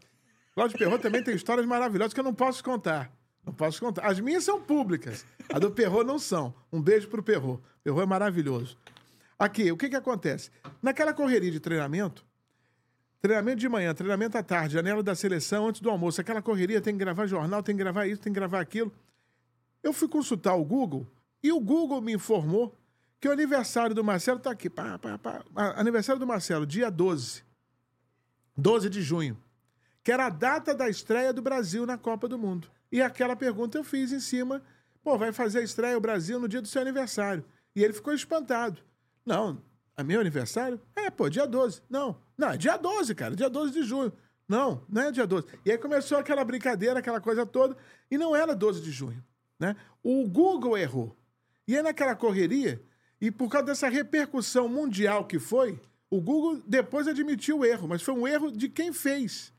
Cláudio 0.55 0.78
Perrot 0.78 1.01
também 1.01 1.24
tem 1.24 1.34
histórias 1.34 1.66
maravilhosas 1.66 2.12
que 2.12 2.20
eu 2.20 2.24
não 2.24 2.34
posso 2.34 2.62
contar. 2.62 3.11
Não 3.43 3.55
posso 3.55 3.80
contar. 3.80 4.05
As 4.05 4.20
minhas 4.20 4.45
são 4.45 4.61
públicas. 4.61 5.24
A 5.51 5.59
do 5.59 5.70
Perrot 5.70 6.05
não 6.05 6.18
são. 6.18 6.55
Um 6.70 6.80
beijo 6.80 7.09
pro 7.09 7.22
Perrot. 7.22 7.62
Perrot 7.82 8.03
é 8.03 8.07
maravilhoso. 8.07 8.76
Aqui, 9.38 9.72
o 9.72 9.78
que 9.78 9.88
que 9.88 9.97
acontece? 9.97 10.51
Naquela 10.82 11.14
correria 11.14 11.51
de 11.51 11.59
treinamento, 11.59 12.22
treinamento 13.18 13.61
de 13.61 13.68
manhã, 13.68 13.95
treinamento 13.95 14.36
à 14.36 14.43
tarde, 14.43 14.74
janela 14.74 15.03
da 15.03 15.14
seleção, 15.14 15.68
antes 15.68 15.80
do 15.80 15.88
almoço, 15.88 16.20
aquela 16.20 16.43
correria, 16.43 16.80
tem 16.80 16.93
que 16.93 16.99
gravar 16.99 17.26
jornal, 17.26 17.62
tem 17.62 17.74
que 17.74 17.82
gravar 17.82 18.07
isso, 18.07 18.20
tem 18.20 18.30
que 18.30 18.38
gravar 18.38 18.61
aquilo. 18.61 18.93
Eu 19.82 19.95
fui 19.95 20.07
consultar 20.07 20.55
o 20.55 20.64
Google 20.64 21.07
e 21.43 21.51
o 21.51 21.59
Google 21.59 22.03
me 22.03 22.12
informou 22.12 22.78
que 23.18 23.26
o 23.26 23.32
aniversário 23.32 23.95
do 23.95 24.05
Marcelo 24.05 24.38
tá 24.38 24.51
aqui. 24.51 24.68
Pá, 24.68 24.99
pá, 24.99 25.16
pá. 25.16 25.43
Aniversário 25.76 26.20
do 26.20 26.26
Marcelo, 26.26 26.66
dia 26.66 26.90
12. 26.90 27.51
12 28.57 28.88
de 28.88 29.03
junho. 29.03 29.36
Que 30.03 30.12
era 30.12 30.26
a 30.26 30.30
data 30.30 30.74
da 30.74 30.88
estreia 30.88 31.32
do 31.32 31.42
Brasil 31.42 31.86
na 31.86 31.96
Copa 31.96 32.28
do 32.28 32.38
Mundo. 32.38 32.68
E 32.90 33.00
aquela 33.00 33.36
pergunta 33.36 33.78
eu 33.78 33.84
fiz 33.84 34.12
em 34.12 34.20
cima. 34.20 34.62
Pô, 35.03 35.16
vai 35.16 35.32
fazer 35.32 35.61
a 35.61 35.62
estreia 35.62 35.96
o 35.96 36.00
Brasil 36.00 36.38
no 36.38 36.48
dia 36.48 36.61
do 36.61 36.68
seu 36.68 36.82
aniversário. 36.82 37.44
E 37.74 37.82
ele 37.82 37.92
ficou 37.92 38.12
espantado. 38.12 38.80
Não, 39.24 39.62
é 39.96 40.03
meu 40.03 40.20
aniversário? 40.20 40.80
É, 40.94 41.11
pô, 41.11 41.28
dia 41.28 41.46
12. 41.46 41.82
Não, 41.88 42.20
não, 42.36 42.50
é 42.50 42.57
dia 42.57 42.76
12, 42.76 43.14
cara, 43.14 43.36
dia 43.36 43.48
12 43.48 43.72
de 43.72 43.82
junho. 43.82 44.12
Não, 44.48 44.84
não 44.88 45.03
é 45.03 45.12
dia 45.12 45.26
12. 45.26 45.46
E 45.64 45.70
aí 45.70 45.78
começou 45.78 46.18
aquela 46.18 46.44
brincadeira, 46.44 46.98
aquela 46.98 47.20
coisa 47.20 47.46
toda, 47.46 47.76
e 48.11 48.18
não 48.18 48.34
era 48.34 48.55
12 48.55 48.82
de 48.82 48.90
junho. 48.90 49.24
Né? 49.59 49.76
O 50.03 50.28
Google 50.28 50.76
errou. 50.76 51.16
E 51.66 51.76
aí 51.76 51.82
naquela 51.82 52.14
correria, 52.14 52.82
e 53.20 53.30
por 53.30 53.48
causa 53.48 53.66
dessa 53.66 53.88
repercussão 53.88 54.68
mundial 54.68 55.24
que 55.24 55.38
foi, 55.38 55.80
o 56.12 56.20
Google 56.20 56.62
depois 56.66 57.08
admitiu 57.08 57.60
o 57.60 57.64
erro, 57.64 57.88
mas 57.88 58.02
foi 58.02 58.12
um 58.12 58.28
erro 58.28 58.52
de 58.52 58.68
quem 58.68 58.92
fez. 58.92 59.50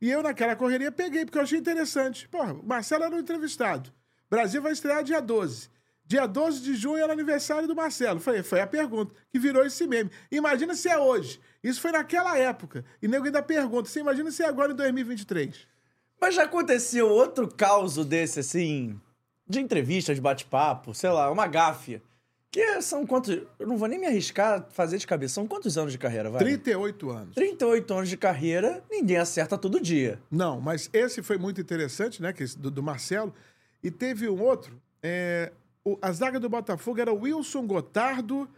E 0.00 0.10
eu, 0.10 0.22
naquela 0.22 0.56
correria, 0.56 0.90
peguei, 0.90 1.26
porque 1.26 1.36
eu 1.36 1.42
achei 1.42 1.58
interessante. 1.58 2.26
Porra, 2.28 2.54
o 2.54 2.66
Marcelo 2.66 3.04
era 3.04 3.14
o 3.14 3.18
entrevistado. 3.18 3.92
Brasil 4.30 4.62
vai 4.62 4.72
estrear 4.72 5.04
dia 5.04 5.20
12. 5.20 5.68
Dia 6.06 6.26
12 6.26 6.62
de 6.62 6.74
junho 6.76 6.96
era 6.96 7.12
aniversário 7.12 7.68
do 7.68 7.76
Marcelo. 7.76 8.20
Falei, 8.20 8.42
foi 8.42 8.62
a 8.62 8.66
pergunta, 8.66 9.14
que 9.28 9.38
virou 9.38 9.66
esse 9.66 9.86
meme. 9.86 10.10
Imagina 10.30 10.74
se 10.74 10.88
é 10.88 10.96
hoje. 10.98 11.38
Isso 11.62 11.78
foi 11.78 11.92
naquela 11.92 12.38
época. 12.38 12.86
E 13.02 13.06
nego 13.06 13.26
ainda 13.26 13.42
pergunta, 13.42 13.90
você 13.90 14.00
imagina 14.00 14.30
se 14.30 14.42
é 14.42 14.46
agora 14.46 14.72
em 14.72 14.76
2023? 14.76 15.68
Mas 16.18 16.34
já 16.34 16.44
aconteceu 16.44 17.06
outro 17.06 17.46
caos 17.54 18.02
desse, 18.06 18.40
assim, 18.40 18.98
de 19.46 19.60
entrevista, 19.60 20.14
de 20.14 20.22
bate-papo, 20.22 20.94
sei 20.94 21.10
lá, 21.10 21.30
uma 21.30 21.46
gáfia. 21.46 22.02
Que 22.52 22.82
são 22.82 23.06
quantos. 23.06 23.30
Eu 23.58 23.66
não 23.66 23.78
vou 23.78 23.88
nem 23.88 23.98
me 23.98 24.06
arriscar 24.06 24.58
a 24.60 24.62
fazer 24.70 24.98
de 24.98 25.06
cabeça. 25.06 25.34
São 25.34 25.46
quantos 25.46 25.78
anos 25.78 25.90
de 25.90 25.98
carreira, 25.98 26.28
vai? 26.30 26.38
38 26.44 27.10
anos. 27.10 27.34
38 27.34 27.94
anos 27.94 28.08
de 28.10 28.16
carreira, 28.18 28.84
ninguém 28.90 29.16
acerta 29.16 29.56
todo 29.56 29.80
dia. 29.80 30.20
Não, 30.30 30.60
mas 30.60 30.90
esse 30.92 31.22
foi 31.22 31.38
muito 31.38 31.60
interessante, 31.62 32.20
né? 32.20 32.30
Que 32.32 32.44
do, 32.58 32.70
do 32.70 32.82
Marcelo. 32.82 33.34
E 33.82 33.90
teve 33.90 34.28
um 34.28 34.40
outro. 34.42 34.80
é, 35.02 35.50
o- 35.84 35.98
a 36.00 36.12
zaga 36.12 36.38
do 36.38 36.48
Botafogo 36.48 37.00
era 37.00 37.12
Wilson 37.12 37.66
Gotardo. 37.66 38.48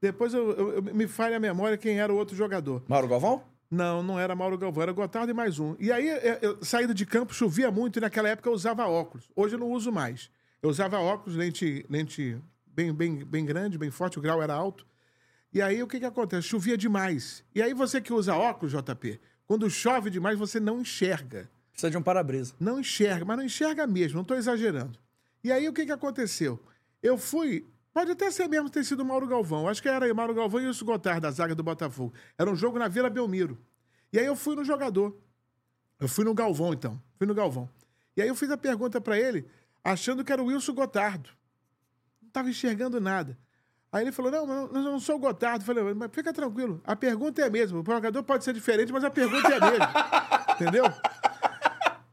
Depois 0.00 0.32
eu, 0.32 0.50
eu- 0.52 0.72
eu- 0.76 0.82
me 0.82 1.06
falha 1.06 1.36
a 1.36 1.40
memória 1.40 1.76
quem 1.76 2.00
era 2.00 2.10
o 2.12 2.16
outro 2.16 2.34
jogador. 2.36 2.82
Mauro 2.88 3.06
Galvão? 3.08 3.42
Não, 3.70 4.02
não 4.02 4.18
era 4.20 4.34
Mauro 4.36 4.56
Galvão, 4.56 4.82
era 4.84 4.92
Gotardo 4.92 5.30
e 5.30 5.34
mais 5.34 5.58
um. 5.58 5.74
E 5.80 5.90
aí, 5.92 6.08
eu, 6.08 6.16
eu, 6.40 6.64
saída 6.64 6.94
de 6.94 7.04
campo, 7.04 7.34
chovia 7.34 7.70
muito 7.70 7.98
e 7.98 8.00
naquela 8.00 8.28
época 8.28 8.48
eu 8.48 8.52
usava 8.54 8.86
óculos. 8.86 9.28
Hoje 9.36 9.54
eu 9.56 9.58
não 9.58 9.70
uso 9.70 9.90
mais. 9.92 10.30
Eu 10.62 10.70
usava 10.70 10.98
óculos, 10.98 11.36
lente, 11.36 11.84
lente 11.90 12.38
bem, 12.72 12.92
bem, 12.92 13.24
bem 13.24 13.44
grande, 13.44 13.78
bem 13.78 13.90
forte, 13.90 14.18
o 14.18 14.22
grau 14.22 14.42
era 14.42 14.54
alto. 14.54 14.86
E 15.52 15.60
aí 15.60 15.82
o 15.82 15.86
que, 15.86 16.00
que 16.00 16.06
acontece? 16.06 16.48
Chovia 16.48 16.76
demais. 16.76 17.44
E 17.54 17.60
aí 17.60 17.74
você 17.74 18.00
que 18.00 18.12
usa 18.12 18.34
óculos, 18.34 18.72
JP, 18.72 19.20
quando 19.46 19.68
chove 19.68 20.08
demais, 20.08 20.38
você 20.38 20.58
não 20.58 20.80
enxerga. 20.80 21.50
Precisa 21.72 21.90
de 21.90 21.96
um 21.96 22.02
para-brisa. 22.02 22.54
Não 22.58 22.80
enxerga, 22.80 23.24
mas 23.24 23.36
não 23.36 23.44
enxerga 23.44 23.86
mesmo, 23.86 24.16
não 24.16 24.22
estou 24.22 24.36
exagerando. 24.36 24.98
E 25.44 25.52
aí 25.52 25.68
o 25.68 25.72
que, 25.72 25.84
que 25.84 25.92
aconteceu? 25.92 26.58
Eu 27.02 27.18
fui. 27.18 27.66
Pode 27.92 28.10
até 28.10 28.30
ser 28.30 28.48
mesmo 28.48 28.70
ter 28.70 28.84
sido 28.84 29.04
Mauro 29.04 29.26
Galvão. 29.26 29.68
Acho 29.68 29.82
que 29.82 29.88
era 29.88 30.12
Mauro 30.14 30.34
Galvão 30.34 30.60
e 30.60 30.68
o 30.68 30.84
Gotardo, 30.84 31.22
da 31.22 31.30
zaga 31.30 31.54
do 31.54 31.62
Botafogo. 31.62 32.14
Era 32.38 32.50
um 32.50 32.56
jogo 32.56 32.78
na 32.78 32.88
Vila 32.88 33.10
Belmiro. 33.10 33.58
E 34.12 34.18
aí 34.18 34.24
eu 34.24 34.36
fui 34.36 34.56
no 34.56 34.64
jogador. 34.64 35.14
Eu 36.00 36.08
fui 36.08 36.24
no 36.24 36.32
Galvão, 36.32 36.72
então. 36.72 37.00
Fui 37.18 37.26
no 37.26 37.34
Galvão. 37.34 37.68
E 38.16 38.22
aí 38.22 38.28
eu 38.28 38.34
fiz 38.34 38.50
a 38.50 38.56
pergunta 38.56 39.00
para 39.00 39.18
ele, 39.18 39.46
achando 39.84 40.24
que 40.24 40.32
era 40.32 40.42
o 40.42 40.46
Wilson 40.46 40.74
Gotardo. 40.74 41.30
Não 42.32 42.40
estava 42.40 42.50
enxergando 42.50 42.98
nada. 42.98 43.38
Aí 43.92 44.04
ele 44.04 44.10
falou: 44.10 44.32
Não, 44.32 44.46
mas 44.46 44.84
eu 44.84 44.90
não 44.90 44.98
sou 44.98 45.16
o 45.16 45.18
Gotardo. 45.18 45.62
Eu 45.62 45.66
falei, 45.66 45.94
mas 45.94 46.10
fica 46.10 46.32
tranquilo. 46.32 46.80
A 46.82 46.96
pergunta 46.96 47.42
é 47.42 47.46
a 47.46 47.50
mesma. 47.50 47.80
O 47.80 47.84
jogador 47.84 48.22
pode 48.22 48.42
ser 48.42 48.54
diferente, 48.54 48.90
mas 48.90 49.04
a 49.04 49.10
pergunta 49.10 49.48
é 49.48 49.58
a 49.58 49.70
mesma. 49.70 49.92
Entendeu? 50.56 50.84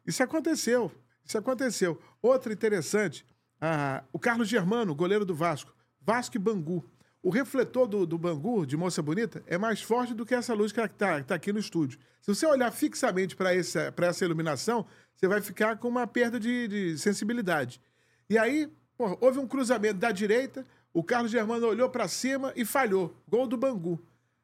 Isso 0.05 0.21
aconteceu. 0.21 0.91
Isso 1.23 1.37
aconteceu. 1.37 2.01
Outra 2.21 2.51
interessante, 2.51 3.25
ah, 3.61 4.03
o 4.11 4.19
Carlos 4.19 4.49
Germano, 4.49 4.93
goleiro 4.93 5.23
do 5.23 5.33
Vasco. 5.33 5.73
Vasco 6.01 6.35
e 6.35 6.39
Bangu. 6.39 6.83
O 7.21 7.29
refletor 7.29 7.87
do, 7.87 8.05
do 8.05 8.17
Bangu, 8.17 8.65
de 8.65 8.75
Moça 8.75 9.01
Bonita, 9.01 9.41
é 9.45 9.57
mais 9.57 9.81
forte 9.81 10.13
do 10.13 10.25
que 10.25 10.33
essa 10.33 10.53
luz 10.53 10.71
que 10.71 10.81
está 10.81 11.23
aqui 11.29 11.53
no 11.53 11.59
estúdio. 11.59 11.99
Se 12.21 12.33
você 12.33 12.45
olhar 12.45 12.71
fixamente 12.71 13.35
para 13.35 13.53
essa, 13.53 13.91
pra 13.91 14.07
essa 14.07 14.25
iluminação, 14.25 14.85
você 15.15 15.27
vai 15.27 15.41
ficar 15.41 15.77
com 15.77 15.87
uma 15.87 16.07
perda 16.07 16.39
de, 16.39 16.67
de 16.67 16.97
sensibilidade. 16.97 17.81
E 18.29 18.37
aí, 18.37 18.69
porra, 18.99 19.17
houve 19.21 19.39
um 19.39 19.47
cruzamento 19.47 19.97
da 19.97 20.11
direita, 20.11 20.65
o 20.93 21.01
Carlos 21.01 21.31
Germano 21.31 21.65
olhou 21.65 21.89
para 21.89 22.05
cima 22.09 22.51
e 22.53 22.65
falhou. 22.65 23.15
Gol 23.29 23.47
do 23.47 23.55
Bangu. 23.55 23.97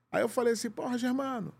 Aí 0.10 0.22
eu 0.22 0.30
falei 0.30 0.54
assim, 0.54 0.72
porra, 0.72 0.98
Germano, 0.98 1.54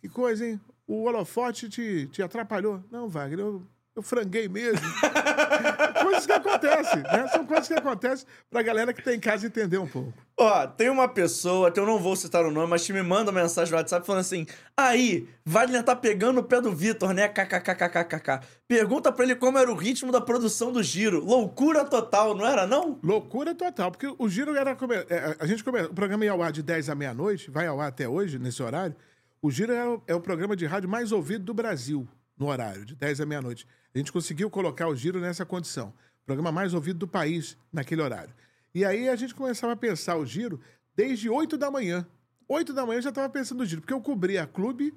que 0.00 0.08
coisa, 0.08 0.46
hein? 0.46 0.58
O 0.86 1.02
holofote 1.04 1.68
te, 1.68 2.08
te 2.10 2.22
atrapalhou. 2.22 2.82
Não, 2.90 3.10
Wagner, 3.10 3.40
eu, 3.40 3.62
eu 4.00 4.02
franguei 4.02 4.48
mesmo. 4.48 4.80
coisas 6.02 6.26
que 6.26 6.32
acontecem, 6.32 7.02
né? 7.02 7.28
São 7.28 7.46
coisas 7.46 7.68
que 7.68 7.74
acontecem 7.74 8.26
pra 8.50 8.62
galera 8.62 8.92
que 8.92 9.02
tá 9.02 9.14
em 9.14 9.20
casa 9.20 9.46
entender 9.46 9.78
um 9.78 9.86
pouco. 9.86 10.12
Ó, 10.38 10.66
tem 10.66 10.88
uma 10.88 11.06
pessoa, 11.08 11.70
que 11.70 11.78
eu 11.78 11.84
não 11.86 11.98
vou 11.98 12.16
citar 12.16 12.44
o 12.44 12.50
nome, 12.50 12.66
mas 12.68 12.84
que 12.86 12.92
me 12.92 13.02
manda 13.02 13.30
uma 13.30 13.42
mensagem 13.42 13.70
no 13.72 13.76
WhatsApp 13.78 14.06
falando 14.06 14.20
assim: 14.22 14.46
aí, 14.76 15.28
Wagner 15.44 15.82
tá 15.82 15.94
pegando 15.94 16.40
o 16.40 16.42
pé 16.44 16.60
do 16.60 16.72
Vitor, 16.72 17.12
né? 17.12 17.28
KKKKKK. 17.28 18.40
Pergunta 18.66 19.12
pra 19.12 19.24
ele 19.24 19.34
como 19.34 19.58
era 19.58 19.70
o 19.70 19.74
ritmo 19.74 20.10
da 20.10 20.20
produção 20.20 20.72
do 20.72 20.82
giro. 20.82 21.22
Loucura 21.24 21.84
total, 21.84 22.34
não 22.34 22.46
era, 22.46 22.66
não? 22.66 22.98
Loucura 23.02 23.54
total, 23.54 23.90
porque 23.90 24.12
o 24.18 24.28
giro 24.28 24.56
era. 24.56 24.74
come- 24.74 24.94
é, 24.96 25.36
A 25.38 25.46
gente 25.46 25.62
come... 25.62 25.82
O 25.82 25.94
programa 25.94 26.24
ia 26.24 26.32
ao 26.32 26.42
ar 26.42 26.52
de 26.52 26.62
10 26.62 26.88
à 26.88 26.94
meia-noite, 26.94 27.50
vai 27.50 27.66
ao 27.66 27.80
ar 27.80 27.88
até 27.88 28.08
hoje, 28.08 28.38
nesse 28.38 28.62
horário. 28.62 28.96
O 29.42 29.50
giro 29.50 29.72
é 29.72 29.86
o, 29.88 30.02
é 30.06 30.14
o 30.14 30.20
programa 30.20 30.54
de 30.54 30.66
rádio 30.66 30.88
mais 30.88 31.12
ouvido 31.12 31.44
do 31.44 31.54
Brasil, 31.54 32.06
no 32.40 32.48
horário, 32.48 32.86
de 32.86 32.96
10 32.96 33.20
à 33.20 33.26
meia-noite. 33.26 33.66
A 33.94 33.98
gente 33.98 34.10
conseguiu 34.10 34.48
colocar 34.48 34.88
o 34.88 34.96
giro 34.96 35.20
nessa 35.20 35.44
condição. 35.44 35.88
O 36.22 36.24
programa 36.24 36.50
mais 36.50 36.72
ouvido 36.72 36.98
do 36.98 37.06
país 37.06 37.56
naquele 37.70 38.00
horário. 38.00 38.34
E 38.74 38.82
aí 38.82 39.10
a 39.10 39.14
gente 39.14 39.34
começava 39.34 39.74
a 39.74 39.76
pensar 39.76 40.16
o 40.16 40.24
giro 40.24 40.58
desde 40.96 41.28
8 41.28 41.58
da 41.58 41.70
manhã. 41.70 42.06
8 42.48 42.72
da 42.72 42.86
manhã 42.86 42.98
eu 42.98 43.02
já 43.02 43.10
estava 43.10 43.28
pensando 43.28 43.58
no 43.58 43.66
giro, 43.66 43.82
porque 43.82 43.92
eu 43.92 44.00
cobria 44.00 44.46
clube 44.46 44.94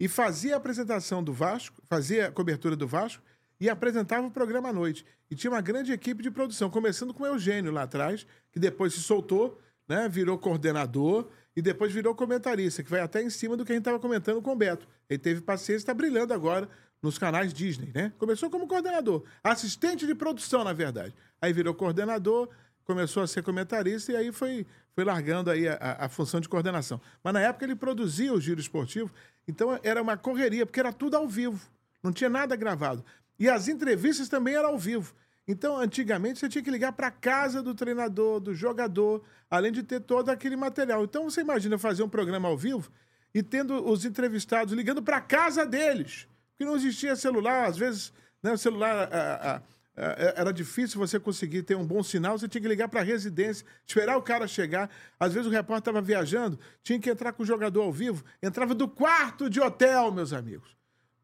e 0.00 0.08
fazia 0.08 0.54
a 0.54 0.56
apresentação 0.56 1.22
do 1.22 1.32
Vasco, 1.32 1.80
fazia 1.88 2.26
a 2.26 2.32
cobertura 2.32 2.74
do 2.74 2.88
Vasco 2.88 3.22
e 3.60 3.70
apresentava 3.70 4.26
o 4.26 4.30
programa 4.30 4.70
à 4.70 4.72
noite. 4.72 5.06
E 5.30 5.36
tinha 5.36 5.52
uma 5.52 5.60
grande 5.60 5.92
equipe 5.92 6.20
de 6.20 6.32
produção, 6.32 6.68
começando 6.68 7.14
com 7.14 7.22
o 7.22 7.26
Eugênio 7.26 7.70
lá 7.70 7.82
atrás, 7.82 8.26
que 8.50 8.58
depois 8.58 8.92
se 8.92 9.00
soltou, 9.00 9.60
né, 9.88 10.08
virou 10.08 10.36
coordenador 10.36 11.30
e 11.56 11.60
depois 11.62 11.92
virou 11.92 12.14
comentarista, 12.14 12.82
que 12.82 12.90
vai 12.90 13.00
até 13.00 13.22
em 13.22 13.30
cima 13.30 13.56
do 13.56 13.64
que 13.64 13.72
a 13.72 13.74
gente 13.74 13.82
estava 13.82 13.98
comentando 13.98 14.40
com 14.40 14.52
o 14.52 14.56
Beto. 14.56 14.86
Ele 15.08 15.18
teve 15.18 15.40
paciência 15.40 15.82
está 15.82 15.94
brilhando 15.94 16.32
agora 16.32 16.68
nos 17.02 17.18
canais 17.18 17.52
Disney, 17.52 17.90
né? 17.94 18.12
Começou 18.18 18.48
como 18.48 18.66
coordenador, 18.66 19.24
assistente 19.42 20.06
de 20.06 20.14
produção, 20.14 20.64
na 20.64 20.72
verdade. 20.72 21.14
Aí 21.40 21.52
virou 21.52 21.74
coordenador, 21.74 22.48
começou 22.84 23.22
a 23.22 23.26
ser 23.26 23.42
comentarista 23.42 24.12
e 24.12 24.16
aí 24.16 24.32
foi, 24.32 24.66
foi 24.94 25.04
largando 25.04 25.50
aí 25.50 25.68
a, 25.68 25.74
a- 25.74 26.04
a 26.06 26.08
função 26.08 26.40
de 26.40 26.48
coordenação. 26.48 27.00
Mas 27.22 27.34
na 27.34 27.40
época 27.40 27.64
ele 27.64 27.74
produzia 27.74 28.32
o 28.32 28.40
giro 28.40 28.60
esportivo, 28.60 29.10
então 29.46 29.78
era 29.82 30.00
uma 30.00 30.16
correria, 30.16 30.64
porque 30.64 30.80
era 30.80 30.92
tudo 30.92 31.16
ao 31.16 31.28
vivo, 31.28 31.60
não 32.02 32.12
tinha 32.12 32.30
nada 32.30 32.54
gravado. 32.56 33.04
E 33.38 33.48
as 33.48 33.66
entrevistas 33.68 34.28
também 34.28 34.54
eram 34.54 34.68
ao 34.70 34.78
vivo. 34.78 35.12
Então, 35.46 35.76
antigamente, 35.76 36.38
você 36.38 36.48
tinha 36.48 36.62
que 36.62 36.70
ligar 36.70 36.92
para 36.92 37.10
casa 37.10 37.62
do 37.62 37.74
treinador, 37.74 38.38
do 38.38 38.54
jogador, 38.54 39.24
além 39.50 39.72
de 39.72 39.82
ter 39.82 40.00
todo 40.00 40.28
aquele 40.28 40.56
material. 40.56 41.02
Então, 41.04 41.28
você 41.28 41.40
imagina 41.40 41.78
fazer 41.78 42.02
um 42.02 42.08
programa 42.08 42.48
ao 42.48 42.56
vivo 42.56 42.90
e 43.34 43.42
tendo 43.42 43.88
os 43.88 44.04
entrevistados 44.04 44.72
ligando 44.72 45.02
para 45.02 45.20
casa 45.20 45.66
deles. 45.66 46.28
Porque 46.50 46.64
não 46.64 46.76
existia 46.76 47.16
celular, 47.16 47.66
às 47.66 47.76
vezes, 47.76 48.12
né, 48.42 48.52
o 48.52 48.58
celular 48.58 49.08
ah, 49.10 49.10
ah, 49.12 49.62
ah, 49.96 50.32
era 50.36 50.52
difícil 50.52 50.98
você 50.98 51.18
conseguir 51.18 51.64
ter 51.64 51.74
um 51.74 51.86
bom 51.86 52.02
sinal, 52.02 52.38
você 52.38 52.46
tinha 52.46 52.62
que 52.62 52.68
ligar 52.68 52.88
para 52.88 53.00
a 53.00 53.04
residência, 53.04 53.66
esperar 53.86 54.16
o 54.16 54.22
cara 54.22 54.46
chegar. 54.46 54.88
Às 55.18 55.32
vezes 55.32 55.48
o 55.48 55.50
repórter 55.50 55.90
estava 55.90 56.00
viajando, 56.00 56.58
tinha 56.84 57.00
que 57.00 57.10
entrar 57.10 57.32
com 57.32 57.42
o 57.42 57.46
jogador 57.46 57.82
ao 57.82 57.92
vivo, 57.92 58.24
entrava 58.40 58.74
do 58.74 58.86
quarto 58.86 59.50
de 59.50 59.60
hotel, 59.60 60.12
meus 60.12 60.32
amigos. 60.32 60.76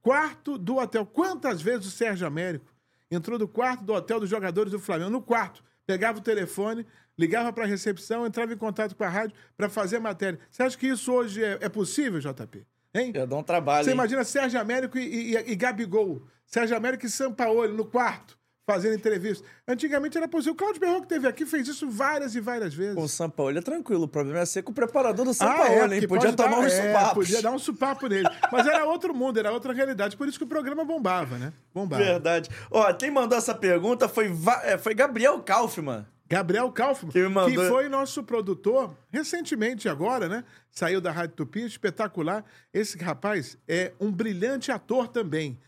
Quarto 0.03 0.59
do 0.59 0.77
hotel. 0.77 1.07
Quantas 1.07 1.63
vezes 1.63 1.87
o 1.87 1.91
Sérgio 1.91 2.27
Américo 2.27 2.67
entrou 3.11 3.39
do 3.39 3.49
quarto 3.49 3.85
do 3.85 3.93
hotel 3.93 4.21
dos 4.21 4.31
jogadores 4.31 4.73
do 4.73 4.79
Flamengo? 4.79 5.11
No 5.11 5.23
quarto. 5.23 5.63
Pegava 5.87 6.19
o 6.19 6.23
telefone, 6.23 6.87
ligava 7.19 7.53
para 7.53 7.65
a 7.65 7.67
recepção, 7.67 8.27
entrava 8.27 8.53
em 8.53 8.57
contato 8.57 8.95
com 8.95 9.05
a 9.05 9.09
rádio 9.09 9.35
para 9.57 9.69
fazer 9.69 9.99
matéria. 9.99 10.39
Você 10.51 10.63
acha 10.63 10.77
que 10.77 10.87
isso 10.87 11.13
hoje 11.13 11.43
é, 11.43 11.59
é 11.63 11.69
possível, 11.69 12.21
JP? 12.21 12.67
Hein? 12.95 13.13
Eu 13.15 13.27
dou 13.27 13.41
um 13.41 13.43
trabalho. 13.43 13.85
Você 13.85 13.91
hein? 13.91 13.95
imagina 13.95 14.23
Sérgio 14.25 14.61
Américo 14.61 14.99
e, 14.99 15.35
e, 15.35 15.53
e 15.53 15.57
Gabigol. 15.57 16.27
Sérgio 16.47 16.77
Américo 16.77 17.05
e 17.05 17.11
Sampaoli 17.11 17.75
no 17.75 17.85
quarto, 17.85 18.38
fazendo 18.69 18.95
entrevista. 18.97 19.43
Antigamente 19.67 20.19
era 20.19 20.29
possível. 20.29 20.53
O 20.53 20.57
Cláudio 20.57 20.79
Berrou 20.79 21.01
que 21.01 21.09
teve 21.09 21.27
aqui 21.27 21.47
fez 21.47 21.67
isso 21.67 21.89
várias 21.89 22.35
e 22.35 22.41
várias 22.41 22.75
vezes. 22.75 23.03
O 23.03 23.09
São 23.09 23.31
Paulo 23.31 23.57
é 23.57 23.63
tranquilo. 23.63 24.03
O 24.03 24.09
problema 24.09 24.41
é 24.41 24.45
ser 24.45 24.63
com 24.63 24.73
o 24.73 24.75
preparador 24.75 25.25
do 25.25 25.33
São 25.33 25.49
Ah, 25.49 25.55
Paulo, 25.55 25.73
é, 25.95 25.97
hein? 25.99 26.07
Podia 26.07 26.35
tomar 26.35 26.51
dar- 26.51 26.59
uns 26.61 26.73
é, 26.75 26.87
supapos. 26.93 27.25
Podia 27.27 27.41
dar 27.43 27.51
um 27.53 27.59
supapo 27.59 28.07
nele. 28.09 28.29
Mas 28.53 28.67
era 28.67 28.85
outro 28.85 29.15
mundo, 29.15 29.39
era 29.39 29.51
outra 29.51 29.73
realidade. 29.73 30.19
Por 30.19 30.29
isso 30.29 30.37
que 30.37 30.45
o 30.45 30.49
programa 30.49 30.85
bombava, 30.85 31.39
né? 31.39 31.51
Bombava. 31.73 32.05
Verdade. 32.05 32.51
Ó, 32.71 32.93
quem 32.93 33.11
mandou 33.11 33.39
essa 33.39 33.55
pergunta 33.55 34.07
foi, 34.07 34.31
é, 34.65 34.77
foi 34.77 34.93
Gabriel 34.95 35.41
Kaufmann. 35.41 36.05
Gabriel 36.29 36.71
Kaufmann, 36.71 37.11
Que 37.11 37.27
mandou- 37.27 37.69
foi 37.71 37.89
nosso 37.89 38.23
produtor 38.23 38.95
recentemente 39.11 39.89
agora, 39.89 40.29
né? 40.29 40.45
Saiu 40.71 41.01
da 41.01 41.11
Rádio 41.11 41.37
Tupi, 41.37 41.65
espetacular. 41.65 42.45
Esse 42.75 42.99
rapaz 42.99 43.57
é 43.67 43.93
um 43.99 44.13
brilhante 44.13 44.71
ator 44.71 45.09
também. 45.09 45.59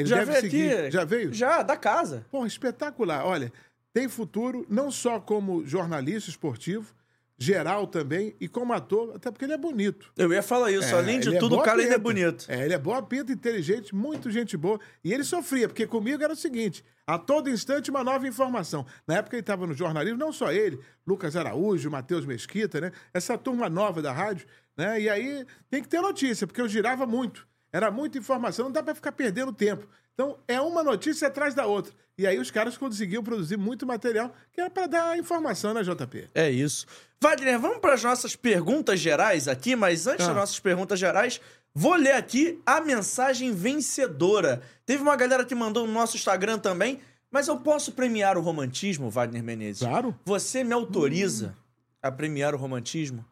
Ele 0.00 0.08
Já 0.08 0.16
deve 0.18 0.30
veio 0.32 0.40
seguir. 0.42 0.72
aqui? 0.78 0.90
Já 0.90 1.04
veio? 1.04 1.32
Já, 1.32 1.62
da 1.62 1.76
casa. 1.76 2.26
Pô, 2.30 2.44
espetacular. 2.46 3.24
Olha, 3.24 3.52
tem 3.92 4.08
futuro 4.08 4.66
não 4.68 4.90
só 4.90 5.18
como 5.20 5.64
jornalista 5.66 6.30
esportivo, 6.30 6.94
geral 7.42 7.86
também, 7.86 8.34
e 8.38 8.46
como 8.46 8.72
ator, 8.74 9.16
até 9.16 9.30
porque 9.30 9.46
ele 9.46 9.54
é 9.54 9.58
bonito. 9.58 10.12
Eu 10.14 10.30
ia 10.30 10.42
falar 10.42 10.70
isso. 10.70 10.94
É, 10.94 10.98
Além 10.98 11.18
de 11.20 11.34
é 11.34 11.38
tudo, 11.38 11.52
o 11.52 11.56
boa 11.56 11.64
cara 11.64 11.78
ainda 11.80 11.94
é 11.94 11.98
pinta. 11.98 12.02
bonito. 12.02 12.44
É, 12.48 12.64
ele 12.66 12.74
é 12.74 12.78
boa 12.78 13.02
pinta, 13.02 13.32
inteligente, 13.32 13.94
muito 13.94 14.30
gente 14.30 14.56
boa. 14.58 14.78
E 15.02 15.12
ele 15.12 15.24
sofria, 15.24 15.66
porque 15.66 15.86
comigo 15.86 16.22
era 16.22 16.34
o 16.34 16.36
seguinte: 16.36 16.84
a 17.06 17.16
todo 17.18 17.48
instante 17.48 17.90
uma 17.90 18.04
nova 18.04 18.28
informação. 18.28 18.84
Na 19.06 19.16
época 19.16 19.36
ele 19.36 19.40
estava 19.40 19.66
no 19.66 19.72
jornalismo, 19.72 20.18
não 20.18 20.32
só 20.34 20.52
ele, 20.52 20.78
Lucas 21.06 21.34
Araújo, 21.34 21.90
Matheus 21.90 22.26
Mesquita, 22.26 22.78
né? 22.78 22.92
Essa 23.14 23.38
turma 23.38 23.70
nova 23.70 24.02
da 24.02 24.12
rádio, 24.12 24.46
né? 24.76 25.00
E 25.00 25.08
aí 25.08 25.46
tem 25.70 25.82
que 25.82 25.88
ter 25.88 26.02
notícia, 26.02 26.46
porque 26.46 26.60
eu 26.60 26.68
girava 26.68 27.06
muito. 27.06 27.48
Era 27.72 27.90
muita 27.90 28.18
informação, 28.18 28.66
não 28.66 28.72
dá 28.72 28.82
para 28.82 28.94
ficar 28.94 29.12
perdendo 29.12 29.52
tempo. 29.52 29.86
Então, 30.14 30.38
é 30.48 30.60
uma 30.60 30.82
notícia 30.82 31.28
atrás 31.28 31.54
da 31.54 31.66
outra. 31.66 31.92
E 32.18 32.26
aí 32.26 32.38
os 32.38 32.50
caras 32.50 32.76
conseguiam 32.76 33.22
produzir 33.22 33.56
muito 33.56 33.86
material 33.86 34.34
que 34.52 34.60
era 34.60 34.68
para 34.68 34.86
dar 34.86 35.18
informação, 35.18 35.72
né, 35.72 35.82
JP? 35.82 36.28
É 36.34 36.50
isso. 36.50 36.86
Wagner, 37.22 37.58
vamos 37.58 37.78
para 37.78 37.94
as 37.94 38.02
nossas 38.02 38.36
perguntas 38.36 39.00
gerais 39.00 39.48
aqui, 39.48 39.74
mas 39.76 40.06
antes 40.06 40.24
Ah. 40.24 40.28
das 40.28 40.36
nossas 40.36 40.60
perguntas 40.60 40.98
gerais, 40.98 41.40
vou 41.74 41.94
ler 41.94 42.12
aqui 42.12 42.60
a 42.66 42.80
mensagem 42.80 43.52
vencedora. 43.54 44.60
Teve 44.84 45.02
uma 45.02 45.16
galera 45.16 45.44
que 45.44 45.54
mandou 45.54 45.86
no 45.86 45.92
nosso 45.92 46.16
Instagram 46.16 46.58
também, 46.58 47.00
mas 47.30 47.48
eu 47.48 47.58
posso 47.58 47.92
premiar 47.92 48.36
o 48.36 48.42
romantismo, 48.42 49.08
Wagner 49.08 49.42
Menezes? 49.42 49.80
Claro, 49.86 50.14
Você 50.26 50.62
me 50.64 50.74
autoriza 50.74 51.56
a 52.02 52.10
premiar 52.10 52.54
o 52.54 52.58
romantismo? 52.58 53.24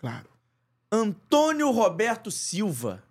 claro. 0.00 0.26
Antônio 0.90 1.70
Roberto 1.72 2.30
Silva 2.30 3.02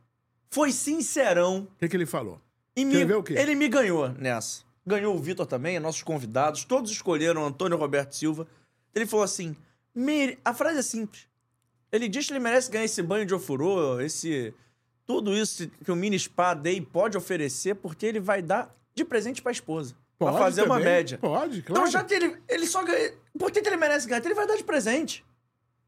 foi 0.56 0.72
sincerão 0.72 1.68
O 1.76 1.80
que, 1.80 1.90
que 1.90 1.98
ele 1.98 2.06
falou? 2.06 2.40
e 2.78 2.86
me, 2.86 3.04
o 3.14 3.22
quê? 3.22 3.34
ele 3.38 3.56
me 3.56 3.68
ganhou 3.68 4.08
nessa. 4.10 4.64
Ganhou 4.88 5.14
o 5.16 5.20
Vitor 5.20 5.46
também, 5.46 5.80
nossos 5.80 6.02
convidados, 6.02 6.64
todos 6.64 6.90
escolheram 6.92 7.46
Antônio 7.46 7.78
Roberto 7.78 8.16
Silva. 8.16 8.48
Ele 8.94 9.06
falou 9.06 9.24
assim: 9.26 9.56
"Mere-" 9.94 10.40
a 10.46 10.54
frase 10.54 10.80
é 10.80 10.82
simples. 10.82 11.28
Ele 11.92 12.08
diz 12.08 12.28
que 12.28 12.34
ele 12.34 12.40
merece 12.40 12.72
ganhar 12.72 12.86
esse 12.86 13.02
banho 13.02 13.26
de 13.26 13.34
ofurô, 13.34 14.00
esse 14.00 14.54
tudo 15.06 15.36
isso 15.36 15.68
que 15.84 15.92
o 15.92 15.96
mini 15.96 16.18
spa 16.18 16.54
day 16.54 16.80
pode 16.82 17.18
oferecer, 17.18 17.76
porque 17.76 18.06
ele 18.06 18.20
vai 18.20 18.42
dar 18.42 18.74
de 18.96 19.04
presente 19.04 19.42
pra 19.42 19.52
esposa. 19.52 19.94
Pra 20.18 20.28
Pode 20.32 20.40
fazer 20.44 20.62
uma 20.64 20.76
também? 20.78 20.94
média. 20.94 21.18
Pode, 21.18 21.62
claro. 21.64 21.82
Então, 21.82 21.92
já 21.92 22.02
que 22.04 22.14
ele, 22.14 22.38
ele 22.48 22.66
só 22.66 22.82
ganha. 22.84 23.14
Por 23.38 23.52
que, 23.52 23.62
que 23.62 23.68
ele 23.68 23.76
merece 23.76 24.08
ganhar? 24.08 24.24
Ele 24.24 24.34
vai 24.34 24.48
dar 24.48 24.56
de 24.56 24.64
presente. 24.64 25.26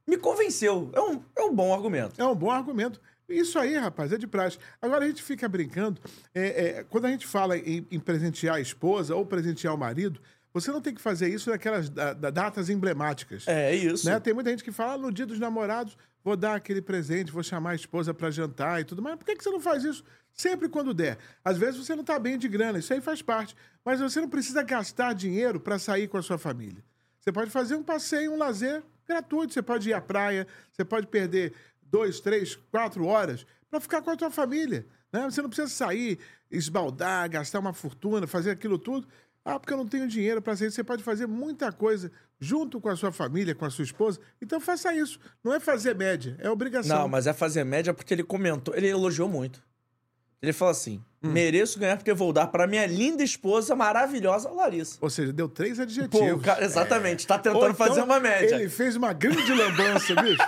Me 0.05 0.17
convenceu. 0.17 0.89
É 0.93 0.99
um, 0.99 1.21
é 1.35 1.41
um 1.43 1.53
bom 1.55 1.73
argumento. 1.73 2.21
É 2.21 2.25
um 2.25 2.35
bom 2.35 2.51
argumento. 2.51 2.99
Isso 3.29 3.59
aí, 3.59 3.75
rapaz, 3.77 4.11
é 4.13 4.17
de 4.17 4.25
praxe. 4.27 4.57
Agora 4.81 5.03
a 5.03 5.07
gente 5.07 5.21
fica 5.21 5.47
brincando. 5.49 5.99
é, 6.33 6.65
é, 6.79 6.83
quando 6.83 7.05
a 7.05 7.09
gente 7.09 7.27
fala 7.27 7.57
em, 7.57 7.85
em 7.91 7.99
presentear 7.99 8.55
a 8.55 8.61
esposa 8.61 9.15
ou 9.15 9.25
presentear 9.25 9.73
o 9.73 9.77
marido, 9.77 10.21
você 10.53 10.71
não 10.71 10.81
tem 10.81 10.93
que 10.93 11.01
fazer 11.01 11.27
isso 11.29 11.49
naquelas 11.49 11.89
da- 11.89 12.13
da- 12.13 12.29
datas 12.29 12.69
emblemáticas. 12.69 13.47
É 13.47 13.75
isso. 13.75 14.05
Né? 14.07 14.19
Tem 14.19 14.33
muita 14.33 14.49
gente 14.49 14.63
que 14.63 14.71
fala, 14.71 14.93
ah, 14.93 14.97
no 14.97 15.11
dia 15.11 15.25
dos 15.25 15.39
namorados, 15.39 15.97
vou 16.23 16.35
dar 16.37 16.55
aquele 16.55 16.81
presente, 16.81 17.31
vou 17.31 17.43
chamar 17.43 17.71
a 17.71 17.75
esposa 17.75 18.13
para 18.13 18.31
jantar 18.31 18.81
e 18.81 18.85
tudo 18.85 19.01
mais. 19.01 19.17
Por 19.17 19.25
que, 19.25 19.35
que 19.35 19.43
você 19.43 19.49
não 19.51 19.59
faz 19.59 19.83
isso 19.83 20.03
sempre 20.33 20.67
quando 20.69 20.93
der? 20.93 21.17
Às 21.43 21.57
vezes 21.57 21.77
você 21.85 21.93
não 21.95 22.01
está 22.01 22.17
bem 22.17 22.37
de 22.37 22.47
grana, 22.47 22.79
isso 22.79 22.91
aí 22.93 23.01
faz 23.01 23.21
parte. 23.21 23.55
Mas 23.85 23.99
você 23.99 24.19
não 24.21 24.29
precisa 24.29 24.63
gastar 24.63 25.13
dinheiro 25.13 25.59
para 25.59 25.77
sair 25.77 26.07
com 26.07 26.17
a 26.17 26.21
sua 26.23 26.37
família. 26.37 26.83
Você 27.19 27.31
pode 27.31 27.51
fazer 27.51 27.75
um 27.75 27.83
passeio, 27.83 28.31
um 28.31 28.37
lazer 28.37 28.81
gratuito. 29.07 29.53
Você 29.53 29.61
pode 29.61 29.89
ir 29.89 29.93
à 29.93 30.01
praia, 30.01 30.47
você 30.71 30.83
pode 30.85 31.07
perder 31.07 31.53
dois, 31.89 32.19
três, 32.19 32.55
quatro 32.71 33.05
horas 33.05 33.45
para 33.69 33.79
ficar 33.79 34.01
com 34.01 34.09
a 34.09 34.15
tua 34.15 34.31
família. 34.31 34.85
Né? 35.11 35.23
Você 35.29 35.41
não 35.41 35.49
precisa 35.49 35.67
sair, 35.69 36.19
esbaldar, 36.49 37.29
gastar 37.29 37.59
uma 37.59 37.73
fortuna, 37.73 38.27
fazer 38.27 38.51
aquilo 38.51 38.77
tudo. 38.77 39.07
Ah, 39.43 39.57
porque 39.59 39.73
eu 39.73 39.77
não 39.77 39.87
tenho 39.87 40.07
dinheiro 40.07 40.41
para 40.41 40.55
sair. 40.55 40.69
Você 40.71 40.83
pode 40.83 41.03
fazer 41.03 41.25
muita 41.25 41.71
coisa 41.71 42.11
junto 42.39 42.81
com 42.81 42.89
a 42.89 42.95
sua 42.95 43.11
família, 43.11 43.55
com 43.55 43.65
a 43.65 43.69
sua 43.69 43.83
esposa. 43.83 44.19
Então 44.41 44.59
faça 44.59 44.93
isso. 44.93 45.19
Não 45.43 45.53
é 45.53 45.59
fazer 45.59 45.95
média, 45.95 46.35
é 46.39 46.49
obrigação. 46.49 46.99
Não, 46.99 47.07
mas 47.07 47.27
é 47.27 47.33
fazer 47.33 47.63
média 47.63 47.93
porque 47.93 48.13
ele 48.13 48.23
comentou, 48.23 48.75
ele 48.75 48.87
elogiou 48.87 49.29
muito. 49.29 49.63
Ele 50.41 50.53
falou 50.53 50.71
assim: 50.71 51.01
Hum. 51.23 51.31
mereço 51.31 51.79
ganhar 51.79 51.97
porque 51.97 52.13
vou 52.13 52.31
dar 52.31 52.47
para 52.47 52.67
minha 52.67 52.85
linda 52.85 53.23
esposa 53.23 53.75
maravilhosa, 53.75 54.51
Larissa. 54.51 54.97
Ou 55.01 55.09
seja, 55.09 55.33
deu 55.33 55.49
três 55.49 55.77
Pô, 55.77 55.83
adjetivos. 55.83 56.31
o 56.33 56.39
cara, 56.39 56.63
exatamente, 56.63 57.25
tá 57.25 57.35
Ou 57.35 57.41
tentando 57.41 57.63
então, 57.63 57.73
fazer 57.73 58.01
uma 58.03 58.19
média. 58.19 58.55
Ele 58.55 58.69
fez 58.69 58.95
uma 58.95 59.13
grande 59.13 59.51
lambança, 59.51 60.13
bicho. 60.21 60.43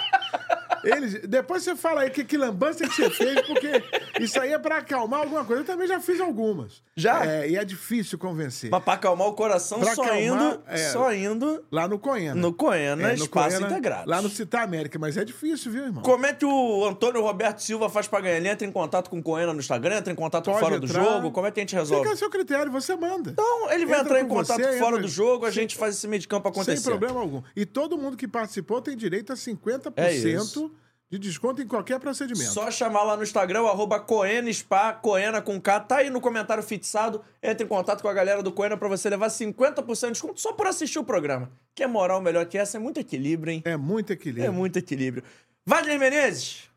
Ele, 0.84 1.20
depois 1.28 1.64
você 1.64 1.76
fala 1.76 2.02
aí 2.02 2.10
que, 2.10 2.24
que 2.24 2.38
lambança 2.38 2.88
que 2.88 2.96
você 2.96 3.10
fez, 3.10 3.42
porque 3.42 3.84
isso 4.24 4.40
aí 4.40 4.54
é 4.54 4.60
pra 4.60 4.78
acalmar 4.78 5.22
alguma 5.22 5.44
coisa. 5.46 5.62
Eu 5.62 5.66
também 5.66 5.88
já 5.88 6.00
fiz 6.00 6.20
algumas. 6.20 6.82
Já? 6.96 7.26
É, 7.26 7.50
e 7.50 7.56
é 7.56 7.64
difícil 7.64 8.18
convencer. 8.18 8.70
Mas 8.70 8.84
pra 8.84 8.94
acalmar 8.94 9.28
o 9.28 9.34
coração, 9.34 9.80
Pra 9.80 9.96
só 9.96 10.04
acalmar, 10.04 10.22
indo, 10.24 10.62
é. 10.68 10.78
só 10.90 11.14
indo 11.14 11.64
Lá 11.72 11.88
no 11.88 11.98
Coena. 12.00 12.36
no 12.36 12.54
Coena, 12.54 13.04
É, 13.04 13.16
no 13.16 13.24
Espaço 13.24 13.58
Coena, 13.58 13.68
Integrado. 13.72 14.10
Lá 14.10 14.22
no 14.22 14.30
Citar 14.30 14.64
América, 14.64 14.98
mas 15.00 15.16
é 15.18 15.24
difícil, 15.26 15.72
viu, 15.72 15.86
irmão? 15.86 16.04
Como 16.04 16.26
é 16.26 16.34
que 16.34 16.46
o 16.46 16.86
Antônio 16.86 17.22
Roberto 17.22 17.60
Silva 17.62 17.90
faz 17.90 18.08
pra 18.08 18.20
ganhar? 18.22 18.38
Ele 18.38 18.48
entra 18.50 18.68
em 18.68 18.72
contato 18.72 19.10
com 19.10 19.20
o 19.20 19.24
Coena 19.24 19.54
no 19.54 19.60
Instagram, 19.60 19.98
entra 19.98 20.12
em 20.12 20.16
contato 20.16 20.46
Pode 20.46 20.60
fora 20.60 20.80
do 20.80 20.86
entrar. 20.86 21.04
jogo? 21.04 21.32
Como 21.32 21.48
é 21.48 21.52
que 21.52 21.60
a 21.60 21.64
gente 21.64 21.76
resolve? 21.76 22.04
Fica 22.04 22.14
a 22.14 22.18
seu 22.18 22.30
critério, 22.30 22.72
você 22.72 22.96
manda. 22.96 23.32
Então, 23.32 23.72
ele 23.72 23.86
vai 23.86 24.00
Entra 24.00 24.10
entrar 24.10 24.22
em 24.22 24.28
com 24.28 24.36
contato 24.36 24.58
você, 24.58 24.78
fora 24.80 24.90
entra- 24.96 25.02
do 25.02 25.08
jogo, 25.08 25.46
a 25.46 25.52
gente 25.52 25.76
faz 25.78 25.96
esse 25.96 26.08
meio 26.08 26.20
de 26.22 26.28
campo 26.28 26.48
acontecer. 26.48 26.78
Sem 26.78 26.84
problema 26.90 27.20
algum. 27.20 27.42
E 27.56 27.66
todo 27.66 27.98
mundo 27.98 28.18
que 28.18 28.28
participou 28.28 28.82
tem 28.82 28.96
direito 28.98 29.32
a 29.32 29.36
50% 29.36 29.94
É 29.98 30.14
isso. 30.14 30.72
De 31.10 31.18
desconto 31.18 31.62
em 31.62 31.68
qualquer 31.68 32.00
procedimento. 32.00 32.52
Só 32.52 32.70
chamar 32.70 33.04
lá 33.04 33.18
no 33.18 33.24
Instagram, 33.24 33.62
arroba 33.62 34.00
Coena 34.00 34.52
Spa, 34.54 34.94
Coena 34.94 35.42
com 35.42 35.60
K. 35.60 35.80
Tá 35.80 35.98
aí 35.98 36.10
no 36.10 36.22
comentário 36.22 36.62
fixado. 36.62 37.24
Entre 37.42 37.66
em 37.66 37.68
contato 37.68 38.02
com 38.02 38.08
a 38.08 38.14
galera 38.14 38.44
do 38.44 38.52
Coena 38.52 38.78
pra 38.78 38.88
você 38.88 39.10
levar 39.10 39.28
50% 39.28 40.06
de 40.06 40.12
desconto 40.12 40.40
só 40.40 40.54
por 40.54 40.68
assistir 40.68 41.00
o 41.00 41.04
programa. 41.04 41.52
Que 41.74 41.84
é 41.84 41.88
moral 41.88 42.22
melhor 42.22 42.46
que 42.46 42.58
essa? 42.58 42.78
É 42.78 42.80
muito 42.80 43.00
equilíbrio, 43.00 43.54
hein? 43.54 43.62
É 43.66 43.76
muito 43.76 44.14
equilíbrio. 44.14 44.46
É 44.46 44.52
muito 44.52 44.78
equilíbrio. 44.78 45.24
Wagner 45.66 46.00
Menezes, 46.00 46.70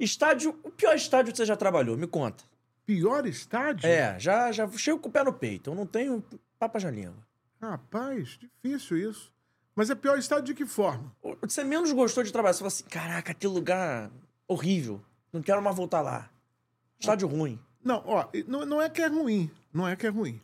estádio... 0.00 0.58
O 0.62 0.70
pior 0.70 0.94
estádio 0.94 1.32
que 1.32 1.36
você 1.36 1.44
já 1.44 1.56
trabalhou? 1.56 1.98
Me 1.98 2.06
conta. 2.06 2.44
Pior 2.86 3.26
estádio? 3.26 3.86
É, 3.86 4.18
já, 4.18 4.52
já 4.52 4.68
chego 4.70 4.98
com 4.98 5.08
o 5.08 5.12
pé 5.12 5.22
no 5.22 5.32
peito. 5.32 5.70
Eu 5.70 5.74
não 5.74 5.86
tenho 5.86 6.24
papas 6.58 6.84
na 6.84 6.90
língua. 6.90 7.26
Rapaz, 7.60 8.38
difícil 8.38 9.10
isso. 9.10 9.33
Mas 9.74 9.90
é 9.90 9.94
pior 9.94 10.18
estádio 10.18 10.44
de 10.44 10.54
que 10.54 10.66
forma? 10.66 11.14
Você 11.42 11.64
menos 11.64 11.90
gostou 11.92 12.22
de 12.22 12.32
trabalhar? 12.32 12.52
Você 12.52 12.58
falou 12.58 12.68
assim, 12.68 12.84
caraca, 12.84 13.34
que 13.34 13.46
lugar 13.46 14.10
horrível. 14.46 15.00
Não 15.32 15.42
quero 15.42 15.60
mais 15.60 15.76
voltar 15.76 16.00
lá. 16.00 16.30
Estádio 16.98 17.26
ruim. 17.26 17.58
Não, 17.82 18.02
ó, 18.06 18.28
não, 18.46 18.64
não 18.64 18.82
é 18.82 18.88
que 18.88 19.02
é 19.02 19.08
ruim, 19.08 19.50
não 19.72 19.86
é 19.86 19.96
que 19.96 20.06
é 20.06 20.10
ruim. 20.10 20.40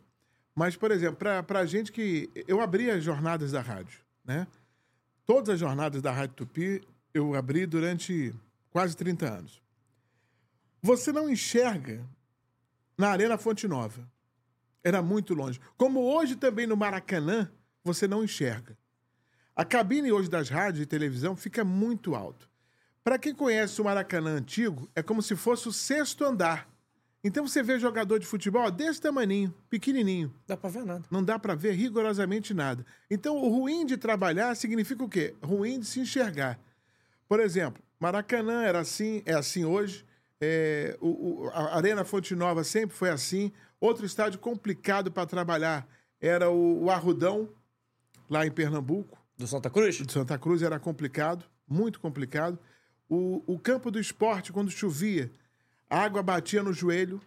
Mas, 0.53 0.75
por 0.75 0.91
exemplo, 0.91 1.15
pra, 1.15 1.41
pra 1.41 1.65
gente 1.65 1.91
que. 1.91 2.29
Eu 2.47 2.61
abri 2.61 2.91
as 2.91 3.03
jornadas 3.03 3.51
da 3.51 3.61
rádio, 3.61 4.01
né? 4.23 4.45
Todas 5.25 5.49
as 5.49 5.59
jornadas 5.59 6.01
da 6.01 6.11
Rádio 6.11 6.35
Tupi 6.35 6.81
eu 7.13 7.35
abri 7.35 7.65
durante 7.65 8.33
quase 8.69 8.95
30 8.95 9.25
anos. 9.25 9.61
Você 10.81 11.11
não 11.11 11.29
enxerga 11.29 12.05
na 12.97 13.09
Arena 13.09 13.37
Fonte 13.37 13.67
Nova. 13.67 14.07
Era 14.83 15.01
muito 15.01 15.33
longe. 15.33 15.59
Como 15.77 16.01
hoje 16.01 16.35
também 16.35 16.65
no 16.65 16.75
Maracanã, 16.75 17.49
você 17.83 18.07
não 18.07 18.23
enxerga. 18.23 18.77
A 19.61 19.63
cabine 19.63 20.11
hoje 20.11 20.27
das 20.27 20.49
rádios 20.49 20.81
e 20.81 20.87
televisão 20.87 21.35
fica 21.35 21.63
muito 21.63 22.15
alto. 22.15 22.49
Para 23.03 23.19
quem 23.19 23.31
conhece 23.31 23.79
o 23.79 23.83
Maracanã 23.83 24.31
antigo, 24.31 24.89
é 24.95 25.03
como 25.03 25.21
se 25.21 25.35
fosse 25.35 25.67
o 25.67 25.71
sexto 25.71 26.25
andar. 26.25 26.67
Então 27.23 27.47
você 27.47 27.61
vê 27.61 27.77
jogador 27.77 28.17
de 28.17 28.25
futebol 28.25 28.71
desse 28.71 28.99
tamaninho, 28.99 29.53
pequenininho. 29.69 30.33
Dá 30.47 30.57
pra 30.57 30.67
ver 30.71 30.83
nada. 30.83 31.03
Não 31.11 31.23
dá 31.23 31.37
para 31.37 31.53
ver 31.53 31.73
rigorosamente 31.73 32.55
nada. 32.55 32.83
Então, 33.07 33.37
o 33.37 33.49
ruim 33.49 33.85
de 33.85 33.97
trabalhar 33.97 34.55
significa 34.55 35.03
o 35.03 35.07
quê? 35.07 35.35
Ruim 35.43 35.79
de 35.79 35.85
se 35.85 35.99
enxergar. 35.99 36.59
Por 37.29 37.39
exemplo, 37.39 37.83
Maracanã 37.99 38.63
era 38.63 38.79
assim, 38.79 39.21
é 39.27 39.35
assim 39.35 39.63
hoje. 39.63 40.03
É, 40.41 40.97
o, 40.99 41.43
o- 41.43 41.49
a 41.53 41.75
Arena 41.77 42.03
Fonte 42.03 42.33
Nova 42.35 42.63
sempre 42.63 42.95
foi 42.97 43.11
assim. 43.11 43.51
Outro 43.79 44.07
estádio 44.07 44.39
complicado 44.39 45.11
para 45.11 45.27
trabalhar 45.27 45.87
era 46.19 46.49
o, 46.49 46.85
o 46.85 46.89
Arrudão, 46.89 47.47
lá 48.27 48.43
em 48.43 48.49
Pernambuco. 48.51 49.20
Do 49.41 49.47
Santa 49.47 49.69
Cruz? 49.69 49.95
De 49.95 50.11
Santa 50.11 50.37
Cruz 50.37 50.61
era 50.61 50.79
complicado, 50.79 51.43
muito 51.67 51.99
complicado. 51.99 52.57
O, 53.09 53.43
o 53.45 53.59
campo 53.59 53.89
do 53.89 53.99
esporte, 53.99 54.53
quando 54.53 54.69
chovia, 54.71 55.31
a 55.89 55.99
água 55.99 56.21
batia 56.23 56.63
no 56.63 56.71
joelho. 56.71 57.19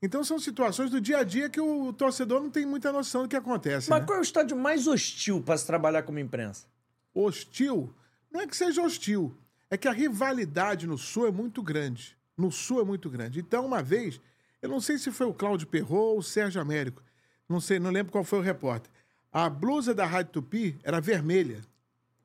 Então 0.00 0.24
são 0.24 0.38
situações 0.38 0.90
do 0.90 1.00
dia 1.00 1.18
a 1.18 1.24
dia 1.24 1.50
que 1.50 1.60
o 1.60 1.92
torcedor 1.92 2.40
não 2.40 2.50
tem 2.50 2.64
muita 2.64 2.90
noção 2.90 3.24
do 3.24 3.28
que 3.28 3.36
acontece. 3.36 3.90
Mas 3.90 4.00
né? 4.00 4.06
qual 4.06 4.16
é 4.16 4.20
o 4.20 4.22
estádio 4.22 4.56
mais 4.56 4.86
hostil 4.86 5.42
pra 5.42 5.58
se 5.58 5.66
trabalhar 5.66 6.04
como 6.04 6.18
imprensa? 6.18 6.66
hostil, 7.14 7.92
não 8.30 8.40
é 8.40 8.46
que 8.46 8.56
seja 8.56 8.82
hostil, 8.82 9.36
é 9.68 9.76
que 9.76 9.88
a 9.88 9.92
rivalidade 9.92 10.86
no 10.86 10.96
Sul 10.96 11.26
é 11.26 11.30
muito 11.32 11.62
grande. 11.62 12.16
No 12.36 12.50
Sul 12.50 12.80
é 12.80 12.84
muito 12.84 13.10
grande. 13.10 13.40
Então, 13.40 13.66
uma 13.66 13.82
vez, 13.82 14.20
eu 14.62 14.68
não 14.68 14.80
sei 14.80 14.98
se 14.98 15.10
foi 15.10 15.26
o 15.26 15.34
Cláudio 15.34 15.66
Perrot 15.66 15.92
ou 15.92 16.18
o 16.18 16.22
Sérgio 16.22 16.60
Américo, 16.60 17.02
não 17.48 17.60
sei, 17.60 17.78
não 17.78 17.90
lembro 17.90 18.12
qual 18.12 18.24
foi 18.24 18.38
o 18.38 18.42
repórter. 18.42 18.90
A 19.32 19.48
blusa 19.48 19.94
da 19.94 20.04
Rádio 20.04 20.32
Tupi 20.32 20.78
era 20.82 21.00
vermelha. 21.00 21.60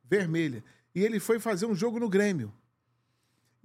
Vermelha. 0.04 0.64
E 0.94 1.04
ele 1.04 1.20
foi 1.20 1.40
fazer 1.40 1.66
um 1.66 1.76
jogo 1.76 2.00
no 2.00 2.10
Grêmio. 2.10 2.54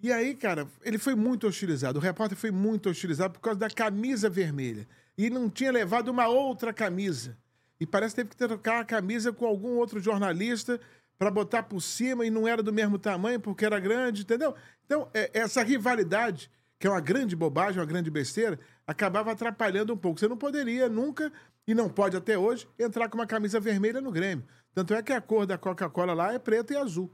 E 0.02 0.12
aí, 0.12 0.34
cara, 0.34 0.66
ele 0.82 0.98
foi 0.98 1.14
muito 1.14 1.46
hostilizado. 1.46 1.98
O 1.98 2.02
repórter 2.02 2.36
foi 2.36 2.50
muito 2.50 2.88
hostilizado 2.88 3.34
por 3.34 3.40
causa 3.40 3.60
da 3.60 3.68
camisa 3.68 4.30
vermelha. 4.30 4.86
E 5.16 5.28
não 5.28 5.50
tinha 5.50 5.70
levado 5.70 6.08
uma 6.08 6.26
outra 6.26 6.72
camisa. 6.72 7.36
E 7.78 7.86
parece 7.86 8.14
que 8.14 8.16
teve 8.22 8.30
que 8.30 8.36
trocar 8.36 8.80
a 8.80 8.84
camisa 8.84 9.32
com 9.32 9.46
algum 9.46 9.76
outro 9.76 10.00
jornalista 10.00 10.80
para 11.18 11.30
botar 11.30 11.62
por 11.64 11.80
cima 11.80 12.24
e 12.24 12.30
não 12.30 12.48
era 12.48 12.62
do 12.62 12.72
mesmo 12.72 12.98
tamanho 12.98 13.38
porque 13.38 13.64
era 13.64 13.78
grande, 13.78 14.22
entendeu? 14.22 14.54
Então, 14.86 15.08
é- 15.12 15.30
essa 15.34 15.62
rivalidade, 15.62 16.50
que 16.78 16.86
é 16.86 16.90
uma 16.90 17.00
grande 17.00 17.36
bobagem, 17.36 17.78
uma 17.78 17.86
grande 17.86 18.10
besteira, 18.10 18.58
acabava 18.86 19.32
atrapalhando 19.32 19.92
um 19.92 19.96
pouco. 19.98 20.18
Você 20.18 20.26
não 20.26 20.36
poderia 20.36 20.88
nunca, 20.88 21.30
e 21.66 21.74
não 21.74 21.88
pode 21.88 22.16
até 22.16 22.36
hoje, 22.38 22.68
entrar 22.78 23.08
com 23.08 23.16
uma 23.18 23.26
camisa 23.26 23.60
vermelha 23.60 24.00
no 24.00 24.10
Grêmio. 24.10 24.46
Tanto 24.74 24.94
é 24.94 25.02
que 25.02 25.12
a 25.12 25.20
cor 25.20 25.46
da 25.46 25.58
Coca-Cola 25.58 26.12
lá 26.14 26.32
é 26.32 26.38
preta 26.38 26.72
e 26.72 26.76
azul. 26.76 27.10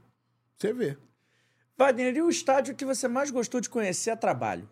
Você 0.55 0.73
vê. 0.73 0.97
Wagner, 1.77 2.15
e 2.15 2.21
o 2.21 2.29
estádio 2.29 2.75
que 2.75 2.85
você 2.85 3.07
mais 3.07 3.29
gostou 3.29 3.61
de 3.61 3.69
conhecer 3.69 4.09
a 4.11 4.17
trabalho? 4.17 4.67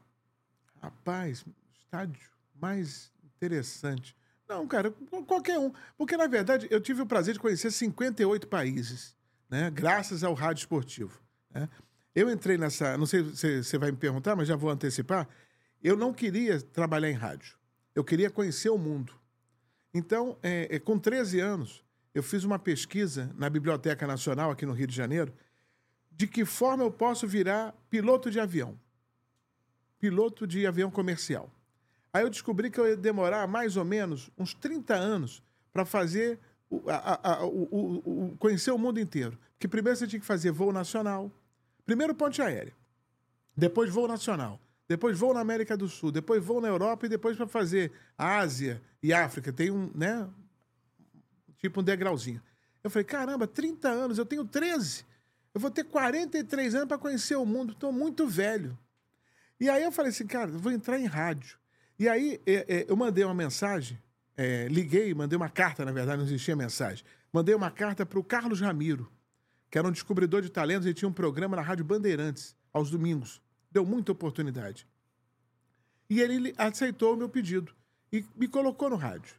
Rapaz, 0.82 1.46
estádio 1.80 2.30
mais 2.60 3.12
interessante. 3.36 4.16
Não, 4.48 4.68
cara, 4.68 4.92
qual- 5.10 5.24
qualquer 5.24 5.58
um. 5.60 5.72
Porque, 5.98 6.16
na 6.16 6.28
verdade, 6.28 6.68
eu 6.70 6.80
tive 6.80 7.02
o 7.02 7.06
prazer 7.06 7.34
de 7.34 7.40
conhecer 7.40 7.72
58 7.72 8.48
países, 8.48 9.16
né? 9.50 9.70
Graças 9.72 10.24
ao 10.24 10.34
rádio 10.34 10.62
esportivo. 10.62 11.20
né? 11.52 11.68
Eu 12.14 12.30
entrei 12.30 12.58
nessa. 12.58 12.98
Não 12.98 13.06
sei 13.06 13.24
se 13.36 13.64
você 13.64 13.78
vai 13.78 13.92
me 13.92 13.98
perguntar, 13.98 14.36
mas 14.36 14.48
já 14.48 14.56
vou 14.56 14.70
antecipar. 14.70 15.28
Eu 15.84 15.98
não 15.98 16.14
queria 16.14 16.62
trabalhar 16.62 17.10
em 17.10 17.14
rádio. 17.16 17.58
Eu 17.94 18.04
queria 18.04 18.30
conhecer 18.30 18.70
o 18.70 18.78
mundo. 18.78 19.14
Então, 20.00 20.38
é, 20.44 20.76
é, 20.76 20.78
com 20.80 21.00
13 21.00 21.40
anos, 21.40 21.82
eu 22.14 22.22
fiz 22.22 22.44
uma 22.44 22.60
pesquisa 22.60 23.32
na 23.38 23.50
Biblioteca 23.50 24.06
Nacional, 24.06 24.52
aqui 24.52 24.66
no 24.66 24.74
Rio 24.74 24.88
de 24.88 24.94
Janeiro, 24.96 25.34
de 26.12 26.28
que 26.28 26.44
forma 26.44 26.84
eu 26.84 26.92
posso 26.92 27.26
virar 27.26 27.74
piloto 27.90 28.30
de 28.30 28.40
avião 28.40 28.78
piloto 29.98 30.46
de 30.46 30.68
avião 30.68 30.92
comercial. 30.92 31.50
Aí 32.14 32.22
eu 32.24 32.30
descobri 32.30 32.70
que 32.70 32.80
eu 32.80 32.88
ia 32.88 32.96
demorar 32.98 33.48
mais 33.48 33.76
ou 33.76 33.84
menos 33.86 34.30
uns 34.38 34.54
30 34.54 34.94
anos 34.94 35.42
para 35.74 35.84
fazer 35.84 36.38
o, 36.70 36.84
a- 36.90 37.20
a- 37.24 37.46
o- 37.46 38.02
o- 38.32 38.38
conhecer 38.38 38.70
o 38.72 38.78
mundo 38.78 39.00
inteiro. 39.00 39.36
Porque 39.54 39.68
primeiro 39.68 39.98
você 39.98 40.06
tinha 40.06 40.20
que 40.20 40.26
fazer 40.26 40.52
voo 40.52 40.72
nacional, 40.72 41.32
primeiro 41.86 42.14
ponte 42.14 42.40
aérea, 42.42 42.74
depois 43.58 43.90
voo 43.90 44.08
nacional, 44.08 44.60
depois 44.88 45.18
voo 45.18 45.34
na 45.34 45.40
América 45.40 45.76
do 45.76 45.88
Sul, 45.88 46.12
depois 46.12 46.44
voo 46.44 46.62
na 46.62 46.68
Europa 46.68 47.06
e 47.06 47.10
depois 47.10 47.36
para 47.36 47.48
fazer 47.48 47.92
Ásia 48.18 48.82
e 49.02 49.14
África. 49.14 49.52
Tem 49.52 49.72
um, 49.72 49.92
né, 49.96 50.30
tipo 51.58 51.82
um 51.82 51.84
degrauzinho. 51.84 52.42
Eu 52.84 52.90
falei, 52.90 53.04
caramba, 53.04 53.48
30 53.48 53.90
anos, 53.90 54.18
eu 54.18 54.26
tenho 54.26 54.46
13. 54.46 55.04
Eu 55.54 55.60
vou 55.60 55.72
ter 55.72 55.86
43 55.86 56.76
anos 56.76 56.88
para 56.88 56.98
conhecer 56.98 57.36
o 57.36 57.46
mundo, 57.46 57.74
estou 57.74 57.92
muito 57.92 58.28
velho. 58.28 58.78
E 59.60 59.70
aí 59.70 59.84
eu 59.84 59.92
falei 59.92 60.12
assim, 60.12 60.28
cara, 60.28 60.52
vou 60.52 60.72
entrar 60.72 61.00
em 61.00 61.06
rádio. 61.06 61.58
E 61.98 62.08
aí 62.08 62.40
é, 62.46 62.54
é, 62.68 62.86
eu 62.88 62.96
mandei 62.96 63.24
uma 63.24 63.34
mensagem, 63.34 63.98
é, 64.38 64.68
liguei, 64.68 65.14
mandei 65.14 65.36
uma 65.38 65.50
carta, 65.50 65.84
na 65.84 65.92
verdade, 65.92 66.18
não 66.18 66.26
existia 66.26 66.56
mensagem. 66.56 67.04
Mandei 67.32 67.56
uma 67.56 67.72
carta 67.72 68.06
para 68.06 68.20
o 68.20 68.24
Carlos 68.24 68.62
Ramiro, 68.62 69.12
que 69.72 69.78
era 69.78 69.88
um 69.88 69.92
descobridor 69.92 70.42
de 70.42 70.50
talentos, 70.50 70.86
ele 70.86 70.94
tinha 70.94 71.10
um 71.10 71.14
programa 71.14 71.56
na 71.56 71.62
Rádio 71.62 71.86
Bandeirantes, 71.86 72.56
aos 72.72 72.92
domingos. 72.92 73.42
Deu 73.76 73.86
muita 73.86 74.14
oportunidade. 74.14 74.88
E 76.10 76.22
ele 76.22 76.56
aceitou 76.58 77.14
o 77.14 77.18
meu 77.18 77.28
pedido 77.28 77.76
e 78.10 78.24
me 78.34 78.48
colocou 78.48 78.90
no 78.90 78.96
rádio. 78.96 79.36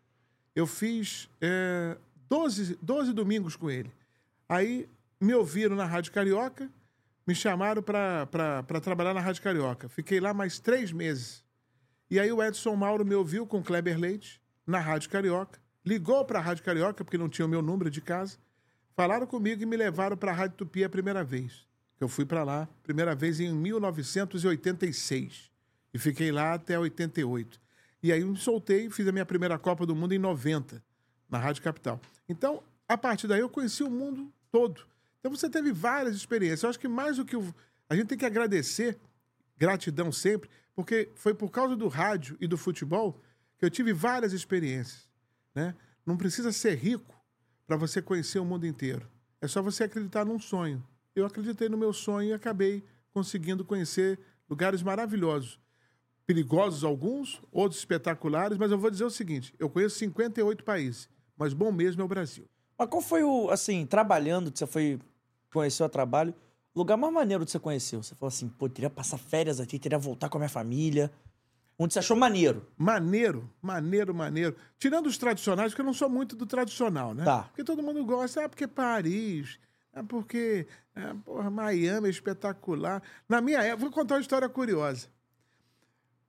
Eu 0.54 0.66
fiz 0.66 1.26
é, 1.40 1.96
12, 2.28 2.78
12 2.82 3.14
domingos 3.14 3.56
com 3.56 3.70
ele. 3.70 3.90
Aí 4.46 4.86
me 5.18 5.32
ouviram 5.32 5.74
na 5.74 5.86
Rádio 5.86 6.12
Carioca, 6.12 6.68
me 7.26 7.34
chamaram 7.34 7.82
para 7.82 8.26
trabalhar 8.82 9.14
na 9.14 9.20
Rádio 9.20 9.42
Carioca. 9.42 9.88
Fiquei 9.88 10.20
lá 10.20 10.34
mais 10.34 10.58
três 10.58 10.92
meses. 10.92 11.42
E 12.10 12.20
aí 12.20 12.30
o 12.30 12.42
Edson 12.42 12.76
Mauro 12.76 13.06
me 13.06 13.14
ouviu 13.14 13.46
com 13.46 13.62
Kleber 13.62 13.98
Leite 13.98 14.38
na 14.66 14.80
Rádio 14.80 15.08
Carioca, 15.08 15.58
ligou 15.82 16.22
para 16.26 16.40
a 16.40 16.42
Rádio 16.42 16.62
Carioca, 16.62 17.02
porque 17.02 17.16
não 17.16 17.30
tinha 17.30 17.46
o 17.46 17.48
meu 17.48 17.62
número 17.62 17.90
de 17.90 18.02
casa, 18.02 18.36
falaram 18.94 19.26
comigo 19.26 19.62
e 19.62 19.66
me 19.66 19.78
levaram 19.78 20.14
para 20.14 20.30
a 20.30 20.34
Rádio 20.34 20.58
Tupi 20.58 20.84
a 20.84 20.90
primeira 20.90 21.24
vez. 21.24 21.66
Eu 22.00 22.08
fui 22.08 22.24
para 22.24 22.44
lá, 22.44 22.68
primeira 22.82 23.14
vez 23.14 23.40
em 23.40 23.52
1986. 23.52 25.50
E 25.94 25.98
fiquei 25.98 26.30
lá 26.30 26.54
até 26.54 26.78
88. 26.78 27.60
E 28.02 28.12
aí 28.12 28.22
me 28.24 28.36
soltei 28.36 28.86
e 28.86 28.90
fiz 28.90 29.08
a 29.08 29.12
minha 29.12 29.24
primeira 29.24 29.58
Copa 29.58 29.86
do 29.86 29.96
Mundo 29.96 30.12
em 30.12 30.18
90, 30.18 30.82
na 31.28 31.38
Rádio 31.38 31.62
Capital. 31.62 32.00
Então, 32.28 32.62
a 32.86 32.98
partir 32.98 33.26
daí 33.26 33.40
eu 33.40 33.48
conheci 33.48 33.82
o 33.82 33.90
mundo 33.90 34.32
todo. 34.52 34.86
Então 35.18 35.30
você 35.34 35.48
teve 35.48 35.72
várias 35.72 36.14
experiências. 36.14 36.62
Eu 36.62 36.70
acho 36.70 36.78
que 36.78 36.86
mais 36.86 37.16
do 37.16 37.24
que 37.24 37.36
o... 37.36 37.54
a 37.88 37.96
gente 37.96 38.08
tem 38.08 38.18
que 38.18 38.26
agradecer, 38.26 38.98
gratidão 39.56 40.12
sempre, 40.12 40.48
porque 40.74 41.10
foi 41.14 41.34
por 41.34 41.50
causa 41.50 41.74
do 41.74 41.88
rádio 41.88 42.36
e 42.40 42.46
do 42.46 42.58
futebol 42.58 43.20
que 43.58 43.64
eu 43.64 43.70
tive 43.70 43.92
várias 43.92 44.32
experiências. 44.32 45.08
Né? 45.54 45.74
Não 46.04 46.16
precisa 46.16 46.52
ser 46.52 46.74
rico 46.76 47.14
para 47.66 47.76
você 47.76 48.00
conhecer 48.02 48.38
o 48.38 48.44
mundo 48.44 48.66
inteiro. 48.66 49.08
É 49.40 49.48
só 49.48 49.62
você 49.62 49.84
acreditar 49.84 50.24
num 50.24 50.38
sonho. 50.38 50.86
Eu 51.16 51.24
acreditei 51.24 51.68
no 51.70 51.78
meu 51.78 51.94
sonho 51.94 52.28
e 52.28 52.32
acabei 52.34 52.84
conseguindo 53.10 53.64
conhecer 53.64 54.20
lugares 54.48 54.82
maravilhosos. 54.82 55.58
Perigosos 56.26 56.84
alguns, 56.84 57.40
outros 57.50 57.80
espetaculares, 57.80 58.58
mas 58.58 58.70
eu 58.70 58.78
vou 58.78 58.90
dizer 58.90 59.04
o 59.04 59.10
seguinte: 59.10 59.54
eu 59.58 59.70
conheço 59.70 59.96
58 59.96 60.62
países, 60.62 61.08
mas 61.36 61.54
bom 61.54 61.72
mesmo 61.72 62.02
é 62.02 62.04
o 62.04 62.08
Brasil. 62.08 62.44
Mas 62.78 62.88
qual 62.90 63.00
foi 63.00 63.22
o, 63.22 63.48
assim, 63.48 63.86
trabalhando, 63.86 64.52
que 64.52 64.58
você 64.58 64.66
foi, 64.66 64.98
conheceu 65.50 65.86
a 65.86 65.88
trabalho, 65.88 66.34
o 66.74 66.78
lugar 66.78 66.98
mais 66.98 67.12
maneiro 67.12 67.46
que 67.46 67.50
você 67.50 67.58
conheceu? 67.58 68.02
Você 68.02 68.14
falou 68.14 68.28
assim, 68.28 68.48
pô, 68.48 68.68
teria 68.68 68.90
passar 68.90 69.16
férias 69.16 69.58
aqui, 69.58 69.78
teria 69.78 69.98
voltar 69.98 70.28
com 70.28 70.36
a 70.36 70.40
minha 70.40 70.50
família. 70.50 71.10
Onde 71.78 71.94
você 71.94 72.00
achou 72.00 72.16
maneiro? 72.16 72.66
Maneiro, 72.76 73.50
maneiro, 73.62 74.14
maneiro. 74.14 74.56
Tirando 74.78 75.06
os 75.06 75.16
tradicionais, 75.16 75.72
porque 75.72 75.80
eu 75.80 75.86
não 75.86 75.94
sou 75.94 76.10
muito 76.10 76.36
do 76.36 76.44
tradicional, 76.44 77.14
né? 77.14 77.24
Tá. 77.24 77.44
Porque 77.44 77.64
todo 77.64 77.82
mundo 77.82 78.04
gosta, 78.04 78.44
ah, 78.44 78.48
porque 78.48 78.66
Paris, 78.66 79.58
ah, 79.96 80.04
porque 80.04 80.66
ah, 80.94 81.16
porra, 81.24 81.48
Miami 81.48 82.08
é 82.08 82.10
espetacular. 82.10 83.02
Na 83.26 83.40
minha 83.40 83.62
época, 83.62 83.80
vou 83.80 83.90
contar 83.90 84.16
uma 84.16 84.20
história 84.20 84.46
curiosa. 84.46 85.08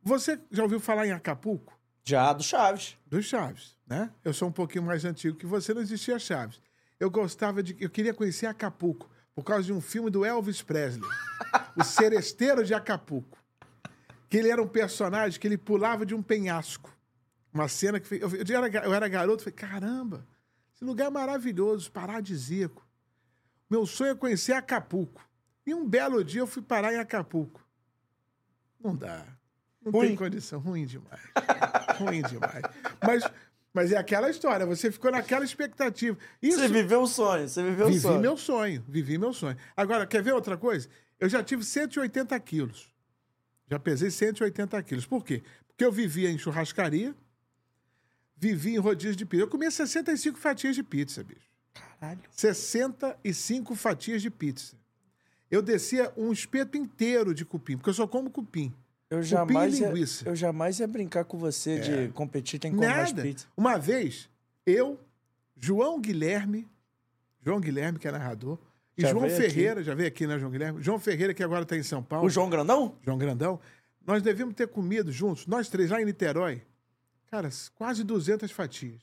Você 0.02 0.40
já 0.50 0.64
ouviu 0.64 0.80
falar 0.80 1.06
em 1.06 1.12
Acapulco? 1.12 1.78
Já 2.06 2.32
do 2.32 2.42
Chaves. 2.42 2.98
Dos 3.06 3.26
Chaves, 3.26 3.78
né? 3.86 4.10
Eu 4.24 4.34
sou 4.34 4.48
um 4.48 4.54
pouquinho 4.54 4.86
mais 4.86 5.04
antigo 5.04 5.38
que 5.38 5.46
você, 5.46 5.74
não 5.74 5.82
existia 5.82 6.18
Chaves. 6.18 6.62
Eu 6.98 7.12
gostava 7.12 7.62
de. 7.62 7.76
Eu 7.78 7.90
queria 7.90 8.14
conhecer 8.14 8.46
Acapulco 8.46 9.10
por 9.36 9.44
causa 9.44 9.64
de 9.64 9.74
um 9.74 9.82
filme 9.82 10.10
do 10.10 10.24
Elvis 10.24 10.62
Presley, 10.62 11.08
O 11.76 11.84
Seresteiro 11.84 12.64
de 12.64 12.74
Acapulco. 12.74 13.38
que 14.30 14.38
ele 14.38 14.50
era 14.50 14.64
um 14.64 14.68
personagem 14.68 15.38
que 15.38 15.46
ele 15.46 15.58
pulava 15.58 16.06
de 16.06 16.16
um 16.16 16.24
penhasco. 16.24 16.90
Uma 17.54 17.68
cena 17.68 18.00
que... 18.00 18.16
Eu, 18.16 18.30
eu, 18.34 18.64
era, 18.64 18.86
eu 18.86 18.94
era 18.94 19.08
garoto, 19.10 19.44
falei, 19.44 19.56
caramba, 19.56 20.26
esse 20.74 20.86
lugar 20.86 21.08
é 21.08 21.10
maravilhoso, 21.10 21.92
paradisíaco. 21.92 22.87
Meu 23.70 23.86
sonho 23.86 24.12
é 24.12 24.16
conhecer 24.16 24.54
Acapulco. 24.54 25.26
E 25.66 25.74
um 25.74 25.88
belo 25.88 26.24
dia 26.24 26.42
eu 26.42 26.48
fui 26.48 26.62
parar 26.62 26.94
em 26.94 26.98
Acapulco. 26.98 27.66
Não 28.82 28.96
dá. 28.96 29.26
Não 29.84 29.92
Ruim. 29.92 30.08
tem 30.08 30.16
condição. 30.16 30.60
Ruim 30.60 30.86
demais. 30.86 31.20
Ruim 32.00 32.22
demais. 32.22 32.64
Mas, 33.06 33.24
mas 33.74 33.92
é 33.92 33.98
aquela 33.98 34.30
história, 34.30 34.66
você 34.66 34.92
ficou 34.92 35.12
naquela 35.12 35.44
expectativa. 35.44 36.18
Isso, 36.42 36.60
Você 36.60 36.68
viveu 36.68 37.02
o 37.02 37.08
sonho, 37.08 37.48
você 37.48 37.62
viveu 37.64 37.88
Vivi 37.88 38.00
sonho. 38.00 38.20
meu 38.22 38.38
sonho, 38.38 38.84
vivi 38.88 39.18
meu 39.18 39.34
sonho. 39.34 39.58
Agora, 39.76 40.06
quer 40.08 40.22
ver 40.24 40.34
outra 40.34 40.58
coisa? 40.58 40.88
Eu 41.20 41.28
já 41.28 41.44
tive 41.44 41.64
180 41.66 42.40
quilos. 42.40 42.94
Já 43.70 43.78
pesei 43.80 44.10
180 44.10 44.82
quilos. 44.84 45.06
Por 45.06 45.26
quê? 45.26 45.44
Porque 45.68 45.84
eu 45.84 45.92
vivia 45.92 46.30
em 46.32 46.38
churrascaria, 46.38 47.14
vivia 48.38 48.76
em 48.76 48.80
rodízio 48.80 49.16
de 49.16 49.26
pizza. 49.26 49.44
Eu 49.44 49.48
comia 49.50 49.70
65 49.70 50.38
fatias 50.38 50.76
de 50.76 50.84
pizza, 50.84 51.24
bicho. 51.24 51.48
Caralho. 52.00 52.20
65 52.32 53.76
fatias 53.76 54.22
de 54.22 54.30
pizza. 54.30 54.76
Eu 55.50 55.62
descia 55.62 56.12
um 56.18 56.32
espeto 56.32 56.78
inteiro 56.78 57.34
de 57.34 57.46
cupim, 57.46 57.78
porque 57.78 57.90
eu 57.90 57.94
só 57.94 58.08
como 58.08 58.30
cupim. 58.30 58.74
Eu 59.10 59.22
e 59.22 59.24
jamais, 59.24 59.80
ia. 59.80 59.88
É. 59.88 60.30
eu 60.30 60.36
jamais 60.36 60.80
ia 60.80 60.88
brincar 60.88 61.24
com 61.24 61.38
você 61.38 61.80
de 61.80 62.10
competir 62.10 62.60
quem 62.60 62.72
come 62.72 62.86
mais 62.86 63.12
Nada. 63.12 63.22
pizza. 63.24 63.48
Uma 63.56 63.78
vez, 63.78 64.30
eu, 64.66 65.00
João 65.56 66.00
Guilherme, 66.02 66.68
João 67.42 67.62
Guilherme, 67.62 67.98
que 67.98 68.08
é 68.08 68.12
narrador, 68.12 68.60
e 68.98 69.04
Já 69.04 69.12
João 69.12 69.22
veio 69.22 69.34
aqui. 69.34 69.50
Ferreira, 69.50 69.84
já 69.84 69.96
veio 69.96 70.08
aqui, 70.08 70.28
né, 70.28 70.38
João 70.38 70.52
Guilherme? 70.52 70.84
João 70.84 71.00
Ferreira, 71.00 71.34
que 71.34 71.42
agora 71.44 71.64
está 71.64 71.78
em 71.78 71.84
São 71.84 72.04
Paulo. 72.04 72.26
O 72.26 72.30
João 72.30 72.50
Grandão? 72.50 72.98
João 73.02 73.18
Grandão. 73.18 73.60
Nós 74.06 74.22
devíamos 74.22 74.56
ter 74.56 74.68
comido 74.68 75.12
juntos, 75.12 75.48
nós 75.48 75.70
três, 75.70 75.90
lá 75.90 76.02
em 76.02 76.06
Niterói, 76.06 76.64
cara, 77.30 77.50
quase 77.76 78.04
200 78.04 78.52
fatias. 78.52 79.00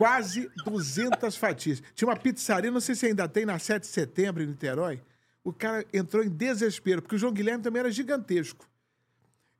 Quase 0.00 0.50
200 0.64 1.36
fatias. 1.36 1.82
Tinha 1.94 2.08
uma 2.08 2.16
pizzaria, 2.16 2.70
não 2.70 2.80
sei 2.80 2.94
se 2.94 3.04
ainda 3.04 3.28
tem, 3.28 3.44
na 3.44 3.58
7 3.58 3.82
de 3.82 3.88
setembro, 3.88 4.42
em 4.42 4.46
Niterói. 4.46 5.02
O 5.44 5.52
cara 5.52 5.84
entrou 5.92 6.24
em 6.24 6.28
desespero, 6.30 7.02
porque 7.02 7.16
o 7.16 7.18
João 7.18 7.34
Guilherme 7.34 7.62
também 7.62 7.80
era 7.80 7.90
gigantesco. 7.90 8.66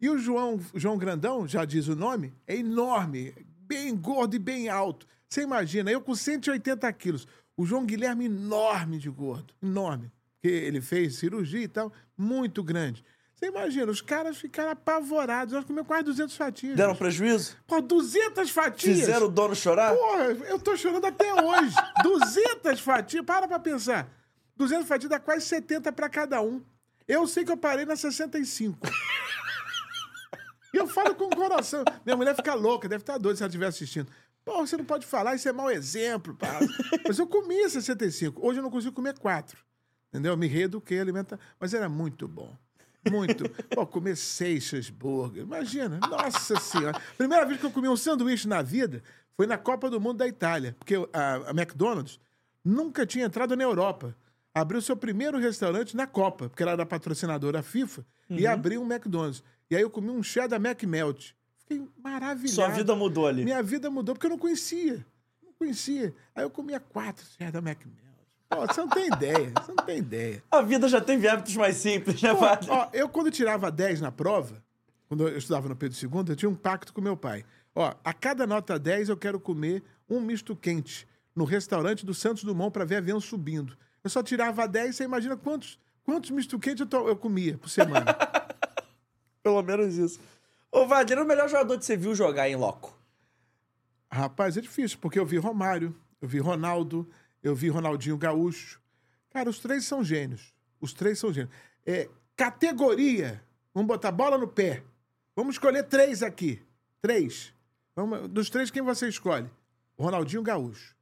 E 0.00 0.08
o 0.08 0.16
João, 0.16 0.58
João 0.74 0.96
Grandão, 0.96 1.46
já 1.46 1.66
diz 1.66 1.88
o 1.88 1.94
nome, 1.94 2.32
é 2.46 2.56
enorme, 2.56 3.34
bem 3.66 3.94
gordo 3.94 4.34
e 4.34 4.38
bem 4.38 4.70
alto. 4.70 5.06
Você 5.28 5.42
imagina, 5.42 5.90
eu 5.90 6.00
com 6.00 6.14
180 6.14 6.90
quilos, 6.94 7.28
o 7.54 7.66
João 7.66 7.84
Guilherme 7.84 8.24
enorme 8.24 8.96
de 8.96 9.10
gordo, 9.10 9.52
enorme. 9.62 10.10
Porque 10.36 10.48
ele 10.48 10.80
fez 10.80 11.16
cirurgia 11.16 11.64
e 11.64 11.68
tal, 11.68 11.92
muito 12.16 12.64
grande. 12.64 13.04
Você 13.40 13.46
imagina, 13.46 13.90
os 13.90 14.02
caras 14.02 14.36
ficaram 14.36 14.72
apavorados. 14.72 15.54
Nós 15.54 15.64
comemos 15.64 15.88
quase 15.88 16.04
200 16.04 16.36
fatias. 16.36 16.76
Deram 16.76 16.94
prejuízo? 16.94 17.56
Pô, 17.66 17.80
200 17.80 18.50
fatias? 18.50 18.98
Fizeram 18.98 19.28
o 19.28 19.30
dono 19.30 19.56
chorar? 19.56 19.94
Porra, 19.94 20.24
eu 20.46 20.58
tô 20.58 20.76
chorando 20.76 21.06
até 21.06 21.32
hoje. 21.32 21.74
200 22.04 22.78
fatias, 22.80 23.24
para 23.24 23.48
pra 23.48 23.58
pensar. 23.58 24.12
200 24.56 24.86
fatias 24.86 25.08
dá 25.08 25.18
quase 25.18 25.46
70 25.46 25.90
pra 25.90 26.10
cada 26.10 26.42
um. 26.42 26.62
Eu 27.08 27.26
sei 27.26 27.42
que 27.42 27.50
eu 27.50 27.56
parei 27.56 27.86
na 27.86 27.96
65. 27.96 28.78
E 30.74 30.76
eu 30.76 30.86
falo 30.86 31.14
com 31.14 31.24
o 31.24 31.30
coração. 31.30 31.82
Minha 32.04 32.18
mulher 32.18 32.36
fica 32.36 32.52
louca, 32.52 32.90
deve 32.90 33.02
estar 33.02 33.16
doida 33.16 33.38
se 33.38 33.42
ela 33.42 33.48
estiver 33.48 33.68
assistindo. 33.68 34.12
Pô, 34.44 34.66
você 34.66 34.76
não 34.76 34.84
pode 34.84 35.06
falar, 35.06 35.34
isso 35.34 35.48
é 35.48 35.52
mau 35.52 35.70
exemplo. 35.70 36.34
Pá. 36.34 36.60
Mas 37.08 37.18
eu 37.18 37.26
comia 37.26 37.70
65. 37.70 38.46
Hoje 38.46 38.58
eu 38.58 38.62
não 38.62 38.70
consigo 38.70 38.94
comer 38.94 39.18
quatro. 39.18 39.64
Entendeu? 40.10 40.32
Eu 40.32 40.36
me 40.36 40.46
reeduquei 40.46 41.00
alimentar. 41.00 41.38
Mas 41.58 41.72
era 41.72 41.88
muito 41.88 42.28
bom. 42.28 42.54
Muito. 43.08 43.48
Pô, 43.74 43.86
comer 43.86 44.16
seis 44.16 44.64
cheeseburger. 44.64 45.42
Imagina. 45.42 45.98
Nossa 46.08 46.58
Senhora. 46.58 47.00
Primeira 47.16 47.46
vez 47.46 47.60
que 47.60 47.66
eu 47.66 47.70
comi 47.70 47.88
um 47.88 47.96
sanduíche 47.96 48.48
na 48.48 48.62
vida 48.62 49.02
foi 49.36 49.46
na 49.46 49.56
Copa 49.56 49.88
do 49.88 50.00
Mundo 50.00 50.18
da 50.18 50.28
Itália. 50.28 50.76
Porque 50.78 50.94
a, 51.12 51.34
a 51.36 51.50
McDonald's 51.50 52.20
nunca 52.64 53.06
tinha 53.06 53.24
entrado 53.24 53.56
na 53.56 53.64
Europa. 53.64 54.14
Abriu 54.52 54.82
seu 54.82 54.96
primeiro 54.96 55.38
restaurante 55.38 55.96
na 55.96 56.06
Copa, 56.06 56.48
porque 56.48 56.62
ela 56.62 56.72
era 56.72 56.84
patrocinadora 56.84 57.62
FIFA, 57.62 58.04
e 58.28 58.46
abriu 58.46 58.82
um 58.82 58.92
McDonald's. 58.92 59.44
E 59.70 59.76
aí 59.76 59.82
eu 59.82 59.88
comi 59.88 60.10
um 60.10 60.22
cheddar 60.22 60.60
McMelt. 60.60 61.34
Fiquei 61.58 61.88
maravilhado. 62.02 62.54
Sua 62.54 62.68
vida 62.68 62.94
mudou 62.96 63.28
ali. 63.28 63.44
Minha 63.44 63.62
vida 63.62 63.88
mudou 63.88 64.14
porque 64.14 64.26
eu 64.26 64.30
não 64.30 64.38
conhecia. 64.38 65.06
Não 65.42 65.52
conhecia. 65.52 66.12
Aí 66.34 66.42
eu 66.42 66.50
comia 66.50 66.80
quatro 66.80 67.24
cheddar 67.38 67.62
McMelt. 67.62 68.09
Pô, 68.50 68.66
você 68.66 68.80
não 68.80 68.88
tem 68.88 69.06
ideia. 69.06 69.52
Você 69.60 69.72
não 69.72 69.84
tem 69.86 69.98
ideia. 69.98 70.42
A 70.50 70.60
vida 70.60 70.88
já 70.88 71.00
teve 71.00 71.28
hábitos 71.28 71.54
mais 71.56 71.76
simples, 71.76 72.20
né, 72.20 72.34
Pô, 72.34 72.40
Padre? 72.40 72.68
ó, 72.68 72.88
eu, 72.92 73.08
quando 73.08 73.30
tirava 73.30 73.70
10 73.70 74.00
na 74.00 74.10
prova, 74.10 74.60
quando 75.08 75.28
eu 75.28 75.38
estudava 75.38 75.68
no 75.68 75.76
Pedro 75.76 75.96
II, 75.96 76.24
eu 76.28 76.36
tinha 76.36 76.48
um 76.50 76.54
pacto 76.54 76.92
com 76.92 77.00
meu 77.00 77.16
pai. 77.16 77.44
Ó, 77.74 77.94
a 78.04 78.12
cada 78.12 78.48
nota 78.48 78.76
10 78.76 79.08
eu 79.08 79.16
quero 79.16 79.38
comer 79.38 79.84
um 80.08 80.20
misto 80.20 80.56
quente 80.56 81.06
no 81.34 81.44
restaurante 81.44 82.04
do 82.04 82.12
Santos 82.12 82.42
Dumont 82.42 82.72
para 82.72 82.84
ver 82.84 82.96
avião 82.96 83.20
subindo. 83.20 83.78
Eu 84.02 84.10
só 84.10 84.20
tirava 84.22 84.66
10, 84.66 84.96
você 84.96 85.04
imagina 85.04 85.36
quantos, 85.36 85.78
quantos 86.02 86.30
misto 86.30 86.58
quente 86.58 86.82
eu, 86.82 87.08
eu 87.08 87.16
comia 87.16 87.56
por 87.56 87.68
semana. 87.68 88.04
Pelo 89.44 89.62
menos 89.62 89.96
isso. 89.96 90.20
Ô, 90.72 90.86
Wagner, 90.86 91.22
o 91.22 91.26
melhor 91.26 91.48
jogador 91.48 91.78
que 91.78 91.84
você 91.84 91.96
viu 91.96 92.14
jogar 92.16 92.48
em 92.48 92.56
loco? 92.56 92.98
Rapaz, 94.10 94.56
é 94.56 94.60
difícil, 94.60 94.98
porque 95.00 95.18
eu 95.18 95.24
vi 95.24 95.36
Romário, 95.36 95.94
eu 96.20 96.26
vi 96.28 96.40
Ronaldo, 96.40 97.08
eu 97.42 97.54
vi 97.54 97.68
Ronaldinho 97.68 98.16
Gaúcho. 98.16 98.80
Cara, 99.30 99.48
os 99.48 99.58
três 99.58 99.84
são 99.84 100.02
gênios. 100.04 100.54
Os 100.80 100.92
três 100.92 101.18
são 101.18 101.32
gênios. 101.32 101.52
É, 101.86 102.08
categoria. 102.36 103.42
Vamos 103.72 103.88
botar 103.88 104.10
bola 104.10 104.36
no 104.36 104.48
pé. 104.48 104.82
Vamos 105.34 105.54
escolher 105.54 105.84
três 105.84 106.22
aqui. 106.22 106.62
Três. 107.00 107.54
Vamos, 107.94 108.28
dos 108.28 108.50
três, 108.50 108.70
quem 108.70 108.82
você 108.82 109.08
escolhe? 109.08 109.48
Ronaldinho 109.98 110.42
Gaúcho. 110.42 110.94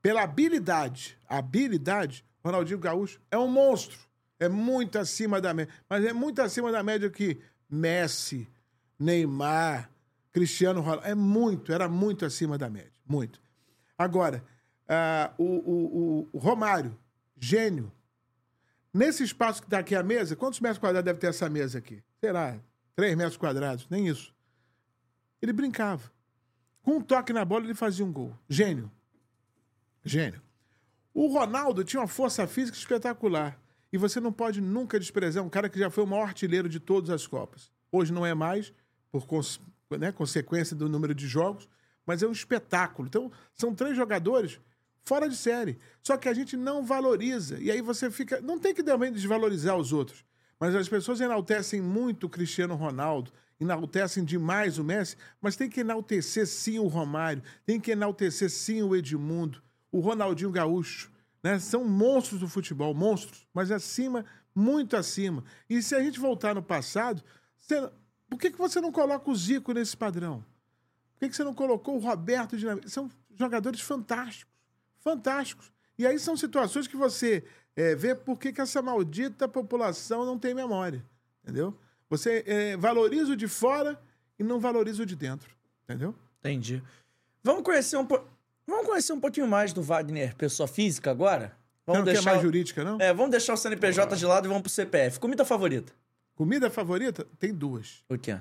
Pela 0.00 0.22
habilidade, 0.22 1.18
habilidade, 1.28 2.24
Ronaldinho 2.44 2.78
Gaúcho 2.78 3.20
é 3.30 3.38
um 3.38 3.48
monstro. 3.48 3.98
É 4.38 4.48
muito 4.48 4.98
acima 4.98 5.40
da 5.40 5.54
média. 5.54 5.72
Mas 5.88 6.04
é 6.04 6.12
muito 6.12 6.42
acima 6.42 6.70
da 6.70 6.82
média 6.82 7.08
que 7.08 7.40
Messi, 7.70 8.48
Neymar, 8.98 9.90
Cristiano 10.32 10.80
Ronaldo. 10.80 11.06
É 11.06 11.14
muito, 11.14 11.72
era 11.72 11.88
muito 11.88 12.24
acima 12.24 12.58
da 12.58 12.68
média. 12.68 12.92
Muito. 13.06 13.40
Agora, 13.96 14.44
ah, 14.88 15.32
o, 15.38 15.44
o- 15.44 16.28
o- 16.32 16.38
Romário, 16.38 16.96
gênio. 17.38 17.90
Nesse 18.92 19.24
espaço 19.24 19.60
que 19.60 19.66
está 19.66 19.78
aqui 19.78 19.94
a 19.94 20.02
mesa, 20.02 20.36
quantos 20.36 20.60
metros 20.60 20.78
quadrados 20.78 21.04
deve 21.04 21.18
ter 21.18 21.26
essa 21.28 21.48
mesa 21.48 21.78
aqui? 21.78 22.02
Sei 22.20 22.30
lá, 22.30 22.56
3 22.94 23.16
metros 23.16 23.36
quadrados, 23.36 23.86
nem 23.90 24.06
isso. 24.06 24.32
Ele 25.42 25.52
brincava. 25.52 26.10
Com 26.82 26.96
um 26.98 27.00
toque 27.00 27.32
na 27.32 27.44
bola, 27.44 27.64
ele 27.64 27.74
fazia 27.74 28.04
um 28.04 28.12
gol. 28.12 28.36
Gênio. 28.48 28.90
Gênio. 30.04 30.40
O 31.12 31.26
Ronaldo 31.28 31.82
tinha 31.84 32.00
uma 32.00 32.08
força 32.08 32.46
física 32.46 32.76
espetacular. 32.76 33.58
E 33.92 33.96
você 33.98 34.20
não 34.20 34.32
pode 34.32 34.60
nunca 34.60 34.98
desprezar 34.98 35.42
um 35.42 35.48
cara 35.48 35.68
que 35.68 35.78
já 35.78 35.88
foi 35.88 36.04
o 36.04 36.06
maior 36.06 36.24
artilheiro 36.24 36.68
de 36.68 36.80
todas 36.80 37.10
as 37.10 37.26
Copas. 37.26 37.70
Hoje 37.92 38.12
não 38.12 38.26
é 38.26 38.34
mais, 38.34 38.72
por 39.10 39.26
cons- 39.26 39.60
né, 39.98 40.10
consequência 40.12 40.74
do 40.74 40.88
número 40.88 41.14
de 41.14 41.26
jogos, 41.28 41.68
mas 42.04 42.22
é 42.22 42.26
um 42.26 42.32
espetáculo. 42.32 43.06
Então, 43.08 43.30
são 43.54 43.72
três 43.74 43.96
jogadores 43.96 44.60
fora 45.04 45.28
de 45.28 45.36
série. 45.36 45.78
Só 46.02 46.16
que 46.16 46.28
a 46.28 46.34
gente 46.34 46.56
não 46.56 46.84
valoriza. 46.84 47.58
E 47.60 47.70
aí 47.70 47.80
você 47.80 48.10
fica. 48.10 48.40
Não 48.40 48.58
tem 48.58 48.74
que 48.74 48.82
também 48.82 49.12
desvalorizar 49.12 49.76
os 49.76 49.92
outros. 49.92 50.24
Mas 50.58 50.74
as 50.74 50.88
pessoas 50.88 51.20
enaltecem 51.20 51.80
muito 51.80 52.24
o 52.26 52.30
Cristiano 52.30 52.74
Ronaldo, 52.74 53.30
enaltecem 53.60 54.24
demais 54.24 54.78
o 54.78 54.84
Messi, 54.84 55.16
mas 55.40 55.56
tem 55.56 55.68
que 55.68 55.80
enaltecer 55.80 56.46
sim 56.46 56.78
o 56.78 56.86
Romário, 56.86 57.42
tem 57.66 57.80
que 57.80 57.90
enaltecer 57.90 58.48
sim 58.50 58.82
o 58.82 58.94
Edmundo, 58.94 59.62
o 59.90 60.00
Ronaldinho 60.00 60.50
Gaúcho. 60.50 61.10
Né? 61.42 61.58
São 61.58 61.84
monstros 61.84 62.40
do 62.40 62.48
futebol, 62.48 62.94
monstros, 62.94 63.46
mas 63.52 63.70
acima, 63.70 64.24
muito 64.54 64.96
acima. 64.96 65.44
E 65.68 65.82
se 65.82 65.94
a 65.94 66.02
gente 66.02 66.18
voltar 66.18 66.54
no 66.54 66.62
passado, 66.62 67.22
você- 67.58 67.90
por 68.30 68.38
que, 68.38 68.50
que 68.50 68.56
você 68.58 68.80
não 68.80 68.90
coloca 68.92 69.30
o 69.30 69.34
Zico 69.36 69.72
nesse 69.72 69.96
padrão? 69.96 70.44
Por 71.12 71.20
que, 71.20 71.28
que 71.28 71.36
você 71.36 71.44
não 71.44 71.52
colocou 71.54 71.96
o 71.96 72.00
Roberto 72.00 72.56
Dinamite? 72.56 72.88
São 72.90 73.10
jogadores 73.38 73.80
fantásticos. 73.80 74.53
Fantásticos. 75.04 75.70
E 75.98 76.06
aí 76.06 76.18
são 76.18 76.36
situações 76.36 76.88
que 76.88 76.96
você 76.96 77.44
eh, 77.76 77.94
vê 77.94 78.14
por 78.14 78.38
que, 78.38 78.52
que 78.52 78.60
essa 78.60 78.80
maldita 78.82 79.46
população 79.46 80.24
não 80.24 80.38
tem 80.38 80.54
memória. 80.54 81.04
Entendeu? 81.42 81.76
Você 82.10 82.42
eh, 82.46 82.76
valoriza 82.76 83.32
o 83.32 83.36
de 83.36 83.46
fora 83.46 84.00
e 84.38 84.42
não 84.42 84.58
valoriza 84.58 85.02
o 85.02 85.06
de 85.06 85.14
dentro. 85.14 85.54
Entendeu? 85.84 86.14
Entendi. 86.40 86.82
Vamos 87.42 87.62
conhecer 87.62 87.96
um, 87.98 88.06
po- 88.06 88.24
vamos 88.66 88.86
conhecer 88.86 89.12
um 89.12 89.20
pouquinho 89.20 89.46
mais 89.46 89.72
do 89.72 89.82
Wagner, 89.82 90.34
pessoa 90.34 90.66
física, 90.66 91.10
agora? 91.10 91.54
Vamos 91.86 91.98
não 92.00 92.04
quer 92.06 92.12
deixar, 92.14 92.30
mais 92.30 92.42
jurídica, 92.42 92.82
não? 92.82 92.98
é, 92.98 93.12
vamos 93.12 93.30
deixar 93.30 93.52
o 93.52 93.56
CNPJ 93.58 94.16
de 94.16 94.24
lado 94.24 94.46
e 94.46 94.48
vamos 94.48 94.62
pro 94.62 94.70
CPF. 94.72 95.20
Comida 95.20 95.44
favorita? 95.44 95.92
Comida 96.34 96.70
favorita? 96.70 97.26
Tem 97.38 97.52
duas. 97.52 98.02
O 98.08 98.16
quê? 98.18 98.38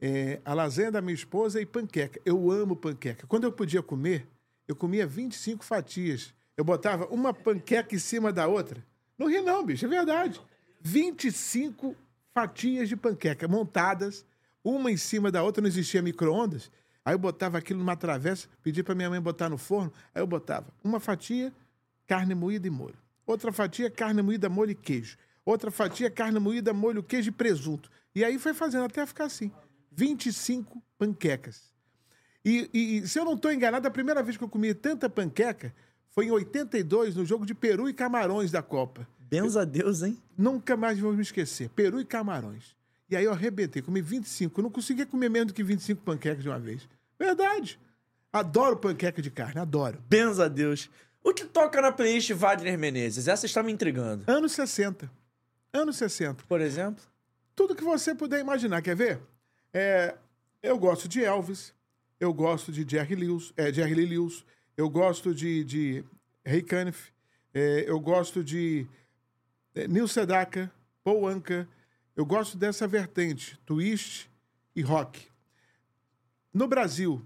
É, 0.00 0.40
a 0.44 0.54
lasanha 0.54 0.92
da 0.92 1.02
minha 1.02 1.14
esposa 1.14 1.60
e 1.60 1.66
panqueca. 1.66 2.20
Eu 2.24 2.50
amo 2.52 2.76
panqueca. 2.76 3.26
Quando 3.26 3.44
eu 3.44 3.52
podia 3.52 3.82
comer, 3.82 4.26
eu 4.66 4.74
comia 4.76 5.06
25 5.06 5.64
fatias. 5.64 6.34
Eu 6.56 6.64
botava 6.64 7.06
uma 7.06 7.34
panqueca 7.34 7.94
em 7.94 7.98
cima 7.98 8.32
da 8.32 8.46
outra. 8.46 8.84
Não 9.18 9.28
ri 9.28 9.40
não, 9.40 9.64
bicho, 9.64 9.84
é 9.84 9.88
verdade. 9.88 10.40
25 10.80 11.96
fatias 12.32 12.88
de 12.88 12.96
panqueca 12.96 13.46
montadas, 13.46 14.24
uma 14.62 14.90
em 14.90 14.96
cima 14.96 15.30
da 15.30 15.42
outra, 15.42 15.60
não 15.60 15.68
existia 15.68 16.02
micro-ondas. 16.02 16.70
Aí 17.04 17.14
eu 17.14 17.18
botava 17.18 17.58
aquilo 17.58 17.80
numa 17.80 17.96
travessa, 17.96 18.48
pedi 18.62 18.82
para 18.82 18.94
minha 18.94 19.10
mãe 19.10 19.20
botar 19.20 19.48
no 19.48 19.58
forno, 19.58 19.92
aí 20.14 20.22
eu 20.22 20.26
botava 20.26 20.66
uma 20.82 20.98
fatia, 20.98 21.52
carne 22.06 22.34
moída 22.34 22.66
e 22.66 22.70
molho. 22.70 22.96
Outra 23.26 23.52
fatia, 23.52 23.90
carne 23.90 24.22
moída, 24.22 24.48
molho 24.48 24.70
e 24.70 24.74
queijo. 24.74 25.16
Outra 25.44 25.70
fatia, 25.70 26.10
carne 26.10 26.38
moída, 26.38 26.72
molho, 26.72 27.02
queijo 27.02 27.28
e 27.28 27.32
presunto. 27.32 27.90
E 28.14 28.24
aí 28.24 28.38
foi 28.38 28.54
fazendo 28.54 28.84
até 28.84 29.04
ficar 29.04 29.24
assim. 29.24 29.52
25 29.92 30.82
panquecas. 30.98 31.73
E, 32.44 32.68
e- 32.72 33.08
se 33.08 33.18
eu 33.18 33.24
não 33.24 33.34
estou 33.34 33.52
enganado, 33.52 33.86
a 33.88 33.90
primeira 33.90 34.22
vez 34.22 34.36
que 34.36 34.44
eu 34.44 34.48
comi 34.48 34.74
tanta 34.74 35.08
panqueca 35.08 35.74
foi 36.10 36.26
em 36.26 36.30
82, 36.30 37.16
no 37.16 37.24
jogo 37.24 37.44
de 37.46 37.54
Peru 37.54 37.88
e 37.88 37.94
Camarões 37.94 38.50
da 38.50 38.62
Copa. 38.62 39.06
Benza 39.18 39.62
a 39.62 39.64
Deus, 39.64 40.02
hein? 40.02 40.16
Nunca 40.36 40.76
mais 40.76 40.98
vou 40.98 41.12
me 41.12 41.22
esquecer. 41.22 41.68
Peru 41.70 42.00
e 42.00 42.04
Camarões. 42.04 42.76
E 43.10 43.16
aí 43.16 43.24
eu 43.24 43.32
arrebentei, 43.32 43.82
comi 43.82 44.00
25. 44.00 44.60
Eu 44.60 44.64
não 44.64 44.70
conseguia 44.70 45.06
comer 45.06 45.28
menos 45.28 45.48
do 45.48 45.54
que 45.54 45.62
25 45.62 46.02
panquecas 46.02 46.42
de 46.42 46.48
uma 46.48 46.58
vez. 46.58 46.86
Verdade. 47.18 47.78
Adoro 48.32 48.76
panqueca 48.76 49.20
de 49.22 49.30
carne, 49.30 49.60
adoro. 49.60 49.98
Benza 50.08 50.44
a 50.44 50.48
Deus. 50.48 50.90
O 51.22 51.32
que 51.32 51.44
toca 51.44 51.80
na 51.80 51.90
playlist 51.90 52.30
Wagner 52.32 52.78
Menezes? 52.78 53.28
Essa 53.28 53.46
está 53.46 53.62
me 53.62 53.72
intrigando. 53.72 54.24
Anos 54.26 54.52
60. 54.52 55.10
Anos 55.72 55.96
60. 55.96 56.44
Por 56.46 56.60
exemplo? 56.60 57.02
Tudo 57.56 57.74
que 57.74 57.82
você 57.84 58.14
puder 58.14 58.40
imaginar. 58.40 58.82
Quer 58.82 58.94
ver? 58.96 59.20
É, 59.72 60.14
eu 60.62 60.76
gosto 60.78 61.08
de 61.08 61.22
Elvis. 61.24 61.72
Eu 62.18 62.32
gosto 62.32 62.72
de 62.72 62.88
Jerry 62.88 63.14
Lewis. 63.14 63.52
É, 63.56 63.72
Jerry 63.72 63.94
Lee 63.94 64.06
Lewis. 64.06 64.44
Eu 64.76 64.88
gosto 64.88 65.34
de, 65.34 65.64
de 65.64 66.04
Ray 66.44 66.62
Conniff. 66.62 67.12
É, 67.52 67.84
eu 67.86 67.98
gosto 68.00 68.42
de 68.42 68.86
é, 69.74 69.86
Neil 69.88 70.08
Sedaka, 70.08 70.70
Paul 71.02 71.26
Anka. 71.26 71.68
Eu 72.16 72.24
gosto 72.24 72.56
dessa 72.56 72.86
vertente, 72.86 73.58
twist 73.66 74.30
e 74.74 74.82
rock. 74.82 75.26
No 76.52 76.68
Brasil, 76.68 77.24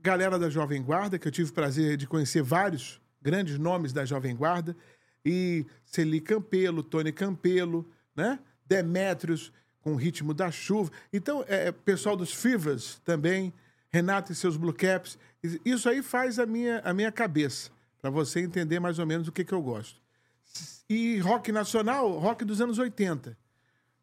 galera 0.00 0.38
da 0.38 0.48
Jovem 0.48 0.82
Guarda, 0.82 1.18
que 1.18 1.26
eu 1.26 1.32
tive 1.32 1.50
o 1.50 1.52
prazer 1.52 1.96
de 1.96 2.06
conhecer 2.06 2.42
vários 2.42 3.00
grandes 3.20 3.58
nomes 3.58 3.92
da 3.92 4.04
Jovem 4.04 4.34
Guarda, 4.34 4.76
e 5.24 5.64
Celi 5.84 6.20
Campelo, 6.20 6.82
Tony 6.82 7.12
Campelo, 7.12 7.88
né? 8.14 8.38
Demétrios, 8.66 9.52
com 9.80 9.92
o 9.94 9.96
ritmo 9.96 10.32
da 10.32 10.50
chuva. 10.50 10.90
Então, 11.12 11.44
é, 11.46 11.70
pessoal 11.70 12.16
dos 12.16 12.32
Fevers 12.32 13.00
também, 13.04 13.52
Renato 13.92 14.32
e 14.32 14.34
seus 14.34 14.56
Blue 14.56 14.72
Caps. 14.72 15.18
Isso 15.64 15.88
aí 15.88 16.02
faz 16.02 16.38
a 16.38 16.46
minha, 16.46 16.80
a 16.80 16.94
minha 16.94 17.12
cabeça, 17.12 17.70
para 18.00 18.10
você 18.10 18.40
entender 18.40 18.80
mais 18.80 18.98
ou 18.98 19.06
menos 19.06 19.28
o 19.28 19.32
que, 19.32 19.44
que 19.44 19.52
eu 19.52 19.62
gosto. 19.62 20.00
E 20.88 21.18
rock 21.18 21.52
nacional, 21.52 22.18
rock 22.18 22.44
dos 22.44 22.60
anos 22.60 22.78
80, 22.78 23.36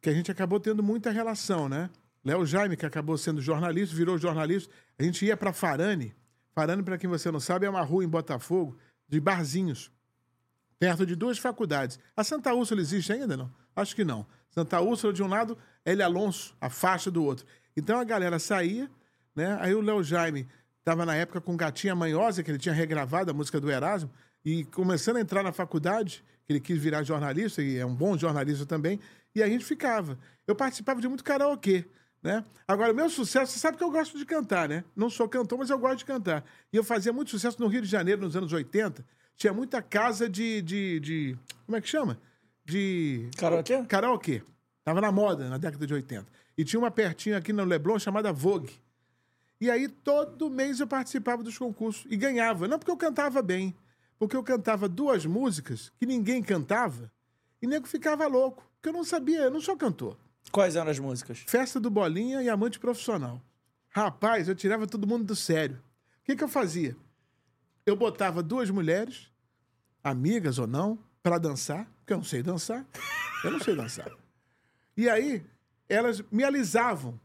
que 0.02 0.10
a 0.10 0.14
gente 0.14 0.32
acabou 0.32 0.60
tendo 0.60 0.84
muita 0.84 1.12
relação, 1.12 1.68
né? 1.68 1.90
Léo 2.24 2.46
Jaime, 2.46 2.76
que 2.76 2.86
acabou 2.86 3.18
sendo 3.18 3.42
jornalista, 3.42 3.96
virou 3.96 4.18
jornalista. 4.18 4.72
A 4.98 5.04
gente 5.04 5.26
ia 5.26 5.38
para 5.38 5.54
Farane. 5.54 6.16
Farane, 6.54 6.84
para 6.84 6.98
quem 6.98 7.10
você 7.10 7.32
não 7.32 7.40
sabe, 7.40 7.66
é 7.66 7.70
uma 7.70 7.82
rua 7.82 8.04
em 8.04 8.08
Botafogo 8.08 8.78
de 9.08 9.20
barzinhos, 9.20 9.92
perto 10.78 11.06
de 11.06 11.16
duas 11.16 11.38
faculdades. 11.38 11.98
A 12.16 12.24
Santa 12.24 12.54
Úrsula 12.54 12.82
existe 12.82 13.12
ainda, 13.12 13.36
não? 13.36 13.52
Acho 13.76 13.96
que 13.96 14.04
não. 14.04 14.26
Santa 14.50 14.80
Úrsula 14.82 15.14
de 15.14 15.24
um 15.24 15.28
lado, 15.28 15.58
L. 15.86 16.04
Alonso, 16.04 16.56
a 16.60 16.70
faixa 16.70 17.10
do 17.10 17.24
outro. 17.24 17.46
Então 17.76 18.00
a 18.00 18.04
galera 18.04 18.38
saía, 18.40 18.90
né? 19.36 19.58
Aí 19.62 19.74
o 19.74 19.82
Léo 19.82 20.04
Jaime 20.04 20.48
estava 20.80 21.06
na 21.06 21.16
época 21.16 21.40
com 21.42 21.56
Gatinha 21.56 21.96
Manhosa, 21.96 22.44
que 22.44 22.52
ele 22.52 22.58
tinha 22.58 22.74
regravado 22.74 23.32
a 23.32 23.34
música 23.34 23.60
do 23.60 23.70
Erasmo, 23.70 24.10
e 24.44 24.64
começando 24.66 25.18
a 25.18 25.22
entrar 25.22 25.44
na 25.44 25.52
faculdade, 25.52 26.24
que 26.46 26.54
ele 26.54 26.60
quis 26.60 26.82
virar 26.82 27.04
jornalista, 27.04 27.62
e 27.62 27.78
é 27.78 27.86
um 27.86 27.94
bom 27.94 28.18
jornalista 28.18 28.66
também, 28.66 29.00
e 29.36 29.44
a 29.44 29.48
gente 29.48 29.64
ficava. 29.64 30.18
Eu 30.48 30.56
participava 30.56 31.00
de 31.00 31.08
muito 31.08 31.24
karaokê. 31.24 31.86
Né? 32.22 32.44
Agora, 32.68 32.92
o 32.92 32.96
meu 32.96 33.10
sucesso, 33.10 33.54
você 33.54 33.60
sabe 33.60 33.78
que 33.78 33.84
eu 33.84 33.92
gosto 33.92 34.18
de 34.18 34.26
cantar, 34.26 34.68
né? 34.68 34.84
Não 34.96 35.10
sou 35.10 35.30
cantor, 35.30 35.58
mas 35.58 35.70
eu 35.70 35.80
gosto 35.80 36.00
de 36.00 36.06
cantar. 36.06 36.44
E 36.72 36.76
eu 36.76 36.84
fazia 36.84 37.14
muito 37.14 37.32
sucesso 37.32 37.62
no 37.62 37.68
Rio 37.68 37.82
de 37.82 37.88
Janeiro 37.88 38.22
nos 38.22 38.36
anos 38.36 38.52
80. 38.52 39.06
Tinha 39.38 39.54
muita 39.54 39.82
casa 39.82 40.28
de. 40.30 40.62
de, 40.62 41.00
de 41.00 41.38
como 41.66 41.78
é 41.78 41.82
que 41.82 41.88
chama? 41.88 42.20
De. 42.66 43.30
Karaokê? 43.38 43.84
Karaokê. 43.86 44.44
Tava 44.84 45.00
na 45.00 45.12
moda 45.12 45.50
na 45.50 45.58
década 45.58 45.88
de 45.88 45.94
80. 45.94 46.28
E 46.58 46.66
tinha 46.66 46.80
uma 46.80 46.92
pertinho 46.92 47.38
aqui 47.38 47.54
no 47.54 47.64
Leblon 47.64 47.98
chamada 47.98 48.34
Vogue. 48.34 48.74
E 49.62 49.70
aí, 49.70 49.90
todo 49.90 50.50
mês 50.50 50.80
eu 50.80 50.88
participava 50.88 51.44
dos 51.44 51.58
concursos 51.58 52.06
e 52.10 52.16
ganhava. 52.16 52.68
Não 52.68 52.80
porque 52.80 52.92
eu 52.92 52.98
cantava 52.98 53.42
bem, 53.42 53.76
porque 54.18 54.36
eu 54.36 54.44
cantava 54.44 54.88
duas 54.88 55.26
músicas 55.26 55.92
que 55.98 56.06
ninguém 56.06 56.42
cantava 56.42 57.12
e 57.62 57.68
nego 57.68 57.88
ficava 57.88 58.26
louco. 58.26 58.64
Porque 58.76 58.90
eu 58.90 58.94
não 58.94 59.04
sabia, 59.04 59.42
eu 59.42 59.52
não 59.52 59.60
sou 59.60 59.76
cantor. 59.76 60.18
Quais 60.52 60.76
eram 60.78 60.90
as 60.90 60.98
músicas? 60.98 61.44
Festa 61.46 61.80
do 61.80 61.90
Bolinha 61.90 62.42
e 62.42 62.50
Amante 62.50 62.80
Profissional. 62.80 63.42
Rapaz, 63.90 64.48
eu 64.48 64.56
tirava 64.56 64.88
todo 64.88 65.08
mundo 65.08 65.26
do 65.26 65.36
sério. 65.36 65.76
O 66.22 66.24
que, 66.24 66.36
que 66.36 66.44
eu 66.44 66.48
fazia? 66.48 66.96
Eu 67.86 67.96
botava 67.96 68.42
duas 68.42 68.70
mulheres, 68.70 69.30
amigas 70.04 70.58
ou 70.58 70.68
não, 70.68 70.98
para 71.22 71.38
dançar, 71.38 71.86
porque 72.00 72.14
eu 72.14 72.18
não 72.18 72.24
sei 72.24 72.42
dançar. 72.42 72.86
Eu 73.44 73.52
não 73.52 73.60
sei 73.60 73.76
dançar. 73.76 74.10
E 74.96 75.10
aí, 75.10 75.44
elas 75.88 76.24
me 76.32 76.44
alisavam 76.44 77.20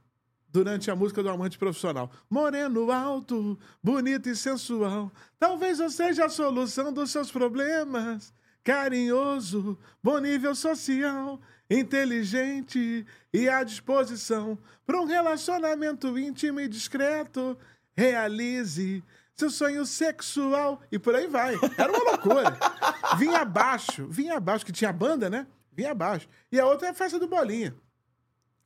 durante 0.54 0.88
a 0.88 0.94
música 0.94 1.20
do 1.20 1.28
Amante 1.28 1.58
Profissional. 1.58 2.08
Moreno 2.30 2.92
alto, 2.92 3.58
bonito 3.82 4.28
e 4.28 4.36
sensual. 4.36 5.10
Talvez 5.36 5.80
eu 5.80 5.90
seja 5.90 6.26
a 6.26 6.28
solução 6.28 6.92
dos 6.92 7.10
seus 7.10 7.28
problemas. 7.28 8.32
Carinhoso, 8.62 9.76
bom 10.00 10.18
nível 10.20 10.54
social, 10.54 11.40
inteligente 11.68 13.04
e 13.32 13.48
à 13.48 13.64
disposição 13.64 14.56
para 14.86 15.00
um 15.00 15.06
relacionamento 15.06 16.16
íntimo 16.16 16.60
e 16.60 16.68
discreto. 16.68 17.58
Realize 17.96 19.02
seu 19.34 19.50
sonho 19.50 19.84
sexual 19.84 20.80
e 20.90 21.00
por 21.00 21.16
aí 21.16 21.26
vai. 21.26 21.56
Era 21.76 21.92
uma 21.92 22.12
loucura. 22.12 22.56
Vinha 23.18 23.40
abaixo, 23.40 24.06
vinha 24.06 24.36
abaixo, 24.36 24.64
que 24.64 24.72
tinha 24.72 24.92
banda, 24.92 25.28
né? 25.28 25.46
Vinha 25.72 25.90
abaixo. 25.90 26.28
E 26.50 26.58
a 26.58 26.66
outra 26.66 26.88
é 26.88 26.90
a 26.90 26.94
festa 26.94 27.18
do 27.18 27.26
Bolinha. 27.26 27.74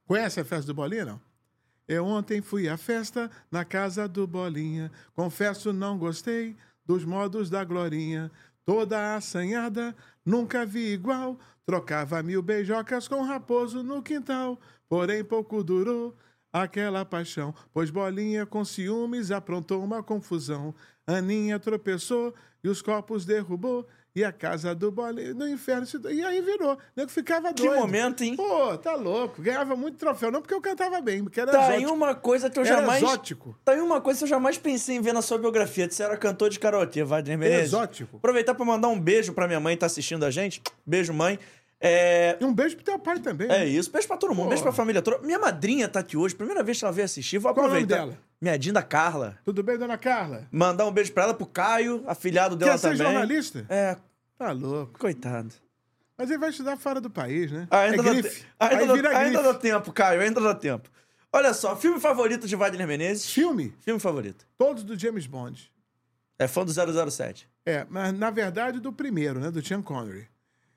Conhece 0.06 0.40
a 0.40 0.44
festa 0.44 0.66
do 0.66 0.74
Bolinha, 0.74 1.04
não? 1.04 1.27
Eu 1.88 2.04
ontem 2.04 2.42
fui 2.42 2.68
à 2.68 2.76
festa 2.76 3.30
na 3.50 3.64
casa 3.64 4.06
do 4.06 4.26
Bolinha. 4.26 4.92
Confesso, 5.14 5.72
não 5.72 5.96
gostei 5.96 6.54
dos 6.84 7.02
modos 7.02 7.48
da 7.48 7.64
Glorinha. 7.64 8.30
Toda 8.64 9.16
assanhada, 9.16 9.96
nunca 10.24 10.66
vi 10.66 10.92
igual. 10.92 11.38
Trocava 11.64 12.22
mil 12.22 12.42
beijocas 12.42 13.08
com 13.08 13.22
raposo 13.22 13.82
no 13.82 14.02
quintal. 14.02 14.60
Porém, 14.86 15.24
pouco 15.24 15.64
durou 15.64 16.14
aquela 16.52 17.06
paixão. 17.06 17.54
Pois 17.72 17.88
Bolinha, 17.88 18.44
com 18.44 18.64
ciúmes, 18.66 19.30
aprontou 19.30 19.82
uma 19.82 20.02
confusão. 20.02 20.74
Aninha 21.06 21.58
tropeçou 21.58 22.34
e 22.62 22.68
os 22.68 22.82
copos 22.82 23.24
derrubou. 23.24 23.86
E 24.18 24.24
a 24.24 24.32
casa 24.32 24.74
do 24.74 24.90
Bolinha 24.90 25.32
no 25.32 25.46
inferno. 25.48 25.86
E 26.10 26.24
aí 26.24 26.40
virou. 26.40 26.74
O 26.74 26.78
nego 26.96 27.08
ficava 27.10 27.52
Que 27.54 27.62
doido. 27.66 27.78
momento, 27.80 28.24
hein? 28.24 28.34
Pô, 28.34 28.76
tá 28.76 28.96
louco. 28.96 29.40
Ganhava 29.40 29.76
muito 29.76 29.96
troféu. 29.96 30.30
Não 30.32 30.40
porque 30.40 30.54
eu 30.54 30.60
cantava 30.60 31.00
bem, 31.00 31.22
porque 31.22 31.40
era 31.40 31.52
Tá 31.52 31.70
exótico. 31.76 31.92
uma 31.94 32.14
coisa 32.16 32.50
que 32.50 32.58
eu 32.58 32.64
Era 32.64 32.76
jamais. 32.80 33.00
exótico. 33.00 33.56
Tá 33.64 33.72
aí 33.72 33.80
uma 33.80 34.00
coisa 34.00 34.18
que 34.18 34.24
eu 34.24 34.28
jamais 34.28 34.58
pensei 34.58 34.96
em 34.96 35.00
ver 35.00 35.12
na 35.12 35.22
sua 35.22 35.38
biografia. 35.38 35.88
Você 35.88 36.02
era 36.02 36.16
cantor 36.16 36.50
de 36.50 36.58
karaokê, 36.58 37.04
Wagner 37.04 37.38
Menezes. 37.38 37.66
Exótico. 37.66 38.16
Aproveitar 38.16 38.54
pra 38.56 38.64
mandar 38.64 38.88
um 38.88 38.98
beijo 38.98 39.32
pra 39.32 39.46
minha 39.46 39.60
mãe 39.60 39.76
que 39.76 39.80
tá 39.80 39.86
assistindo 39.86 40.24
a 40.24 40.30
gente. 40.32 40.60
Beijo, 40.84 41.12
mãe. 41.14 41.38
É. 41.80 42.36
E 42.40 42.44
um 42.44 42.52
beijo 42.52 42.74
pro 42.74 42.84
teu 42.84 42.98
pai 42.98 43.20
também. 43.20 43.46
É 43.46 43.58
né? 43.60 43.66
isso, 43.66 43.88
beijo 43.92 44.08
pra 44.08 44.16
todo 44.16 44.30
mundo, 44.34 44.44
Pô. 44.44 44.48
beijo 44.48 44.64
pra 44.64 44.72
família 44.72 45.00
toda. 45.00 45.18
Minha 45.18 45.38
madrinha 45.38 45.86
tá 45.88 46.00
aqui 46.00 46.16
hoje, 46.16 46.34
primeira 46.34 46.60
vez 46.64 46.76
que 46.78 46.84
ela 46.84 46.90
veio 46.92 47.04
assistir, 47.04 47.38
vou 47.38 47.54
Qual 47.54 47.66
o 47.66 47.68
nome 47.68 47.82
aproveitar. 47.82 48.06
dela? 48.06 48.18
Minha 48.40 48.56
Dinda 48.58 48.82
Carla. 48.82 49.36
Tudo 49.44 49.62
bem, 49.64 49.76
dona 49.78 49.96
Carla? 49.98 50.46
Mandar 50.50 50.86
um 50.86 50.92
beijo 50.92 51.12
pra 51.12 51.24
ela, 51.24 51.34
pro 51.34 51.46
Caio, 51.46 52.02
afilhado 52.06 52.56
dela 52.56 52.72
Quer 52.72 52.78
ser 52.78 52.88
também. 52.96 52.98
jornalista? 53.12 53.64
É, 53.68 53.96
Tá 54.38 54.52
louco. 54.52 54.98
coitado. 54.98 55.52
Mas 56.16 56.30
ele 56.30 56.38
vai 56.38 56.50
estudar 56.50 56.76
fora 56.76 57.00
do 57.00 57.10
país, 57.10 57.50
né? 57.50 57.66
Ah, 57.70 57.80
ainda, 57.80 57.96
é 57.96 58.02
dá, 58.04 58.10
grife. 58.12 58.40
te- 58.40 58.46
ainda, 58.58 58.76
Aí 58.82 58.86
dá- 58.86 58.94
vira 58.94 59.08
ainda 59.18 59.38
grife. 59.42 59.52
dá 59.52 59.54
tempo, 59.58 59.92
Caio, 59.92 60.20
ainda 60.20 60.40
dá 60.40 60.54
tempo. 60.54 60.90
Olha 61.32 61.52
só, 61.54 61.76
filme 61.76 62.00
favorito 62.00 62.46
de 62.48 62.56
Wagner 62.56 62.86
Menezes? 62.86 63.30
Filme, 63.30 63.74
Filme 63.80 64.00
favorito. 64.00 64.46
todos 64.56 64.82
do 64.82 64.98
James 64.98 65.26
Bond. 65.26 65.70
É 66.38 66.48
fã 66.48 66.64
do 66.64 66.72
007. 66.72 67.48
É, 67.66 67.86
mas 67.90 68.12
na 68.14 68.30
verdade 68.30 68.80
do 68.80 68.92
primeiro, 68.92 69.38
né? 69.38 69.50
Do 69.50 69.64
Sean 69.64 69.82
Connery. 69.82 70.26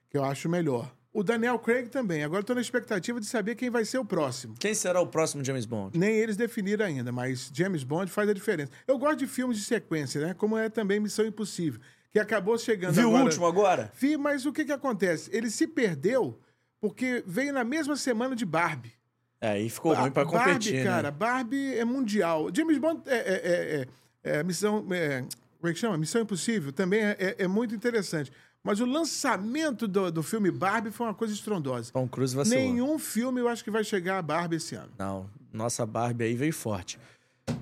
Que 0.09 0.17
eu 0.17 0.23
acho 0.25 0.49
melhor. 0.49 0.91
O 1.13 1.23
Daniel 1.23 1.57
Craig 1.59 1.87
também. 1.89 2.23
Agora 2.23 2.39
eu 2.41 2.45
tô 2.45 2.53
na 2.53 2.61
expectativa 2.61 3.19
de 3.19 3.25
saber 3.25 3.55
quem 3.55 3.69
vai 3.69 3.85
ser 3.85 3.97
o 3.97 4.05
próximo. 4.05 4.55
Quem 4.59 4.73
será 4.73 4.99
o 5.01 5.07
próximo 5.07 5.43
James 5.43 5.65
Bond? 5.65 5.97
Nem 5.97 6.15
eles 6.15 6.35
definiram 6.37 6.85
ainda, 6.85 7.11
mas 7.11 7.49
James 7.53 7.83
Bond 7.83 8.11
faz 8.11 8.29
a 8.29 8.33
diferença. 8.33 8.71
Eu 8.87 8.97
gosto 8.97 9.19
de 9.19 9.27
filmes 9.27 9.57
de 9.57 9.63
sequência, 9.63 10.19
né? 10.25 10.33
Como 10.33 10.57
é 10.57 10.69
também 10.69 10.99
Missão 10.99 11.25
Impossível, 11.25 11.79
que 12.11 12.19
acabou 12.19 12.57
chegando 12.57 12.93
Viu 12.93 13.07
o 13.07 13.09
agora... 13.09 13.23
último 13.23 13.45
agora? 13.45 13.91
Vi, 13.95 14.17
mas 14.17 14.45
o 14.45 14.51
que 14.51 14.65
que 14.65 14.71
acontece? 14.71 15.29
Ele 15.33 15.49
se 15.49 15.65
perdeu 15.67 16.37
porque 16.79 17.23
veio 17.25 17.53
na 17.53 17.63
mesma 17.63 17.95
semana 17.95 18.35
de 18.35 18.45
Barbie. 18.45 18.93
É, 19.39 19.51
aí 19.51 19.69
ficou 19.69 19.93
ruim 19.93 20.11
pra 20.11 20.25
Barbie, 20.25 20.53
competir, 20.53 20.73
né? 20.75 20.83
cara, 20.83 21.09
Barbie 21.11 21.75
é 21.75 21.85
mundial. 21.85 22.49
James 22.53 22.77
Bond 22.77 23.01
é, 23.07 23.15
é- 23.15 23.21
é- 23.21 23.87
é- 24.33 24.39
é 24.39 24.43
missão. 24.43 24.81
como 24.83 24.93
é 24.93 25.73
que 25.73 25.79
chama? 25.79 25.97
Missão 25.97 26.21
Impossível 26.21 26.71
também 26.71 27.01
é, 27.01 27.47
muito 27.47 27.73
interessante. 27.73 28.31
Mas 28.63 28.79
o 28.79 28.85
lançamento 28.85 29.87
do, 29.87 30.11
do 30.11 30.21
filme 30.21 30.51
Barbie 30.51 30.91
foi 30.91 31.07
uma 31.07 31.15
coisa 31.15 31.33
estrondosa. 31.33 31.91
Tom 31.91 32.07
Cruise 32.07 32.35
vacilou. 32.35 32.59
Nenhum 32.63 32.99
filme 32.99 33.41
eu 33.41 33.47
acho 33.47 33.63
que 33.63 33.71
vai 33.71 33.83
chegar 33.83 34.19
a 34.19 34.21
Barbie 34.21 34.57
esse 34.57 34.75
ano. 34.75 34.91
Não, 34.99 35.27
nossa 35.51 35.83
Barbie 35.85 36.25
aí 36.25 36.35
veio 36.35 36.53
forte. 36.53 36.99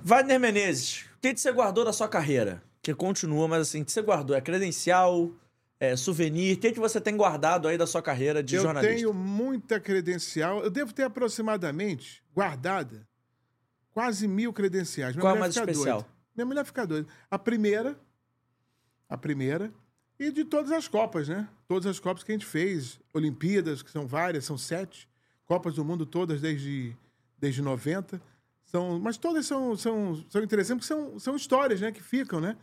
Wagner 0.04 0.38
Menezes, 0.38 1.06
o 1.16 1.20
que 1.20 1.34
você 1.34 1.50
guardou 1.50 1.84
da 1.86 1.92
sua 1.94 2.06
carreira? 2.08 2.62
Que 2.82 2.94
continua, 2.94 3.46
mas 3.46 3.68
assim, 3.68 3.82
o 3.82 3.84
que 3.84 3.92
você 3.92 4.02
guardou? 4.02 4.36
É 4.36 4.40
credencial? 4.40 5.30
É 5.78 5.96
souvenir? 5.96 6.56
O 6.56 6.60
que, 6.60 6.72
que 6.72 6.80
você 6.80 7.00
tem 7.00 7.16
guardado 7.16 7.66
aí 7.66 7.78
da 7.78 7.86
sua 7.86 8.02
carreira 8.02 8.42
de 8.42 8.56
eu 8.56 8.62
jornalista? 8.62 8.94
tenho 8.94 9.14
muita 9.14 9.80
credencial. 9.80 10.62
Eu 10.62 10.70
devo 10.70 10.92
ter 10.92 11.04
aproximadamente 11.04 12.22
guardada 12.34 13.06
quase 13.92 14.28
mil 14.28 14.52
credenciais. 14.52 15.14
Minha 15.14 15.22
Qual 15.22 15.36
a 15.36 15.38
mais 15.38 15.56
especial? 15.56 15.98
doida. 16.02 16.08
Minha 16.36 16.46
mulher 16.46 16.64
fica 16.64 16.86
doida. 16.86 17.08
A 17.30 17.38
primeira, 17.38 17.98
a 19.08 19.16
primeira, 19.16 19.72
e 20.18 20.30
de 20.30 20.44
todas 20.44 20.70
as 20.70 20.86
Copas, 20.86 21.28
né? 21.28 21.48
Todas 21.66 21.86
as 21.86 21.98
Copas 21.98 22.22
que 22.22 22.30
a 22.30 22.34
gente 22.34 22.46
fez. 22.46 23.00
Olimpíadas, 23.12 23.82
que 23.82 23.90
são 23.90 24.06
várias, 24.06 24.44
são 24.44 24.58
sete. 24.58 25.08
Copas 25.46 25.74
do 25.74 25.84
Mundo 25.84 26.04
todas 26.06 26.40
desde, 26.40 26.94
desde 27.38 27.62
90. 27.62 28.20
São, 28.70 29.00
mas 29.00 29.16
todas 29.16 29.46
são, 29.46 29.76
são, 29.76 30.24
são 30.28 30.42
interessantes 30.44 30.86
porque 30.86 31.02
são, 31.02 31.18
são 31.18 31.34
histórias, 31.34 31.80
né? 31.80 31.90
Que 31.90 32.00
ficam, 32.00 32.40
né? 32.40 32.56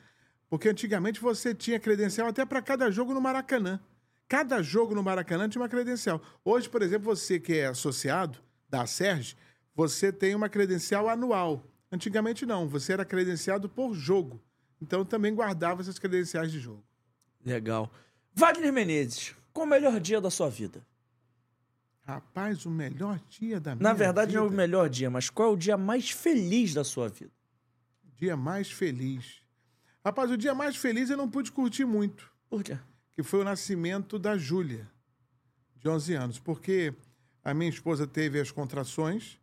Porque 0.49 0.69
antigamente 0.69 1.19
você 1.19 1.53
tinha 1.53 1.77
credencial 1.77 2.29
até 2.29 2.45
para 2.45 2.61
cada 2.61 2.89
jogo 2.89 3.13
no 3.13 3.19
Maracanã. 3.19 3.77
Cada 4.25 4.61
jogo 4.61 4.95
no 4.95 5.03
Maracanã 5.03 5.49
tinha 5.49 5.61
uma 5.61 5.67
credencial. 5.67 6.21
Hoje, 6.45 6.69
por 6.69 6.81
exemplo, 6.81 7.13
você 7.13 7.41
que 7.41 7.57
é 7.57 7.65
associado 7.67 8.39
da 8.69 8.85
Serge, 8.85 9.35
você 9.75 10.09
tem 10.09 10.33
uma 10.33 10.47
credencial 10.47 11.09
anual. 11.09 11.61
Antigamente 11.91 12.45
não, 12.45 12.69
você 12.69 12.93
era 12.93 13.03
credenciado 13.03 13.67
por 13.67 13.93
jogo. 13.93 14.41
Então 14.81 15.03
também 15.03 15.35
guardava 15.35 15.81
essas 15.81 15.99
credenciais 15.99 16.53
de 16.53 16.59
jogo. 16.59 16.85
Legal. 17.45 17.91
Wagner 18.33 18.71
Menezes, 18.71 19.35
qual 19.51 19.67
o 19.67 19.69
melhor 19.69 19.99
dia 19.99 20.21
da 20.21 20.31
sua 20.31 20.49
vida? 20.49 20.85
Rapaz, 22.07 22.65
o 22.65 22.69
melhor 22.69 23.19
dia 23.29 23.59
da 23.59 23.75
minha 23.75 23.83
Na 23.83 23.93
verdade, 23.93 24.31
vida. 24.31 24.39
não 24.39 24.47
é 24.47 24.49
o 24.49 24.55
melhor 24.55 24.89
dia, 24.89 25.09
mas 25.09 25.29
qual 25.29 25.49
é 25.49 25.53
o 25.53 25.57
dia 25.57 25.75
mais 25.75 26.09
feliz 26.09 26.73
da 26.73 26.85
sua 26.85 27.09
vida? 27.09 27.33
Dia 28.15 28.37
mais 28.37 28.71
feliz. 28.71 29.41
Rapaz, 30.05 30.31
o 30.31 30.37
dia 30.37 30.55
mais 30.55 30.77
feliz 30.77 31.09
eu 31.09 31.17
não 31.17 31.29
pude 31.29 31.51
curtir 31.51 31.83
muito. 31.83 32.31
Por 32.49 32.63
quê? 32.63 32.77
que 33.17 33.23
foi 33.23 33.41
o 33.41 33.43
nascimento 33.43 34.19
da 34.19 34.37
Júlia, 34.37 34.87
de 35.75 35.89
11 35.89 36.13
anos, 36.13 36.39
porque 36.39 36.93
a 37.43 37.51
minha 37.51 37.69
esposa 37.69 38.05
teve 38.05 38.39
as 38.39 38.51
contrações. 38.51 39.39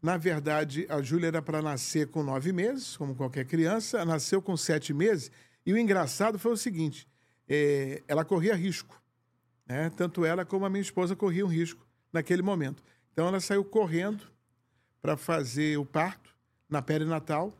Na 0.00 0.16
verdade, 0.16 0.86
a 0.88 1.02
Júlia 1.02 1.26
era 1.26 1.42
para 1.42 1.60
nascer 1.60 2.06
com 2.06 2.22
nove 2.22 2.52
meses, 2.52 2.96
como 2.96 3.16
qualquer 3.16 3.44
criança, 3.46 4.04
nasceu 4.04 4.40
com 4.40 4.56
sete 4.56 4.94
meses. 4.94 5.28
E 5.66 5.72
o 5.72 5.76
engraçado 5.76 6.38
foi 6.38 6.52
o 6.52 6.56
seguinte: 6.56 7.04
eh, 7.48 8.00
ela 8.06 8.24
corria 8.24 8.54
risco. 8.54 9.02
Né? 9.66 9.90
Tanto 9.90 10.24
ela 10.24 10.44
como 10.44 10.64
a 10.64 10.70
minha 10.70 10.80
esposa 10.80 11.16
corriam 11.16 11.48
risco 11.48 11.89
naquele 12.12 12.42
momento. 12.42 12.82
Então 13.12 13.26
ela 13.28 13.40
saiu 13.40 13.64
correndo 13.64 14.24
para 15.02 15.16
fazer 15.16 15.76
o 15.78 15.84
parto 15.84 16.34
na 16.68 16.80
perinatal 16.82 17.52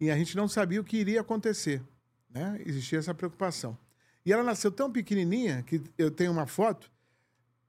e 0.00 0.10
a 0.10 0.16
gente 0.16 0.36
não 0.36 0.48
sabia 0.48 0.80
o 0.80 0.84
que 0.84 0.96
iria 0.96 1.20
acontecer. 1.20 1.82
Né? 2.28 2.60
Existia 2.64 2.98
essa 2.98 3.14
preocupação. 3.14 3.76
E 4.24 4.32
ela 4.32 4.42
nasceu 4.42 4.70
tão 4.70 4.90
pequenininha 4.90 5.62
que 5.62 5.82
eu 5.98 6.10
tenho 6.10 6.32
uma 6.32 6.46
foto, 6.46 6.90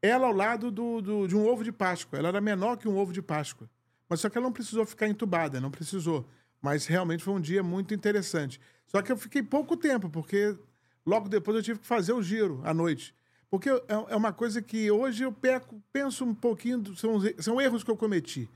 ela 0.02 0.28
ao 0.28 0.34
lado 0.34 0.72
do, 0.72 1.02
do- 1.02 1.28
de 1.28 1.36
um 1.36 1.46
ovo 1.48 1.64
de 1.64 1.72
Páscoa. 1.72 2.18
Ela 2.20 2.30
era 2.30 2.42
menor 2.42 2.78
que 2.78 2.88
um 2.88 2.98
ovo 2.98 3.14
de 3.14 3.22
Páscoa. 3.22 3.70
Mas 4.10 4.20
só 4.20 4.30
que 4.30 4.38
ela 4.38 4.46
não 4.46 4.54
precisou 4.54 4.86
ficar 4.86 5.08
entubada, 5.08 5.62
não 5.62 5.72
precisou. 5.72 6.28
Mas 6.62 6.86
realmente 6.86 7.24
foi 7.24 7.34
um 7.34 7.40
dia 7.42 7.64
muito 7.64 7.94
interessante. 7.94 8.60
Só 8.88 9.02
que 9.02 9.12
eu 9.12 9.18
fiquei 9.18 9.42
pouco 9.42 9.78
tempo, 9.78 10.10
porque 10.10 10.58
logo 11.06 11.30
depois 11.30 11.56
eu 11.58 11.64
tive 11.64 11.80
que 11.80 11.88
fazer 11.88 12.14
o 12.14 12.22
giro 12.22 12.62
à 12.64 12.74
noite. 12.74 13.16
Porque 13.52 13.70
é 13.70 13.82
é 14.10 14.16
uma 14.16 14.32
coisa 14.32 14.62
que 14.62 14.90
hoje 14.90 15.24
eu 15.24 15.32
peco, 15.32 15.84
penso 15.92 16.24
um 16.24 16.34
pouquinho, 16.34 16.80
do- 16.80 16.96
são, 16.96 17.20
são 17.38 17.60
erros 17.60 17.84
que 17.84 17.92
eu 17.92 17.98
cometi. 17.98 18.50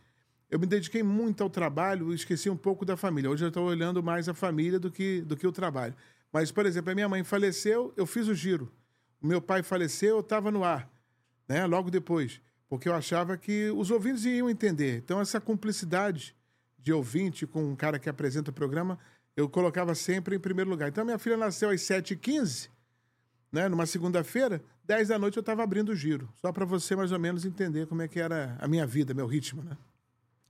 Eu 0.50 0.58
me 0.58 0.66
dediquei 0.66 1.04
muito 1.04 1.44
ao 1.44 1.50
trabalho 1.50 2.12
e 2.12 2.16
esqueci 2.16 2.50
um 2.50 2.56
pouco 2.56 2.86
da 2.86 2.96
família. 2.96 3.30
Hoje 3.30 3.44
eu 3.44 3.50
estou 3.50 3.66
olhando 3.68 4.02
mais 4.02 4.30
a 4.30 4.34
família 4.34 4.80
do 4.80 4.90
que, 4.90 5.22
do 5.22 5.36
que 5.36 5.46
o 5.46 5.52
trabalho. 5.52 5.94
Mas, 6.32 6.50
por 6.50 6.66
exemplo, 6.66 6.92
a 6.92 6.96
minha 6.96 7.10
mãe 7.10 7.24
faleceu, 7.26 7.94
eu 7.98 8.06
fiz 8.06 8.28
o 8.30 8.34
giro. 8.34 8.72
O 9.22 9.28
meu 9.28 9.42
pai 9.42 9.62
faleceu, 9.64 10.16
eu 10.16 10.20
estava 10.22 10.50
no 10.50 10.64
ar, 10.64 10.90
né? 11.48 11.66
logo 11.66 11.92
depois. 11.92 12.40
Porque 12.70 12.88
eu 12.88 12.94
achava 12.94 13.36
que 13.38 13.70
os 13.72 13.92
ouvintes 13.92 14.24
iam 14.24 14.50
entender. 14.50 14.98
Então, 14.98 15.20
essa 15.20 15.42
cumplicidade 15.42 16.34
de 16.80 16.94
ouvinte 16.94 17.46
com 17.46 17.64
um 17.66 17.76
cara 17.76 18.00
que 18.00 18.08
apresenta 18.08 18.50
o 18.50 18.54
programa, 18.54 18.98
eu 19.36 19.50
colocava 19.50 19.94
sempre 19.94 20.36
em 20.36 20.40
primeiro 20.40 20.70
lugar. 20.70 20.88
Então, 20.88 21.04
minha 21.04 21.20
filha 21.20 21.36
nasceu 21.36 21.70
às 21.70 21.82
7h15, 21.82 22.70
né? 23.52 23.68
numa 23.68 23.86
segunda-feira, 23.86 24.62
10 24.88 25.08
da 25.08 25.18
noite 25.20 25.38
eu 25.38 25.42
estava 25.42 25.64
abrindo 25.64 25.90
o 25.90 25.96
giro. 25.96 26.30
Só 26.36 26.52
para 26.52 26.66
você 26.66 26.96
mais 26.96 27.12
ou 27.12 27.20
menos 27.20 27.46
entender 27.46 27.88
como 27.88 28.02
é 28.02 28.08
que 28.08 28.20
era 28.20 28.56
a 28.60 28.68
minha 28.68 28.86
vida, 28.86 29.14
meu 29.14 29.26
ritmo, 29.26 29.64
né? 29.64 29.76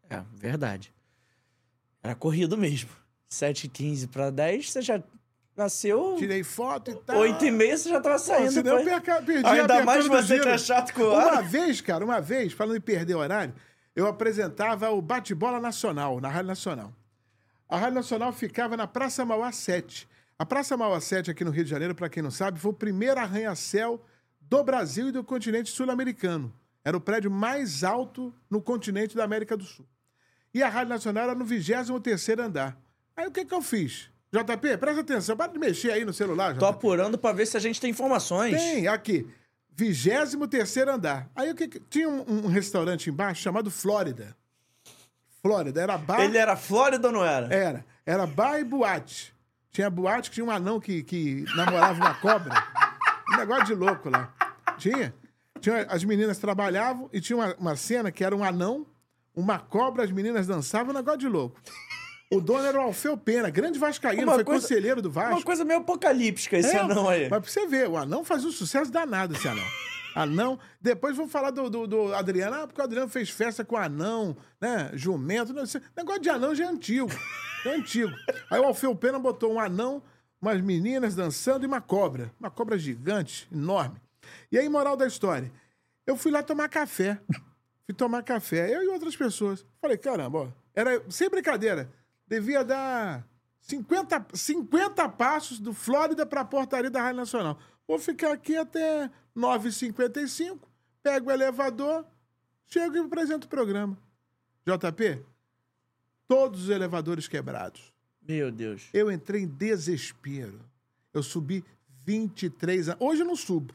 É, 0.09 0.21
verdade. 0.35 0.93
Era 2.03 2.13
corrido 2.15 2.57
mesmo. 2.57 2.89
7h15 3.31 4.09
para 4.09 4.29
10, 4.29 4.71
você 4.71 4.81
já 4.81 5.01
nasceu. 5.55 6.15
Tirei 6.17 6.43
foto 6.43 6.91
e 6.91 6.95
tal. 6.95 7.17
8 7.17 7.45
e 7.45 7.51
meia 7.51 7.77
você 7.77 7.89
já 7.89 8.01
tava 8.01 8.19
saindo. 8.19 8.51
senão 8.51 8.73
eu 8.73 8.83
foi? 8.83 8.85
perca, 8.91 9.21
perdi 9.21 9.45
Ainda 9.47 9.83
mais 9.83 10.05
você 10.05 10.39
que 10.39 10.47
é 10.47 10.57
chato 10.57 10.93
com 10.93 11.01
o 11.01 11.13
Uma 11.13 11.25
horário. 11.25 11.49
vez, 11.49 11.81
cara, 11.81 12.03
uma 12.03 12.19
vez, 12.21 12.53
falando 12.53 12.77
em 12.77 12.81
perder 12.81 13.15
horário, 13.15 13.53
eu 13.95 14.05
apresentava 14.05 14.89
o 14.91 15.01
Bate-Bola 15.01 15.59
Nacional, 15.59 16.19
na 16.19 16.27
Rádio 16.29 16.47
Nacional. 16.47 16.93
A 17.67 17.77
Rádio 17.77 17.95
Nacional 17.95 18.31
ficava 18.33 18.75
na 18.77 18.85
Praça 18.85 19.25
Mauá 19.25 19.51
7. 19.51 20.07
A 20.37 20.45
Praça 20.45 20.75
Mauá 20.75 20.99
7, 20.99 21.31
aqui 21.31 21.43
no 21.45 21.51
Rio 21.51 21.63
de 21.63 21.69
Janeiro, 21.69 21.95
para 21.95 22.09
quem 22.09 22.21
não 22.21 22.29
sabe, 22.29 22.59
foi 22.59 22.71
o 22.71 22.73
primeiro 22.73 23.19
arranha-céu 23.19 24.03
do 24.49 24.63
Brasil 24.63 25.09
e 25.09 25.11
do 25.11 25.23
continente 25.23 25.71
sul-americano. 25.71 26.53
Era 26.83 26.95
o 26.95 27.01
prédio 27.01 27.31
mais 27.31 27.83
alto 27.83 28.33
no 28.49 28.61
continente 28.61 29.15
da 29.15 29.23
América 29.23 29.57
do 29.57 29.63
Sul. 29.63 29.85
E 30.53 30.61
a 30.61 30.69
Rádio 30.69 30.89
Nacional 30.89 31.23
era 31.25 31.35
no 31.35 31.45
23º 31.45 32.39
andar. 32.39 32.77
Aí 33.17 33.27
o 33.27 33.31
que, 33.31 33.43
que 33.43 33.53
eu 33.53 33.61
fiz? 33.61 34.09
JP, 34.31 34.77
presta 34.77 35.01
atenção, 35.01 35.35
para 35.37 35.51
de 35.51 35.57
mexer 35.57 35.91
aí 35.91 36.03
no 36.05 36.13
celular, 36.13 36.51
JP. 36.53 36.59
Tô 36.59 36.65
apurando 36.65 37.17
pra 37.17 37.31
ver 37.31 37.45
se 37.45 37.55
a 37.57 37.59
gente 37.59 37.79
tem 37.79 37.89
informações. 37.91 38.55
Tem, 38.55 38.87
aqui. 38.87 39.27
23 39.75 40.35
andar. 40.87 41.29
Aí 41.35 41.51
o 41.51 41.55
que, 41.55 41.67
que- 41.67 41.79
tinha 41.89 42.07
um, 42.07 42.45
um 42.45 42.47
restaurante 42.47 43.09
embaixo 43.09 43.41
chamado 43.41 43.69
Flórida. 43.71 44.35
Flórida, 45.41 45.81
era 45.81 45.97
bar. 45.97 46.21
Ele 46.21 46.37
era 46.37 46.55
Flórida 46.55 47.07
ou 47.07 47.13
não 47.13 47.23
era? 47.25 47.53
Era. 47.53 47.85
Era 48.05 48.25
bar 48.25 48.59
e 48.59 48.63
boate. 48.63 49.33
Tinha 49.71 49.89
boate 49.89 50.29
que 50.29 50.35
tinha 50.35 50.45
um 50.45 50.51
anão 50.51 50.79
que, 50.79 51.03
que 51.03 51.43
namorava 51.55 51.99
uma 51.99 52.13
cobra. 52.15 52.53
Um 53.33 53.37
negócio 53.37 53.65
de 53.65 53.73
louco 53.73 54.09
lá. 54.09 54.33
Tinha. 54.77 55.13
tinha. 55.59 55.83
As 55.89 56.03
meninas 56.03 56.37
trabalhavam 56.37 57.09
e 57.11 57.19
tinha 57.21 57.37
uma, 57.37 57.55
uma 57.55 57.75
cena 57.75 58.11
que 58.11 58.23
era 58.23 58.35
um 58.35 58.43
anão, 58.43 58.85
uma 59.35 59.59
cobra, 59.59 60.03
as 60.03 60.11
meninas 60.11 60.47
dançavam, 60.47 60.91
um 60.93 60.97
negócio 60.97 61.19
de 61.19 61.27
louco. 61.27 61.59
O 62.31 62.41
dono 62.41 62.65
era 62.65 62.77
o 62.79 62.81
Alfeu 62.81 63.15
Pena, 63.15 63.49
grande 63.49 63.77
vascaíno, 63.77 64.23
Uma 64.23 64.33
foi 64.35 64.43
coisa- 64.43 64.61
conselheiro 64.61 65.01
do 65.01 65.11
Vasco. 65.11 65.33
Uma 65.35 65.43
coisa 65.43 65.63
meio 65.63 65.79
apocalíptica 65.81 66.57
esse 66.57 66.75
É, 66.75 66.79
anão 66.79 67.07
aí. 67.07 67.29
Mas 67.29 67.39
pra 67.41 67.51
você 67.51 67.67
ver, 67.67 67.87
o 67.87 67.97
anão 67.97 68.23
faz 68.25 68.43
um 68.43 68.51
sucesso 68.51 68.91
danado, 68.91 69.35
esse 69.35 69.47
anão. 69.47 69.63
Anão. 70.15 70.57
Depois 70.81 71.15
vamos 71.15 71.31
falar 71.31 71.51
do, 71.51 71.69
do, 71.69 71.85
do 71.85 72.15
Adriano. 72.15 72.55
Ah, 72.55 72.67
porque 72.67 72.79
o 72.79 72.83
Adriano 72.83 73.09
fez 73.09 73.29
festa 73.29 73.65
com 73.65 73.75
anão, 73.75 74.35
né? 74.61 74.89
Jumento. 74.93 75.53
Não 75.53 75.65
sei. 75.65 75.81
Negócio 75.95 76.21
de 76.21 76.29
anão 76.29 76.55
já 76.55 76.63
é 76.65 76.67
antigo. 76.67 77.09
É 77.65 77.75
antigo. 77.75 78.13
Aí 78.49 78.59
o 78.59 78.63
Alfeu 78.63 78.95
Pena 78.95 79.19
botou 79.19 79.53
um 79.53 79.59
anão, 79.59 80.01
umas 80.45 80.61
meninas 80.61 81.15
dançando 81.15 81.65
e 81.65 81.67
uma 81.67 81.81
cobra. 81.81 82.31
Uma 82.39 82.51
cobra 82.51 82.77
gigante, 82.77 83.47
enorme. 83.51 83.99
E 84.51 84.59
aí, 84.59 84.69
moral 84.69 84.95
da 84.95 85.07
história. 85.07 85.51
Eu 86.05 86.15
fui 86.15 86.31
lá 86.31 86.43
tomar 86.43 86.69
café. 86.69 87.19
Fui 87.85 87.95
tomar 87.95 88.23
café. 88.23 88.73
Eu 88.73 88.83
e 88.83 88.87
outras 88.87 89.15
pessoas. 89.15 89.65
Falei, 89.81 89.97
caramba, 89.97 90.39
ó. 90.39 90.47
Era, 90.73 91.03
sem 91.09 91.29
brincadeira, 91.29 91.91
devia 92.27 92.63
dar 92.63 93.25
50, 93.61 94.27
50 94.33 95.09
passos 95.09 95.59
do 95.59 95.73
Flórida 95.73 96.25
para 96.25 96.41
a 96.41 96.45
portaria 96.45 96.91
da 96.91 97.01
Rádio 97.01 97.17
Nacional. 97.17 97.57
Vou 97.87 97.97
ficar 97.97 98.31
aqui 98.31 98.57
até 98.57 99.09
9h55, 99.35 100.59
pego 101.01 101.29
o 101.29 101.31
elevador, 101.31 102.05
chego 102.67 102.97
e 102.97 102.99
apresento 102.99 103.47
o 103.47 103.49
programa. 103.49 103.97
JP, 104.65 105.23
todos 106.27 106.63
os 106.63 106.69
elevadores 106.69 107.27
quebrados. 107.27 107.94
Meu 108.27 108.51
Deus. 108.51 108.89
Eu 108.93 109.11
entrei 109.11 109.43
em 109.43 109.47
desespero. 109.47 110.59
Eu 111.13 111.21
subi 111.23 111.63
23 112.05 112.89
anos. 112.89 113.01
Hoje 113.01 113.21
eu 113.21 113.25
não 113.25 113.35
subo. 113.35 113.73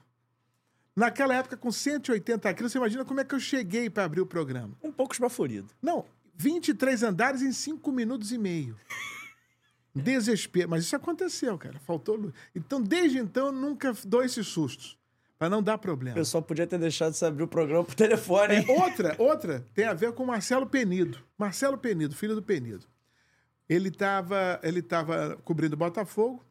Naquela 0.95 1.35
época, 1.35 1.57
com 1.57 1.71
180 1.71 2.53
quilos, 2.55 2.73
você 2.73 2.79
imagina 2.79 3.05
como 3.05 3.21
é 3.21 3.25
que 3.25 3.35
eu 3.35 3.41
cheguei 3.41 3.89
para 3.89 4.05
abrir 4.05 4.21
o 4.21 4.27
programa. 4.27 4.75
Um 4.83 4.93
pouco 4.93 5.15
esbaforido. 5.15 5.69
Não, 5.81 6.05
23 6.37 7.03
andares 7.05 7.43
em 7.43 7.53
5 7.53 7.91
minutos 7.93 8.33
e 8.33 8.39
meio. 8.39 8.77
Desespero. 9.95 10.69
Mas 10.69 10.85
isso 10.85 10.95
aconteceu, 10.97 11.57
cara. 11.59 11.79
Faltou 11.81 12.17
luz. 12.17 12.35
Então, 12.55 12.81
desde 12.83 13.19
então, 13.19 13.47
eu 13.47 13.53
nunca 13.53 13.93
dou 14.05 14.23
esses 14.23 14.47
sustos. 14.47 14.99
Para 15.39 15.49
não 15.49 15.63
dar 15.63 15.77
O 15.77 15.79
problema. 15.79 16.15
pessoal 16.15 16.43
podia 16.43 16.67
ter 16.67 16.79
deixado 16.79 17.15
você 17.15 17.25
abrir 17.25 17.45
o 17.45 17.49
programa 17.49 17.83
por 17.83 17.95
telefone, 17.95 18.57
hein? 18.57 18.67
Outra, 18.69 19.17
outra 19.19 19.65
tem 19.73 19.87
a 19.87 19.95
ver 19.95 20.13
com 20.13 20.27
Marcelo 20.27 20.67
Penido. 20.67 21.19
Marcelo 21.39 21.79
Penido, 21.79 22.15
filho 22.15 22.35
do 22.35 22.43
Penido. 22.43 22.85
Ele 23.71 23.89
estava 23.89 24.59
ele 24.65 24.83
tava 24.83 25.39
cobrindo 25.45 25.77
Botafogo 25.77 26.45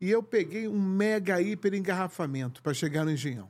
e 0.00 0.10
eu 0.10 0.20
peguei 0.20 0.66
um 0.66 0.82
mega 0.82 1.40
hiper 1.40 1.74
engarrafamento 1.74 2.60
para 2.60 2.74
chegar 2.74 3.04
no 3.04 3.12
Engenhão. 3.12 3.48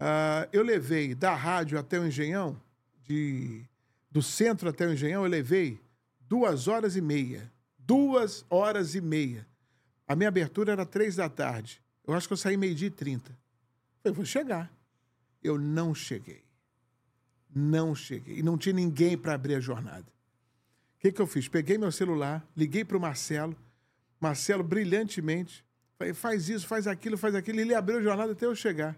Ah, 0.00 0.48
eu 0.50 0.62
levei 0.62 1.14
da 1.14 1.34
rádio 1.34 1.78
até 1.78 2.00
o 2.00 2.06
Engenhão, 2.06 2.58
de, 3.02 3.62
do 4.10 4.22
centro 4.22 4.70
até 4.70 4.86
o 4.86 4.94
Engenhão, 4.94 5.24
eu 5.24 5.30
levei 5.30 5.78
duas 6.26 6.68
horas 6.68 6.96
e 6.96 7.02
meia. 7.02 7.52
Duas 7.78 8.46
horas 8.48 8.94
e 8.94 9.00
meia. 9.02 9.46
A 10.08 10.16
minha 10.16 10.28
abertura 10.28 10.72
era 10.72 10.86
três 10.86 11.16
da 11.16 11.28
tarde. 11.28 11.82
Eu 12.06 12.14
acho 12.14 12.26
que 12.26 12.32
eu 12.32 12.38
saí 12.38 12.56
meio-dia 12.56 12.88
e 12.88 12.90
trinta. 12.90 13.36
Falei, 14.02 14.16
vou 14.16 14.24
chegar. 14.24 14.72
Eu 15.42 15.58
não 15.58 15.94
cheguei. 15.94 16.42
Não 17.54 17.94
cheguei. 17.94 18.38
E 18.38 18.42
não 18.42 18.56
tinha 18.56 18.72
ninguém 18.72 19.18
para 19.18 19.34
abrir 19.34 19.56
a 19.56 19.60
jornada. 19.60 20.15
O 20.96 21.00
que, 21.00 21.12
que 21.12 21.20
eu 21.20 21.26
fiz? 21.26 21.48
Peguei 21.48 21.78
meu 21.78 21.92
celular, 21.92 22.46
liguei 22.56 22.84
para 22.84 22.96
o 22.96 23.00
Marcelo. 23.00 23.56
Marcelo, 24.20 24.62
brilhantemente, 24.62 25.64
falei, 25.98 26.14
faz 26.14 26.48
isso, 26.48 26.66
faz 26.66 26.86
aquilo, 26.86 27.18
faz 27.18 27.34
aquilo. 27.34 27.58
E 27.58 27.62
ele 27.62 27.74
abriu 27.74 27.98
a 27.98 28.02
jornada 28.02 28.32
até 28.32 28.46
eu 28.46 28.54
chegar. 28.54 28.96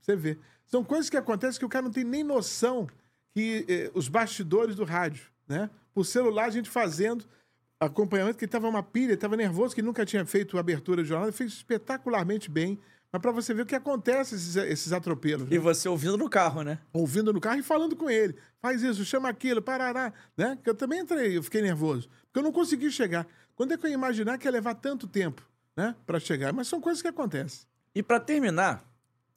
Você 0.00 0.16
vê. 0.16 0.38
São 0.66 0.82
coisas 0.84 1.08
que 1.08 1.16
acontecem 1.16 1.58
que 1.58 1.64
o 1.64 1.68
cara 1.68 1.84
não 1.84 1.92
tem 1.92 2.04
nem 2.04 2.24
noção 2.24 2.88
que 3.32 3.64
eh, 3.68 3.90
os 3.94 4.08
bastidores 4.08 4.74
do 4.74 4.84
rádio, 4.84 5.26
né? 5.46 5.70
Por 5.94 6.04
celular, 6.04 6.46
a 6.46 6.50
gente 6.50 6.68
fazendo 6.68 7.24
acompanhamento, 7.78 8.38
que 8.38 8.44
estava 8.44 8.68
uma 8.68 8.82
pilha, 8.82 9.14
estava 9.14 9.36
nervoso, 9.36 9.74
que 9.74 9.82
nunca 9.82 10.04
tinha 10.04 10.24
feito 10.24 10.58
abertura 10.58 11.02
de 11.02 11.08
jornada, 11.08 11.32
fez 11.32 11.52
espetacularmente 11.52 12.50
bem. 12.50 12.78
Mas 13.12 13.22
para 13.22 13.30
você 13.30 13.54
ver 13.54 13.62
o 13.62 13.66
que 13.66 13.74
acontece, 13.74 14.34
esses, 14.34 14.56
esses 14.56 14.92
atropelos. 14.92 15.48
E 15.50 15.54
né? 15.54 15.58
você 15.58 15.88
ouvindo 15.88 16.16
no 16.18 16.28
carro, 16.28 16.62
né? 16.62 16.78
Ouvindo 16.92 17.32
no 17.32 17.40
carro 17.40 17.58
e 17.58 17.62
falando 17.62 17.96
com 17.96 18.10
ele. 18.10 18.36
Faz 18.60 18.82
isso, 18.82 19.04
chama 19.04 19.28
aquilo, 19.28 19.62
parará. 19.62 20.12
Né? 20.36 20.58
Que 20.62 20.68
eu 20.68 20.74
também 20.74 21.00
entrei, 21.00 21.36
eu 21.36 21.42
fiquei 21.42 21.62
nervoso. 21.62 22.08
Porque 22.26 22.38
eu 22.40 22.42
não 22.42 22.52
consegui 22.52 22.90
chegar. 22.90 23.26
Quando 23.54 23.72
é 23.72 23.76
que 23.78 23.86
eu 23.86 23.88
ia 23.90 23.94
imaginar 23.94 24.36
que 24.38 24.46
ia 24.46 24.50
levar 24.52 24.74
tanto 24.74 25.06
tempo 25.06 25.42
né, 25.76 25.94
para 26.04 26.20
chegar? 26.20 26.52
Mas 26.52 26.68
são 26.68 26.80
coisas 26.80 27.00
que 27.00 27.08
acontecem. 27.08 27.66
E 27.94 28.02
pra 28.02 28.20
terminar, 28.20 28.84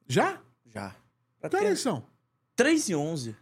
Já? 0.06 0.40
já. 0.66 0.94
Pra 1.40 1.48
Que 1.48 1.56
ter... 1.56 1.64
horas 1.64 1.80
são? 1.80 2.04
3 2.54 2.88
e 2.90 2.94
11. 2.94 3.36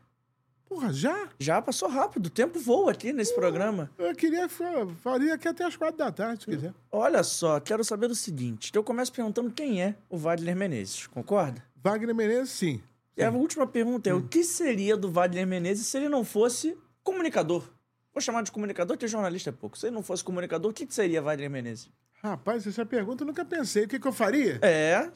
Porra, 0.68 0.92
já? 0.92 1.28
Já 1.38 1.62
passou 1.62 1.88
rápido, 1.88 2.26
o 2.26 2.30
tempo 2.30 2.58
voa 2.60 2.92
aqui 2.92 3.12
nesse 3.12 3.34
programa. 3.34 3.90
Eu 3.96 4.14
queria, 4.14 4.48
faria 4.48 5.34
aqui 5.34 5.48
até 5.48 5.64
as 5.64 5.76
quatro 5.76 5.96
da 5.96 6.12
tarde, 6.12 6.44
se 6.44 6.50
quiser. 6.50 6.74
Olha 6.92 7.22
só, 7.22 7.58
quero 7.58 7.82
saber 7.82 8.10
o 8.10 8.14
seguinte. 8.14 8.70
Eu 8.74 8.84
começo 8.84 9.12
perguntando 9.12 9.50
quem 9.50 9.82
é 9.82 9.94
o 10.10 10.18
Wagner 10.18 10.54
Menezes, 10.54 11.06
concorda? 11.06 11.62
Wagner 11.82 12.14
Menezes, 12.14 12.50
sim. 12.50 12.82
E 13.16 13.22
a 13.24 13.30
última 13.30 13.66
pergunta 13.66 14.10
é: 14.10 14.14
Hum. 14.14 14.18
o 14.18 14.28
que 14.28 14.44
seria 14.44 14.96
do 14.96 15.10
Wagner 15.10 15.46
Menezes 15.46 15.86
se 15.86 15.96
ele 15.96 16.08
não 16.08 16.22
fosse 16.24 16.76
comunicador? 17.02 17.64
Vou 18.12 18.20
chamar 18.20 18.42
de 18.42 18.52
comunicador, 18.52 18.96
porque 18.96 19.08
jornalista 19.08 19.50
é 19.50 19.52
pouco. 19.52 19.78
Se 19.78 19.86
ele 19.86 19.94
não 19.94 20.02
fosse 20.02 20.22
comunicador, 20.22 20.70
o 20.70 20.74
que 20.74 20.84
que 20.86 20.94
seria 20.94 21.22
Wagner 21.22 21.48
Menezes? 21.50 21.90
Rapaz, 22.22 22.66
essa 22.66 22.84
pergunta 22.84 23.22
eu 23.22 23.26
nunca 23.26 23.44
pensei. 23.44 23.84
O 23.84 23.88
que, 23.88 23.98
que 23.98 24.06
eu 24.06 24.12
faria? 24.12 24.58
É, 24.62 25.10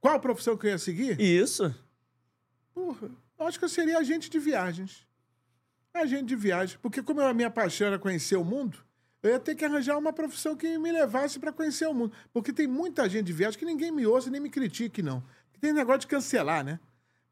Qual 0.00 0.18
profissão 0.20 0.56
que 0.56 0.66
eu 0.66 0.70
ia 0.72 0.78
seguir? 0.78 1.20
isso. 1.20 1.74
Porra, 2.74 3.08
eu 3.38 3.46
acho 3.46 3.58
que 3.58 3.64
eu 3.64 3.68
seria 3.68 3.98
agente 3.98 4.30
de 4.30 4.38
viagens. 4.38 5.06
Agente 5.92 6.24
de 6.24 6.36
viagem. 6.36 6.78
Porque 6.80 7.02
como 7.02 7.20
a 7.20 7.34
minha 7.34 7.50
paixão 7.50 7.86
era 7.86 7.98
conhecer 7.98 8.36
o 8.36 8.44
mundo, 8.44 8.78
eu 9.22 9.30
ia 9.30 9.40
ter 9.40 9.54
que 9.54 9.64
arranjar 9.64 9.96
uma 9.98 10.12
profissão 10.12 10.56
que 10.56 10.78
me 10.78 10.92
levasse 10.92 11.38
para 11.38 11.52
conhecer 11.52 11.86
o 11.86 11.94
mundo. 11.94 12.12
Porque 12.32 12.52
tem 12.52 12.66
muita 12.66 13.08
gente 13.08 13.26
de 13.26 13.32
viagem 13.32 13.58
que 13.58 13.64
ninguém 13.64 13.90
me 13.90 14.06
ouça 14.06 14.30
nem 14.30 14.40
me 14.40 14.50
critique, 14.50 15.02
não. 15.02 15.22
Tem 15.60 15.72
negócio 15.72 16.00
de 16.00 16.06
cancelar, 16.06 16.64
né? 16.64 16.78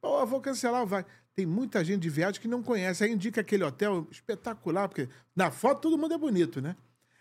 Pô, 0.01 0.21
eu 0.21 0.27
vou 0.27 0.41
cancelar, 0.41 0.87
vai. 0.87 1.05
Tem 1.35 1.47
muita 1.47 1.85
gente 1.85 2.01
de 2.01 2.11
viagem 2.11 2.41
que 2.41 2.49
não 2.49 2.63
conhece. 2.63 3.05
Aí 3.05 3.13
indica 3.13 3.41
aquele 3.41 3.65
hotel 3.65 4.07
espetacular, 4.11 4.89
porque 4.89 5.09
na 5.35 5.51
foto 5.51 5.83
todo 5.83 5.99
mundo 5.99 6.15
é 6.15 6.19
bonito, 6.19 6.61
né? 6.61 6.77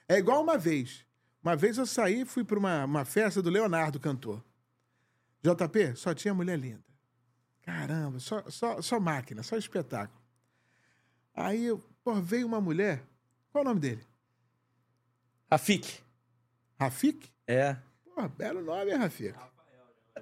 É 0.08 0.18
igual 0.18 0.42
uma 0.42 0.58
vez. 0.58 1.06
Uma 1.42 1.56
vez 1.56 1.78
eu 1.78 1.86
saí 1.86 2.22
e 2.22 2.26
fui 2.26 2.44
para 2.44 2.58
uma, 2.58 2.86
uma 2.86 3.06
festa 3.06 3.42
do 3.42 3.50
Leonardo, 3.50 4.00
cantor. 4.00 4.44
JP, 5.42 5.96
só 5.96 6.14
tinha 6.14 6.34
mulher 6.34 6.58
linda. 6.58 6.93
Caramba, 7.64 8.20
só, 8.20 8.44
só, 8.50 8.82
só 8.82 9.00
máquina, 9.00 9.42
só 9.42 9.58
espetáculo. 9.58 10.22
Aí 11.34 11.68
pô, 12.04 12.14
veio 12.22 12.46
uma 12.46 12.62
mulher. 12.62 13.04
Qual 13.52 13.64
o 13.64 13.68
nome 13.68 13.80
dele? 13.80 14.06
Rafik. 15.50 16.04
Rafik? 16.80 17.32
É. 17.48 17.78
Pô, 18.04 18.28
belo 18.30 18.62
nome, 18.62 18.92
hein, 18.92 18.98
Rafik? 18.98 19.34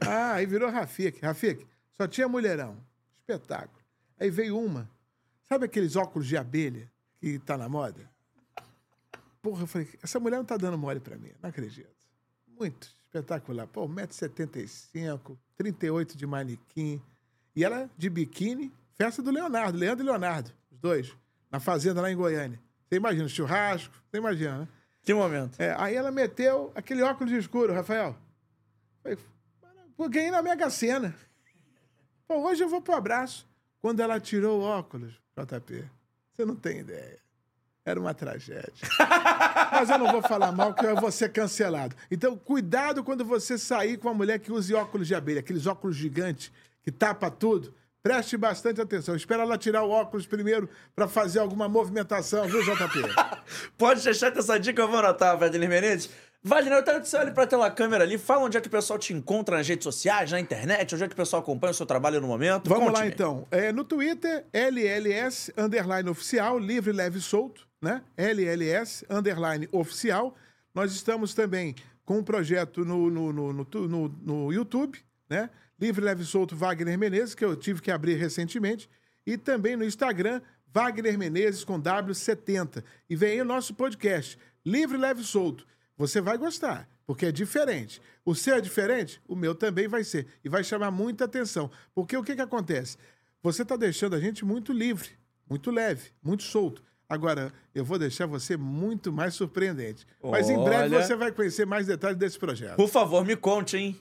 Ah, 0.06 0.34
aí 0.34 0.46
virou 0.46 0.70
Rafik. 0.70 1.20
Rafik, 1.22 1.68
só 1.92 2.08
tinha 2.08 2.28
mulherão. 2.28 2.78
Espetáculo. 3.20 3.82
Aí 4.20 4.30
veio 4.30 4.58
uma. 4.58 4.90
Sabe 5.44 5.66
aqueles 5.66 5.96
óculos 5.96 6.28
de 6.28 6.38
abelha 6.38 6.92
que 7.20 7.40
tá 7.40 7.58
na 7.58 7.68
moda? 7.68 8.10
Porra, 9.42 9.64
eu 9.64 9.68
falei, 9.68 9.90
essa 10.02 10.20
mulher 10.20 10.38
não 10.38 10.46
tá 10.46 10.56
dando 10.56 10.78
mole 10.78 11.00
pra 11.00 11.18
mim. 11.18 11.32
Não 11.42 11.50
acredito. 11.50 11.90
Muito 12.48 12.88
espetacular. 13.06 13.68
Pô, 13.68 13.88
1,75m, 13.88 15.38
38 15.58 16.16
de 16.16 16.28
manequim. 16.28 17.02
E 17.56 17.64
ela 17.64 17.90
de 17.98 18.10
biquíni, 18.10 18.72
festa 18.96 19.22
do 19.22 19.32
Leonardo, 19.32 19.78
Leandro 19.78 20.06
e 20.06 20.08
Leonardo, 20.08 20.52
os 20.72 20.80
dois, 20.80 21.16
na 21.50 21.60
fazenda 21.60 22.02
lá 22.02 22.12
em 22.12 22.16
Goiânia. 22.16 22.60
Você 22.88 22.96
imagina, 22.96 23.28
churrasco, 23.28 23.94
você 24.10 24.18
imagina, 24.18 24.60
né? 24.60 24.68
Que 25.04 25.14
momento. 25.14 25.60
É, 25.60 25.76
aí 25.78 25.96
ela 25.96 26.12
meteu 26.12 26.72
aquele 26.76 27.02
óculos 27.02 27.32
de 27.32 27.40
escuro, 27.40 27.74
Rafael. 27.74 28.16
Falei, 29.02 29.18
Pô, 29.98 30.08
ganhei 30.10 30.32
na 30.32 30.42
Mega 30.42 30.70
Sena. 30.70 31.16
Pô, 32.28 32.38
hoje 32.48 32.64
eu 32.64 32.70
vou 32.70 32.82
pro 32.82 32.96
abraço. 32.96 33.48
Quando 33.82 34.00
ela 34.00 34.20
tirou 34.20 34.62
o 34.62 34.64
óculos, 34.64 35.14
JP, 35.36 35.90
você 36.32 36.46
não 36.46 36.56
tem 36.56 36.80
ideia. 36.80 37.20
Era 37.84 38.00
uma 38.00 38.14
tragédia. 38.14 38.88
Mas 39.72 39.90
eu 39.90 39.98
não 39.98 40.12
vou 40.12 40.22
falar 40.22 40.52
mal, 40.52 40.74
que 40.74 40.86
eu 40.86 40.96
vou 40.96 41.12
ser 41.12 41.30
cancelado. 41.30 41.96
Então, 42.12 42.38
cuidado 42.38 43.04
quando 43.04 43.26
você 43.26 43.58
sair 43.58 43.98
com 43.98 44.08
uma 44.08 44.14
mulher 44.14 44.40
que 44.40 44.52
use 44.52 44.74
óculos 44.74 45.08
de 45.08 45.16
abelha, 45.16 45.40
aqueles 45.40 45.66
óculos 45.66 45.96
gigantes 45.96 46.52
que 46.84 46.92
tapa 46.92 47.30
tudo. 47.30 47.74
Preste 48.04 48.36
bastante 48.36 48.82
atenção. 48.82 49.16
Espera 49.16 49.44
ela 49.44 49.58
tirar 49.58 49.84
o 49.84 49.90
óculos 49.92 50.26
primeiro 50.26 50.68
para 50.96 51.08
fazer 51.08 51.40
alguma 51.40 51.70
movimentação, 51.70 52.48
viu, 52.48 52.64
JP? 52.64 53.00
Pode 53.78 54.04
deixar 54.04 54.32
que 54.32 54.40
essa 54.40 54.60
dica 54.60 54.82
eu 54.82 54.88
vou 54.88 54.98
anotar, 55.00 55.38
Wagner 55.38 55.70
Menezes. 55.70 56.10
Wagner, 56.44 56.80
eu 56.80 56.84
quero 56.84 57.00
que 57.02 57.08
você 57.08 57.18
olhe 57.18 57.30
pra 57.30 57.46
tela 57.46 57.70
câmera 57.70 58.04
ali. 58.04 58.18
Fala 58.18 58.46
onde 58.46 58.58
é 58.58 58.62
que 58.62 58.68
o 58.68 58.72
pessoal 58.72 58.98
te 58.98 59.14
encontra 59.14 59.58
nas 59.58 59.68
redes 59.68 59.84
sociais, 59.84 60.32
na 60.32 60.40
internet, 60.40 60.96
onde 60.96 61.04
é 61.04 61.08
que 61.08 61.14
o 61.14 61.18
pessoal 61.18 61.44
acompanha 61.44 61.70
o 61.70 61.76
seu 61.76 61.86
trabalho 61.86 62.20
no 62.20 62.26
momento. 62.28 62.68
Vamos 62.68 62.88
lá, 62.88 62.94
Conte-me. 62.94 63.12
então. 63.14 63.48
É, 63.52 63.72
no 63.72 63.84
Twitter, 63.84 64.48
LLS, 64.52 65.54
underline 65.56 66.10
oficial, 66.10 66.58
livre, 66.58 66.92
leve 66.92 67.20
e 67.20 67.22
solto, 67.22 67.68
né? 67.80 68.02
LLS, 68.18 69.06
underline 69.08 69.70
oficial. 69.72 70.36
Nós 70.74 70.92
estamos 70.94 71.36
também 71.36 71.76
com 72.04 72.18
um 72.18 72.24
projeto 72.24 72.84
no, 72.84 73.12
no, 73.12 73.32
no, 73.32 73.54
no- 73.54 74.10
no 74.24 74.52
YouTube, 74.52 74.98
né? 75.30 75.48
Livre, 75.82 76.06
leve 76.06 76.24
solto 76.24 76.56
Wagner 76.56 76.96
Menezes, 76.96 77.34
que 77.34 77.44
eu 77.44 77.56
tive 77.56 77.82
que 77.82 77.90
abrir 77.90 78.14
recentemente. 78.14 78.88
E 79.26 79.36
também 79.36 79.76
no 79.76 79.84
Instagram, 79.84 80.40
Wagner 80.72 81.18
Menezes 81.18 81.64
com 81.64 81.82
W70. 81.82 82.84
E 83.10 83.16
vem 83.16 83.32
aí 83.32 83.42
o 83.42 83.46
nosso 83.46 83.74
podcast, 83.74 84.38
Livre, 84.64 84.96
leve 84.96 85.24
solto. 85.24 85.66
Você 85.98 86.22
vai 86.22 86.38
gostar, 86.38 86.88
porque 87.06 87.26
é 87.26 87.32
diferente. 87.32 88.00
O 88.24 88.36
seu 88.36 88.56
é 88.56 88.62
diferente, 88.62 89.20
o 89.28 89.36
meu 89.36 89.56
também 89.56 89.88
vai 89.88 90.04
ser. 90.04 90.28
E 90.44 90.50
vai 90.50 90.64
chamar 90.64 90.92
muita 90.92 91.26
atenção. 91.26 91.72
Porque 91.96 92.16
o 92.16 92.24
que, 92.24 92.36
que 92.36 92.42
acontece? 92.42 92.96
Você 93.42 93.64
está 93.64 93.76
deixando 93.76 94.16
a 94.16 94.20
gente 94.20 94.46
muito 94.46 94.72
livre, 94.72 95.10
muito 95.50 95.72
leve, 95.72 96.12
muito 96.22 96.44
solto. 96.44 96.84
Agora, 97.10 97.52
eu 97.74 97.84
vou 97.84 97.98
deixar 97.98 98.28
você 98.28 98.56
muito 98.56 99.12
mais 99.12 99.34
surpreendente. 99.34 100.06
Mas 100.24 100.48
em 100.50 100.64
breve 100.64 100.96
você 100.96 101.16
vai 101.16 101.32
conhecer 101.32 101.66
mais 101.66 101.88
detalhes 101.88 102.18
desse 102.18 102.38
projeto. 102.38 102.76
Por 102.76 102.88
favor, 102.88 103.26
me 103.26 103.36
conte, 103.36 103.78
hein? 103.78 104.00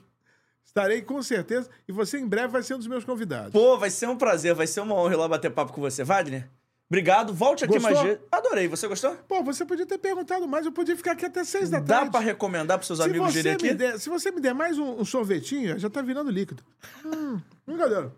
Estarei 0.71 1.01
com 1.01 1.21
certeza 1.21 1.69
e 1.85 1.91
você 1.91 2.17
em 2.17 2.25
breve 2.25 2.47
vai 2.47 2.63
ser 2.63 2.75
um 2.75 2.77
dos 2.77 2.87
meus 2.87 3.03
convidados. 3.03 3.51
Pô, 3.51 3.77
vai 3.77 3.89
ser 3.89 4.07
um 4.07 4.15
prazer, 4.15 4.55
vai 4.55 4.65
ser 4.65 4.79
uma 4.79 4.95
honra 4.95 5.13
ir 5.13 5.17
lá 5.17 5.27
bater 5.27 5.51
papo 5.51 5.73
com 5.73 5.81
você. 5.81 6.01
Wagner, 6.01 6.49
obrigado. 6.89 7.33
Volte 7.33 7.65
aqui 7.65 7.77
mais 7.77 7.99
vezes. 8.01 8.21
Adorei. 8.31 8.69
Você 8.69 8.87
gostou? 8.87 9.13
Pô, 9.27 9.43
você 9.43 9.65
podia 9.65 9.85
ter 9.85 9.97
perguntado 9.97 10.47
mais, 10.47 10.65
eu 10.65 10.71
podia 10.71 10.95
ficar 10.95 11.11
aqui 11.11 11.25
até 11.25 11.43
seis 11.43 11.69
da 11.69 11.79
Dá 11.81 11.95
tarde. 11.97 12.11
pra 12.11 12.21
recomendar 12.21 12.77
pros 12.77 12.87
seus 12.87 12.99
se 12.99 13.03
amigos 13.05 13.33
você, 13.33 13.39
irem 13.39 13.57
me 13.61 13.67
aqui? 13.67 13.73
der, 13.73 13.99
se 13.99 14.07
você 14.07 14.31
me 14.31 14.39
der 14.39 14.53
mais 14.53 14.79
um, 14.79 15.01
um 15.01 15.03
sorvetinho, 15.03 15.77
já 15.77 15.89
tá 15.89 16.01
virando 16.01 16.31
líquido. 16.31 16.63
Hum, 17.05 17.41
brincadeira. 17.67 18.13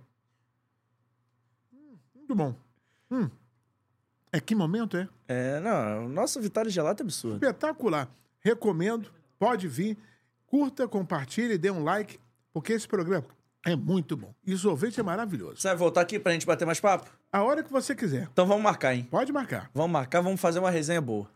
Hum, 1.73 1.95
muito 2.13 2.35
bom. 2.35 2.55
Hum. 3.09 3.31
É 4.31 4.39
que 4.39 4.53
momento, 4.53 4.95
é? 4.95 5.09
É, 5.27 5.59
não, 5.59 6.05
o 6.05 6.09
nosso 6.09 6.39
Vitale 6.39 6.69
Gelato 6.69 7.01
é 7.01 7.03
absurdo. 7.03 7.37
Espetacular. 7.43 8.07
Recomendo, 8.41 9.09
pode 9.39 9.67
vir, 9.67 9.97
curta, 10.45 10.87
compartilhe, 10.87 11.57
dê 11.57 11.71
um 11.71 11.83
like, 11.83 12.19
porque 12.53 12.73
esse 12.73 12.87
programa 12.87 13.25
é 13.65 13.75
muito 13.75 14.15
bom. 14.15 14.33
E 14.45 14.53
o 14.53 14.57
sorvete 14.57 14.99
é 14.99 15.03
maravilhoso. 15.03 15.57
Você 15.57 15.67
vai 15.69 15.77
voltar 15.77 16.01
aqui 16.01 16.19
pra 16.19 16.33
gente 16.33 16.45
bater 16.45 16.65
mais 16.65 16.79
papo? 16.79 17.09
A 17.31 17.41
hora 17.41 17.63
que 17.63 17.71
você 17.71 17.95
quiser. 17.95 18.27
Então 18.31 18.45
vamos 18.45 18.61
marcar, 18.63 18.93
hein? 18.93 19.07
Pode 19.09 19.31
marcar. 19.31 19.69
Vamos 19.73 19.91
marcar, 19.91 20.21
vamos 20.21 20.39
fazer 20.39 20.59
uma 20.59 20.69
resenha 20.69 21.01
boa. 21.01 21.29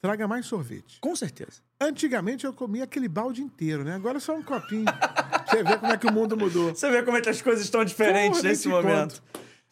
Traga 0.00 0.26
mais 0.26 0.46
sorvete. 0.46 0.98
Com 1.00 1.14
certeza. 1.14 1.60
Antigamente 1.78 2.46
eu 2.46 2.54
comia 2.54 2.84
aquele 2.84 3.06
balde 3.06 3.42
inteiro, 3.42 3.84
né? 3.84 3.94
Agora 3.94 4.16
é 4.16 4.20
só 4.20 4.34
um 4.34 4.42
copinho. 4.42 4.86
Você 5.46 5.62
vê 5.62 5.76
como 5.76 5.92
é 5.92 5.96
que 5.98 6.06
o 6.06 6.12
mundo 6.12 6.36
mudou. 6.36 6.74
Você 6.74 6.90
vê 6.90 7.02
como 7.02 7.16
é 7.18 7.20
que 7.20 7.28
as 7.28 7.42
coisas 7.42 7.62
estão 7.64 7.84
diferentes 7.84 8.38
Porra, 8.38 8.48
nesse 8.48 8.68
momento. 8.68 9.22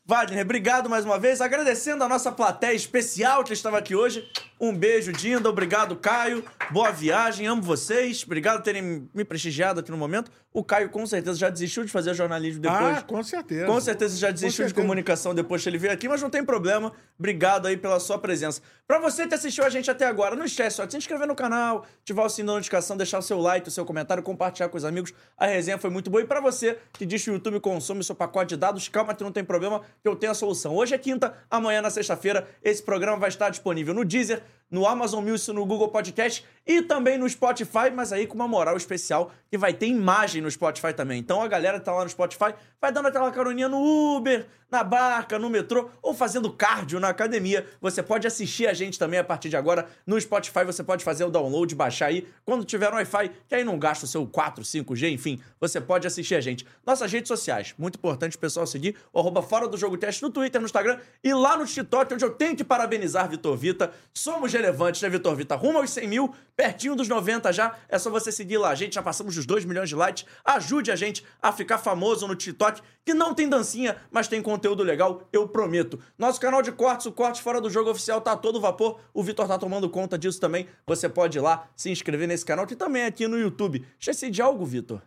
Wagner, 0.05 0.43
obrigado 0.43 0.89
mais 0.89 1.05
uma 1.05 1.19
vez. 1.19 1.41
Agradecendo 1.41 2.03
a 2.03 2.09
nossa 2.09 2.33
plateia 2.33 2.75
especial 2.75 3.45
que 3.45 3.53
estava 3.53 3.79
aqui 3.79 3.95
hoje. 3.95 4.27
Um 4.59 4.75
beijo, 4.75 5.13
Dinda. 5.13 5.49
Obrigado, 5.49 5.97
Caio. 5.97 6.43
Boa 6.71 6.91
viagem. 6.91 7.47
Amo 7.47 7.61
vocês. 7.61 8.23
Obrigado 8.25 8.57
por 8.57 8.65
terem 8.65 9.09
me 9.15 9.25
prestigiado 9.25 9.81
aqui 9.81 9.91
no 9.91 9.99
momento. 9.99 10.31
O 10.59 10.65
Caio, 10.65 10.91
com 10.91 11.07
certeza, 11.07 11.39
já 11.39 11.51
desistiu 11.51 11.85
de 11.85 11.93
fazer 11.93 12.13
jornalismo 12.15 12.61
depois. 12.61 12.99
Ah, 12.99 13.03
com 13.03 13.23
certeza. 13.23 13.65
Com 13.65 13.81
certeza 13.81 14.17
já 14.17 14.33
desistiu 14.33 14.65
de 14.65 14.71
certeza. 14.71 14.75
comunicação 14.75 15.33
depois 15.33 15.63
que 15.63 15.69
ele 15.69 15.79
veio 15.79 15.93
aqui, 15.93 16.09
mas 16.09 16.21
não 16.21 16.29
tem 16.29 16.45
problema. 16.45 16.93
Obrigado 17.17 17.67
aí 17.67 17.77
pela 17.77 18.01
sua 18.01 18.19
presença. 18.19 18.61
Pra 18.85 18.99
você 18.99 19.29
que 19.29 19.35
assistiu 19.35 19.63
a 19.65 19.71
gente 19.71 19.89
até 19.89 20.05
agora, 20.05 20.35
não 20.35 20.45
esquece 20.45 20.75
só 20.75 20.85
de 20.85 20.91
se 20.91 20.99
inscrever 20.99 21.29
no 21.29 21.37
canal, 21.37 21.87
ativar 22.03 22.27
o 22.27 22.29
sininho 22.29 22.49
da 22.49 22.55
notificação, 22.55 22.97
deixar 22.97 23.21
o 23.21 23.23
seu 23.23 23.39
like, 23.39 23.69
o 23.69 23.71
seu 23.71 23.85
comentário, 23.85 24.21
compartilhar 24.21 24.69
com 24.69 24.77
os 24.77 24.85
amigos. 24.85 25.15
A 25.37 25.47
resenha 25.47 25.79
foi 25.79 25.91
muito 25.91 26.11
boa. 26.11 26.25
E 26.25 26.27
pra 26.27 26.41
você 26.41 26.77
que 26.95 27.07
diz 27.07 27.23
que 27.23 27.31
o 27.31 27.35
YouTube 27.35 27.61
consome 27.61 28.01
o 28.01 28.05
seu 28.05 28.17
pacote 28.17 28.49
de 28.49 28.57
dados, 28.57 28.89
calma 28.89 29.15
que 29.15 29.23
não 29.23 29.31
tem 29.31 29.45
problema, 29.45 29.83
que 30.03 30.09
eu 30.09 30.17
tenho 30.17 30.33
a 30.33 30.35
solução. 30.35 30.75
Hoje 30.75 30.93
é 30.93 30.99
quinta, 30.99 31.35
amanhã 31.49 31.81
na 31.81 31.91
sexta-feira, 31.91 32.49
esse 32.65 32.83
programa 32.83 33.17
vai 33.17 33.29
estar 33.29 33.49
disponível 33.49 33.95
no 33.95 34.05
Deezer, 34.05 34.43
no 34.71 34.87
Amazon 34.87 35.25
Music, 35.25 35.53
no 35.53 35.65
Google 35.65 35.89
Podcast 35.89 36.45
e 36.67 36.83
também 36.83 37.17
no 37.17 37.29
Spotify, 37.29 37.91
mas 37.95 38.13
aí 38.13 38.27
com 38.27 38.35
uma 38.35 38.47
moral 38.47 38.77
especial 38.77 39.33
que 39.51 39.57
vai 39.57 39.73
ter 39.73 39.87
imagem 39.87 40.43
no 40.43 40.51
Spotify 40.51 40.93
também. 40.93 41.19
Então 41.19 41.41
a 41.41 41.49
galera 41.49 41.79
que 41.79 41.85
tá 41.87 41.93
lá 41.93 42.05
no 42.05 42.11
Spotify 42.11 42.55
vai 42.81 42.93
dando 42.93 43.09
aquela 43.09 43.31
caroninha 43.31 43.69
no 43.69 44.17
Uber, 44.17 44.47
na 44.71 44.85
barca, 44.85 45.39
no 45.39 45.49
metrô 45.49 45.89
ou 46.03 46.13
fazendo 46.13 46.53
cardio 46.53 47.01
na 47.01 47.09
academia. 47.09 47.67
Você 47.81 48.03
pode 48.03 48.27
assistir 48.27 48.67
a 48.67 48.75
gente 48.75 48.99
também 48.99 49.19
a 49.19 49.25
partir 49.25 49.49
de 49.49 49.57
agora 49.57 49.89
no 50.07 50.21
Spotify. 50.21 50.65
Você 50.67 50.85
pode 50.85 51.03
fazer 51.03 51.25
o 51.25 51.31
download, 51.31 51.75
baixar 51.75 52.07
aí 52.07 52.29
quando 52.45 52.67
tiver 52.67 52.91
no 52.91 52.97
Wi-Fi, 52.97 53.31
que 53.49 53.55
aí 53.55 53.65
não 53.65 53.79
gasta 53.79 54.05
o 54.05 54.09
seu 54.09 54.27
4, 54.27 54.63
5G, 54.63 55.11
enfim, 55.11 55.41
você 55.59 55.81
pode 55.81 56.07
assistir 56.07 56.35
a 56.35 56.41
gente. 56.41 56.67
Nossas 56.87 57.11
redes 57.11 57.29
sociais, 57.29 57.75
muito 57.79 57.97
importante 57.97 58.37
o 58.37 58.39
pessoal 58.39 58.67
seguir 58.67 58.95
o 59.11 59.43
Fora 59.43 59.67
do 59.69 59.79
Jogo 59.79 59.97
Teste 59.97 60.23
no 60.23 60.31
Twitter, 60.31 60.61
no 60.61 60.67
Instagram 60.67 60.99
e 61.25 61.33
lá 61.33 61.57
no 61.57 61.65
TikTok, 61.65 62.13
onde 62.13 62.25
eu 62.25 62.31
tenho 62.31 62.55
que 62.55 62.65
parabenizar 62.65 63.29
Vitor 63.29 63.57
Vita. 63.57 63.93
Somos 64.13 64.51
relevantes, 64.59 65.01
né, 65.01 65.09
Vitor 65.09 65.35
Vita? 65.35 65.55
Rumo 65.55 65.79
aos 65.79 65.91
100 65.91 66.09
mil, 66.09 66.35
pertinho 66.57 66.95
dos 66.95 67.09
90 67.09 67.53
já. 67.53 67.77
É 67.89 67.99
só 67.99 68.11
você 68.11 68.31
seguir 68.31 68.59
lá. 68.59 68.71
A 68.71 68.75
gente 68.75 68.95
já 68.95 69.03
passamos 69.03 69.35
dos 69.35 69.47
2 69.47 69.65
milhões 69.65 69.89
de 69.89 69.95
likes. 69.95 70.27
Ajude 70.45 70.91
a 70.91 70.97
gente 70.97 71.25
a 71.41 71.51
ficar 71.53 71.79
famoso 71.79 72.27
no 72.27 72.35
TikTok, 72.35 72.83
que 73.05 73.15
não 73.15 73.35
tem 73.35 73.49
dancinha, 73.49 73.97
mas 74.11 74.29
tem 74.29 74.43
conteúdo 74.43 74.83
legal, 74.83 75.23
eu 75.33 75.49
prometo. 75.49 75.99
Nosso 76.19 76.41
canal 76.41 76.61
de 76.61 76.73
cortes, 76.73 77.07
o 77.07 77.13
Cortes 77.13 77.41
Fora 77.41 77.61
do 77.61 77.71
Jogo 77.71 77.91
Oficial, 77.91 78.21
tá 78.21 78.37
todo 78.37 78.61
vapor. 78.61 79.01
O 79.15 79.23
Vitor 79.23 79.49
tá 79.49 79.59
tomando 79.59 79.89
conta 79.89 80.19
disso 80.19 80.41
também. 80.41 80.69
Você 80.87 81.09
pode 81.09 81.39
ir 81.39 81.41
lá 81.41 81.69
se 81.75 81.91
inscrever 81.91 82.29
nesse 82.29 82.45
canal, 82.45 82.67
que 82.67 82.77
também 82.77 83.03
é 83.03 83.07
aqui 83.07 83.27
no 83.27 83.39
YouTube. 83.39 83.87
Esqueci 83.99 84.31
de 84.31 84.43
algo, 84.43 84.65
Vitor? 84.67 85.01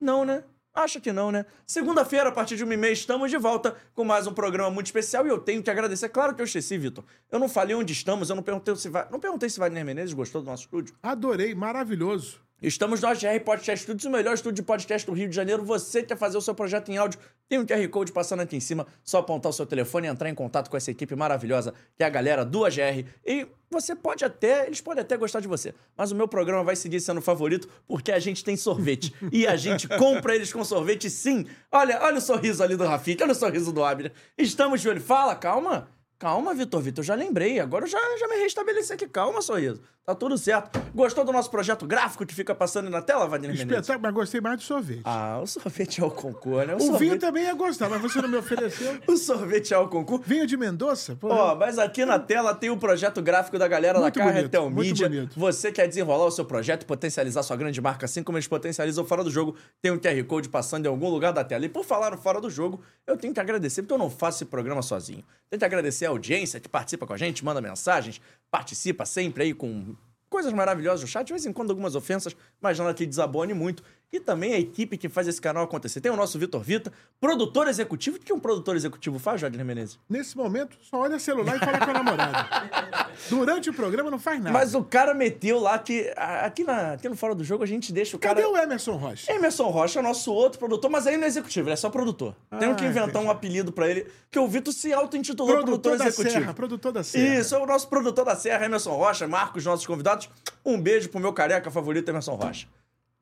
Não, 0.00 0.24
né? 0.24 0.44
Acha 0.76 1.00
que 1.00 1.10
não, 1.10 1.32
né? 1.32 1.46
Segunda-feira, 1.66 2.28
a 2.28 2.32
partir 2.32 2.54
de 2.54 2.62
uma 2.62 2.74
e 2.74 2.76
meia, 2.76 2.92
estamos 2.92 3.30
de 3.30 3.38
volta 3.38 3.74
com 3.94 4.04
mais 4.04 4.26
um 4.26 4.34
programa 4.34 4.70
muito 4.70 4.84
especial 4.84 5.26
e 5.26 5.30
eu 5.30 5.38
tenho 5.38 5.62
que 5.62 5.70
agradecer. 5.70 6.10
Claro 6.10 6.34
que 6.34 6.42
eu 6.42 6.44
esqueci, 6.44 6.76
Vitor. 6.76 7.02
Eu 7.32 7.38
não 7.38 7.48
falei 7.48 7.74
onde 7.74 7.94
estamos, 7.94 8.28
eu 8.28 8.36
não 8.36 8.42
perguntei 8.42 8.76
se 8.76 8.90
vai. 8.90 9.08
Não 9.10 9.18
perguntei 9.18 9.48
se 9.48 9.58
Wagner 9.58 9.86
Menezes 9.86 10.12
gostou 10.12 10.42
do 10.42 10.44
nosso 10.44 10.64
estúdio. 10.64 10.94
Adorei, 11.02 11.54
maravilhoso. 11.54 12.42
Estamos 12.60 13.00
no 13.00 13.08
AGR 13.08 13.42
Podcast 13.42 13.84
Studios, 13.84 14.04
o 14.04 14.10
melhor 14.10 14.34
estúdio 14.34 14.56
de 14.56 14.62
podcast 14.62 15.06
do 15.06 15.14
Rio 15.14 15.30
de 15.30 15.34
Janeiro. 15.34 15.64
Você 15.64 16.02
quer 16.02 16.16
fazer 16.18 16.36
o 16.36 16.42
seu 16.42 16.54
projeto 16.54 16.90
em 16.90 16.98
áudio? 16.98 17.20
Tem 17.48 17.58
um 17.58 17.66
QR 17.66 17.88
Code 17.88 18.12
passando 18.12 18.40
aqui 18.40 18.56
em 18.56 18.60
cima. 18.60 18.86
Só 19.04 19.18
apontar 19.18 19.50
o 19.50 19.52
seu 19.52 19.64
telefone 19.64 20.08
e 20.08 20.10
entrar 20.10 20.28
em 20.28 20.34
contato 20.34 20.68
com 20.68 20.76
essa 20.76 20.90
equipe 20.90 21.14
maravilhosa, 21.14 21.72
que 21.96 22.02
é 22.02 22.06
a 22.06 22.10
galera 22.10 22.44
do 22.44 22.64
AGR. 22.64 23.04
E 23.24 23.46
você 23.70 23.94
pode 23.94 24.24
até, 24.24 24.66
eles 24.66 24.80
podem 24.80 25.02
até 25.02 25.16
gostar 25.16 25.40
de 25.40 25.46
você. 25.46 25.72
Mas 25.96 26.10
o 26.10 26.16
meu 26.16 26.26
programa 26.26 26.64
vai 26.64 26.74
seguir 26.74 27.00
sendo 27.00 27.22
favorito 27.22 27.68
porque 27.86 28.10
a 28.10 28.18
gente 28.18 28.44
tem 28.44 28.56
sorvete. 28.56 29.14
e 29.30 29.46
a 29.46 29.56
gente 29.56 29.86
compra 29.96 30.34
eles 30.34 30.52
com 30.52 30.64
sorvete, 30.64 31.08
sim. 31.08 31.46
Olha, 31.70 32.00
olha 32.02 32.18
o 32.18 32.20
sorriso 32.20 32.62
ali 32.62 32.76
do 32.76 32.84
Rafik, 32.84 33.22
olha 33.22 33.32
o 33.32 33.34
sorriso 33.34 33.72
do 33.72 33.84
Abner. 33.84 34.12
Estamos 34.36 34.80
de 34.80 34.88
olho. 34.88 35.00
Fala, 35.00 35.34
calma. 35.36 35.88
Calma, 36.18 36.54
Vitor 36.54 36.80
Vitor, 36.80 37.04
já 37.04 37.14
lembrei. 37.14 37.60
Agora 37.60 37.84
eu 37.84 37.88
já, 37.88 37.98
já 38.18 38.26
me 38.26 38.36
restabeleci 38.36 38.92
aqui. 38.92 39.06
Calma, 39.06 39.42
sorriso. 39.42 39.82
Tá 40.06 40.14
tudo 40.14 40.38
certo. 40.38 40.80
Gostou 40.94 41.24
do 41.24 41.32
nosso 41.32 41.50
projeto 41.50 41.84
gráfico 41.84 42.24
que 42.24 42.32
fica 42.32 42.54
passando 42.54 42.88
na 42.88 43.02
tela, 43.02 43.28
Menezes? 43.28 43.62
Espetáculo, 43.62 43.98
mas 44.02 44.14
gostei 44.14 44.40
mais 44.40 44.58
do 44.58 44.62
sorvete. 44.62 45.02
Ah, 45.04 45.40
o 45.42 45.46
sorvete 45.48 46.00
é 46.00 46.04
o 46.04 46.10
concurso, 46.12 46.64
né? 46.64 46.74
O, 46.74 46.76
o 46.76 46.80
sorvete... 46.80 47.00
vinho 47.00 47.18
também 47.18 47.42
ia 47.42 47.54
gostar, 47.54 47.88
mas 47.88 48.00
você 48.00 48.22
não 48.22 48.28
me 48.28 48.36
ofereceu. 48.36 49.00
o 49.04 49.16
sorvete 49.16 49.74
é 49.74 49.78
o 49.78 49.88
concurso. 49.88 50.22
Vinho 50.24 50.46
de 50.46 50.56
Mendoza? 50.56 51.16
Pô, 51.16 51.26
Ó, 51.26 51.56
mas 51.56 51.76
aqui 51.76 52.04
na 52.04 52.20
tela 52.20 52.54
tem 52.54 52.70
o 52.70 52.76
projeto 52.76 53.20
gráfico 53.20 53.58
da 53.58 53.66
galera 53.66 53.98
Muito 53.98 54.16
da 54.16 54.24
Carretel 54.24 54.70
Mídia. 54.70 55.08
bonito. 55.08 55.40
Você 55.40 55.72
quer 55.72 55.88
desenrolar 55.88 56.26
o 56.26 56.30
seu 56.30 56.44
projeto, 56.44 56.86
potencializar 56.86 57.42
sua 57.42 57.56
grande 57.56 57.80
marca, 57.80 58.06
assim 58.06 58.22
como 58.22 58.38
eles 58.38 58.46
potencializam 58.46 59.04
fora 59.04 59.24
do 59.24 59.30
jogo, 59.30 59.56
tem 59.82 59.90
um 59.90 59.98
QR 59.98 60.22
Code 60.22 60.48
passando 60.48 60.86
em 60.86 60.88
algum 60.88 61.10
lugar 61.10 61.32
da 61.32 61.42
tela. 61.42 61.64
E 61.64 61.68
por 61.68 61.84
falar 61.84 62.12
no 62.12 62.16
fora 62.16 62.40
do 62.40 62.48
jogo, 62.48 62.80
eu 63.08 63.16
tenho 63.16 63.34
que 63.34 63.40
agradecer, 63.40 63.82
porque 63.82 63.94
eu 63.94 63.98
não 63.98 64.08
faço 64.08 64.38
esse 64.38 64.44
programa 64.44 64.82
sozinho. 64.82 65.24
Tenho 65.50 65.58
que 65.58 65.64
agradecer 65.64 66.06
a 66.06 66.10
audiência 66.10 66.60
que 66.60 66.68
participa 66.68 67.08
com 67.08 67.12
a 67.12 67.16
gente, 67.16 67.44
manda 67.44 67.60
mensagens, 67.60 68.20
participa 68.52 69.04
sempre 69.04 69.42
aí 69.42 69.52
com 69.52 69.95
coisas 70.28 70.52
maravilhosas 70.52 71.02
no 71.02 71.06
chat, 71.06 71.26
de 71.26 71.32
vez 71.32 71.46
em 71.46 71.52
quando 71.52 71.70
algumas 71.70 71.94
ofensas, 71.94 72.36
mas 72.60 72.78
nada 72.78 72.94
que 72.94 73.06
desabone 73.06 73.54
muito. 73.54 73.82
E 74.12 74.20
também 74.20 74.54
a 74.54 74.58
equipe 74.58 74.96
que 74.96 75.08
faz 75.08 75.26
esse 75.26 75.40
canal 75.40 75.64
acontecer. 75.64 76.00
Tem 76.00 76.12
o 76.12 76.16
nosso 76.16 76.38
Vitor 76.38 76.62
Vita, 76.62 76.92
produtor 77.20 77.66
executivo. 77.66 78.16
O 78.16 78.20
que 78.20 78.32
um 78.32 78.38
produtor 78.38 78.76
executivo 78.76 79.18
faz, 79.18 79.40
Wagner 79.40 79.64
Menezes? 79.64 79.98
Nesse 80.08 80.36
momento, 80.36 80.76
só 80.80 80.98
olha 81.00 81.18
celular 81.18 81.56
e 81.56 81.58
fala 81.58 81.78
com 81.78 81.90
a 81.90 81.92
namorada. 81.92 82.48
Durante 83.28 83.68
o 83.68 83.74
programa 83.74 84.08
não 84.10 84.18
faz 84.18 84.38
nada. 84.38 84.52
Mas 84.52 84.74
o 84.74 84.84
cara 84.84 85.12
meteu 85.12 85.58
lá 85.58 85.78
que. 85.78 86.12
Aqui, 86.16 86.62
na, 86.62 86.92
aqui 86.92 87.08
no 87.08 87.16
Fora 87.16 87.34
do 87.34 87.42
Jogo 87.42 87.64
a 87.64 87.66
gente 87.66 87.92
deixa 87.92 88.16
o 88.16 88.20
cara. 88.20 88.36
Cadê 88.36 88.46
o 88.46 88.56
Emerson 88.56 88.96
Rocha? 88.96 89.32
Emerson 89.32 89.68
Rocha 89.70 89.98
é 89.98 90.02
nosso 90.02 90.32
outro 90.32 90.58
produtor, 90.58 90.88
mas 90.90 91.06
aí 91.06 91.16
não 91.16 91.24
é 91.24 91.26
executivo, 91.26 91.66
ele 91.68 91.72
é 91.74 91.76
só 91.76 91.90
produtor. 91.90 92.34
Temos 92.60 92.74
Ah, 92.76 92.78
que 92.78 92.84
inventar 92.84 93.08
entendi. 93.10 93.26
um 93.26 93.30
apelido 93.30 93.72
pra 93.72 93.88
ele, 93.88 94.06
que 94.30 94.38
o 94.38 94.46
Vitor 94.46 94.72
se 94.72 94.92
auto-intitulou 94.92 95.52
produtor, 95.56 95.80
Produtor 95.80 95.98
da 95.98 96.06
executivo. 96.06 96.40
Serra, 96.40 96.54
produtor 96.54 96.92
da 96.92 97.02
Serra. 97.02 97.40
Isso, 97.40 97.54
é 97.54 97.58
o 97.58 97.66
nosso 97.66 97.88
produtor 97.88 98.24
da 98.24 98.36
Serra, 98.36 98.64
Emerson 98.66 98.92
Rocha, 98.94 99.26
Marcos, 99.26 99.64
nossos 99.64 99.84
convidados. 99.86 100.28
Um 100.64 100.80
beijo 100.80 101.08
pro 101.08 101.18
meu 101.20 101.32
careca 101.32 101.70
favorito, 101.70 102.08
Emerson 102.08 102.34
Rocha. 102.34 102.68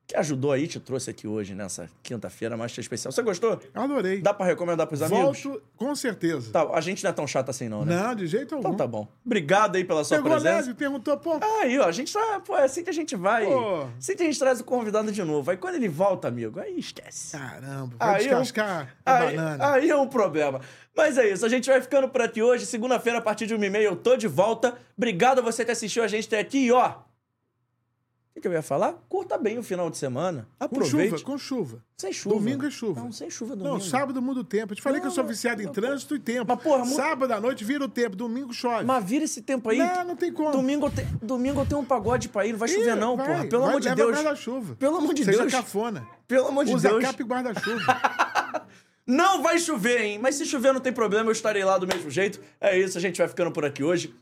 Que 0.07 0.15
ajudou 0.17 0.51
aí, 0.51 0.67
te 0.67 0.79
trouxe 0.79 1.09
aqui 1.09 1.27
hoje, 1.27 1.55
nessa 1.55 1.89
quinta-feira 2.03 2.55
mais 2.55 2.77
especial. 2.77 3.11
Você 3.11 3.23
gostou? 3.23 3.59
Adorei. 3.73 4.21
Dá 4.21 4.35
pra 4.35 4.45
recomendar 4.45 4.85
pros 4.85 5.01
amigos? 5.01 5.41
Volto, 5.41 5.63
com 5.75 5.95
certeza. 5.95 6.51
Tá, 6.51 6.61
a 6.73 6.79
gente 6.79 7.03
não 7.03 7.09
é 7.09 7.13
tão 7.13 7.25
chato 7.25 7.49
assim, 7.49 7.67
não, 7.67 7.83
né? 7.83 7.95
Não, 7.95 8.13
de 8.13 8.27
jeito 8.27 8.53
algum. 8.53 8.67
Então 8.67 8.77
tá 8.77 8.85
bom. 8.85 9.07
Obrigado 9.25 9.77
aí 9.77 9.83
pela 9.83 10.03
sua 10.03 10.17
Pegou 10.17 10.31
presença. 10.33 10.55
leve, 10.57 10.73
perguntou, 10.75 11.17
pô, 11.17 11.39
Aí, 11.61 11.79
ó, 11.79 11.85
a 11.87 11.91
gente 11.91 12.13
tá. 12.13 12.39
Pô, 12.45 12.55
é 12.55 12.65
assim 12.65 12.83
que 12.83 12.89
a 12.91 12.93
gente 12.93 13.15
vai. 13.15 13.47
Pô. 13.47 13.87
Assim 13.97 14.15
que 14.15 14.21
a 14.21 14.25
gente 14.27 14.37
traz 14.37 14.59
o 14.59 14.63
convidado 14.63 15.11
de 15.11 15.23
novo. 15.23 15.49
Aí 15.49 15.57
quando 15.57 15.73
ele 15.73 15.89
volta, 15.89 16.27
amigo, 16.27 16.59
aí 16.59 16.77
esquece. 16.77 17.35
caramba, 17.35 17.95
vai 17.97 18.15
Aí 18.21 18.27
é 18.27 18.37
um- 18.37 18.41
descascar 18.41 18.95
a 19.03 19.17
aí, 19.17 19.35
banana. 19.35 19.71
aí 19.73 19.89
é 19.89 19.95
um 19.97 20.07
problema. 20.07 20.61
Mas 20.95 21.17
é 21.17 21.27
isso, 21.29 21.43
a 21.43 21.49
gente 21.49 21.67
vai 21.67 21.81
ficando 21.81 22.07
por 22.07 22.21
aqui 22.21 22.43
hoje. 22.43 22.67
Segunda-feira, 22.67 23.17
a 23.17 23.21
partir 23.23 23.47
de 23.47 23.55
uma 23.55 23.65
e 23.65 23.69
meia, 23.71 23.85
eu 23.87 23.95
tô 23.95 24.15
de 24.15 24.27
volta. 24.27 24.77
Obrigado 24.95 25.39
a 25.39 25.41
você 25.41 25.65
que 25.65 25.71
assistiu 25.71 26.03
a 26.03 26.07
gente 26.07 26.27
até 26.27 26.39
aqui. 26.39 26.59
E 26.67 26.71
ó, 26.71 26.93
o 28.37 28.41
que, 28.41 28.47
eu 28.47 28.51
ia 28.53 28.61
falar? 28.61 28.93
Curta 29.07 29.37
bem 29.37 29.57
o 29.57 29.63
final 29.63 29.89
de 29.89 29.97
semana. 29.97 30.47
com 30.59 30.65
Aproveite. 30.65 31.11
chuva, 31.11 31.23
com 31.23 31.37
chuva. 31.37 31.83
Sem 31.97 32.11
chuva. 32.11 32.35
Domingo 32.35 32.65
é 32.65 32.69
chuva. 32.69 32.99
Não, 33.01 33.11
sem 33.11 33.29
chuva 33.29 33.55
domingo. 33.55 33.75
Não, 33.75 33.81
sábado 33.81 34.21
muda 34.21 34.41
o 34.41 34.43
tempo. 34.43 34.73
Eu 34.73 34.75
te 34.75 34.81
falei 34.81 34.99
Não, 34.99 35.03
que 35.03 35.07
eu 35.07 35.15
sou 35.15 35.23
viciado 35.23 35.61
em 35.61 35.65
mas, 35.65 35.73
trânsito 35.73 36.15
e 36.15 36.19
tempo. 36.19 36.45
Mas, 36.53 36.61
porra, 36.61 36.85
Sábado 36.85 37.31
à 37.31 37.39
noite 37.39 37.63
vira 37.63 37.85
o 37.85 37.87
tempo, 37.87 38.15
domingo 38.15 38.53
chove. 38.53 38.83
Mas 38.83 39.03
vira 39.05 39.23
esse 39.23 39.41
tempo 39.41 39.69
aí. 39.69 39.77
Não, 39.77 40.03
não 40.03 40.15
tem 40.17 40.33
como. 40.33 40.51
Domingo, 40.51 40.87
eu 40.87 40.91
te- 40.91 41.05
domingo 41.25 41.61
eu 41.61 41.65
tenho 41.65 41.79
um 41.79 41.85
pagode 41.85 42.27
pra 42.27 42.45
ir. 42.45 42.51
Não 42.51 42.59
vai 42.59 42.69
Ih, 42.69 42.73
chover, 42.73 42.95
não, 42.97 43.15
vai, 43.15 43.25
porra. 43.25 43.45
Pelo 43.47 43.61
vai, 43.61 43.69
amor 43.69 43.81
de 43.81 43.95
Deus. 43.95 44.11
guarda-chuva. 44.15 44.75
Pelo 44.75 44.97
amor 44.97 45.13
de 45.13 45.23
Seja 45.23 45.39
Deus. 45.39 45.51
cafona. 45.53 46.05
Pelo 46.27 46.47
amor 46.49 46.65
de 46.65 46.73
Usa 46.75 46.89
Deus. 46.89 47.03
capa 47.03 47.21
e 47.21 47.25
guarda-chuva. 47.25 48.65
Não 49.07 49.43
vai 49.43 49.59
chover, 49.59 50.01
hein? 50.01 50.19
Mas 50.19 50.33
se 50.33 50.45
chover 50.47 50.73
não 50.73 50.81
tem 50.81 50.91
problema, 50.91 51.27
eu 51.27 51.31
estarei 51.31 51.63
lá 51.63 51.77
do 51.77 51.85
mesmo 51.85 52.09
jeito. 52.09 52.41
É 52.59 52.75
isso, 52.77 52.97
a 52.97 53.01
gente 53.01 53.19
vai 53.19 53.27
ficando 53.27 53.51
por 53.51 53.63
aqui 53.63 53.83
hoje. 53.83 54.15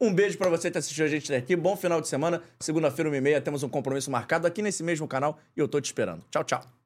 Um 0.00 0.14
beijo 0.14 0.38
pra 0.38 0.48
você 0.48 0.70
que 0.70 0.78
assistiu 0.78 1.04
a 1.04 1.08
gente 1.08 1.30
até 1.30 1.36
aqui. 1.36 1.54
Bom 1.54 1.76
final 1.76 2.00
de 2.00 2.08
semana. 2.08 2.42
Segunda-feira, 2.58 3.10
uma 3.10 3.16
e 3.16 3.20
meia, 3.20 3.40
temos 3.40 3.62
um 3.62 3.68
compromisso 3.68 4.10
marcado 4.10 4.46
aqui 4.46 4.62
nesse 4.62 4.82
mesmo 4.82 5.06
canal 5.06 5.38
e 5.54 5.60
eu 5.60 5.68
tô 5.68 5.78
te 5.78 5.86
esperando. 5.86 6.24
Tchau, 6.30 6.42
tchau. 6.42 6.79